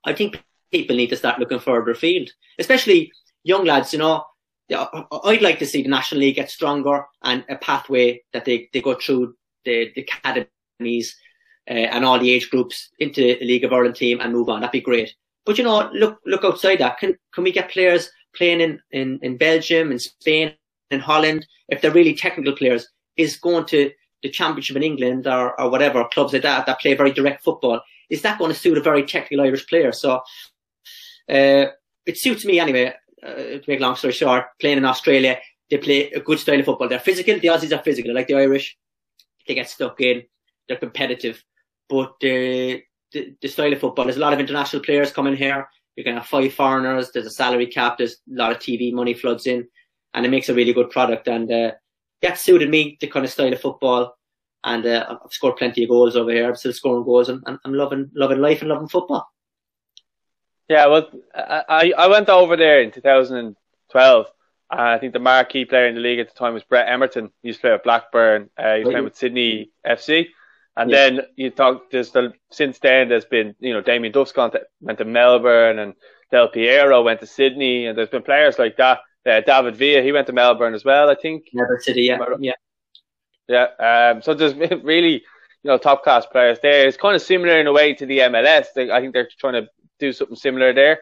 I 0.04 0.12
think 0.12 0.42
people 0.70 0.96
need 0.96 1.10
to 1.10 1.16
start 1.16 1.38
looking 1.38 1.58
further 1.58 1.92
afield, 1.92 2.30
especially 2.58 3.12
young 3.44 3.64
lads, 3.64 3.92
you 3.92 3.98
know, 3.98 4.24
I'd 4.70 5.42
like 5.42 5.58
to 5.58 5.66
see 5.66 5.82
the 5.82 5.88
National 5.88 6.20
League 6.20 6.36
get 6.36 6.50
stronger 6.50 7.04
and 7.22 7.44
a 7.48 7.56
pathway 7.56 8.22
that 8.32 8.44
they, 8.44 8.68
they 8.72 8.80
go 8.80 8.94
through 8.94 9.34
the, 9.64 9.92
the 9.94 10.02
academies 10.02 11.16
uh, 11.68 11.74
and 11.74 12.04
all 12.04 12.18
the 12.18 12.30
age 12.30 12.50
groups 12.50 12.90
into 12.98 13.42
a 13.42 13.44
League 13.44 13.64
of 13.64 13.72
Ireland 13.72 13.96
team 13.96 14.20
and 14.20 14.32
move 14.32 14.48
on. 14.48 14.60
That'd 14.60 14.72
be 14.72 14.80
great. 14.80 15.14
But 15.44 15.58
you 15.58 15.64
know, 15.64 15.90
look 15.92 16.20
look 16.24 16.44
outside 16.44 16.78
that. 16.78 16.98
Can 16.98 17.16
can 17.34 17.44
we 17.44 17.52
get 17.52 17.70
players 17.70 18.08
playing 18.34 18.60
in, 18.60 18.80
in, 18.92 19.18
in 19.22 19.36
Belgium, 19.36 19.90
in 19.90 19.98
Spain, 19.98 20.54
in 20.90 21.00
Holland? 21.00 21.46
If 21.68 21.82
they're 21.82 21.90
really 21.90 22.14
technical 22.14 22.54
players, 22.54 22.88
is 23.16 23.36
going 23.36 23.66
to 23.66 23.90
the 24.22 24.30
championship 24.30 24.76
in 24.76 24.84
England 24.84 25.26
or, 25.26 25.60
or 25.60 25.68
whatever 25.68 26.06
clubs 26.12 26.32
like 26.32 26.42
that 26.42 26.66
that 26.66 26.80
play 26.80 26.94
very 26.94 27.12
direct 27.12 27.42
football. 27.42 27.80
Is 28.08 28.22
that 28.22 28.38
going 28.38 28.52
to 28.52 28.58
suit 28.58 28.78
a 28.78 28.82
very 28.82 29.04
technical 29.04 29.44
Irish 29.44 29.66
player? 29.66 29.90
So 29.90 30.22
uh, 31.28 31.66
it 32.06 32.18
suits 32.18 32.44
me 32.44 32.60
anyway 32.60 32.94
uh, 33.26 33.34
to 33.34 33.62
make 33.68 33.78
a 33.78 33.82
long 33.82 33.96
story 33.96 34.12
short, 34.12 34.46
playing 34.60 34.78
in 34.78 34.84
Australia, 34.84 35.38
they 35.70 35.78
play 35.78 36.10
a 36.10 36.20
good 36.20 36.38
style 36.38 36.58
of 36.58 36.66
football. 36.66 36.88
They're 36.88 36.98
physical. 36.98 37.38
The 37.38 37.48
Aussies 37.48 37.76
are 37.76 37.82
physical, 37.82 38.14
like 38.14 38.26
the 38.26 38.34
Irish. 38.34 38.76
They 39.46 39.54
get 39.54 39.70
stuck 39.70 40.00
in. 40.00 40.22
They're 40.68 40.76
competitive, 40.76 41.42
but 41.88 42.14
the, 42.20 42.82
the, 43.12 43.34
the 43.40 43.48
style 43.48 43.72
of 43.72 43.80
football. 43.80 44.04
There's 44.04 44.16
a 44.16 44.20
lot 44.20 44.32
of 44.32 44.40
international 44.40 44.82
players 44.82 45.12
coming 45.12 45.36
here. 45.36 45.68
You're 45.96 46.04
going 46.04 46.14
to 46.16 46.20
have 46.20 46.28
five 46.28 46.54
foreigners. 46.54 47.10
There's 47.10 47.26
a 47.26 47.30
salary 47.30 47.66
cap. 47.66 47.98
There's 47.98 48.14
a 48.14 48.36
lot 48.36 48.52
of 48.52 48.58
TV 48.58 48.92
money 48.92 49.14
floods 49.14 49.46
in, 49.46 49.66
and 50.14 50.24
it 50.24 50.30
makes 50.30 50.48
a 50.48 50.54
really 50.54 50.72
good 50.72 50.90
product. 50.90 51.28
And 51.28 51.50
uh, 51.50 51.72
that 52.22 52.38
suited 52.38 52.70
me, 52.70 52.96
the 53.00 53.08
kind 53.08 53.24
of 53.24 53.30
style 53.32 53.52
of 53.52 53.60
football. 53.60 54.14
And 54.64 54.86
uh, 54.86 55.18
I've 55.24 55.32
scored 55.32 55.56
plenty 55.56 55.82
of 55.82 55.90
goals 55.90 56.16
over 56.16 56.30
here. 56.30 56.48
I'm 56.48 56.56
still 56.56 56.72
scoring 56.72 57.04
goals, 57.04 57.28
and 57.28 57.42
I'm 57.46 57.74
loving 57.74 58.10
loving 58.14 58.40
life 58.40 58.60
and 58.60 58.70
loving 58.70 58.88
football. 58.88 59.28
Yeah, 60.68 60.86
well, 60.86 61.08
I 61.34 61.92
I 61.96 62.08
went 62.08 62.28
over 62.28 62.56
there 62.56 62.80
in 62.80 62.90
2012. 62.90 64.26
I 64.70 64.98
think 64.98 65.12
the 65.12 65.18
marquee 65.18 65.66
player 65.66 65.86
in 65.86 65.94
the 65.94 66.00
league 66.00 66.18
at 66.18 66.28
the 66.28 66.34
time 66.34 66.54
was 66.54 66.64
Brett 66.64 66.88
Emerton. 66.88 67.30
He 67.42 67.48
used 67.48 67.58
to 67.58 67.62
play 67.62 67.72
with 67.72 67.82
Blackburn. 67.82 68.48
Uh, 68.56 68.76
he 68.76 68.84
was 68.84 68.92
playing 68.92 69.04
with 69.04 69.16
Sydney 69.16 69.70
FC. 69.86 70.28
And 70.76 70.90
yeah. 70.90 70.96
then 70.96 71.20
you 71.36 71.50
talk, 71.50 71.90
there's 71.90 72.10
the, 72.10 72.32
since 72.50 72.78
then 72.78 73.10
there's 73.10 73.26
been, 73.26 73.54
you 73.60 73.74
know, 73.74 73.82
Damien 73.82 74.12
Duff's 74.12 74.32
gone 74.32 74.50
to, 74.52 74.62
went 74.80 74.98
to 74.98 75.04
Melbourne 75.04 75.78
and 75.78 75.92
Del 76.30 76.48
Piero 76.48 77.02
went 77.02 77.20
to 77.20 77.26
Sydney 77.26 77.86
and 77.86 77.96
there's 77.96 78.08
been 78.08 78.22
players 78.22 78.58
like 78.58 78.78
that. 78.78 79.00
Uh, 79.26 79.40
David 79.42 79.76
Villa, 79.76 80.02
he 80.02 80.10
went 80.10 80.26
to 80.28 80.32
Melbourne 80.32 80.74
as 80.74 80.84
well, 80.84 81.10
I 81.10 81.14
think. 81.14 81.44
Melbourne 81.52 81.80
City, 81.80 82.02
yeah. 82.04 82.18
Yeah. 82.40 82.52
Yeah. 83.48 84.12
Um, 84.14 84.22
so 84.22 84.32
there's 84.32 84.54
really, 84.82 85.22
you 85.62 85.70
know, 85.70 85.76
top 85.76 86.02
class 86.02 86.24
players 86.24 86.58
there. 86.62 86.88
It's 86.88 86.96
kind 86.96 87.14
of 87.14 87.20
similar 87.20 87.60
in 87.60 87.66
a 87.66 87.72
way 87.72 87.92
to 87.92 88.06
the 88.06 88.20
MLS. 88.20 88.68
They, 88.74 88.90
I 88.90 89.00
think 89.00 89.12
they're 89.12 89.28
trying 89.38 89.62
to 89.62 89.68
do 89.98 90.12
something 90.12 90.36
similar 90.36 90.72
there. 90.72 91.00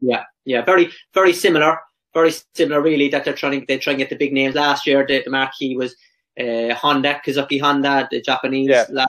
Yeah, 0.00 0.24
yeah, 0.44 0.62
very, 0.62 0.90
very 1.14 1.32
similar, 1.32 1.78
very 2.14 2.32
similar. 2.54 2.80
Really, 2.80 3.08
that 3.08 3.24
they're 3.24 3.34
trying 3.34 3.64
they 3.66 3.78
try 3.78 3.92
and 3.92 3.98
get 3.98 4.10
the 4.10 4.16
big 4.16 4.32
names. 4.32 4.54
Last 4.54 4.86
year, 4.86 5.06
the, 5.06 5.22
the 5.24 5.30
marquee 5.30 5.76
was 5.76 5.94
uh, 6.38 6.74
Honda, 6.74 7.20
Keisuke 7.24 7.60
Honda, 7.60 8.08
the 8.10 8.20
Japanese. 8.20 8.68
Yeah. 8.68 8.84
Lad. 8.90 9.08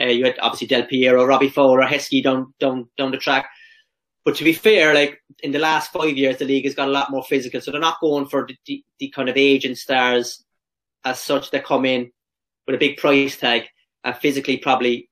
Uh, 0.00 0.06
you 0.06 0.24
had 0.24 0.38
obviously 0.40 0.66
Del 0.66 0.86
Piero, 0.86 1.26
Robbie 1.26 1.50
Fowler, 1.50 1.82
Heskey 1.82 2.22
down 2.22 2.54
down 2.58 2.88
down 2.96 3.10
the 3.10 3.18
track. 3.18 3.50
But 4.24 4.36
to 4.36 4.44
be 4.44 4.52
fair, 4.52 4.94
like 4.94 5.18
in 5.42 5.50
the 5.50 5.58
last 5.58 5.92
five 5.92 6.16
years, 6.16 6.38
the 6.38 6.44
league 6.44 6.64
has 6.64 6.74
got 6.74 6.88
a 6.88 6.92
lot 6.92 7.10
more 7.10 7.24
physical, 7.24 7.60
so 7.60 7.70
they're 7.70 7.80
not 7.80 8.00
going 8.00 8.26
for 8.26 8.46
the, 8.46 8.56
the, 8.66 8.84
the 8.98 9.08
kind 9.08 9.28
of 9.28 9.36
aging 9.36 9.74
stars 9.74 10.44
as 11.04 11.18
such 11.20 11.50
that 11.50 11.64
come 11.64 11.84
in 11.86 12.10
with 12.66 12.76
a 12.76 12.78
big 12.78 12.98
price 12.98 13.36
tag 13.36 13.64
and 14.04 14.16
physically 14.16 14.58
probably 14.58 15.08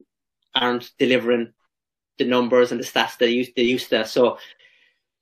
aren't 0.55 0.91
delivering 0.99 1.53
the 2.19 2.25
numbers 2.25 2.73
and 2.73 2.81
the 2.81 2.85
stats 2.85 3.19
they 3.19 3.31
used 3.31 3.53
they 3.57 3.63
used 3.63 3.91
to. 3.91 4.07
So 4.07 4.39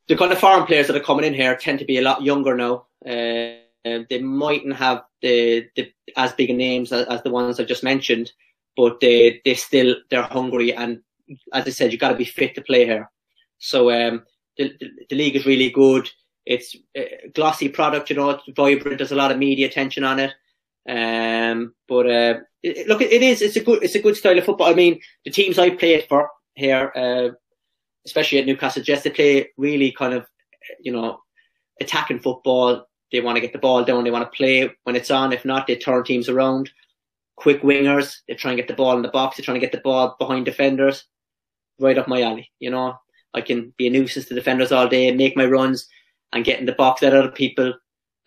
the 0.08 0.16
kind 0.16 0.32
of 0.32 0.38
foreign 0.38 0.66
players 0.66 0.86
that 0.86 0.96
are 0.96 1.00
coming 1.00 1.24
in 1.24 1.34
here 1.34 1.56
tend 1.56 1.78
to 1.80 1.84
be 1.84 1.98
a 1.98 2.02
lot 2.02 2.22
younger 2.22 2.56
now. 2.56 2.86
Uh, 3.04 3.62
they 4.10 4.20
mightn't 4.20 4.74
have 4.74 5.04
the, 5.22 5.68
the 5.76 5.92
as 6.16 6.32
big 6.32 6.54
names 6.54 6.92
as, 6.92 7.06
as, 7.06 7.22
the 7.22 7.30
ones 7.30 7.60
I 7.60 7.64
just 7.64 7.84
mentioned, 7.84 8.32
but 8.76 9.00
they 9.00 9.40
they 9.44 9.54
still 9.54 9.96
they're 10.10 10.22
hungry 10.22 10.74
and 10.74 11.00
as 11.52 11.66
I 11.66 11.70
said, 11.70 11.92
you 11.92 11.98
got 11.98 12.10
to 12.10 12.16
be 12.16 12.24
fit 12.24 12.54
to 12.54 12.62
play 12.62 12.84
here. 12.84 13.10
So 13.58 13.90
um, 13.90 14.24
the, 14.56 14.74
the, 14.78 14.90
the 15.10 15.16
league 15.16 15.36
is 15.36 15.46
really 15.46 15.70
good. 15.70 16.10
It's 16.44 16.76
a 16.96 17.30
glossy 17.34 17.68
product, 17.68 18.10
you 18.10 18.16
know, 18.16 18.30
it's 18.30 18.44
vibrant. 18.54 18.98
There's 18.98 19.12
a 19.12 19.16
lot 19.16 19.32
of 19.32 19.38
media 19.38 19.66
attention 19.66 20.04
on 20.04 20.20
it. 20.20 20.32
Um, 20.88 21.74
but 21.88 22.06
uh, 22.08 22.34
it, 22.62 22.86
look, 22.86 23.00
it 23.00 23.22
is. 23.22 23.42
It's 23.42 23.56
a 23.56 23.64
good. 23.64 23.82
It's 23.82 23.96
a 23.96 24.02
good 24.02 24.16
style 24.16 24.38
of 24.38 24.44
football. 24.44 24.68
I 24.68 24.74
mean, 24.74 25.00
the 25.24 25.32
teams 25.32 25.58
I 25.58 25.70
played 25.70 26.06
for 26.08 26.30
here, 26.56 26.92
uh, 26.96 27.28
especially 28.04 28.38
at 28.38 28.46
Newcastle 28.46 28.82
Jets, 28.82 29.02
they 29.02 29.10
play 29.10 29.48
really 29.56 29.92
kind 29.92 30.14
of, 30.14 30.26
you 30.80 30.92
know, 30.92 31.20
attacking 31.80 32.20
football. 32.20 32.86
They 33.12 33.20
want 33.20 33.36
to 33.36 33.40
get 33.40 33.52
the 33.52 33.58
ball 33.58 33.84
down. 33.84 34.04
They 34.04 34.10
want 34.10 34.30
to 34.30 34.36
play 34.36 34.70
when 34.84 34.96
it's 34.96 35.10
on. 35.10 35.32
If 35.32 35.44
not, 35.44 35.66
they 35.66 35.76
turn 35.76 36.02
teams 36.02 36.28
around. 36.28 36.70
Quick 37.36 37.62
wingers. 37.62 38.16
They 38.26 38.34
try 38.34 38.50
and 38.52 38.58
get 38.58 38.66
the 38.66 38.74
ball 38.74 38.96
in 38.96 39.02
the 39.02 39.08
box. 39.08 39.36
They're 39.36 39.44
trying 39.44 39.60
to 39.60 39.66
get 39.66 39.72
the 39.72 39.78
ball 39.78 40.16
behind 40.18 40.46
defenders. 40.46 41.04
Right 41.78 41.98
up 41.98 42.08
my 42.08 42.22
alley. 42.22 42.50
You 42.58 42.70
know, 42.70 42.96
I 43.34 43.42
can 43.42 43.74
be 43.76 43.86
a 43.86 43.90
nuisance 43.90 44.26
to 44.26 44.34
defenders 44.34 44.72
all 44.72 44.88
day 44.88 45.12
make 45.12 45.36
my 45.36 45.44
runs 45.44 45.86
and 46.32 46.44
get 46.44 46.58
in 46.58 46.66
the 46.66 46.72
box, 46.72 47.02
let 47.02 47.14
other 47.14 47.30
people, 47.30 47.74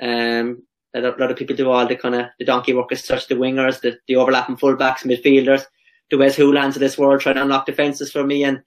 um, 0.01 0.63
let 0.93 1.19
of 1.19 1.37
people 1.37 1.55
do 1.55 1.69
all 1.69 1.85
the 1.85 1.95
kind 1.95 2.15
of 2.15 2.27
the 2.37 2.45
donkey 2.45 2.73
work 2.73 2.91
as 2.91 3.03
such, 3.03 3.27
the 3.27 3.35
wingers, 3.35 3.81
the, 3.81 3.97
the 4.07 4.15
overlapping 4.15 4.57
fullbacks, 4.57 5.05
midfielders, 5.05 5.65
the 6.09 6.17
Wes 6.17 6.35
Hoolahans 6.35 6.75
of 6.75 6.79
this 6.79 6.97
world 6.97 7.21
trying 7.21 7.35
to 7.35 7.43
unlock 7.43 7.65
defences 7.65 8.11
for 8.11 8.23
me 8.23 8.43
and 8.43 8.61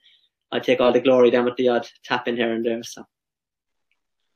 I 0.51 0.59
take 0.59 0.79
all 0.79 0.91
the 0.91 1.01
glory 1.01 1.31
then 1.31 1.45
with 1.45 1.55
the 1.57 1.69
odd 1.69 1.87
tap 2.03 2.27
in 2.27 2.37
here 2.37 2.53
and 2.53 2.65
there. 2.65 2.83
So. 2.83 3.05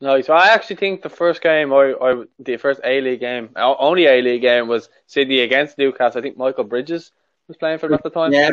No, 0.02 0.20
so 0.22 0.34
I 0.34 0.48
actually 0.48 0.76
think 0.76 1.02
the 1.02 1.10
first 1.10 1.42
game, 1.42 1.72
or, 1.72 1.94
or 1.94 2.26
the 2.40 2.58
first 2.58 2.82
A 2.84 3.02
League 3.02 3.20
game, 3.20 3.50
only 3.56 4.06
A 4.06 4.22
League 4.22 4.42
game 4.42 4.68
was 4.68 4.90
Sydney 5.08 5.40
against 5.40 5.78
Newcastle. 5.78 6.20
I 6.20 6.22
think 6.22 6.38
Michael 6.38 6.66
Bridges 6.66 7.12
was 7.48 7.58
playing 7.58 7.80
for 7.80 7.88
them 7.88 7.96
at 7.96 8.04
the 8.04 8.10
time. 8.10 8.32
Yeah, 8.32 8.52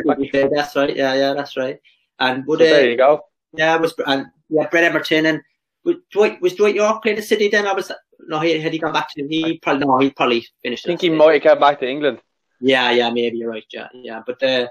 that's 0.51 0.75
right. 0.75 0.95
Yeah, 0.95 1.13
yeah, 1.13 1.33
that's 1.33 1.55
right. 1.57 1.79
And 2.19 2.45
would, 2.47 2.59
so 2.59 2.65
there 2.65 2.89
you 2.89 2.97
go. 2.97 3.21
Yeah, 3.53 3.75
was 3.77 3.93
and 4.07 4.27
yeah, 4.49 4.67
Brett 4.69 4.91
Emerton 4.91 5.25
and 5.25 5.41
was 5.83 5.97
Dwight 6.11 6.41
was 6.41 6.53
Dwight 6.55 6.75
Yorke 6.75 7.03
playing 7.03 7.17
the 7.17 7.23
City 7.23 7.47
then? 7.47 7.67
I 7.67 7.73
was 7.73 7.91
no, 8.27 8.39
he 8.39 8.59
had 8.59 8.73
he 8.73 8.79
gone 8.79 8.93
back 8.93 9.09
to 9.15 9.27
he 9.27 9.59
probably 9.59 9.85
no, 9.85 9.97
he 9.99 10.09
probably 10.09 10.45
finished. 10.63 10.85
I 10.85 10.89
think 10.89 11.01
he 11.01 11.09
might 11.09 11.33
have 11.33 11.43
come 11.43 11.59
back 11.59 11.79
to 11.79 11.87
England. 11.87 12.21
Yeah, 12.61 12.91
yeah, 12.91 13.09
maybe 13.09 13.37
you're 13.37 13.49
right. 13.49 13.65
Yeah, 13.71 13.87
yeah, 13.93 14.21
but 14.25 14.41
uh, 14.41 14.67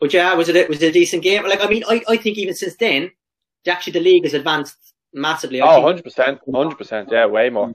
but 0.00 0.12
yeah, 0.12 0.34
was 0.34 0.48
it 0.48 0.68
was 0.68 0.82
it 0.82 0.88
a 0.88 0.92
decent 0.92 1.22
game? 1.22 1.44
Like 1.44 1.62
I 1.62 1.68
mean, 1.68 1.84
I, 1.88 2.02
I 2.08 2.16
think 2.16 2.38
even 2.38 2.54
since 2.54 2.76
then, 2.76 3.10
actually 3.66 3.92
the 3.94 4.00
league 4.00 4.24
has 4.24 4.34
advanced 4.34 4.76
massively. 5.12 5.60
I 5.60 5.76
oh, 5.76 5.80
100 5.80 6.04
percent, 6.04 6.40
hundred 6.52 6.76
percent, 6.76 7.08
yeah, 7.12 7.26
way 7.26 7.50
more. 7.50 7.72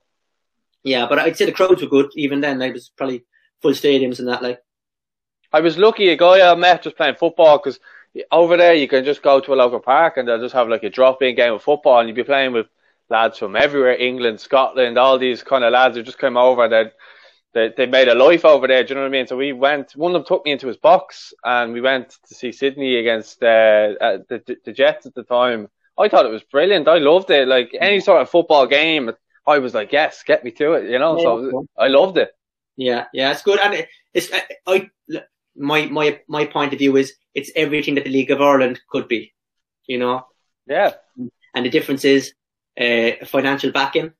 Yeah, 0.83 1.07
but 1.07 1.19
I'd 1.19 1.35
say 1.35 1.45
the 1.45 1.51
crowds 1.51 1.81
were 1.81 1.87
good 1.87 2.11
even 2.15 2.41
then. 2.41 2.59
Like, 2.59 2.69
it 2.69 2.73
was 2.73 2.91
probably 2.95 3.25
full 3.61 3.71
stadiums 3.71 4.19
and 4.19 4.27
that. 4.27 4.43
Like, 4.43 4.61
I 5.51 5.61
was 5.61 5.77
lucky. 5.77 6.09
A 6.09 6.15
guy 6.15 6.49
I 6.49 6.53
met 6.55 6.83
just 6.83 6.97
playing 6.97 7.15
football 7.15 7.57
because 7.57 7.79
over 8.31 8.55
there 8.55 8.73
you 8.73 8.87
can 8.87 9.03
just 9.03 9.21
go 9.21 9.39
to 9.39 9.53
a 9.53 9.55
local 9.55 9.79
park 9.79 10.17
and 10.17 10.27
they'll 10.27 10.39
just 10.39 10.53
have 10.53 10.69
like 10.69 10.83
a 10.83 10.89
drop-in 10.89 11.35
game 11.35 11.53
of 11.53 11.63
football 11.63 11.99
and 11.99 12.07
you'll 12.07 12.15
be 12.15 12.23
playing 12.23 12.53
with 12.53 12.67
lads 13.09 13.37
from 13.37 13.55
everywhere, 13.55 13.95
England, 13.95 14.39
Scotland, 14.39 14.97
all 14.97 15.17
these 15.17 15.43
kind 15.43 15.63
of 15.63 15.73
lads 15.73 15.95
who 15.95 16.03
just 16.03 16.19
came 16.19 16.37
over 16.37 16.63
and 16.63 16.73
they 16.73 16.91
they 17.55 17.73
they 17.75 17.85
made 17.87 18.09
a 18.09 18.13
life 18.13 18.45
over 18.45 18.67
there. 18.67 18.83
Do 18.83 18.89
you 18.89 18.95
know 18.95 19.01
what 19.01 19.07
I 19.07 19.17
mean? 19.17 19.27
So 19.27 19.37
we 19.37 19.53
went. 19.53 19.95
One 19.95 20.11
of 20.11 20.21
them 20.21 20.27
took 20.27 20.45
me 20.45 20.51
into 20.51 20.67
his 20.67 20.77
box 20.77 21.33
and 21.43 21.73
we 21.73 21.81
went 21.81 22.17
to 22.27 22.35
see 22.35 22.51
Sydney 22.51 22.97
against 22.97 23.41
uh, 23.41 23.93
uh, 23.99 24.17
the 24.29 24.57
the 24.63 24.73
Jets 24.73 25.07
at 25.07 25.15
the 25.15 25.23
time. 25.23 25.69
I 25.97 26.09
thought 26.09 26.25
it 26.25 26.31
was 26.31 26.43
brilliant. 26.43 26.87
I 26.87 26.97
loved 26.97 27.31
it. 27.31 27.47
Like 27.47 27.75
any 27.79 28.01
sort 28.01 28.21
of 28.21 28.29
football 28.29 28.67
game, 28.67 29.11
I 29.47 29.59
was 29.59 29.73
like, 29.73 29.93
yes, 29.93 30.23
get 30.23 30.43
me 30.43 30.51
to 30.51 30.73
it. 30.73 30.89
You 30.91 30.99
know, 30.99 31.17
so 31.17 31.65
I 31.77 31.87
loved 31.87 32.17
it. 32.17 32.31
Yeah, 32.75 33.05
yeah, 33.13 33.31
it's 33.31 33.41
good, 33.41 33.59
and 33.59 33.87
it's 34.13 34.29
I 34.67 34.91
my 35.55 35.85
my 35.85 36.19
my 36.27 36.45
point 36.45 36.73
of 36.73 36.79
view 36.79 36.97
is 36.97 37.13
it's 37.33 37.51
everything 37.55 37.95
that 37.95 38.03
the 38.03 38.09
League 38.09 38.31
of 38.31 38.41
Ireland 38.41 38.81
could 38.89 39.07
be, 39.07 39.33
you 39.87 39.97
know. 39.97 40.25
Yeah. 40.67 40.93
And 41.53 41.65
the 41.65 41.69
difference 41.69 42.03
is 42.03 42.33
uh, 42.79 43.25
financial 43.25 43.71
backing, 43.71 44.11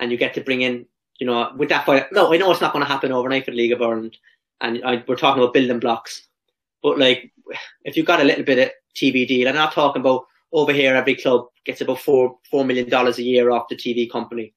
and 0.00 0.10
you 0.10 0.18
get 0.18 0.34
to 0.34 0.40
bring 0.40 0.62
in, 0.62 0.86
you 1.22 1.26
know, 1.26 1.52
with 1.56 1.68
that. 1.68 1.86
No, 2.10 2.34
I 2.34 2.36
know 2.36 2.50
it's 2.50 2.60
not 2.60 2.72
going 2.72 2.84
to 2.84 2.90
happen 2.90 3.12
overnight 3.12 3.44
for 3.44 3.52
the 3.52 3.56
League 3.56 3.70
of 3.70 3.80
Ireland, 3.80 4.16
and 4.60 4.82
I, 4.84 5.04
we're 5.06 5.14
talking 5.14 5.40
about 5.40 5.54
building 5.54 5.78
blocks. 5.78 6.26
But 6.82 6.98
like, 6.98 7.32
if 7.84 7.96
you've 7.96 8.06
got 8.06 8.20
a 8.20 8.24
little 8.24 8.44
bit 8.44 8.58
of 8.58 8.70
TV 8.96 9.28
deal, 9.28 9.46
and 9.46 9.56
I'm 9.56 9.66
not 9.66 9.72
talking 9.72 10.00
about 10.00 10.24
over 10.52 10.72
here. 10.72 10.96
Every 10.96 11.14
club 11.14 11.46
gets 11.64 11.80
about 11.80 12.00
four 12.00 12.38
four 12.50 12.64
million 12.64 12.88
dollars 12.88 13.18
a 13.18 13.22
year 13.22 13.52
off 13.52 13.68
the 13.68 13.76
TV 13.76 14.10
company, 14.10 14.52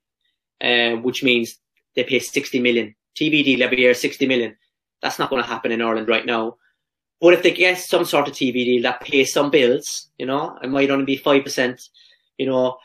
uh, 0.59 0.95
which 1.03 1.23
means 1.23 1.59
they 1.95 2.03
pay 2.03 2.17
sixty 2.17 2.59
million 2.59 2.95
TV 3.15 3.43
deal 3.43 3.61
every 3.61 3.81
year, 3.81 3.93
sixty 3.93 4.25
million 4.25 4.57
that's 5.05 5.19
not 5.19 5.29
going 5.29 5.43
to 5.43 5.47
happen 5.47 5.71
in 5.71 5.83
Ireland 5.83 6.07
right 6.07 6.25
now. 6.25 6.55
But 7.21 7.35
if 7.35 7.43
they 7.43 7.51
get 7.51 7.77
some 7.77 8.05
sort 8.05 8.27
of 8.27 8.33
TV 8.33 8.65
deal 8.65 8.81
that 8.81 9.01
pays 9.01 9.31
some 9.31 9.51
bills, 9.51 10.09
you 10.17 10.25
know, 10.25 10.57
it 10.63 10.69
might 10.69 10.89
only 10.89 11.05
be 11.05 11.17
5%, 11.17 11.81
you 12.37 12.47
know, 12.47 12.77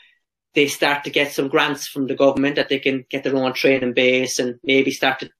they 0.54 0.66
start 0.66 1.04
to 1.04 1.10
get 1.10 1.32
some 1.32 1.48
grants 1.48 1.86
from 1.86 2.06
the 2.06 2.14
government 2.14 2.56
that 2.56 2.68
they 2.68 2.78
can 2.78 3.04
get 3.08 3.24
their 3.24 3.36
own 3.36 3.52
training 3.52 3.92
base 3.94 4.38
and 4.38 4.58
maybe 4.64 4.90
start 4.90 5.20
to 5.20 5.30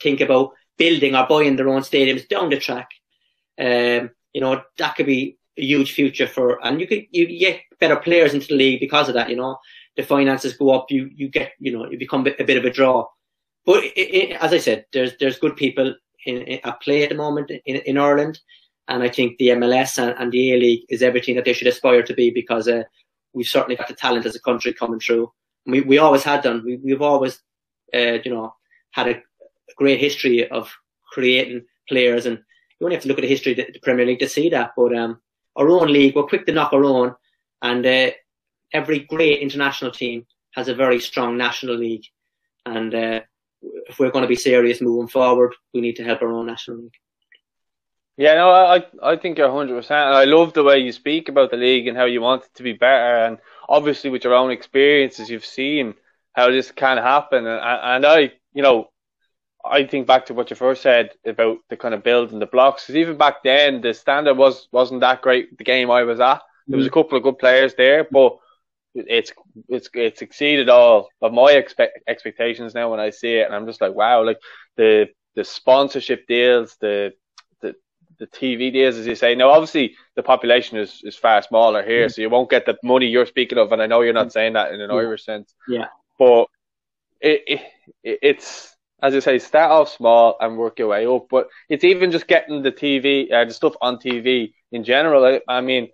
think 0.00 0.20
about 0.20 0.52
building 0.78 1.14
or 1.14 1.26
buying 1.26 1.56
their 1.56 1.68
own 1.68 1.82
stadiums 1.82 2.28
down 2.28 2.50
the 2.50 2.58
track. 2.58 2.88
Um, 3.58 4.10
you 4.32 4.40
know, 4.40 4.62
that 4.78 4.96
could 4.96 5.06
be 5.06 5.38
a 5.58 5.62
huge 5.62 5.92
future 5.92 6.26
for, 6.26 6.64
and 6.64 6.80
you 6.80 6.86
could, 6.86 7.04
you 7.10 7.38
get 7.38 7.60
better 7.80 7.96
players 7.96 8.34
into 8.34 8.48
the 8.48 8.56
league 8.56 8.80
because 8.80 9.08
of 9.08 9.14
that, 9.14 9.28
you 9.28 9.36
know, 9.36 9.58
the 9.96 10.02
finances 10.02 10.56
go 10.56 10.70
up, 10.70 10.86
you, 10.90 11.10
you 11.14 11.28
get, 11.28 11.52
you 11.58 11.72
know, 11.72 11.90
you 11.90 11.98
become 11.98 12.26
a 12.26 12.44
bit 12.44 12.56
of 12.56 12.64
a 12.64 12.70
draw. 12.70 13.06
But 13.64 13.84
it, 13.84 13.90
it, 13.96 14.30
as 14.40 14.52
I 14.52 14.58
said, 14.58 14.86
there's 14.92 15.12
there's 15.18 15.38
good 15.38 15.56
people 15.56 15.94
in, 16.26 16.42
in, 16.42 16.60
at 16.64 16.80
play 16.80 17.04
at 17.04 17.10
the 17.10 17.14
moment 17.14 17.50
in, 17.50 17.76
in 17.76 17.98
Ireland, 17.98 18.40
and 18.88 19.02
I 19.02 19.08
think 19.08 19.38
the 19.38 19.48
MLS 19.48 19.98
and, 19.98 20.18
and 20.18 20.32
the 20.32 20.52
A 20.52 20.56
League 20.56 20.84
is 20.88 21.02
everything 21.02 21.36
that 21.36 21.44
they 21.44 21.52
should 21.52 21.68
aspire 21.68 22.02
to 22.02 22.14
be 22.14 22.30
because 22.30 22.66
uh, 22.66 22.82
we've 23.32 23.46
certainly 23.46 23.76
got 23.76 23.88
the 23.88 23.94
talent 23.94 24.26
as 24.26 24.36
a 24.36 24.40
country 24.40 24.72
coming 24.72 25.00
through. 25.00 25.32
We 25.66 25.80
we 25.80 25.98
always 25.98 26.24
had 26.24 26.42
done. 26.42 26.62
We, 26.64 26.76
we've 26.76 27.02
always, 27.02 27.40
uh, 27.94 28.18
you 28.24 28.32
know, 28.32 28.54
had 28.90 29.08
a, 29.08 29.22
great 29.76 30.00
history 30.00 30.46
of 30.50 30.70
creating 31.12 31.64
players, 31.88 32.26
and 32.26 32.36
you 32.78 32.86
only 32.86 32.96
have 32.96 33.02
to 33.02 33.08
look 33.08 33.18
at 33.18 33.22
the 33.22 33.28
history 33.28 33.52
of 33.52 33.56
the 33.56 33.80
Premier 33.82 34.04
League 34.04 34.18
to 34.18 34.28
see 34.28 34.50
that. 34.50 34.72
But 34.76 34.94
um, 34.94 35.20
our 35.56 35.68
own 35.70 35.90
league, 35.90 36.14
we're 36.14 36.24
quick 36.24 36.44
to 36.46 36.52
knock 36.52 36.72
our 36.72 36.84
own, 36.84 37.14
and 37.62 37.86
uh, 37.86 38.10
every 38.72 39.00
great 39.00 39.40
international 39.40 39.90
team 39.90 40.26
has 40.54 40.68
a 40.68 40.74
very 40.74 41.00
strong 41.00 41.38
national 41.38 41.76
league, 41.76 42.04
and 42.66 42.94
uh, 42.94 43.20
if 43.88 43.98
we're 43.98 44.10
going 44.10 44.22
to 44.22 44.28
be 44.28 44.36
serious 44.36 44.80
moving 44.80 45.08
forward, 45.08 45.54
we 45.72 45.80
need 45.80 45.96
to 45.96 46.04
help 46.04 46.20
our 46.22 46.32
own 46.32 46.46
national 46.46 46.78
league. 46.78 46.92
Yeah, 48.16 48.34
no, 48.34 48.50
I 48.50 48.84
I 49.02 49.16
think 49.16 49.38
you're 49.38 49.50
100. 49.50 49.74
percent 49.74 49.98
I 49.98 50.24
love 50.24 50.52
the 50.52 50.62
way 50.62 50.78
you 50.78 50.92
speak 50.92 51.28
about 51.28 51.50
the 51.50 51.56
league 51.56 51.86
and 51.88 51.96
how 51.96 52.04
you 52.04 52.20
want 52.20 52.44
it 52.44 52.50
to 52.56 52.62
be 52.62 52.74
better, 52.74 53.24
and 53.24 53.38
obviously 53.68 54.10
with 54.10 54.24
your 54.24 54.34
own 54.34 54.50
experiences, 54.50 55.30
you've 55.30 55.46
seen 55.46 55.94
how 56.34 56.50
this 56.50 56.70
can 56.70 56.98
happen, 56.98 57.46
and 57.46 57.60
and 57.62 58.06
I, 58.06 58.32
you 58.52 58.62
know, 58.62 58.90
I 59.64 59.84
think 59.84 60.06
back 60.06 60.26
to 60.26 60.34
what 60.34 60.50
you 60.50 60.56
first 60.56 60.82
said 60.82 61.10
about 61.26 61.58
the 61.70 61.76
kind 61.76 61.94
of 61.94 62.02
build 62.02 62.32
and 62.32 62.42
the 62.42 62.46
blocks, 62.46 62.84
because 62.84 62.96
even 62.96 63.16
back 63.16 63.42
then 63.42 63.80
the 63.80 63.94
standard 63.94 64.34
was 64.36 64.68
wasn't 64.72 65.00
that 65.00 65.22
great. 65.22 65.56
The 65.56 65.64
game 65.64 65.90
I 65.90 66.02
was 66.02 66.20
at, 66.20 66.42
there 66.68 66.76
was 66.76 66.86
a 66.86 66.90
mm. 66.90 66.94
couple 66.94 67.16
of 67.16 67.24
good 67.24 67.38
players 67.38 67.74
there, 67.74 68.06
but 68.10 68.36
it's 68.94 69.32
it's 69.68 69.88
it's 69.94 70.20
exceeded 70.20 70.68
all 70.68 71.08
of 71.22 71.32
my 71.32 71.52
expect, 71.52 71.98
expectations 72.06 72.74
now 72.74 72.90
when 72.90 73.00
I 73.00 73.10
see 73.10 73.36
it, 73.36 73.46
and 73.46 73.54
I'm 73.54 73.66
just 73.66 73.80
like, 73.80 73.94
wow, 73.94 74.22
like 74.22 74.38
the 74.76 75.08
the 75.34 75.44
sponsorship 75.44 76.26
deals, 76.26 76.76
the 76.80 77.12
the 78.22 78.38
TV 78.38 78.72
deals, 78.72 78.96
as 78.96 79.06
you 79.06 79.16
say. 79.16 79.34
Now, 79.34 79.50
obviously, 79.50 79.96
the 80.14 80.22
population 80.22 80.78
is 80.78 81.00
is 81.02 81.16
far 81.16 81.42
smaller 81.42 81.82
here, 81.82 82.06
mm. 82.06 82.12
so 82.12 82.22
you 82.22 82.30
won't 82.30 82.50
get 82.50 82.66
the 82.66 82.78
money 82.84 83.06
you're 83.06 83.26
speaking 83.26 83.58
of, 83.58 83.72
and 83.72 83.82
I 83.82 83.86
know 83.86 84.02
you're 84.02 84.12
not 84.12 84.32
saying 84.32 84.52
that 84.52 84.72
in 84.72 84.80
an 84.80 84.90
yeah. 84.90 84.96
Irish 84.96 85.24
sense. 85.24 85.52
Yeah, 85.68 85.86
but 86.18 86.46
it, 87.20 87.42
it 88.04 88.18
it's 88.22 88.76
as 89.02 89.16
I 89.16 89.18
say, 89.18 89.38
start 89.40 89.72
off 89.72 89.88
small 89.88 90.36
and 90.38 90.56
work 90.56 90.78
your 90.78 90.88
way 90.88 91.04
up. 91.06 91.26
But 91.28 91.48
it's 91.68 91.82
even 91.82 92.12
just 92.12 92.28
getting 92.28 92.62
the 92.62 92.70
TV, 92.70 93.32
uh, 93.32 93.44
the 93.44 93.52
stuff 93.52 93.74
on 93.80 93.96
TV 93.96 94.52
in 94.70 94.84
general. 94.84 95.24
I, 95.24 95.40
I 95.48 95.60
mean 95.60 95.88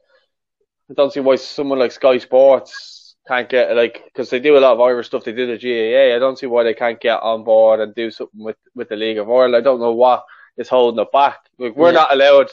I 0.90 0.94
don't 0.94 1.12
see 1.12 1.20
why 1.20 1.36
someone 1.36 1.78
like 1.78 1.92
Sky 1.92 2.18
Sports 2.18 3.14
can't 3.26 3.48
get 3.48 3.74
like 3.74 4.02
because 4.05 4.28
they 4.28 4.40
do 4.40 4.59
a 4.59 4.60
lot 4.60 4.72
of 4.72 4.80
Irish 4.80 5.06
stuff. 5.06 5.24
They 5.24 5.32
do 5.32 5.46
the 5.46 5.59
GAA. 5.59 6.14
I 6.14 6.18
don't 6.18 6.38
see 6.38 6.46
why 6.46 6.62
they 6.62 6.74
can't 6.74 7.00
get 7.00 7.20
on 7.20 7.44
board 7.44 7.80
and 7.80 7.94
do 7.94 8.10
something 8.10 8.44
with 8.44 8.56
with 8.74 8.90
the 8.90 8.96
League 8.96 9.18
of 9.18 9.30
Ireland. 9.30 9.56
I 9.56 9.60
don't 9.62 9.80
know 9.80 9.92
what 9.92 10.24
is 10.59 10.68
holding 10.68 11.01
it 11.01 11.10
back. 11.12 11.39
Like, 11.59 11.76
we're 11.76 11.89
Yeah. 11.93 12.01
not 12.02 12.12
allowed, 12.12 12.51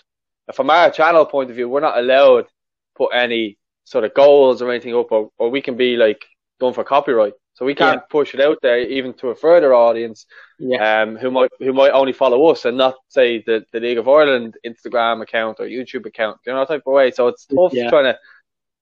from 0.54 0.70
our 0.70 0.90
channel 0.92 1.26
point 1.26 1.50
of 1.50 1.56
view, 1.56 1.68
we're 1.68 1.80
not 1.82 1.98
allowed 1.98 2.44
to 2.48 2.52
put 2.96 3.10
any 3.14 3.58
sort 3.84 4.04
of 4.04 4.14
goals 4.14 4.62
or 4.62 4.72
anything 4.72 4.96
up, 4.96 5.12
or, 5.12 5.30
or 5.38 5.50
we 5.50 5.62
can 5.62 5.76
be 5.76 5.98
like 5.98 6.24
going 6.60 6.74
for 6.74 6.84
copyright. 6.84 7.34
So 7.54 7.66
we 7.66 7.74
can't 7.76 8.02
push 8.10 8.34
it 8.34 8.42
out 8.42 8.58
there 8.62 8.80
even 8.80 9.14
to 9.16 9.30
a 9.30 9.36
further 9.36 9.74
audience, 9.74 10.26
Yeah. 10.60 11.04
um, 11.04 11.16
who 11.16 11.32
might 11.32 11.50
who 11.60 11.72
might 11.72 11.92
only 11.92 12.12
follow 12.12 12.46
us 12.48 12.66
and 12.66 12.78
not 12.78 12.96
say 13.08 13.44
the, 13.46 13.66
the 13.72 13.80
League 13.80 13.98
of 13.98 14.10
Ireland 14.10 14.58
Instagram 14.66 15.22
account 15.22 15.60
or 15.62 15.66
YouTube 15.66 16.06
account, 16.06 16.38
you 16.46 16.52
know, 16.52 16.66
type 16.66 16.84
of 16.86 16.94
way. 16.94 17.12
So 17.12 17.28
it's 17.30 17.46
tough 17.46 17.74
Yeah. 17.74 17.90
trying 17.90 18.06
to 18.06 18.20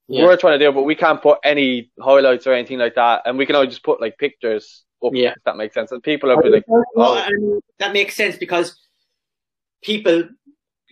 Yeah. 0.08 0.26
we're 0.26 0.38
trying 0.38 0.58
to 0.58 0.66
do, 0.66 0.70
it, 0.70 0.74
but 0.76 0.84
we 0.84 0.96
can't 0.96 1.22
put 1.22 1.38
any 1.44 1.92
highlights 2.02 2.48
or 2.48 2.54
anything 2.54 2.80
like 2.80 2.96
that, 2.96 3.22
and 3.26 3.38
we 3.38 3.46
can 3.46 3.56
only 3.56 3.68
just 3.68 3.84
put 3.84 4.02
like 4.02 4.18
pictures 4.18 4.84
up. 5.06 5.12
Yeah. 5.14 5.32
if 5.38 5.44
that 5.46 5.56
makes 5.58 5.74
sense. 5.76 5.92
And 5.92 6.02
people 6.02 6.32
are 6.32 6.42
like, 6.42 6.64
Well, 6.68 6.84
oh, 6.96 7.24
and 7.28 7.62
that 7.78 7.94
makes 7.94 8.16
sense 8.16 8.38
because 8.38 8.76
people 9.84 10.24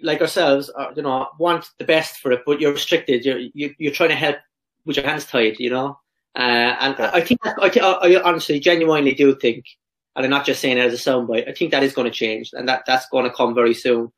like 0.03 0.21
ourselves, 0.21 0.69
are, 0.69 0.91
you 0.95 1.01
know, 1.03 1.27
want 1.39 1.69
the 1.77 1.85
best 1.85 2.17
for 2.17 2.31
it, 2.31 2.41
but 2.45 2.59
you're 2.59 2.73
restricted. 2.73 3.23
You're 3.25 3.39
you, 3.53 3.73
you're 3.77 3.91
trying 3.93 4.09
to 4.09 4.15
help 4.15 4.37
with 4.85 4.97
your 4.97 5.05
hands 5.05 5.25
tied, 5.25 5.59
you 5.59 5.69
know. 5.69 5.99
Uh, 6.35 6.75
and 6.79 6.95
Yeah. 6.97 7.11
I 7.13 7.21
think 7.21 7.39
I, 7.45 7.69
thi- 7.69 7.81
I 7.81 8.21
honestly, 8.21 8.59
genuinely 8.59 9.13
do 9.13 9.35
think, 9.35 9.65
and 10.15 10.25
I'm 10.25 10.31
not 10.31 10.45
just 10.45 10.61
saying 10.61 10.77
it 10.77 10.85
as 10.85 10.93
a 10.93 11.09
soundbite. 11.09 11.47
I 11.47 11.53
think 11.53 11.71
that 11.71 11.83
is 11.83 11.93
going 11.93 12.05
to 12.05 12.11
change, 12.11 12.51
and 12.53 12.67
that 12.69 12.83
that's 12.87 13.07
going 13.09 13.25
to 13.25 13.35
come 13.35 13.53
very 13.53 13.73
soon. 13.73 14.11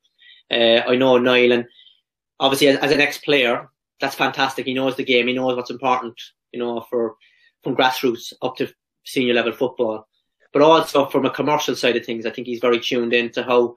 Uh, 0.50 0.80
I 0.86 0.96
know 0.96 1.18
Niall, 1.18 1.52
and 1.52 1.64
obviously 2.40 2.68
as, 2.68 2.78
as 2.78 2.92
an 2.92 3.00
ex-player, 3.00 3.68
that's 4.00 4.14
fantastic. 4.14 4.66
He 4.66 4.74
knows 4.74 4.96
the 4.96 5.04
game. 5.04 5.26
He 5.26 5.34
knows 5.34 5.56
what's 5.56 5.70
important, 5.70 6.20
you 6.52 6.60
know, 6.60 6.80
for 6.88 7.16
from 7.62 7.76
grassroots 7.76 8.32
up 8.42 8.56
to 8.56 8.72
senior 9.04 9.34
level 9.34 9.52
football. 9.52 10.06
But 10.52 10.62
also 10.62 11.06
from 11.06 11.26
a 11.26 11.30
commercial 11.30 11.74
side 11.74 11.96
of 11.96 12.06
things, 12.06 12.26
I 12.26 12.30
think 12.30 12.46
he's 12.46 12.60
very 12.60 12.78
tuned 12.78 13.12
in 13.12 13.30
to 13.32 13.42
how 13.42 13.74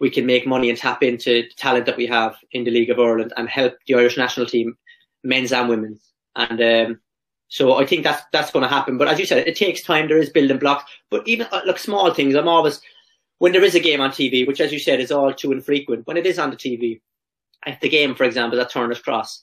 we 0.00 0.10
can 0.10 0.26
make 0.26 0.46
money 0.46 0.70
and 0.70 0.78
tap 0.78 1.02
into 1.02 1.42
the 1.42 1.50
talent 1.56 1.86
that 1.86 1.96
we 1.96 2.06
have 2.06 2.36
in 2.52 2.64
the 2.64 2.70
League 2.70 2.90
of 2.90 2.98
Ireland 2.98 3.32
and 3.36 3.48
help 3.48 3.74
the 3.86 3.94
Irish 3.94 4.16
national 4.16 4.46
team, 4.46 4.76
men's 5.24 5.52
and 5.52 5.68
women's. 5.68 6.12
And 6.36 6.60
um, 6.60 7.00
so 7.48 7.74
I 7.74 7.86
think 7.86 8.04
that's 8.04 8.22
that's 8.32 8.50
going 8.50 8.62
to 8.62 8.68
happen. 8.68 8.98
But 8.98 9.08
as 9.08 9.18
you 9.18 9.26
said, 9.26 9.46
it 9.46 9.56
takes 9.56 9.82
time. 9.82 10.06
There 10.06 10.18
is 10.18 10.30
building 10.30 10.58
blocks. 10.58 10.84
But 11.10 11.26
even 11.26 11.48
uh, 11.50 11.62
look, 11.66 11.78
small 11.78 12.12
things. 12.14 12.34
I'm 12.34 12.48
always 12.48 12.80
when 13.38 13.52
there 13.52 13.64
is 13.64 13.74
a 13.74 13.80
game 13.80 14.00
on 14.00 14.10
TV, 14.10 14.46
which 14.46 14.60
as 14.60 14.72
you 14.72 14.78
said 14.78 15.00
is 15.00 15.10
all 15.10 15.32
too 15.32 15.52
infrequent. 15.52 16.06
When 16.06 16.16
it 16.16 16.26
is 16.26 16.38
on 16.38 16.50
the 16.50 16.56
TV, 16.56 17.00
if 17.66 17.80
the 17.80 17.88
game, 17.88 18.14
for 18.14 18.24
example, 18.24 18.60
at 18.60 18.70
Turner's 18.70 19.00
Cross, 19.00 19.42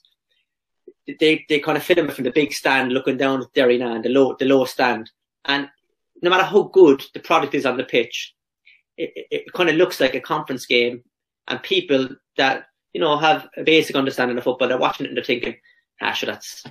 they 1.06 1.44
they 1.48 1.58
kind 1.58 1.76
of 1.76 1.84
film 1.84 2.08
it 2.08 2.14
from 2.14 2.24
the 2.24 2.30
big 2.30 2.52
stand 2.52 2.92
looking 2.92 3.16
down 3.16 3.42
at 3.42 3.52
Derrynane, 3.52 4.02
the 4.02 4.08
low 4.08 4.36
the 4.38 4.46
low 4.46 4.64
stand, 4.64 5.10
and 5.44 5.68
no 6.22 6.30
matter 6.30 6.44
how 6.44 6.62
good 6.62 7.02
the 7.12 7.20
product 7.20 7.54
is 7.54 7.66
on 7.66 7.76
the 7.76 7.84
pitch, 7.84 8.34
it, 8.96 9.26
it, 9.30 9.52
kind 9.52 9.68
of 9.68 9.76
looks 9.76 10.00
like 10.00 10.14
a 10.14 10.20
conference 10.20 10.66
game, 10.66 11.02
and 11.48 11.62
people 11.62 12.08
that 12.36 12.66
you 12.92 13.00
know 13.00 13.16
have 13.16 13.48
a 13.56 13.64
basic 13.64 13.96
understanding 13.96 14.36
of 14.38 14.44
football, 14.44 14.68
they're 14.68 14.78
watching 14.78 15.06
it 15.06 15.10
and 15.10 15.16
they're 15.16 15.24
thinking, 15.24 15.56
ah, 16.00 16.12
sure, 16.12 16.26
that's 16.26 16.64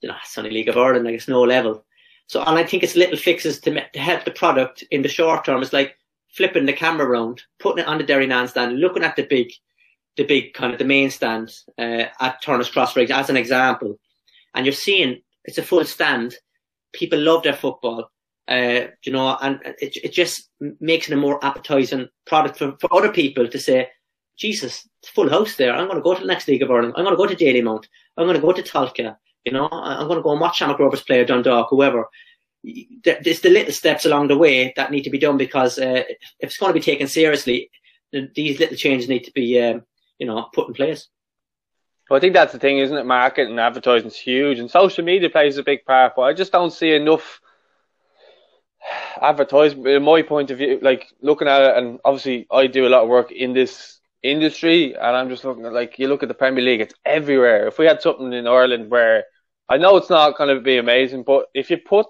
you 0.00 0.08
know, 0.08 0.14
it's 0.22 0.36
League 0.36 0.68
of 0.68 0.76
Ireland, 0.76 1.04
like 1.04 1.14
it's 1.14 1.28
no 1.28 1.42
level. 1.42 1.84
So, 2.26 2.42
and 2.42 2.58
I 2.58 2.64
think 2.64 2.82
it's 2.82 2.96
little 2.96 3.16
fixes 3.16 3.58
to, 3.60 3.88
to 3.90 3.98
help 3.98 4.24
the 4.24 4.30
product 4.30 4.84
in 4.90 5.02
the 5.02 5.08
short 5.08 5.44
term. 5.44 5.62
It's 5.62 5.72
like 5.72 5.96
flipping 6.32 6.66
the 6.66 6.72
camera 6.72 7.06
around, 7.06 7.42
putting 7.58 7.82
it 7.82 7.88
on 7.88 7.98
the 7.98 8.04
Derrynane 8.04 8.48
stand, 8.48 8.78
looking 8.78 9.02
at 9.02 9.16
the 9.16 9.24
big, 9.24 9.50
the 10.16 10.24
big 10.24 10.52
kind 10.52 10.72
of 10.72 10.78
the 10.78 10.84
main 10.84 11.10
stand 11.10 11.52
uh, 11.78 12.04
at 12.20 12.42
Turner's 12.42 12.70
Cross 12.70 12.96
as 12.96 13.30
an 13.30 13.36
example, 13.36 13.98
and 14.54 14.66
you're 14.66 14.72
seeing 14.72 15.20
it's 15.44 15.58
a 15.58 15.62
full 15.62 15.84
stand. 15.84 16.34
People 16.92 17.18
love 17.18 17.42
their 17.42 17.54
football, 17.54 18.10
uh, 18.48 18.86
you 19.04 19.12
know, 19.12 19.36
and 19.40 19.60
it 19.80 19.96
it 19.96 20.12
just 20.12 20.48
makes 20.80 21.08
it 21.08 21.14
a 21.14 21.16
more 21.16 21.44
appetizing 21.44 22.08
product 22.26 22.58
for, 22.58 22.76
for 22.80 22.92
other 22.94 23.12
people 23.12 23.46
to 23.48 23.58
say, 23.58 23.88
Jesus, 24.38 24.88
it's 25.02 25.10
full 25.10 25.28
house 25.28 25.56
there. 25.56 25.74
I'm 25.74 25.86
going 25.86 25.98
to 25.98 26.02
go 26.02 26.14
to 26.14 26.20
the 26.20 26.26
next 26.26 26.48
League 26.48 26.62
of 26.62 26.70
Ireland. 26.70 26.94
I'm 26.96 27.04
going 27.04 27.16
to 27.16 27.22
go 27.22 27.26
to 27.26 27.36
Dalymount. 27.36 27.84
I'm 28.16 28.26
going 28.26 28.36
to 28.36 28.42
go 28.42 28.52
to 28.52 28.62
Tolka. 28.62 29.16
You 29.44 29.52
know, 29.52 29.68
I'm 29.70 30.06
going 30.06 30.18
to 30.18 30.22
go 30.22 30.32
and 30.32 30.40
watch 30.40 30.56
Shamrock 30.56 30.78
Rovers 30.78 31.02
play 31.02 31.20
or 31.20 31.24
Dundalk, 31.24 31.68
whoever. 31.70 32.08
There's 33.04 33.40
the 33.40 33.50
little 33.50 33.72
steps 33.72 34.04
along 34.04 34.28
the 34.28 34.38
way 34.38 34.72
that 34.76 34.90
need 34.90 35.02
to 35.02 35.10
be 35.10 35.18
done 35.18 35.36
because 35.36 35.78
uh, 35.78 36.02
if 36.08 36.18
it's 36.40 36.58
going 36.58 36.70
to 36.70 36.78
be 36.78 36.84
taken 36.84 37.06
seriously, 37.06 37.70
these 38.12 38.58
little 38.58 38.76
changes 38.76 39.08
need 39.08 39.24
to 39.24 39.32
be, 39.32 39.60
um, 39.60 39.82
you 40.18 40.26
know, 40.26 40.48
put 40.52 40.68
in 40.68 40.74
place. 40.74 41.08
Well, 42.08 42.16
I 42.16 42.20
think 42.20 42.34
that's 42.34 42.52
the 42.52 42.58
thing, 42.58 42.78
isn't 42.78 42.96
it? 42.96 43.04
Marketing 43.04 43.50
and 43.50 43.60
advertising 43.60 44.08
is 44.08 44.16
huge, 44.16 44.58
and 44.58 44.70
social 44.70 45.04
media 45.04 45.28
plays 45.28 45.58
a 45.58 45.62
big 45.62 45.84
part. 45.84 46.14
But 46.16 46.22
I 46.22 46.32
just 46.32 46.52
don't 46.52 46.72
see 46.72 46.94
enough 46.94 47.40
advertisement. 49.20 49.86
In 49.86 50.02
my 50.02 50.22
point 50.22 50.50
of 50.50 50.58
view, 50.58 50.78
like 50.82 51.06
looking 51.20 51.48
at 51.48 51.62
it, 51.62 51.76
and 51.76 52.00
obviously 52.04 52.46
I 52.50 52.66
do 52.66 52.86
a 52.86 52.90
lot 52.90 53.02
of 53.02 53.08
work 53.08 53.32
in 53.32 53.52
this 53.52 54.00
industry, 54.22 54.94
and 54.94 55.16
I'm 55.16 55.28
just 55.28 55.44
looking 55.44 55.66
at 55.66 55.72
like 55.72 55.98
you 55.98 56.08
look 56.08 56.22
at 56.22 56.28
the 56.28 56.34
Premier 56.34 56.64
League, 56.64 56.80
it's 56.80 56.94
everywhere. 57.04 57.66
If 57.66 57.78
we 57.78 57.86
had 57.86 58.02
something 58.02 58.32
in 58.32 58.46
Ireland 58.46 58.90
where 58.90 59.24
I 59.68 59.76
know 59.76 59.96
it's 59.96 60.10
not 60.10 60.36
going 60.36 60.54
to 60.54 60.60
be 60.60 60.78
amazing, 60.78 61.24
but 61.24 61.46
if 61.54 61.70
you 61.70 61.78
put 61.78 62.06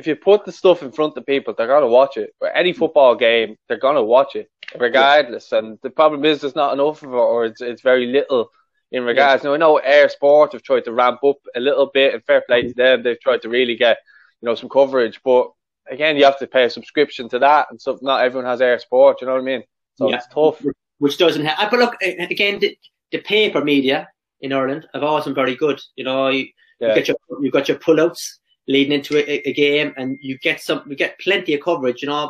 if 0.00 0.06
you 0.06 0.16
put 0.16 0.46
the 0.46 0.52
stuff 0.52 0.82
in 0.82 0.92
front 0.92 1.16
of 1.18 1.26
people, 1.26 1.52
they're 1.52 1.66
gonna 1.66 1.86
watch 1.86 2.16
it. 2.16 2.34
For 2.38 2.48
any 2.48 2.72
mm. 2.72 2.76
football 2.76 3.14
game, 3.16 3.56
they're 3.68 3.78
gonna 3.78 4.02
watch 4.02 4.34
it 4.34 4.48
regardless. 4.78 5.52
And 5.52 5.78
the 5.82 5.90
problem 5.90 6.24
is 6.24 6.40
there's 6.40 6.56
not 6.56 6.72
enough 6.72 7.02
of 7.02 7.10
it, 7.10 7.16
or 7.16 7.44
it's 7.44 7.60
it's 7.60 7.82
very 7.82 8.06
little 8.06 8.50
in 8.90 9.04
regards. 9.04 9.44
Now 9.44 9.52
I 9.52 9.58
know 9.58 9.80
eir 9.84 10.10
Sport 10.10 10.54
have 10.54 10.62
tried 10.62 10.86
to 10.86 10.92
ramp 10.92 11.20
up 11.22 11.36
a 11.54 11.60
little 11.60 11.90
bit, 11.92 12.14
and 12.14 12.24
fair 12.24 12.40
play 12.40 12.62
to 12.62 12.68
mm. 12.68 12.76
them. 12.76 13.02
They've 13.02 13.20
tried 13.20 13.42
to 13.42 13.50
really 13.50 13.76
get 13.76 13.98
you 14.40 14.46
know 14.46 14.54
some 14.54 14.70
coverage, 14.70 15.20
but 15.22 15.50
again, 15.90 16.16
you 16.16 16.24
have 16.24 16.38
to 16.38 16.46
pay 16.46 16.64
a 16.64 16.70
subscription 16.70 17.28
to 17.30 17.38
that, 17.40 17.66
and 17.70 17.80
so 17.80 17.98
not 18.02 18.24
everyone 18.24 18.46
has 18.46 18.60
eir 18.60 18.80
Sport. 18.80 19.20
You 19.20 19.26
know 19.26 19.34
what 19.34 19.42
I 19.42 19.44
mean? 19.44 19.62
So 19.96 20.08
Yeah. 20.08 20.16
it's 20.16 20.28
tough. 20.28 20.62
which 20.98 21.16
doesn't 21.16 21.44
help. 21.46 21.70
But 21.70 21.80
look, 21.80 21.94
again, 22.02 22.58
the, 22.60 22.76
the 23.10 23.18
paper 23.18 23.64
media 23.64 24.08
in 24.42 24.52
Ireland 24.52 24.86
have 24.92 25.02
always 25.02 25.24
been 25.24 25.34
very 25.34 25.56
good. 25.56 25.80
You 25.96 26.04
know, 26.04 26.28
you, 26.28 26.46
Yeah. 26.78 26.88
you 26.88 26.94
get 26.94 27.08
your 27.08 27.16
you 27.42 27.50
got 27.50 27.68
your 27.68 27.78
pullouts 27.78 28.22
leading 28.68 28.92
into 28.92 29.16
a, 29.16 29.48
a 29.48 29.52
game, 29.52 29.94
and 29.96 30.18
you 30.20 30.38
get 30.38 30.60
some, 30.60 30.82
you 30.90 30.96
get 30.96 31.18
plenty 31.18 31.54
of 31.54 31.62
coverage. 31.62 32.02
You 32.02 32.08
know, 32.08 32.24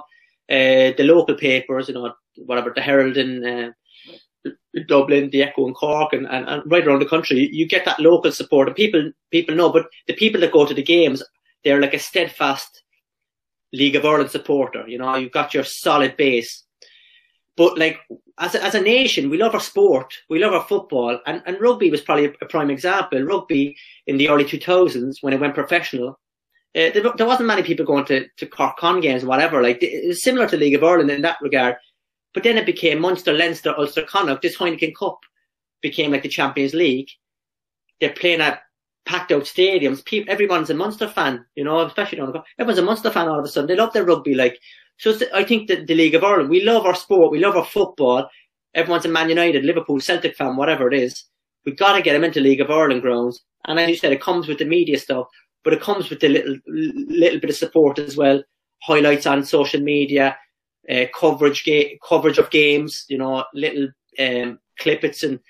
uh, 0.56 0.88
the 0.98 1.04
local 1.14 1.34
papers, 1.34 1.88
you 1.88 1.94
know, 1.94 2.12
whatever 2.36 2.70
the 2.74 2.80
Herald 2.80 3.16
in 3.16 3.44
uh, 3.44 3.70
Dublin, 4.86 5.30
the 5.30 5.42
Echo 5.42 5.66
in 5.66 5.74
Cork, 5.74 6.12
and, 6.12 6.26
and, 6.26 6.48
and 6.48 6.62
right 6.70 6.86
around 6.86 7.00
the 7.00 7.06
country, 7.14 7.48
you 7.52 7.66
get 7.66 7.84
that 7.84 8.00
local 8.00 8.32
support, 8.32 8.68
and 8.68 8.76
people 8.76 9.10
people 9.30 9.54
know. 9.54 9.70
But 9.70 9.86
the 10.06 10.14
people 10.14 10.40
that 10.42 10.52
go 10.52 10.64
to 10.64 10.74
the 10.74 10.82
games, 10.82 11.22
they're 11.64 11.80
like 11.80 11.94
a 11.94 11.98
steadfast 11.98 12.82
League 13.72 13.96
of 13.96 14.04
Ireland 14.04 14.30
supporter. 14.30 14.86
You 14.86 14.98
know, 14.98 15.16
you've 15.16 15.32
got 15.32 15.54
your 15.54 15.64
solid 15.64 16.16
base. 16.16 16.64
But 17.56 17.78
like 17.78 17.98
as 18.38 18.54
a, 18.54 18.64
as 18.64 18.74
a 18.74 18.80
nation, 18.80 19.28
we 19.28 19.38
love 19.38 19.54
our 19.54 19.60
sport, 19.60 20.14
we 20.28 20.38
love 20.38 20.54
our 20.54 20.64
football, 20.64 21.20
and, 21.26 21.42
and 21.46 21.60
rugby 21.60 21.90
was 21.90 22.00
probably 22.00 22.26
a, 22.26 22.46
prime 22.46 22.70
example. 22.70 23.20
Rugby 23.22 23.76
in 24.06 24.16
the 24.16 24.28
early 24.28 24.44
2000s 24.44 25.16
when 25.20 25.34
it 25.34 25.40
went 25.40 25.54
professional, 25.54 26.18
uh, 26.76 26.90
there, 26.94 27.12
there 27.16 27.26
wasn't 27.26 27.48
many 27.48 27.62
people 27.62 27.84
going 27.84 28.04
to 28.06 28.26
to 28.36 28.46
Cork 28.46 28.76
Con 28.76 29.00
games, 29.00 29.24
whatever. 29.24 29.62
Like 29.62 29.82
it 29.82 30.06
was 30.06 30.22
similar 30.22 30.48
to 30.48 30.56
League 30.56 30.74
of 30.74 30.84
Ireland 30.84 31.10
in 31.10 31.22
that 31.22 31.38
regard. 31.42 31.76
But 32.32 32.44
then 32.44 32.56
it 32.56 32.66
became 32.66 33.00
Munster, 33.00 33.32
Leinster, 33.32 33.74
Ulster, 33.76 34.04
Connacht. 34.04 34.42
This 34.42 34.56
Heineken 34.56 34.94
Cup 34.94 35.18
became 35.82 36.12
like 36.12 36.22
the 36.22 36.28
Champions 36.28 36.74
League. 36.74 37.10
They're 38.00 38.10
playing 38.12 38.40
at 38.40 38.62
packed 39.10 39.32
out 39.32 39.42
stadiums. 39.42 40.04
People, 40.04 40.32
everyone's 40.32 40.70
a 40.70 40.74
Munster 40.74 41.08
fan, 41.08 41.44
you 41.56 41.64
know, 41.64 41.80
especially 41.80 42.18
down 42.18 42.32
the. 42.32 42.42
Everyone's 42.60 42.78
a 42.78 42.82
Munster 42.82 43.10
fan 43.10 43.26
all 43.26 43.40
of 43.40 43.44
a 43.44 43.48
sudden. 43.48 43.66
They 43.66 43.74
love 43.74 43.92
their 43.92 44.04
rugby. 44.04 44.34
Like 44.34 44.56
so, 44.98 45.18
I 45.34 45.42
think 45.42 45.66
that 45.66 45.88
the 45.88 45.96
League 45.96 46.14
of 46.14 46.22
Ireland, 46.22 46.48
we 46.48 46.62
love 46.62 46.86
our 46.86 46.94
sport, 46.94 47.32
we 47.32 47.40
love 47.40 47.56
our 47.56 47.64
football. 47.64 48.28
Everyone's 48.72 49.06
a 49.06 49.08
Man 49.08 49.28
United, 49.28 49.64
Liverpool, 49.64 49.98
Celtic 50.00 50.36
fan, 50.36 50.56
whatever 50.56 50.86
it 50.86 50.94
is. 50.94 51.24
We've 51.66 51.76
got 51.76 51.96
to 51.96 52.02
get 52.02 52.12
them 52.12 52.22
into 52.22 52.40
League 52.40 52.60
of 52.60 52.70
Ireland 52.70 53.02
grounds. 53.02 53.42
And 53.66 53.80
as 53.80 53.88
you 53.88 53.96
said, 53.96 54.12
it 54.12 54.22
comes 54.22 54.46
with 54.46 54.58
the 54.58 54.64
media 54.64 54.96
stuff, 54.96 55.26
but 55.64 55.72
it 55.72 55.80
comes 55.82 56.08
with 56.08 56.20
the 56.20 56.28
little 56.28 56.56
little 56.68 57.40
bit 57.40 57.50
of 57.50 57.56
support 57.56 57.98
as 57.98 58.16
well. 58.16 58.42
Highlights 58.82 59.26
on 59.26 59.44
social 59.44 59.80
media, 59.80 60.38
uh, 60.88 61.06
coverage 61.18 61.64
ga- 61.64 61.98
coverage 62.08 62.38
of 62.38 62.50
games, 62.50 63.06
you 63.08 63.18
know, 63.18 63.44
little 63.54 63.88
um, 64.20 64.60
clippets 64.80 65.24
and 65.24 65.40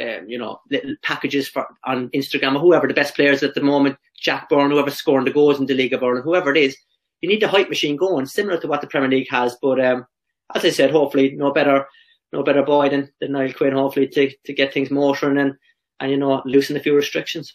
um, 0.00 0.28
you 0.28 0.38
know 0.38 0.60
little 0.70 0.94
packages 1.02 1.48
for 1.48 1.66
on 1.84 2.08
Instagram 2.10 2.56
or 2.56 2.60
whoever 2.60 2.86
the 2.86 2.94
best 2.94 3.14
players 3.14 3.42
at 3.42 3.54
the 3.54 3.60
moment, 3.60 3.96
Jack 4.20 4.48
Byrne, 4.48 4.70
whoever's 4.70 4.96
scoring 4.96 5.24
the 5.24 5.32
goals 5.32 5.58
in 5.58 5.66
the 5.66 5.74
League 5.74 5.92
of 5.92 6.02
Ireland, 6.02 6.24
whoever 6.24 6.50
it 6.54 6.58
is. 6.58 6.76
You 7.20 7.28
need 7.28 7.42
the 7.42 7.48
hype 7.48 7.68
machine 7.68 7.96
going, 7.96 8.26
similar 8.26 8.60
to 8.60 8.68
what 8.68 8.80
the 8.80 8.86
Premier 8.86 9.10
League 9.10 9.30
has. 9.30 9.56
But 9.60 9.84
um, 9.84 10.06
as 10.54 10.64
I 10.64 10.70
said, 10.70 10.90
hopefully 10.90 11.34
no 11.36 11.52
better 11.52 11.86
no 12.32 12.42
better 12.42 12.62
boy 12.62 12.90
than, 12.90 13.10
than 13.20 13.32
Niall 13.32 13.52
Quinn, 13.52 13.72
hopefully 13.72 14.08
to 14.08 14.30
to 14.44 14.52
get 14.52 14.72
things 14.72 14.90
motoring 14.90 15.38
and 15.38 15.54
and 16.00 16.10
you 16.10 16.16
know 16.16 16.42
loosen 16.44 16.76
a 16.76 16.80
few 16.80 16.94
restrictions. 16.94 17.52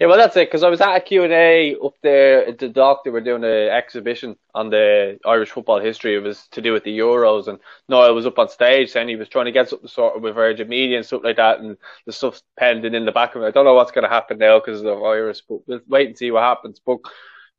Yeah, 0.00 0.08
well, 0.08 0.16
that's 0.16 0.36
it. 0.36 0.48
Because 0.48 0.64
I 0.64 0.68
was 0.70 0.80
at 0.80 0.96
a 0.96 1.00
Q 1.00 1.22
and 1.22 1.32
A 1.32 1.76
up 1.76 1.94
there 2.02 2.46
at 2.46 2.58
the 2.58 2.68
dock. 2.68 3.04
They 3.04 3.10
were 3.10 3.20
doing 3.20 3.44
an 3.44 3.68
exhibition 3.68 4.36
on 4.52 4.68
the 4.68 5.20
Irish 5.24 5.50
football 5.50 5.78
history. 5.78 6.16
It 6.16 6.18
was 6.22 6.48
to 6.48 6.60
do 6.60 6.72
with 6.72 6.82
the 6.82 6.98
Euros, 6.98 7.46
and 7.46 7.60
Noel 7.88 8.14
was 8.14 8.26
up 8.26 8.38
on 8.40 8.48
stage 8.48 8.90
saying 8.90 9.08
he 9.08 9.14
was 9.16 9.28
trying 9.28 9.44
to 9.44 9.52
get 9.52 9.68
something 9.68 9.88
sorted 9.88 10.22
with 10.22 10.34
Virgin 10.34 10.68
Media 10.68 10.96
and 10.96 11.06
stuff 11.06 11.22
like 11.22 11.36
that, 11.36 11.60
and 11.60 11.76
the 12.06 12.12
stuff's 12.12 12.42
pending 12.58 12.94
in 12.94 13.04
the 13.04 13.12
back 13.12 13.36
of 13.36 13.42
it. 13.42 13.46
I 13.46 13.50
don't 13.52 13.64
know 13.64 13.74
what's 13.74 13.92
going 13.92 14.02
to 14.02 14.08
happen 14.08 14.38
now 14.38 14.58
because 14.58 14.80
of 14.80 14.86
the 14.86 14.96
virus, 14.96 15.42
but 15.48 15.60
we'll 15.68 15.80
wait 15.86 16.08
and 16.08 16.18
see 16.18 16.32
what 16.32 16.42
happens. 16.42 16.80
But 16.84 16.98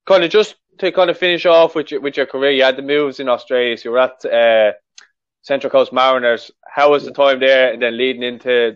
kind 0.06 0.24
of 0.26 0.30
just 0.30 0.56
to 0.80 0.91
kind 0.91 1.10
of 1.10 1.18
finish 1.18 1.45
off 1.45 1.74
with 1.74 1.90
your 1.91 2.02
with 2.02 2.18
your 2.18 2.26
career, 2.26 2.52
you 2.52 2.64
had 2.64 2.76
the 2.76 2.82
moves 2.82 3.22
in 3.22 3.30
Australia. 3.30 3.78
So 3.78 3.90
you 3.90 3.91
were 3.91 3.99
at 3.99 4.26
uh, 4.26 4.74
Central 5.41 5.72
Coast 5.72 5.94
Mariners. 5.94 6.52
How 6.68 6.91
was 6.91 7.06
the 7.06 7.14
time 7.14 7.40
there, 7.40 7.72
and 7.72 7.82
then 7.82 7.95
leading 7.95 8.24
into 8.24 8.76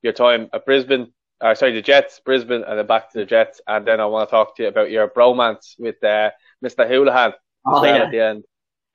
your 0.00 0.12
time 0.12 0.48
at 0.52 0.64
Brisbane? 0.64 1.12
Or 1.40 1.54
sorry, 1.54 1.72
the 1.72 1.82
Jets, 1.82 2.20
Brisbane, 2.24 2.64
and 2.64 2.78
then 2.78 2.86
back 2.86 3.10
to 3.12 3.18
the 3.18 3.24
Jets. 3.24 3.60
And 3.66 3.86
then 3.86 4.00
I 4.00 4.06
want 4.06 4.28
to 4.28 4.30
talk 4.30 4.56
to 4.56 4.62
you 4.62 4.68
about 4.68 4.90
your 4.90 5.08
bromance 5.08 5.78
with 5.78 6.02
uh, 6.04 6.30
Mr. 6.64 6.88
Hoolahan 6.88 7.32
Oh, 7.66 7.84
yeah. 7.84 7.96
at 7.96 8.10
the 8.10 8.20
end. 8.20 8.44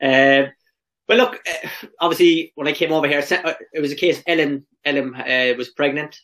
Uh, 0.01 0.51
well, 1.07 1.17
look, 1.17 1.39
uh, 1.47 1.67
obviously, 1.99 2.51
when 2.55 2.67
I 2.67 2.71
came 2.73 2.91
over 2.91 3.07
here, 3.07 3.19
uh, 3.19 3.53
it 3.73 3.79
was 3.79 3.91
a 3.91 3.95
case 3.95 4.21
Ellen 4.27 4.65
Ellen 4.83 5.15
uh, 5.15 5.53
was 5.57 5.69
pregnant, 5.69 6.19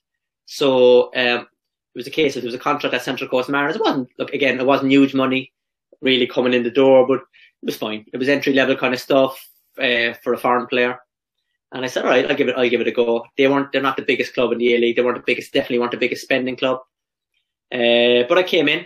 so 0.45 1.05
um, 1.15 1.41
it 1.41 1.97
was 1.97 2.07
a 2.07 2.11
case 2.11 2.35
of 2.35 2.41
there 2.41 2.47
was 2.47 2.55
a 2.55 2.59
contract 2.59 2.95
at 2.95 3.03
Central 3.03 3.29
Coast 3.29 3.49
Mariners. 3.49 3.75
It 3.75 3.81
wasn't 3.81 4.09
look 4.17 4.33
again, 4.33 4.59
it 4.59 4.65
wasn't 4.65 4.91
huge 4.91 5.13
money 5.13 5.53
really 6.01 6.25
coming 6.27 6.53
in 6.53 6.63
the 6.63 6.71
door, 6.71 7.05
but 7.07 7.19
it 7.19 7.65
was 7.65 7.77
fine. 7.77 8.05
It 8.11 8.17
was 8.17 8.27
entry 8.27 8.53
level 8.53 8.75
kind 8.75 8.93
of 8.93 8.99
stuff 8.99 9.47
uh, 9.79 10.13
for 10.23 10.33
a 10.33 10.37
foreign 10.37 10.65
player. 10.67 10.99
And 11.73 11.85
I 11.85 11.87
said, 11.87 12.03
all 12.03 12.09
right, 12.09 12.29
I'll 12.29 12.35
give 12.35 12.49
it, 12.49 12.55
I'll 12.57 12.69
give 12.69 12.81
it 12.81 12.87
a 12.87 12.91
go. 12.91 13.25
They 13.37 13.47
weren't, 13.47 13.71
they're 13.71 13.81
not 13.81 13.95
the 13.95 14.03
biggest 14.03 14.33
club 14.33 14.51
in 14.51 14.57
the 14.57 14.75
A 14.75 14.77
League. 14.77 14.95
They 14.95 15.01
weren't 15.01 15.17
the 15.17 15.23
biggest, 15.25 15.53
definitely 15.53 15.79
weren't 15.79 15.91
the 15.91 15.97
biggest 15.97 16.23
spending 16.23 16.57
club. 16.57 16.79
Uh, 17.73 18.27
but 18.27 18.37
I 18.37 18.43
came 18.43 18.67
in 18.67 18.85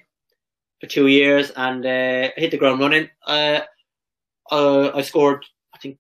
for 0.79 0.87
two 0.87 1.07
years 1.07 1.51
and 1.55 1.83
uh, 1.83 2.29
hit 2.37 2.51
the 2.51 2.57
ground 2.57 2.79
running. 2.79 3.09
Uh, 3.25 3.61
I 4.51 5.01
scored, 5.01 5.43
I 5.73 5.79
think, 5.79 5.97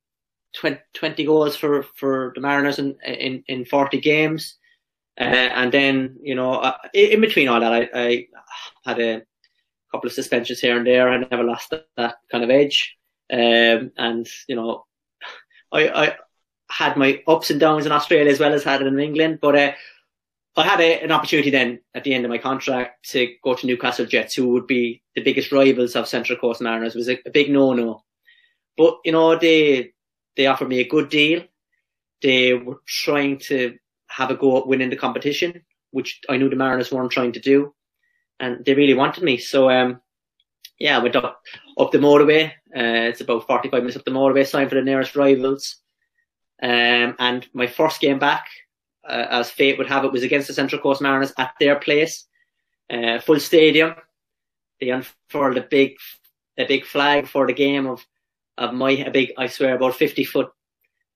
20, 0.57 0.79
20 0.93 1.25
goals 1.25 1.55
for, 1.55 1.83
for 1.95 2.31
the 2.35 2.41
Mariners 2.41 2.77
in, 2.77 2.95
in, 3.03 3.43
in 3.47 3.65
40 3.65 3.99
games. 3.99 4.57
Uh, 5.19 5.23
and 5.23 5.71
then, 5.71 6.17
you 6.21 6.35
know, 6.35 6.61
in 6.93 7.13
in 7.13 7.21
between 7.21 7.47
all 7.47 7.61
that, 7.61 7.73
I, 7.73 7.89
I 7.93 8.27
had 8.85 8.99
a 8.99 9.21
couple 9.91 10.07
of 10.07 10.13
suspensions 10.13 10.59
here 10.59 10.77
and 10.77 10.85
there. 10.85 11.09
I 11.09 11.17
never 11.17 11.43
lost 11.43 11.69
that, 11.71 11.85
that 11.97 12.15
kind 12.31 12.43
of 12.43 12.49
edge. 12.49 12.95
Um, 13.31 13.91
and, 13.97 14.27
you 14.47 14.55
know, 14.55 14.85
I, 15.71 15.87
I 15.87 16.15
had 16.69 16.97
my 16.97 17.21
ups 17.27 17.49
and 17.49 17.59
downs 17.59 17.85
in 17.85 17.91
Australia 17.91 18.31
as 18.31 18.39
well 18.39 18.53
as 18.53 18.63
had 18.63 18.81
it 18.81 18.87
in 18.87 18.99
England. 18.99 19.39
But 19.41 19.55
uh, 19.55 19.71
I 20.57 20.63
had 20.63 20.79
a, 20.79 21.01
an 21.01 21.11
opportunity 21.11 21.49
then 21.49 21.79
at 21.93 22.03
the 22.03 22.13
end 22.13 22.25
of 22.25 22.29
my 22.29 22.37
contract 22.37 23.09
to 23.11 23.33
go 23.43 23.55
to 23.55 23.67
Newcastle 23.67 24.05
Jets, 24.05 24.35
who 24.35 24.49
would 24.49 24.67
be 24.67 25.01
the 25.15 25.23
biggest 25.23 25.51
rivals 25.51 25.95
of 25.95 26.07
Central 26.07 26.39
Coast 26.39 26.61
Mariners. 26.61 26.95
It 26.95 26.99
was 26.99 27.09
a, 27.09 27.19
a 27.25 27.31
big 27.31 27.49
no-no. 27.49 28.03
But, 28.77 28.97
you 29.03 29.11
know, 29.11 29.37
they, 29.37 29.91
they 30.35 30.47
offered 30.47 30.69
me 30.69 30.79
a 30.79 30.87
good 30.87 31.09
deal. 31.09 31.43
They 32.21 32.53
were 32.53 32.81
trying 32.85 33.39
to 33.39 33.77
have 34.07 34.31
a 34.31 34.35
go 34.35 34.57
at 34.57 34.67
winning 34.67 34.89
the 34.89 34.95
competition, 34.95 35.61
which 35.91 36.21
I 36.29 36.37
knew 36.37 36.49
the 36.49 36.55
Mariners 36.55 36.91
weren't 36.91 37.11
trying 37.11 37.33
to 37.33 37.39
do. 37.39 37.73
And 38.39 38.63
they 38.65 38.73
really 38.73 38.93
wanted 38.93 39.23
me. 39.23 39.37
So, 39.37 39.69
um, 39.69 40.01
yeah, 40.79 40.97
I 40.97 41.03
went 41.03 41.15
up, 41.15 41.41
up 41.77 41.91
the 41.91 41.97
motorway. 41.97 42.47
Uh, 42.75 43.09
it's 43.09 43.21
about 43.21 43.47
45 43.47 43.81
minutes 43.81 43.97
up 43.97 44.05
the 44.05 44.11
motorway, 44.11 44.47
signed 44.47 44.69
for 44.69 44.75
the 44.75 44.81
nearest 44.81 45.15
rivals. 45.15 45.77
Um, 46.61 47.15
and 47.19 47.47
my 47.53 47.67
first 47.67 48.01
game 48.01 48.19
back, 48.19 48.47
uh, 49.07 49.27
as 49.29 49.51
fate 49.51 49.77
would 49.77 49.87
have 49.87 50.05
it, 50.05 50.11
was 50.11 50.23
against 50.23 50.47
the 50.47 50.53
Central 50.53 50.81
Coast 50.81 51.01
Mariners 51.01 51.33
at 51.37 51.53
their 51.59 51.75
place, 51.77 52.25
uh, 52.89 53.19
full 53.19 53.39
stadium. 53.39 53.95
They 54.79 54.89
unfurled 54.89 55.57
a 55.57 55.61
big, 55.61 55.95
a 56.57 56.65
big 56.65 56.85
flag 56.85 57.27
for 57.27 57.45
the 57.47 57.53
game 57.53 57.87
of, 57.87 58.05
of 58.57 58.73
my, 58.73 58.91
a 58.91 59.11
big, 59.11 59.33
I 59.37 59.47
swear, 59.47 59.75
about 59.75 59.95
50 59.95 60.23
foot 60.23 60.49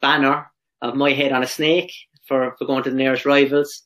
banner 0.02 0.52
of 0.82 0.96
my 0.96 1.12
head 1.12 1.32
on 1.32 1.44
a 1.44 1.48
snake 1.48 1.92
for, 2.26 2.56
for 2.58 2.66
going 2.66 2.84
to 2.84 2.90
the 2.90 2.96
nearest 2.96 3.26
rivals. 3.26 3.84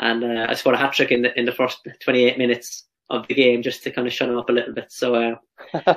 And, 0.00 0.22
uh, 0.22 0.46
I 0.48 0.54
scored 0.54 0.76
a 0.76 0.78
hat 0.78 0.92
trick 0.92 1.10
in 1.10 1.22
the, 1.22 1.38
in 1.38 1.44
the 1.44 1.52
first 1.52 1.86
28 2.00 2.38
minutes 2.38 2.84
of 3.10 3.26
the 3.26 3.34
game 3.34 3.62
just 3.62 3.82
to 3.82 3.90
kind 3.90 4.06
of 4.06 4.12
shut 4.12 4.28
them 4.28 4.38
up 4.38 4.50
a 4.50 4.52
little 4.52 4.74
bit. 4.74 4.92
So, 4.92 5.14
uh, 5.14 5.34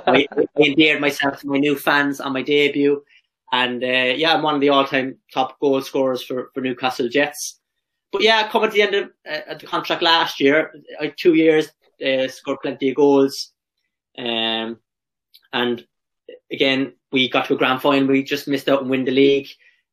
I, 0.08 0.28
I 0.38 0.48
endeared 0.58 1.02
myself 1.02 1.42
to 1.42 1.48
my 1.48 1.58
new 1.58 1.76
fans 1.76 2.20
on 2.20 2.34
my 2.34 2.42
debut. 2.42 3.04
And, 3.52 3.84
uh, 3.84 4.14
yeah, 4.16 4.34
I'm 4.34 4.44
one 4.44 4.56
of 4.56 4.62
the 4.62 4.70
all 4.70 4.86
time 4.86 5.18
top 5.34 5.60
goal 5.60 5.82
scorers 5.82 6.24
for, 6.24 6.52
for 6.54 6.62
Newcastle 6.62 7.10
Jets. 7.10 7.60
But 8.12 8.24
yeah, 8.24 8.50
coming 8.50 8.70
to 8.70 8.74
the 8.74 8.82
end 8.82 8.96
of 8.96 9.10
uh, 9.30 9.54
the 9.56 9.66
contract 9.66 10.02
last 10.02 10.40
year, 10.40 10.74
had 11.00 11.16
two 11.18 11.34
years, 11.34 11.72
uh, 12.06 12.28
scored 12.28 12.60
plenty 12.62 12.90
of 12.90 12.96
goals. 12.96 13.52
Um, 14.18 14.80
and 15.54 15.86
again, 16.52 16.94
we 17.12 17.30
got 17.30 17.46
to 17.46 17.56
a 17.56 17.58
grand 17.58 17.82
final. 17.82 18.08
We 18.08 18.24
just 18.24 18.48
missed 18.48 18.70
out 18.70 18.82
and 18.82 18.90
win 18.90 19.06
the 19.06 19.12
league. 19.12 19.48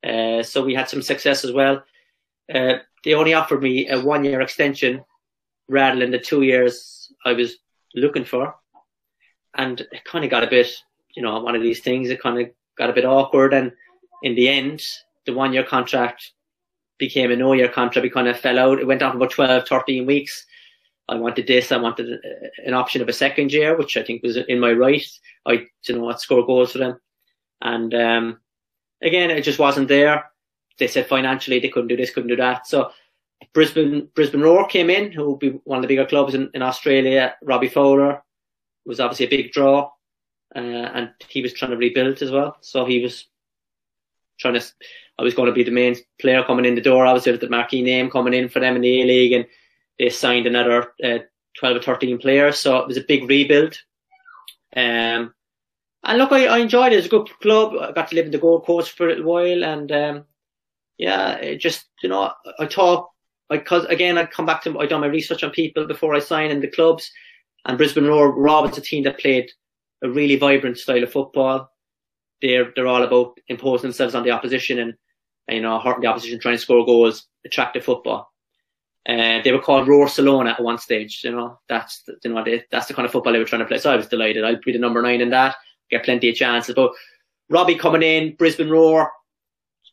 Uh, 0.05 0.43
so 0.43 0.65
we 0.65 0.75
had 0.75 0.89
some 0.89 1.03
success 1.03 1.45
as 1.45 1.53
well. 1.53 1.83
Uh, 2.53 2.75
they 3.05 3.15
only 3.15 3.35
offered 3.35 3.63
me 3.63 3.89
a 3.89 4.01
one 4.01 4.25
year 4.25 4.41
extension 4.41 5.05
rather 5.69 6.01
than 6.01 6.11
the 6.11 6.19
two 6.19 6.43
years 6.43 7.13
I 7.25 7.33
was 7.33 7.57
looking 7.95 8.25
for. 8.25 8.55
And 9.55 9.81
it 9.81 10.05
kind 10.05 10.25
of 10.25 10.31
got 10.31 10.45
a 10.45 10.49
bit, 10.51 10.71
you 11.15 11.23
know, 11.23 11.39
one 11.41 11.57
of 11.57 11.63
these 11.63 11.81
things, 11.81 12.11
it 12.11 12.23
kind 12.23 12.41
of 12.41 12.51
got 12.79 12.91
a 12.91 12.95
bit 12.95 13.05
awkward. 13.05 13.53
And 13.53 13.73
in 14.23 14.35
the 14.35 14.49
end, 14.49 14.83
the 15.27 15.35
one 15.35 15.53
year 15.53 15.65
contract 15.65 16.33
became 16.99 17.31
a 17.31 17.37
no 17.37 17.53
year 17.53 17.69
contract. 17.69 18.05
We 18.05 18.11
kind 18.11 18.29
of 18.29 18.39
fell 18.39 18.59
out. 18.59 18.79
It 18.79 18.87
went 18.87 19.03
on 19.03 19.13
for 19.13 19.19
about 19.19 19.31
12, 19.31 19.69
13 19.69 20.07
weeks. 20.07 20.47
I 21.09 21.15
wanted 21.15 21.47
this. 21.47 21.73
I 21.73 21.79
wanted 21.79 22.13
uh, 22.13 22.49
an 22.67 22.75
option 22.75 23.01
of 23.01 23.09
a 23.09 23.13
second 23.13 23.53
year, 23.53 23.77
which 23.77 23.97
I 23.97 24.03
think 24.03 24.23
was 24.23 24.37
in 24.37 24.61
my 24.61 24.73
right. 24.73 25.05
I, 25.47 25.67
you 25.87 25.97
know, 25.97 26.11
I'd 26.11 26.21
score 26.21 26.45
goals 26.45 26.73
for 26.73 26.79
them. 26.79 27.01
And, 27.63 27.95
um, 27.95 28.41
again, 29.03 29.31
it 29.31 29.43
just 29.43 29.59
wasn't 29.59 29.89
there. 29.89 30.31
They 30.79 30.87
said 30.87 31.07
financially 31.07 31.59
they 31.59 31.69
couldn't 31.69 31.89
do 31.89 31.97
this, 31.97 32.11
couldn't 32.11 32.29
do 32.29 32.37
that. 32.37 32.67
So 32.67 32.91
Brisbane, 33.53 34.09
Brisbane 34.15 34.43
Roar 34.43 34.67
came 34.69 34.91
in, 34.91 35.11
who 35.11 35.31
would 35.31 35.39
be 35.39 35.61
one 35.65 35.79
of 35.79 35.83
the 35.83 35.89
bigger 35.89 36.07
clubs 36.07 36.35
in, 36.35 36.51
in 36.55 36.63
Australia. 36.63 37.35
Robbie 37.43 37.69
Fowler 37.69 38.23
was 38.85 39.01
obviously 39.01 39.27
a 39.27 39.31
big 39.31 39.53
draw, 39.53 39.91
uh, 40.55 40.59
and 40.59 41.11
he 41.29 41.43
was 41.43 41.53
trying 41.53 41.70
to 41.70 41.77
rebuild 41.77 42.23
as 42.23 42.31
well. 42.31 42.57
So 42.61 42.85
he 42.85 43.01
was 43.03 43.27
trying 44.39 44.55
to, 44.55 44.65
I 45.19 45.23
was 45.23 45.35
going 45.35 45.49
to 45.49 45.55
be 45.55 45.65
the 45.65 45.70
main 45.70 45.97
player 46.20 46.43
coming 46.45 46.65
in 46.65 46.75
the 46.75 46.81
door. 46.81 47.07
Obviously, 47.07 47.33
with 47.33 47.41
the 47.41 47.51
marquee 47.51 47.83
name 47.83 48.11
coming 48.11 48.35
in 48.35 48.49
for 48.49 48.61
them 48.61 48.77
in 48.77 48.83
the 48.83 49.03
A 49.03 49.05
League, 49.05 49.33
and 49.33 49.47
they 49.99 50.11
signed 50.11 50.47
another 50.47 50.93
uh, 51.03 51.19
12 51.59 51.77
or 51.77 51.83
13 51.83 52.19
players. 52.19 52.59
So 52.59 52.79
it 52.79 52.89
was 52.89 52.97
a 52.97 53.05
big 53.07 53.29
rebuild. 53.29 53.77
Um, 54.75 55.35
and 56.05 56.19
look, 56.19 56.33
I, 56.33 56.47
I 56.47 56.59
enjoyed 56.59 56.93
it. 56.93 56.95
It 56.95 56.97
was 56.97 57.07
a 57.07 57.11
good 57.11 57.29
club. 57.41 57.75
I 57.81 57.93
got 57.93 58.09
to 58.09 58.15
live 58.15 58.27
in 58.27 58.33
the 58.33 58.39
Gold 58.39 58.65
Coast 58.65 58.93
for 58.93 59.07
a 59.07 59.11
little 59.11 59.25
while, 59.25 59.65
and 59.65 59.91
um, 59.91 60.25
yeah, 60.97 61.33
it 61.37 61.57
just 61.57 61.87
you 62.03 62.09
know, 62.09 62.33
I 62.59 62.66
thought 62.66 63.11
because 63.51 63.85
again, 63.87 64.19
I'd 64.19 64.31
come 64.31 64.47
back 64.47 64.62
to 64.62 64.79
I 64.79 64.87
done 64.87 65.01
my 65.01 65.07
research 65.09 65.43
on 65.43 65.51
people 65.51 65.87
before 65.87 66.15
I 66.15 66.20
signed 66.20 66.53
in 66.53 66.61
the 66.61 66.69
clubs, 66.69 67.11
and 67.65 67.77
Brisbane 67.77 68.07
Roar, 68.07 68.31
Roberts, 68.31 68.79
a 68.79 68.81
team 68.81 69.05
that 69.05 69.19
played 69.19 69.51
a 70.03 70.09
really 70.09 70.37
vibrant 70.37 70.79
style 70.79 71.03
of 71.03 71.12
football. 71.12 71.70
They're 72.41 72.73
they're 72.75 72.87
all 72.87 73.03
about 73.03 73.39
imposing 73.49 73.89
themselves 73.89 74.15
on 74.15 74.23
the 74.23 74.31
opposition 74.31 74.79
and, 74.79 74.95
and 75.49 75.57
you 75.57 75.62
know 75.62 75.79
hurting 75.81 76.03
the 76.03 76.09
opposition, 76.09 76.39
trying 76.39 76.57
to 76.57 76.62
score 76.62 76.87
goals, 76.87 77.27
attractive 77.45 77.85
football. 77.85 78.33
Uh, 79.09 79.41
they 79.43 79.53
were 79.53 79.61
called 79.61 79.89
Roarcelona 79.89 80.53
at 80.53 80.62
one 80.62 80.79
stage. 80.79 81.23
You 81.25 81.33
know 81.33 81.59
that's 81.69 82.05
you 82.23 82.33
know 82.33 82.45
they, 82.45 82.65
that's 82.70 82.87
the 82.87 82.95
kind 82.95 83.07
of 83.07 83.12
football 83.12 83.33
they 83.33 83.39
were 83.39 83.45
trying 83.45 83.61
to 83.61 83.66
play. 83.66 83.79
So 83.79 83.91
I 83.91 83.97
was 83.97 84.09
delighted. 84.09 84.45
I'd 84.45 84.61
be 84.61 84.73
the 84.73 84.79
number 84.79 85.03
nine 85.03 85.20
in 85.20 85.31
that, 85.31 85.57
get 85.91 86.05
plenty 86.05 86.29
of 86.29 86.37
chances. 86.37 86.75
But 86.75 86.93
Robbie 87.51 87.77
coming 87.77 88.03
in, 88.03 88.37
Brisbane 88.37 88.70
Roar, 88.70 89.11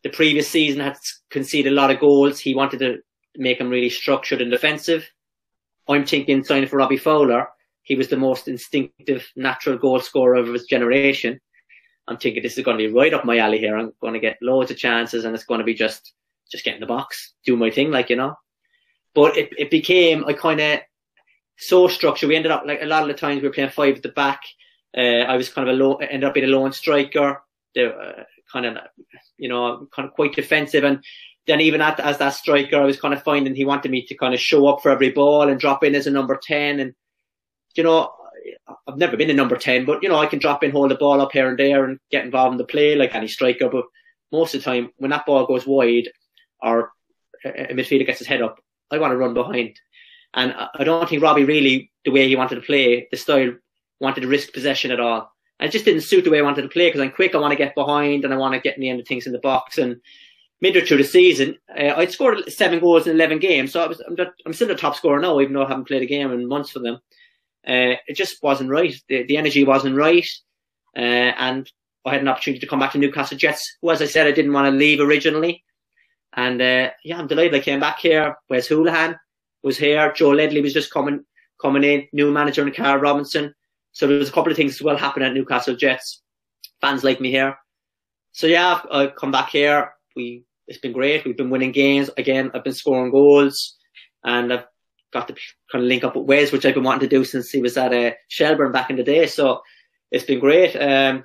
the 0.04 0.10
previous 0.10 0.48
season 0.48 0.82
had 0.82 0.98
conceded 1.32 1.72
a 1.72 1.76
lot 1.76 1.92
of 1.92 2.00
goals. 2.00 2.40
He 2.40 2.54
wanted 2.54 2.80
to 2.80 2.98
make 3.38 3.60
him 3.60 3.70
really 3.70 3.90
structured 3.90 4.42
and 4.42 4.52
defensive. 4.52 5.10
I'm 5.88 6.06
thinking 6.06 6.44
signing 6.44 6.68
for 6.68 6.78
Robbie 6.78 6.98
Fowler. 6.98 7.48
He 7.86 7.96
was 7.96 8.08
the 8.08 8.18
most 8.18 8.48
instinctive, 8.48 9.32
natural 9.36 9.78
goal 9.78 10.00
scorer 10.00 10.36
of 10.36 10.48
his 10.48 10.66
generation. 10.66 11.40
I'm 12.08 12.18
thinking 12.18 12.42
this 12.42 12.58
is 12.58 12.66
going 12.66 12.78
to 12.78 12.88
be 12.88 12.94
right 12.94 13.14
up 13.14 13.26
my 13.26 13.38
alley 13.38 13.60
here. 13.60 13.78
I'm 13.78 13.94
going 14.02 14.16
to 14.16 14.20
get 14.20 14.38
loads 14.42 14.72
of 14.72 14.78
chances 14.78 15.24
and 15.24 15.36
it's 15.36 15.46
going 15.46 15.60
to 15.60 15.64
be 15.64 15.76
just, 15.76 16.14
just 16.52 16.66
get 16.66 16.74
in 16.74 16.82
the 16.82 16.88
box, 16.88 17.34
do 17.46 17.56
my 17.56 17.70
thing, 17.70 17.92
like, 17.92 18.10
you 18.10 18.16
know. 18.16 18.36
But 19.14 19.38
it, 19.38 19.54
it 19.58 19.70
became, 19.70 20.26
I 20.26 20.34
kind 20.34 20.60
of, 20.60 20.80
so 21.58 21.88
structured. 21.88 22.28
We 22.28 22.36
ended 22.36 22.52
up, 22.52 22.64
like, 22.66 22.82
a 22.82 22.86
lot 22.86 23.04
of 23.04 23.08
the 23.08 23.14
times 23.14 23.42
we 23.42 23.48
were 23.48 23.54
playing 23.54 23.70
five 23.70 23.98
at 23.98 24.04
the 24.04 24.10
back. 24.10 24.42
Uh, 24.98 25.24
I 25.24 25.38
was 25.38 25.50
kind 25.50 25.70
of 25.70 25.76
a 25.76 25.78
low, 25.78 25.96
ended 25.98 26.24
up 26.24 26.34
being 26.34 26.48
a 26.48 26.50
lone 26.50 26.74
striker. 26.74 27.44
The, 27.76 27.94
uh, 27.94 28.24
kind 28.52 28.66
of, 28.66 28.78
you 29.38 29.50
know, 29.50 29.88
kind 29.96 30.08
of 30.08 30.16
quite 30.16 30.34
defensive. 30.34 30.84
And 30.84 31.04
then 31.46 31.62
even 31.62 31.82
at, 31.82 32.00
as 32.00 32.18
that 32.18 32.30
striker, 32.30 32.78
I 32.78 32.86
was 32.86 33.00
kind 33.00 33.14
of 33.14 33.22
finding 33.22 33.54
he 33.54 33.66
wanted 33.66 33.92
me 33.92 34.06
to 34.08 34.16
kind 34.16 34.34
of 34.34 34.40
show 34.40 34.68
up 34.68 34.82
for 34.82 34.90
every 34.90 35.12
ball 35.12 35.50
and 35.50 35.60
drop 35.60 35.84
in 35.84 35.94
as 35.94 36.08
a 36.08 36.12
number 36.12 36.40
10. 36.42 36.80
And, 36.80 36.96
you 37.76 37.84
know, 37.84 38.12
I've 38.88 38.98
never 38.98 39.18
been 39.18 39.30
a 39.30 39.34
number 39.34 39.58
10, 39.58 39.86
but, 39.86 40.04
you 40.04 40.10
know, 40.10 40.18
I 40.18 40.28
can 40.28 40.40
drop 40.40 40.64
in, 40.64 40.72
hold 40.72 40.92
the 40.92 40.96
ball 40.96 41.22
up 41.22 41.32
here 41.32 41.50
and 41.50 41.58
there 41.58 41.86
and 41.86 42.00
get 42.12 42.26
involved 42.26 42.54
in 42.54 42.58
the 42.58 42.66
play 42.66 42.96
like 42.96 43.16
any 43.16 43.28
striker. 43.28 43.70
But 43.70 43.86
most 44.32 44.54
of 44.54 44.62
the 44.62 44.66
time, 44.66 44.92
when 44.98 45.12
that 45.12 45.26
ball 45.26 45.46
goes 45.46 45.66
wide 45.66 46.10
or 46.62 46.92
a 47.44 47.74
midfielder 47.74 48.06
gets 48.06 48.20
his 48.20 48.28
head 48.28 48.42
up, 48.42 48.60
I 48.92 48.98
want 48.98 49.12
to 49.12 49.18
run 49.18 49.34
behind. 49.34 49.80
And 50.34 50.54
I 50.54 50.84
don't 50.84 51.08
think 51.08 51.24
Robbie 51.24 51.46
really, 51.46 51.92
the 52.04 52.12
way 52.12 52.28
he 52.28 52.36
wanted 52.36 52.56
to 52.56 52.62
play, 52.62 53.08
the 53.10 53.18
style, 53.18 53.54
wanted 54.00 54.22
to 54.22 54.28
risk 54.28 54.54
possession 54.54 54.92
at 54.92 55.00
all. 55.00 55.32
And 55.60 55.70
it 55.70 55.72
just 55.72 55.86
didn't 55.86 56.02
suit 56.02 56.26
the 56.26 56.30
way 56.30 56.40
I 56.40 56.44
wanted 56.44 56.64
to 56.64 56.68
play 56.68 56.90
because 56.90 57.02
I'm 57.02 57.12
quick, 57.12 57.34
I 57.34 57.40
want 57.40 57.52
to 57.52 57.58
get 57.58 57.76
behind 57.76 58.26
and 58.26 58.34
I 58.34 58.38
want 58.38 58.54
to 58.54 58.60
get 58.60 58.76
in 58.76 58.82
the 58.82 58.90
end 58.90 59.00
of 59.00 59.08
things 59.08 59.26
in 59.26 59.32
the 59.32 59.40
box. 59.40 59.78
And 59.78 60.02
midway 60.60 60.86
through 60.86 60.98
the 60.98 61.04
season, 61.06 61.58
uh, 61.70 61.94
I'd 61.96 62.12
scored 62.12 62.52
seven 62.52 62.80
goals 62.80 63.08
in 63.08 63.16
11 63.16 63.40
games. 63.40 63.72
So 63.72 63.82
I 63.82 63.88
was, 63.88 64.02
I'm, 64.02 64.18
I'm, 64.46 64.54
still 64.54 64.68
the 64.68 64.76
top 64.76 64.96
scorer 64.96 65.20
now, 65.20 65.40
even 65.40 65.54
though 65.54 65.64
I 65.64 65.70
haven't 65.70 65.88
played 65.88 66.02
a 66.02 66.08
game 66.08 66.32
in 66.32 66.48
months 66.48 66.72
for 66.72 66.80
them. 66.80 67.00
Uh, 67.68 67.98
it 68.08 68.16
just 68.16 68.42
wasn't 68.44 68.70
right. 68.70 68.96
The, 69.10 69.24
the 69.24 69.38
energy 69.38 69.64
wasn't 69.64 69.96
right. 69.96 70.28
Uh, 70.96 71.34
and 71.38 71.70
I 72.06 72.12
had 72.12 72.22
an 72.22 72.28
opportunity 72.28 72.60
to 72.60 72.68
come 72.68 72.80
back 72.80 72.92
to 72.92 72.98
Newcastle 72.98 73.38
Jets, 73.38 73.78
who, 73.82 73.90
as 73.90 74.02
I 74.02 74.06
said, 74.06 74.28
I 74.28 74.32
didn't 74.32 74.54
want 74.54 74.72
to 74.72 74.78
leave 74.78 75.00
originally. 75.00 75.64
And 76.34 76.62
uh, 76.62 76.92
yeah, 77.04 77.18
I'm 77.18 77.28
delighted 77.28 77.56
I 77.56 77.60
came 77.60 77.80
back 77.80 78.00
here. 78.00 78.36
Wes 78.50 78.68
Hoolahan 78.68 79.18
was 79.64 79.78
here. 79.78 80.12
Joe 80.14 80.30
Ledley 80.30 80.62
was 80.62 80.74
just 80.74 80.92
coming 80.92 81.24
coming 81.62 81.84
in. 81.84 82.08
New 82.14 82.32
manager 82.32 82.66
in 82.68 82.74
Carl 82.74 83.00
Robinson. 83.00 83.54
So 83.94 84.08
there 84.08 84.18
was 84.18 84.30
a 84.30 84.32
couple 84.32 84.52
of 84.52 84.58
things 84.58 84.76
as 84.76 84.82
well 84.82 84.98
happening 84.98 85.28
at 85.28 85.34
Newcastle 85.34 85.76
Jets. 85.76 86.22
Fans 86.82 87.04
like 87.04 87.22
me 87.22 87.32
here. 87.32 87.58
So 88.34 88.48
yeah, 88.48 88.76
I've, 88.76 88.92
I've 88.92 89.16
come 89.16 89.32
back 89.32 89.50
here. 89.50 89.94
We 90.16 90.44
it's 90.68 90.80
been 90.80 90.92
great. 90.92 91.26
We've 91.26 91.38
been 91.38 91.50
winning 91.50 91.72
games 91.72 92.10
again. 92.18 92.52
I've 92.54 92.64
been 92.64 92.74
scoring 92.74 93.12
goals, 93.12 93.78
and 94.24 94.52
I've 94.52 94.66
got 95.16 95.28
to 95.30 95.36
kind 95.72 95.84
of 95.84 95.88
link 95.88 96.04
up 96.04 96.16
with 96.16 96.28
Wes, 96.28 96.52
which 96.52 96.66
I've 96.66 96.76
been 96.76 96.84
wanting 96.84 97.08
to 97.10 97.16
do 97.16 97.24
since 97.24 97.50
he 97.50 97.62
was 97.62 97.78
at 97.78 97.94
uh, 97.94 98.12
Shelbourne 98.28 98.72
back 98.72 98.90
in 98.90 98.98
the 98.98 99.04
day. 99.04 99.26
So 99.26 99.62
it's 100.12 100.26
been 100.26 100.40
great. 100.40 100.76
Um, 100.76 101.24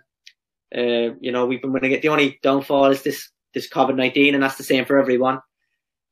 uh, 0.75 1.09
you 1.21 1.33
know, 1.33 1.45
we've 1.47 1.61
been 1.61 1.73
winning 1.75 1.93
it. 1.93 2.01
The 2.03 2.09
only 2.15 2.39
downfall 2.43 2.87
is 2.87 3.03
this 3.03 3.29
this 3.53 3.69
COVID 3.69 3.97
nineteen, 3.97 4.35
and 4.35 4.43
that's 4.43 4.57
the 4.57 4.71
same 4.73 4.85
for 4.85 4.99
everyone. 4.99 5.41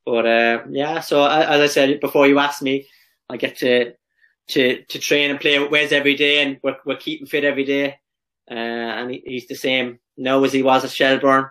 But 0.04 0.26
uh, 0.26 0.56
yeah, 0.70 1.00
so 1.00 1.24
as 1.24 1.60
I 1.60 1.66
said 1.66 2.00
before, 2.00 2.26
you 2.26 2.38
asked 2.38 2.62
me, 2.62 2.86
I 3.30 3.36
get 3.36 3.58
to 3.58 3.92
to 4.48 4.82
to 4.82 4.98
train 4.98 5.30
and 5.30 5.40
play 5.40 5.58
with 5.58 5.70
Wes 5.70 5.92
every 5.92 6.16
day, 6.16 6.42
and 6.42 6.58
we're 6.62 6.76
we're 6.84 6.96
keeping 6.96 7.26
fit 7.26 7.44
every 7.44 7.64
day. 7.64 7.96
Uh, 8.50 8.94
and 8.98 9.10
he, 9.10 9.22
he's 9.24 9.46
the 9.46 9.54
same 9.54 9.98
now 10.16 10.42
as 10.44 10.52
he 10.52 10.62
was 10.62 10.84
at 10.84 10.90
Shelbourne. 10.90 11.46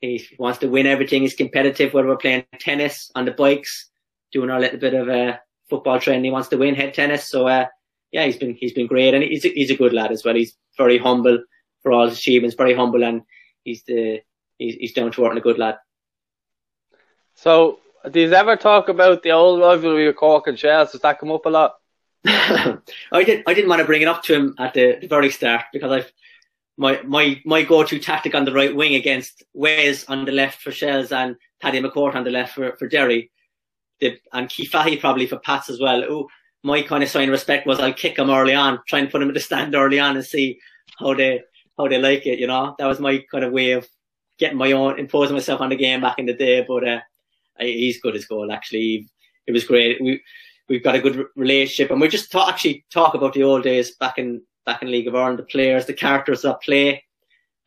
He 0.00 0.28
wants 0.38 0.58
to 0.58 0.68
win 0.68 0.86
everything. 0.86 1.22
He's 1.22 1.34
competitive, 1.34 1.92
whether 1.92 2.08
we're 2.08 2.18
playing 2.18 2.44
tennis 2.60 3.10
on 3.14 3.24
the 3.24 3.32
bikes, 3.32 3.90
doing 4.30 4.50
our 4.50 4.60
little 4.60 4.78
bit 4.78 4.94
of 4.94 5.08
uh, 5.08 5.38
football 5.68 6.00
training. 6.00 6.24
He 6.24 6.30
wants 6.30 6.48
to 6.48 6.56
win 6.56 6.74
head 6.74 6.94
tennis. 6.94 7.28
So 7.28 7.46
uh, 7.46 7.66
yeah, 8.12 8.24
he's 8.24 8.36
been 8.36 8.54
he's 8.54 8.72
been 8.72 8.86
great, 8.86 9.14
and 9.14 9.22
he's 9.22 9.44
a, 9.44 9.48
he's 9.48 9.70
a 9.70 9.76
good 9.76 9.92
lad 9.92 10.12
as 10.12 10.24
well. 10.24 10.34
He's 10.34 10.56
very 10.76 10.98
humble 10.98 11.42
for 11.82 11.92
all 11.92 12.08
his 12.08 12.18
achievements, 12.18 12.56
very 12.56 12.74
humble, 12.74 13.04
and 13.04 13.22
he's 13.64 13.82
the 13.84 14.20
he's, 14.58 14.74
he's 14.74 14.92
down 14.92 15.12
to 15.12 15.24
earth 15.24 15.30
and 15.30 15.38
a 15.38 15.42
good 15.42 15.58
lad. 15.58 15.76
So, 17.34 17.80
do 18.10 18.20
you 18.20 18.32
ever 18.32 18.56
talk 18.56 18.88
about 18.88 19.22
the 19.22 19.32
old 19.32 19.60
rivalry 19.60 20.06
with 20.06 20.16
Cork 20.16 20.46
and 20.46 20.58
Shells? 20.58 20.92
Does 20.92 21.02
that 21.02 21.18
come 21.18 21.32
up 21.32 21.46
a 21.46 21.50
lot? 21.50 21.74
I 22.26 22.78
did. 23.24 23.42
I 23.46 23.54
didn't 23.54 23.68
want 23.68 23.80
to 23.80 23.86
bring 23.86 24.02
it 24.02 24.08
up 24.08 24.22
to 24.24 24.34
him 24.34 24.54
at 24.58 24.74
the, 24.74 24.98
the 25.00 25.06
very 25.06 25.30
start 25.30 25.64
because 25.72 25.92
I've 25.92 26.12
my 26.76 27.00
my 27.02 27.40
my 27.44 27.62
go-to 27.62 27.98
tactic 27.98 28.34
on 28.34 28.44
the 28.44 28.52
right 28.52 28.74
wing 28.74 28.94
against 28.94 29.42
Wes 29.54 30.04
on 30.08 30.24
the 30.24 30.32
left 30.32 30.60
for 30.60 30.72
Shells 30.72 31.12
and 31.12 31.36
Paddy 31.60 31.80
McCourt 31.80 32.14
on 32.14 32.24
the 32.24 32.30
left 32.30 32.54
for, 32.54 32.76
for 32.76 32.88
Derry, 32.88 33.30
and 34.32 34.48
Keith 34.48 34.70
Fahey 34.70 34.96
probably 34.96 35.26
for 35.26 35.38
Pats 35.38 35.70
as 35.70 35.80
well. 35.80 36.02
Ooh, 36.04 36.28
my 36.62 36.82
kind 36.82 37.02
of 37.02 37.08
sign 37.08 37.28
of 37.28 37.32
respect 37.32 37.66
was 37.66 37.78
I'll 37.80 37.92
kick 37.92 38.18
him 38.18 38.30
early 38.30 38.54
on, 38.54 38.80
try 38.88 38.98
and 38.98 39.10
put 39.10 39.22
him 39.22 39.28
in 39.28 39.34
the 39.34 39.40
stand 39.40 39.74
early 39.74 39.98
on 39.98 40.16
and 40.16 40.24
see 40.24 40.58
how 40.98 41.14
they 41.14 41.42
how 41.78 41.88
they 41.88 41.98
like 41.98 42.26
it. 42.26 42.38
You 42.38 42.46
know, 42.46 42.74
that 42.78 42.86
was 42.86 43.00
my 43.00 43.24
kind 43.30 43.44
of 43.44 43.52
way 43.52 43.72
of 43.72 43.86
getting 44.38 44.58
my 44.58 44.72
own 44.72 44.98
imposing 44.98 45.34
myself 45.34 45.60
on 45.60 45.70
the 45.70 45.76
game 45.76 46.00
back 46.00 46.18
in 46.18 46.26
the 46.26 46.34
day. 46.34 46.64
But 46.66 46.86
uh, 46.86 47.00
he's 47.58 48.00
good 48.00 48.16
as 48.16 48.24
goal. 48.24 48.52
Actually, 48.52 49.08
it 49.46 49.52
was 49.52 49.64
great. 49.64 50.00
We 50.00 50.22
we've 50.68 50.82
got 50.82 50.96
a 50.96 51.00
good 51.00 51.24
relationship, 51.36 51.90
and 51.90 52.00
we 52.00 52.08
just 52.08 52.32
talk, 52.32 52.48
actually 52.52 52.84
talk 52.90 53.14
about 53.14 53.34
the 53.34 53.44
old 53.44 53.62
days 53.62 53.94
back 53.96 54.18
in 54.18 54.42
back 54.64 54.82
in 54.82 54.90
League 54.90 55.06
of 55.06 55.14
Ireland, 55.14 55.38
the 55.38 55.44
players, 55.44 55.86
the 55.86 55.92
characters 55.94 56.42
that 56.42 56.60
play, 56.62 57.04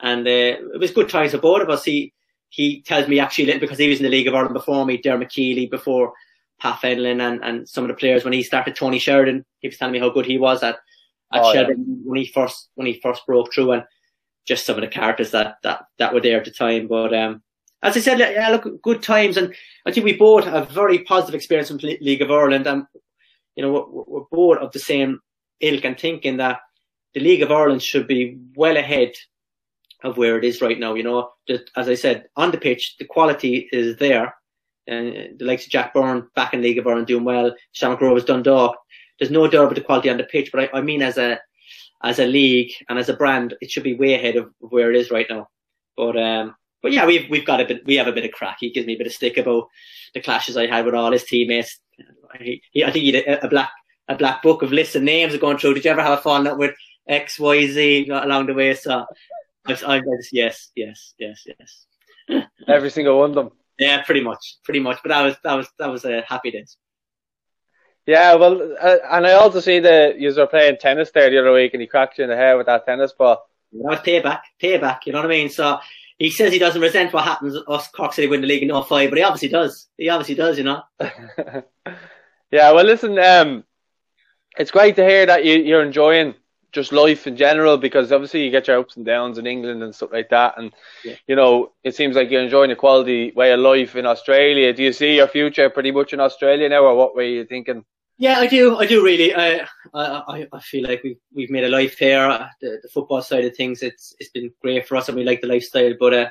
and 0.01 0.27
uh, 0.27 0.59
it 0.73 0.79
was 0.79 0.91
good 0.91 1.09
times 1.09 1.33
both 1.35 1.61
of 1.61 1.69
us. 1.69 1.85
He 1.85 2.13
he 2.49 2.81
tells 2.81 3.07
me 3.07 3.19
actually 3.19 3.57
because 3.57 3.77
he 3.77 3.89
was 3.89 3.99
in 3.99 4.03
the 4.03 4.09
League 4.09 4.27
of 4.27 4.35
Ireland 4.35 4.53
before 4.53 4.85
me, 4.85 4.97
Dermot 4.97 5.29
Keely 5.29 5.67
before 5.67 6.13
Pat 6.59 6.79
Fenlon 6.81 7.21
and, 7.21 7.43
and 7.43 7.69
some 7.69 7.83
of 7.83 7.87
the 7.87 7.93
players 7.93 8.23
when 8.23 8.33
he 8.33 8.43
started 8.43 8.75
Tony 8.75 8.99
Sheridan, 8.99 9.45
he 9.59 9.67
was 9.67 9.77
telling 9.77 9.93
me 9.93 9.99
how 9.99 10.09
good 10.09 10.25
he 10.25 10.37
was 10.37 10.63
at 10.63 10.77
at 11.31 11.43
oh, 11.43 11.53
Sheridan 11.53 11.85
yeah. 11.87 11.95
when 12.03 12.19
he 12.19 12.27
first 12.27 12.69
when 12.75 12.87
he 12.87 12.99
first 13.01 13.25
broke 13.25 13.53
through 13.53 13.71
and 13.71 13.83
just 14.45 14.65
some 14.65 14.75
of 14.75 14.81
the 14.81 14.87
characters 14.87 15.31
that 15.31 15.57
that 15.63 15.85
that 15.99 16.13
were 16.13 16.21
there 16.21 16.39
at 16.39 16.45
the 16.45 16.51
time. 16.51 16.87
But 16.87 17.13
um, 17.13 17.41
as 17.83 17.95
I 17.95 17.99
said, 17.99 18.19
yeah, 18.19 18.49
look, 18.49 18.81
good 18.81 19.01
times, 19.01 19.37
and 19.37 19.53
I 19.85 19.91
think 19.91 20.05
we 20.05 20.17
both 20.17 20.45
have 20.45 20.69
a 20.69 20.73
very 20.73 20.99
positive 20.99 21.35
experience 21.35 21.69
in 21.71 21.77
League 21.77 22.21
of 22.21 22.31
Ireland, 22.31 22.67
and 22.67 22.85
you 23.55 23.63
know 23.63 23.71
we're, 23.71 24.03
we're 24.07 24.25
both 24.31 24.57
of 24.57 24.71
the 24.71 24.79
same 24.79 25.19
ilk 25.61 25.85
and 25.85 25.99
thinking 25.99 26.37
that 26.37 26.59
the 27.13 27.19
League 27.19 27.41
of 27.41 27.51
Ireland 27.51 27.83
should 27.83 28.07
be 28.07 28.37
well 28.55 28.77
ahead 28.77 29.13
of 30.03 30.17
where 30.17 30.37
it 30.37 30.43
is 30.43 30.61
right 30.61 30.79
now. 30.79 30.93
You 30.93 31.03
know, 31.03 31.31
just, 31.47 31.71
as 31.75 31.89
I 31.89 31.95
said, 31.95 32.25
on 32.35 32.51
the 32.51 32.57
pitch, 32.57 32.95
the 32.97 33.05
quality 33.05 33.69
is 33.71 33.97
there. 33.97 34.35
And 34.87 35.37
the 35.37 35.45
likes 35.45 35.65
of 35.65 35.71
Jack 35.71 35.93
Byrne 35.93 36.27
back 36.35 36.53
in 36.53 36.61
League 36.61 36.79
of 36.79 36.87
Ireland 36.87 37.07
doing 37.07 37.23
well, 37.23 37.53
Sean 37.73 37.95
has 37.97 38.23
done 38.23 38.41
Dundalk. 38.41 38.75
There's 39.19 39.31
no 39.31 39.47
doubt 39.47 39.65
about 39.65 39.75
the 39.75 39.81
quality 39.81 40.09
on 40.09 40.17
the 40.17 40.23
pitch, 40.23 40.51
but 40.51 40.61
I, 40.61 40.77
I 40.77 40.81
mean 40.81 41.01
as 41.01 41.17
a 41.17 41.39
as 42.01 42.17
a 42.17 42.25
league 42.25 42.71
and 42.87 42.97
as 42.97 43.09
a 43.09 43.13
brand, 43.13 43.53
it 43.61 43.69
should 43.69 43.83
be 43.83 43.93
way 43.93 44.13
ahead 44.13 44.37
of 44.37 44.49
where 44.59 44.89
it 44.89 44.95
is 44.95 45.11
right 45.11 45.27
now. 45.29 45.47
But 45.97 46.17
um, 46.17 46.55
but 46.81 46.91
yeah, 46.91 47.05
we've 47.05 47.29
we've 47.29 47.45
got 47.45 47.59
a 47.59 47.65
bit, 47.65 47.85
we 47.85 47.95
have 47.95 48.07
a 48.07 48.13
bit 48.13 48.25
of 48.25 48.31
crack. 48.31 48.57
He 48.61 48.71
gives 48.71 48.87
me 48.87 48.95
a 48.95 48.97
bit 48.97 49.07
of 49.07 49.13
stick 49.13 49.37
about 49.37 49.67
the 50.13 50.21
clashes 50.21 50.57
I 50.57 50.67
had 50.67 50.85
with 50.85 50.95
all 50.95 51.11
his 51.11 51.25
teammates. 51.25 51.77
He, 52.39 52.63
he, 52.71 52.83
I 52.83 52.91
think 52.91 53.03
he 53.03 53.11
had 53.11 53.25
a, 53.25 53.45
a, 53.45 53.49
black 53.49 53.71
a 54.07 54.15
black 54.15 54.41
book 54.41 54.61
of 54.61 54.71
lists 54.71 54.95
of 54.95 55.03
names 55.03 55.33
are 55.35 55.39
going 55.39 55.57
through. 55.57 55.73
Did 55.73 55.85
you 55.85 55.91
ever 55.91 56.01
have 56.01 56.17
a 56.17 56.21
falling 56.21 56.47
out 56.47 56.57
with 56.57 56.73
X, 57.09 57.39
Y, 57.39 57.67
Z 57.67 58.09
along 58.09 58.45
the 58.45 58.53
way. 58.53 58.73
So 58.75 59.05
I, 59.65 59.73
I 59.97 60.01
yes, 60.31 60.71
yes, 60.75 61.13
yes, 61.17 61.45
yes. 61.45 62.45
Every 62.67 62.89
single 62.89 63.19
one 63.19 63.31
of 63.31 63.35
them. 63.35 63.51
Yeah, 63.77 64.01
pretty 64.03 64.21
much, 64.21 64.57
pretty 64.63 64.79
much. 64.79 64.99
But 65.03 65.09
that 65.09 65.23
was 65.23 65.35
that 65.43 65.53
was 65.53 65.67
that 65.79 65.89
was 65.89 66.05
a 66.05 66.21
happy 66.21 66.51
day. 66.51 66.65
Yeah, 68.05 68.35
well, 68.35 68.75
uh, 68.81 68.97
and 69.11 69.27
I 69.27 69.33
also 69.33 69.59
see 69.59 69.79
that 69.79 70.19
you 70.19 70.33
were 70.33 70.47
playing 70.47 70.77
tennis 70.77 71.11
there 71.11 71.29
the 71.29 71.39
other 71.39 71.53
week, 71.53 71.73
and 71.73 71.81
he 71.81 71.87
cracked 71.87 72.17
you 72.17 72.23
in 72.23 72.29
the 72.29 72.35
head 72.35 72.55
with 72.55 72.65
that 72.65 72.85
tennis 72.85 73.13
ball. 73.13 73.45
That 73.71 73.83
was 73.83 73.99
payback, 73.99 74.41
payback. 74.61 75.05
You 75.05 75.13
know 75.13 75.19
what 75.19 75.25
I 75.25 75.29
mean? 75.29 75.49
So 75.49 75.79
he 76.17 76.29
says 76.29 76.51
he 76.51 76.59
doesn't 76.59 76.81
resent 76.81 77.13
what 77.13 77.23
happens 77.23 77.55
us 77.67 77.87
Cork 77.89 78.13
City 78.13 78.27
win 78.27 78.41
the 78.41 78.47
league 78.47 78.63
in 78.63 78.69
05, 78.69 79.09
but 79.09 79.17
he 79.17 79.23
obviously 79.23 79.49
does. 79.49 79.87
He 79.97 80.09
obviously 80.09 80.35
does, 80.35 80.57
you 80.57 80.63
know. 80.63 80.81
yeah, 82.51 82.71
well, 82.71 82.83
listen, 82.83 83.17
um, 83.19 83.63
it's 84.57 84.71
great 84.71 84.95
to 84.95 85.07
hear 85.07 85.25
that 85.25 85.45
you, 85.45 85.57
you're 85.57 85.83
enjoying 85.83 86.33
just 86.71 86.91
life 86.91 87.27
in 87.27 87.35
general 87.35 87.77
because 87.77 88.11
obviously 88.11 88.43
you 88.43 88.51
get 88.51 88.67
your 88.67 88.79
ups 88.79 88.95
and 88.95 89.05
downs 89.05 89.37
in 89.37 89.47
England 89.47 89.81
and 89.81 89.93
stuff 89.93 90.11
like 90.11 90.29
that 90.29 90.55
and 90.57 90.71
yeah. 91.03 91.15
you 91.27 91.35
know 91.35 91.71
it 91.83 91.95
seems 91.95 92.15
like 92.15 92.29
you're 92.29 92.43
enjoying 92.43 92.71
a 92.71 92.75
quality 92.75 93.31
way 93.31 93.51
of 93.51 93.59
life 93.59 93.95
in 93.95 94.05
Australia. 94.05 94.73
Do 94.73 94.83
you 94.83 94.93
see 94.93 95.15
your 95.15 95.27
future 95.27 95.69
pretty 95.69 95.91
much 95.91 96.13
in 96.13 96.19
Australia 96.19 96.69
now 96.69 96.83
or 96.83 96.95
what 96.95 97.15
were 97.15 97.23
you 97.23 97.45
thinking? 97.45 97.83
Yeah 98.17 98.39
I 98.39 98.47
do 98.47 98.77
I 98.77 98.85
do 98.85 99.03
really. 99.03 99.33
I 99.33 99.65
I, 99.93 100.47
I 100.51 100.59
feel 100.59 100.87
like 100.87 101.03
we've 101.03 101.19
we've 101.33 101.49
made 101.49 101.63
a 101.63 101.69
life 101.69 101.97
here 101.97 102.49
the, 102.61 102.79
the 102.83 102.89
football 102.89 103.21
side 103.21 103.45
of 103.45 103.55
things 103.55 103.81
it's 103.81 104.13
it's 104.19 104.29
been 104.31 104.51
great 104.61 104.87
for 104.87 104.95
us 104.97 105.07
and 105.07 105.17
we 105.17 105.23
like 105.23 105.41
the 105.41 105.47
lifestyle 105.47 105.93
but 105.99 106.13
uh, 106.13 106.29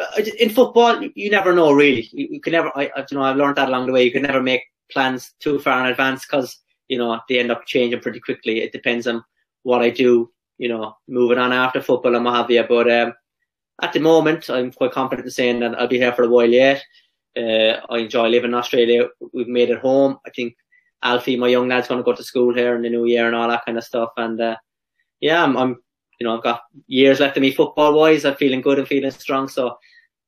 uh 0.00 0.22
in 0.38 0.50
football 0.50 1.02
you 1.14 1.30
never 1.30 1.54
know 1.54 1.72
really. 1.72 2.08
You, 2.12 2.28
you 2.30 2.40
can 2.40 2.52
never 2.52 2.70
I, 2.74 2.90
I 2.96 3.04
you 3.10 3.18
know 3.18 3.24
I've 3.24 3.36
learned 3.36 3.56
that 3.56 3.68
along 3.68 3.86
the 3.86 3.92
way. 3.92 4.04
You 4.04 4.12
can 4.12 4.22
never 4.22 4.42
make 4.42 4.62
plans 4.90 5.34
too 5.40 5.58
far 5.58 5.80
in 5.80 5.90
advance 5.90 6.24
because 6.24 6.58
you 6.88 6.98
know 6.98 7.20
they 7.28 7.38
end 7.38 7.50
up 7.50 7.66
changing 7.66 8.00
pretty 8.00 8.20
quickly. 8.20 8.62
It 8.62 8.72
depends 8.72 9.06
on 9.06 9.24
what 9.64 9.82
I 9.82 9.90
do, 9.90 10.30
you 10.56 10.68
know, 10.68 10.96
moving 11.08 11.38
on 11.38 11.52
after 11.52 11.82
football 11.82 12.14
and 12.14 12.24
what 12.24 12.36
have 12.36 12.50
you. 12.50 12.62
But 12.62 12.90
um, 12.90 13.14
at 13.82 13.92
the 13.92 14.00
moment, 14.00 14.48
I'm 14.48 14.70
quite 14.70 14.92
confident 14.92 15.26
in 15.26 15.32
saying 15.32 15.60
that 15.60 15.74
I'll 15.78 15.88
be 15.88 15.98
here 15.98 16.12
for 16.12 16.22
a 16.22 16.28
while 16.28 16.48
yet. 16.48 16.84
Uh, 17.36 17.80
I 17.90 17.98
enjoy 17.98 18.28
living 18.28 18.50
in 18.50 18.54
Australia. 18.54 19.08
We've 19.32 19.48
made 19.48 19.70
it 19.70 19.80
home. 19.80 20.18
I 20.24 20.30
think 20.30 20.54
Alfie, 21.02 21.36
my 21.36 21.48
young 21.48 21.68
lad's 21.68 21.88
going 21.88 21.98
to 21.98 22.04
go 22.04 22.14
to 22.14 22.22
school 22.22 22.54
here 22.54 22.76
in 22.76 22.82
the 22.82 22.90
new 22.90 23.06
year 23.06 23.26
and 23.26 23.34
all 23.34 23.48
that 23.48 23.64
kind 23.66 23.76
of 23.76 23.84
stuff. 23.84 24.10
And 24.16 24.40
uh, 24.40 24.56
yeah, 25.18 25.42
I'm, 25.42 25.56
I'm, 25.56 25.82
you 26.20 26.26
know, 26.26 26.36
I've 26.36 26.44
got 26.44 26.62
years 26.86 27.18
left 27.18 27.36
of 27.36 27.40
me 27.40 27.52
football 27.52 27.94
wise. 27.94 28.24
I'm 28.24 28.36
feeling 28.36 28.60
good 28.60 28.78
and 28.78 28.86
feeling 28.86 29.10
strong. 29.10 29.48
So 29.48 29.78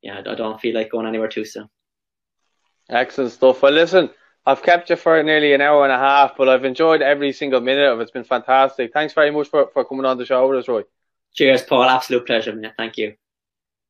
yeah, 0.03 0.23
I 0.27 0.35
don't 0.35 0.61
feel 0.61 0.75
like 0.75 0.91
going 0.91 1.07
anywhere 1.07 1.29
too 1.29 1.45
soon. 1.45 1.69
Excellent 2.91 3.33
stuff. 3.33 3.63
Well, 3.63 3.73
listen. 3.73 4.11
I've 4.47 4.63
kept 4.63 4.91
you 4.91 4.97
for 4.97 5.21
nearly 5.23 5.55
an 5.55 5.61
hour 5.61 5.83
and 5.83 5.93
a 5.93 5.99
half, 5.99 6.37
but 6.37 6.49
I've 6.49 6.65
enjoyed 6.65 7.03
every 7.03 7.33
single 7.33 7.61
minute 7.61 7.93
of 7.93 7.99
it. 7.99 8.05
It's 8.05 8.13
been 8.13 8.23
fantastic. 8.23 8.93
Thanks 8.93 9.13
very 9.13 9.33
much 9.33 9.49
for, 9.49 9.71
for 9.73 9.85
coming 9.85 10.07
on 10.07 10.19
the 10.19 10.25
show 10.25 10.49
with 10.49 10.61
us, 10.61 10.69
Roy. 10.69 10.83
Cheers, 11.35 11.65
Paul. 11.65 11.83
Absolute 11.83 12.25
pleasure, 12.27 12.55
man. 12.55 12.73
Thank 12.77 12.97
you. 12.97 13.17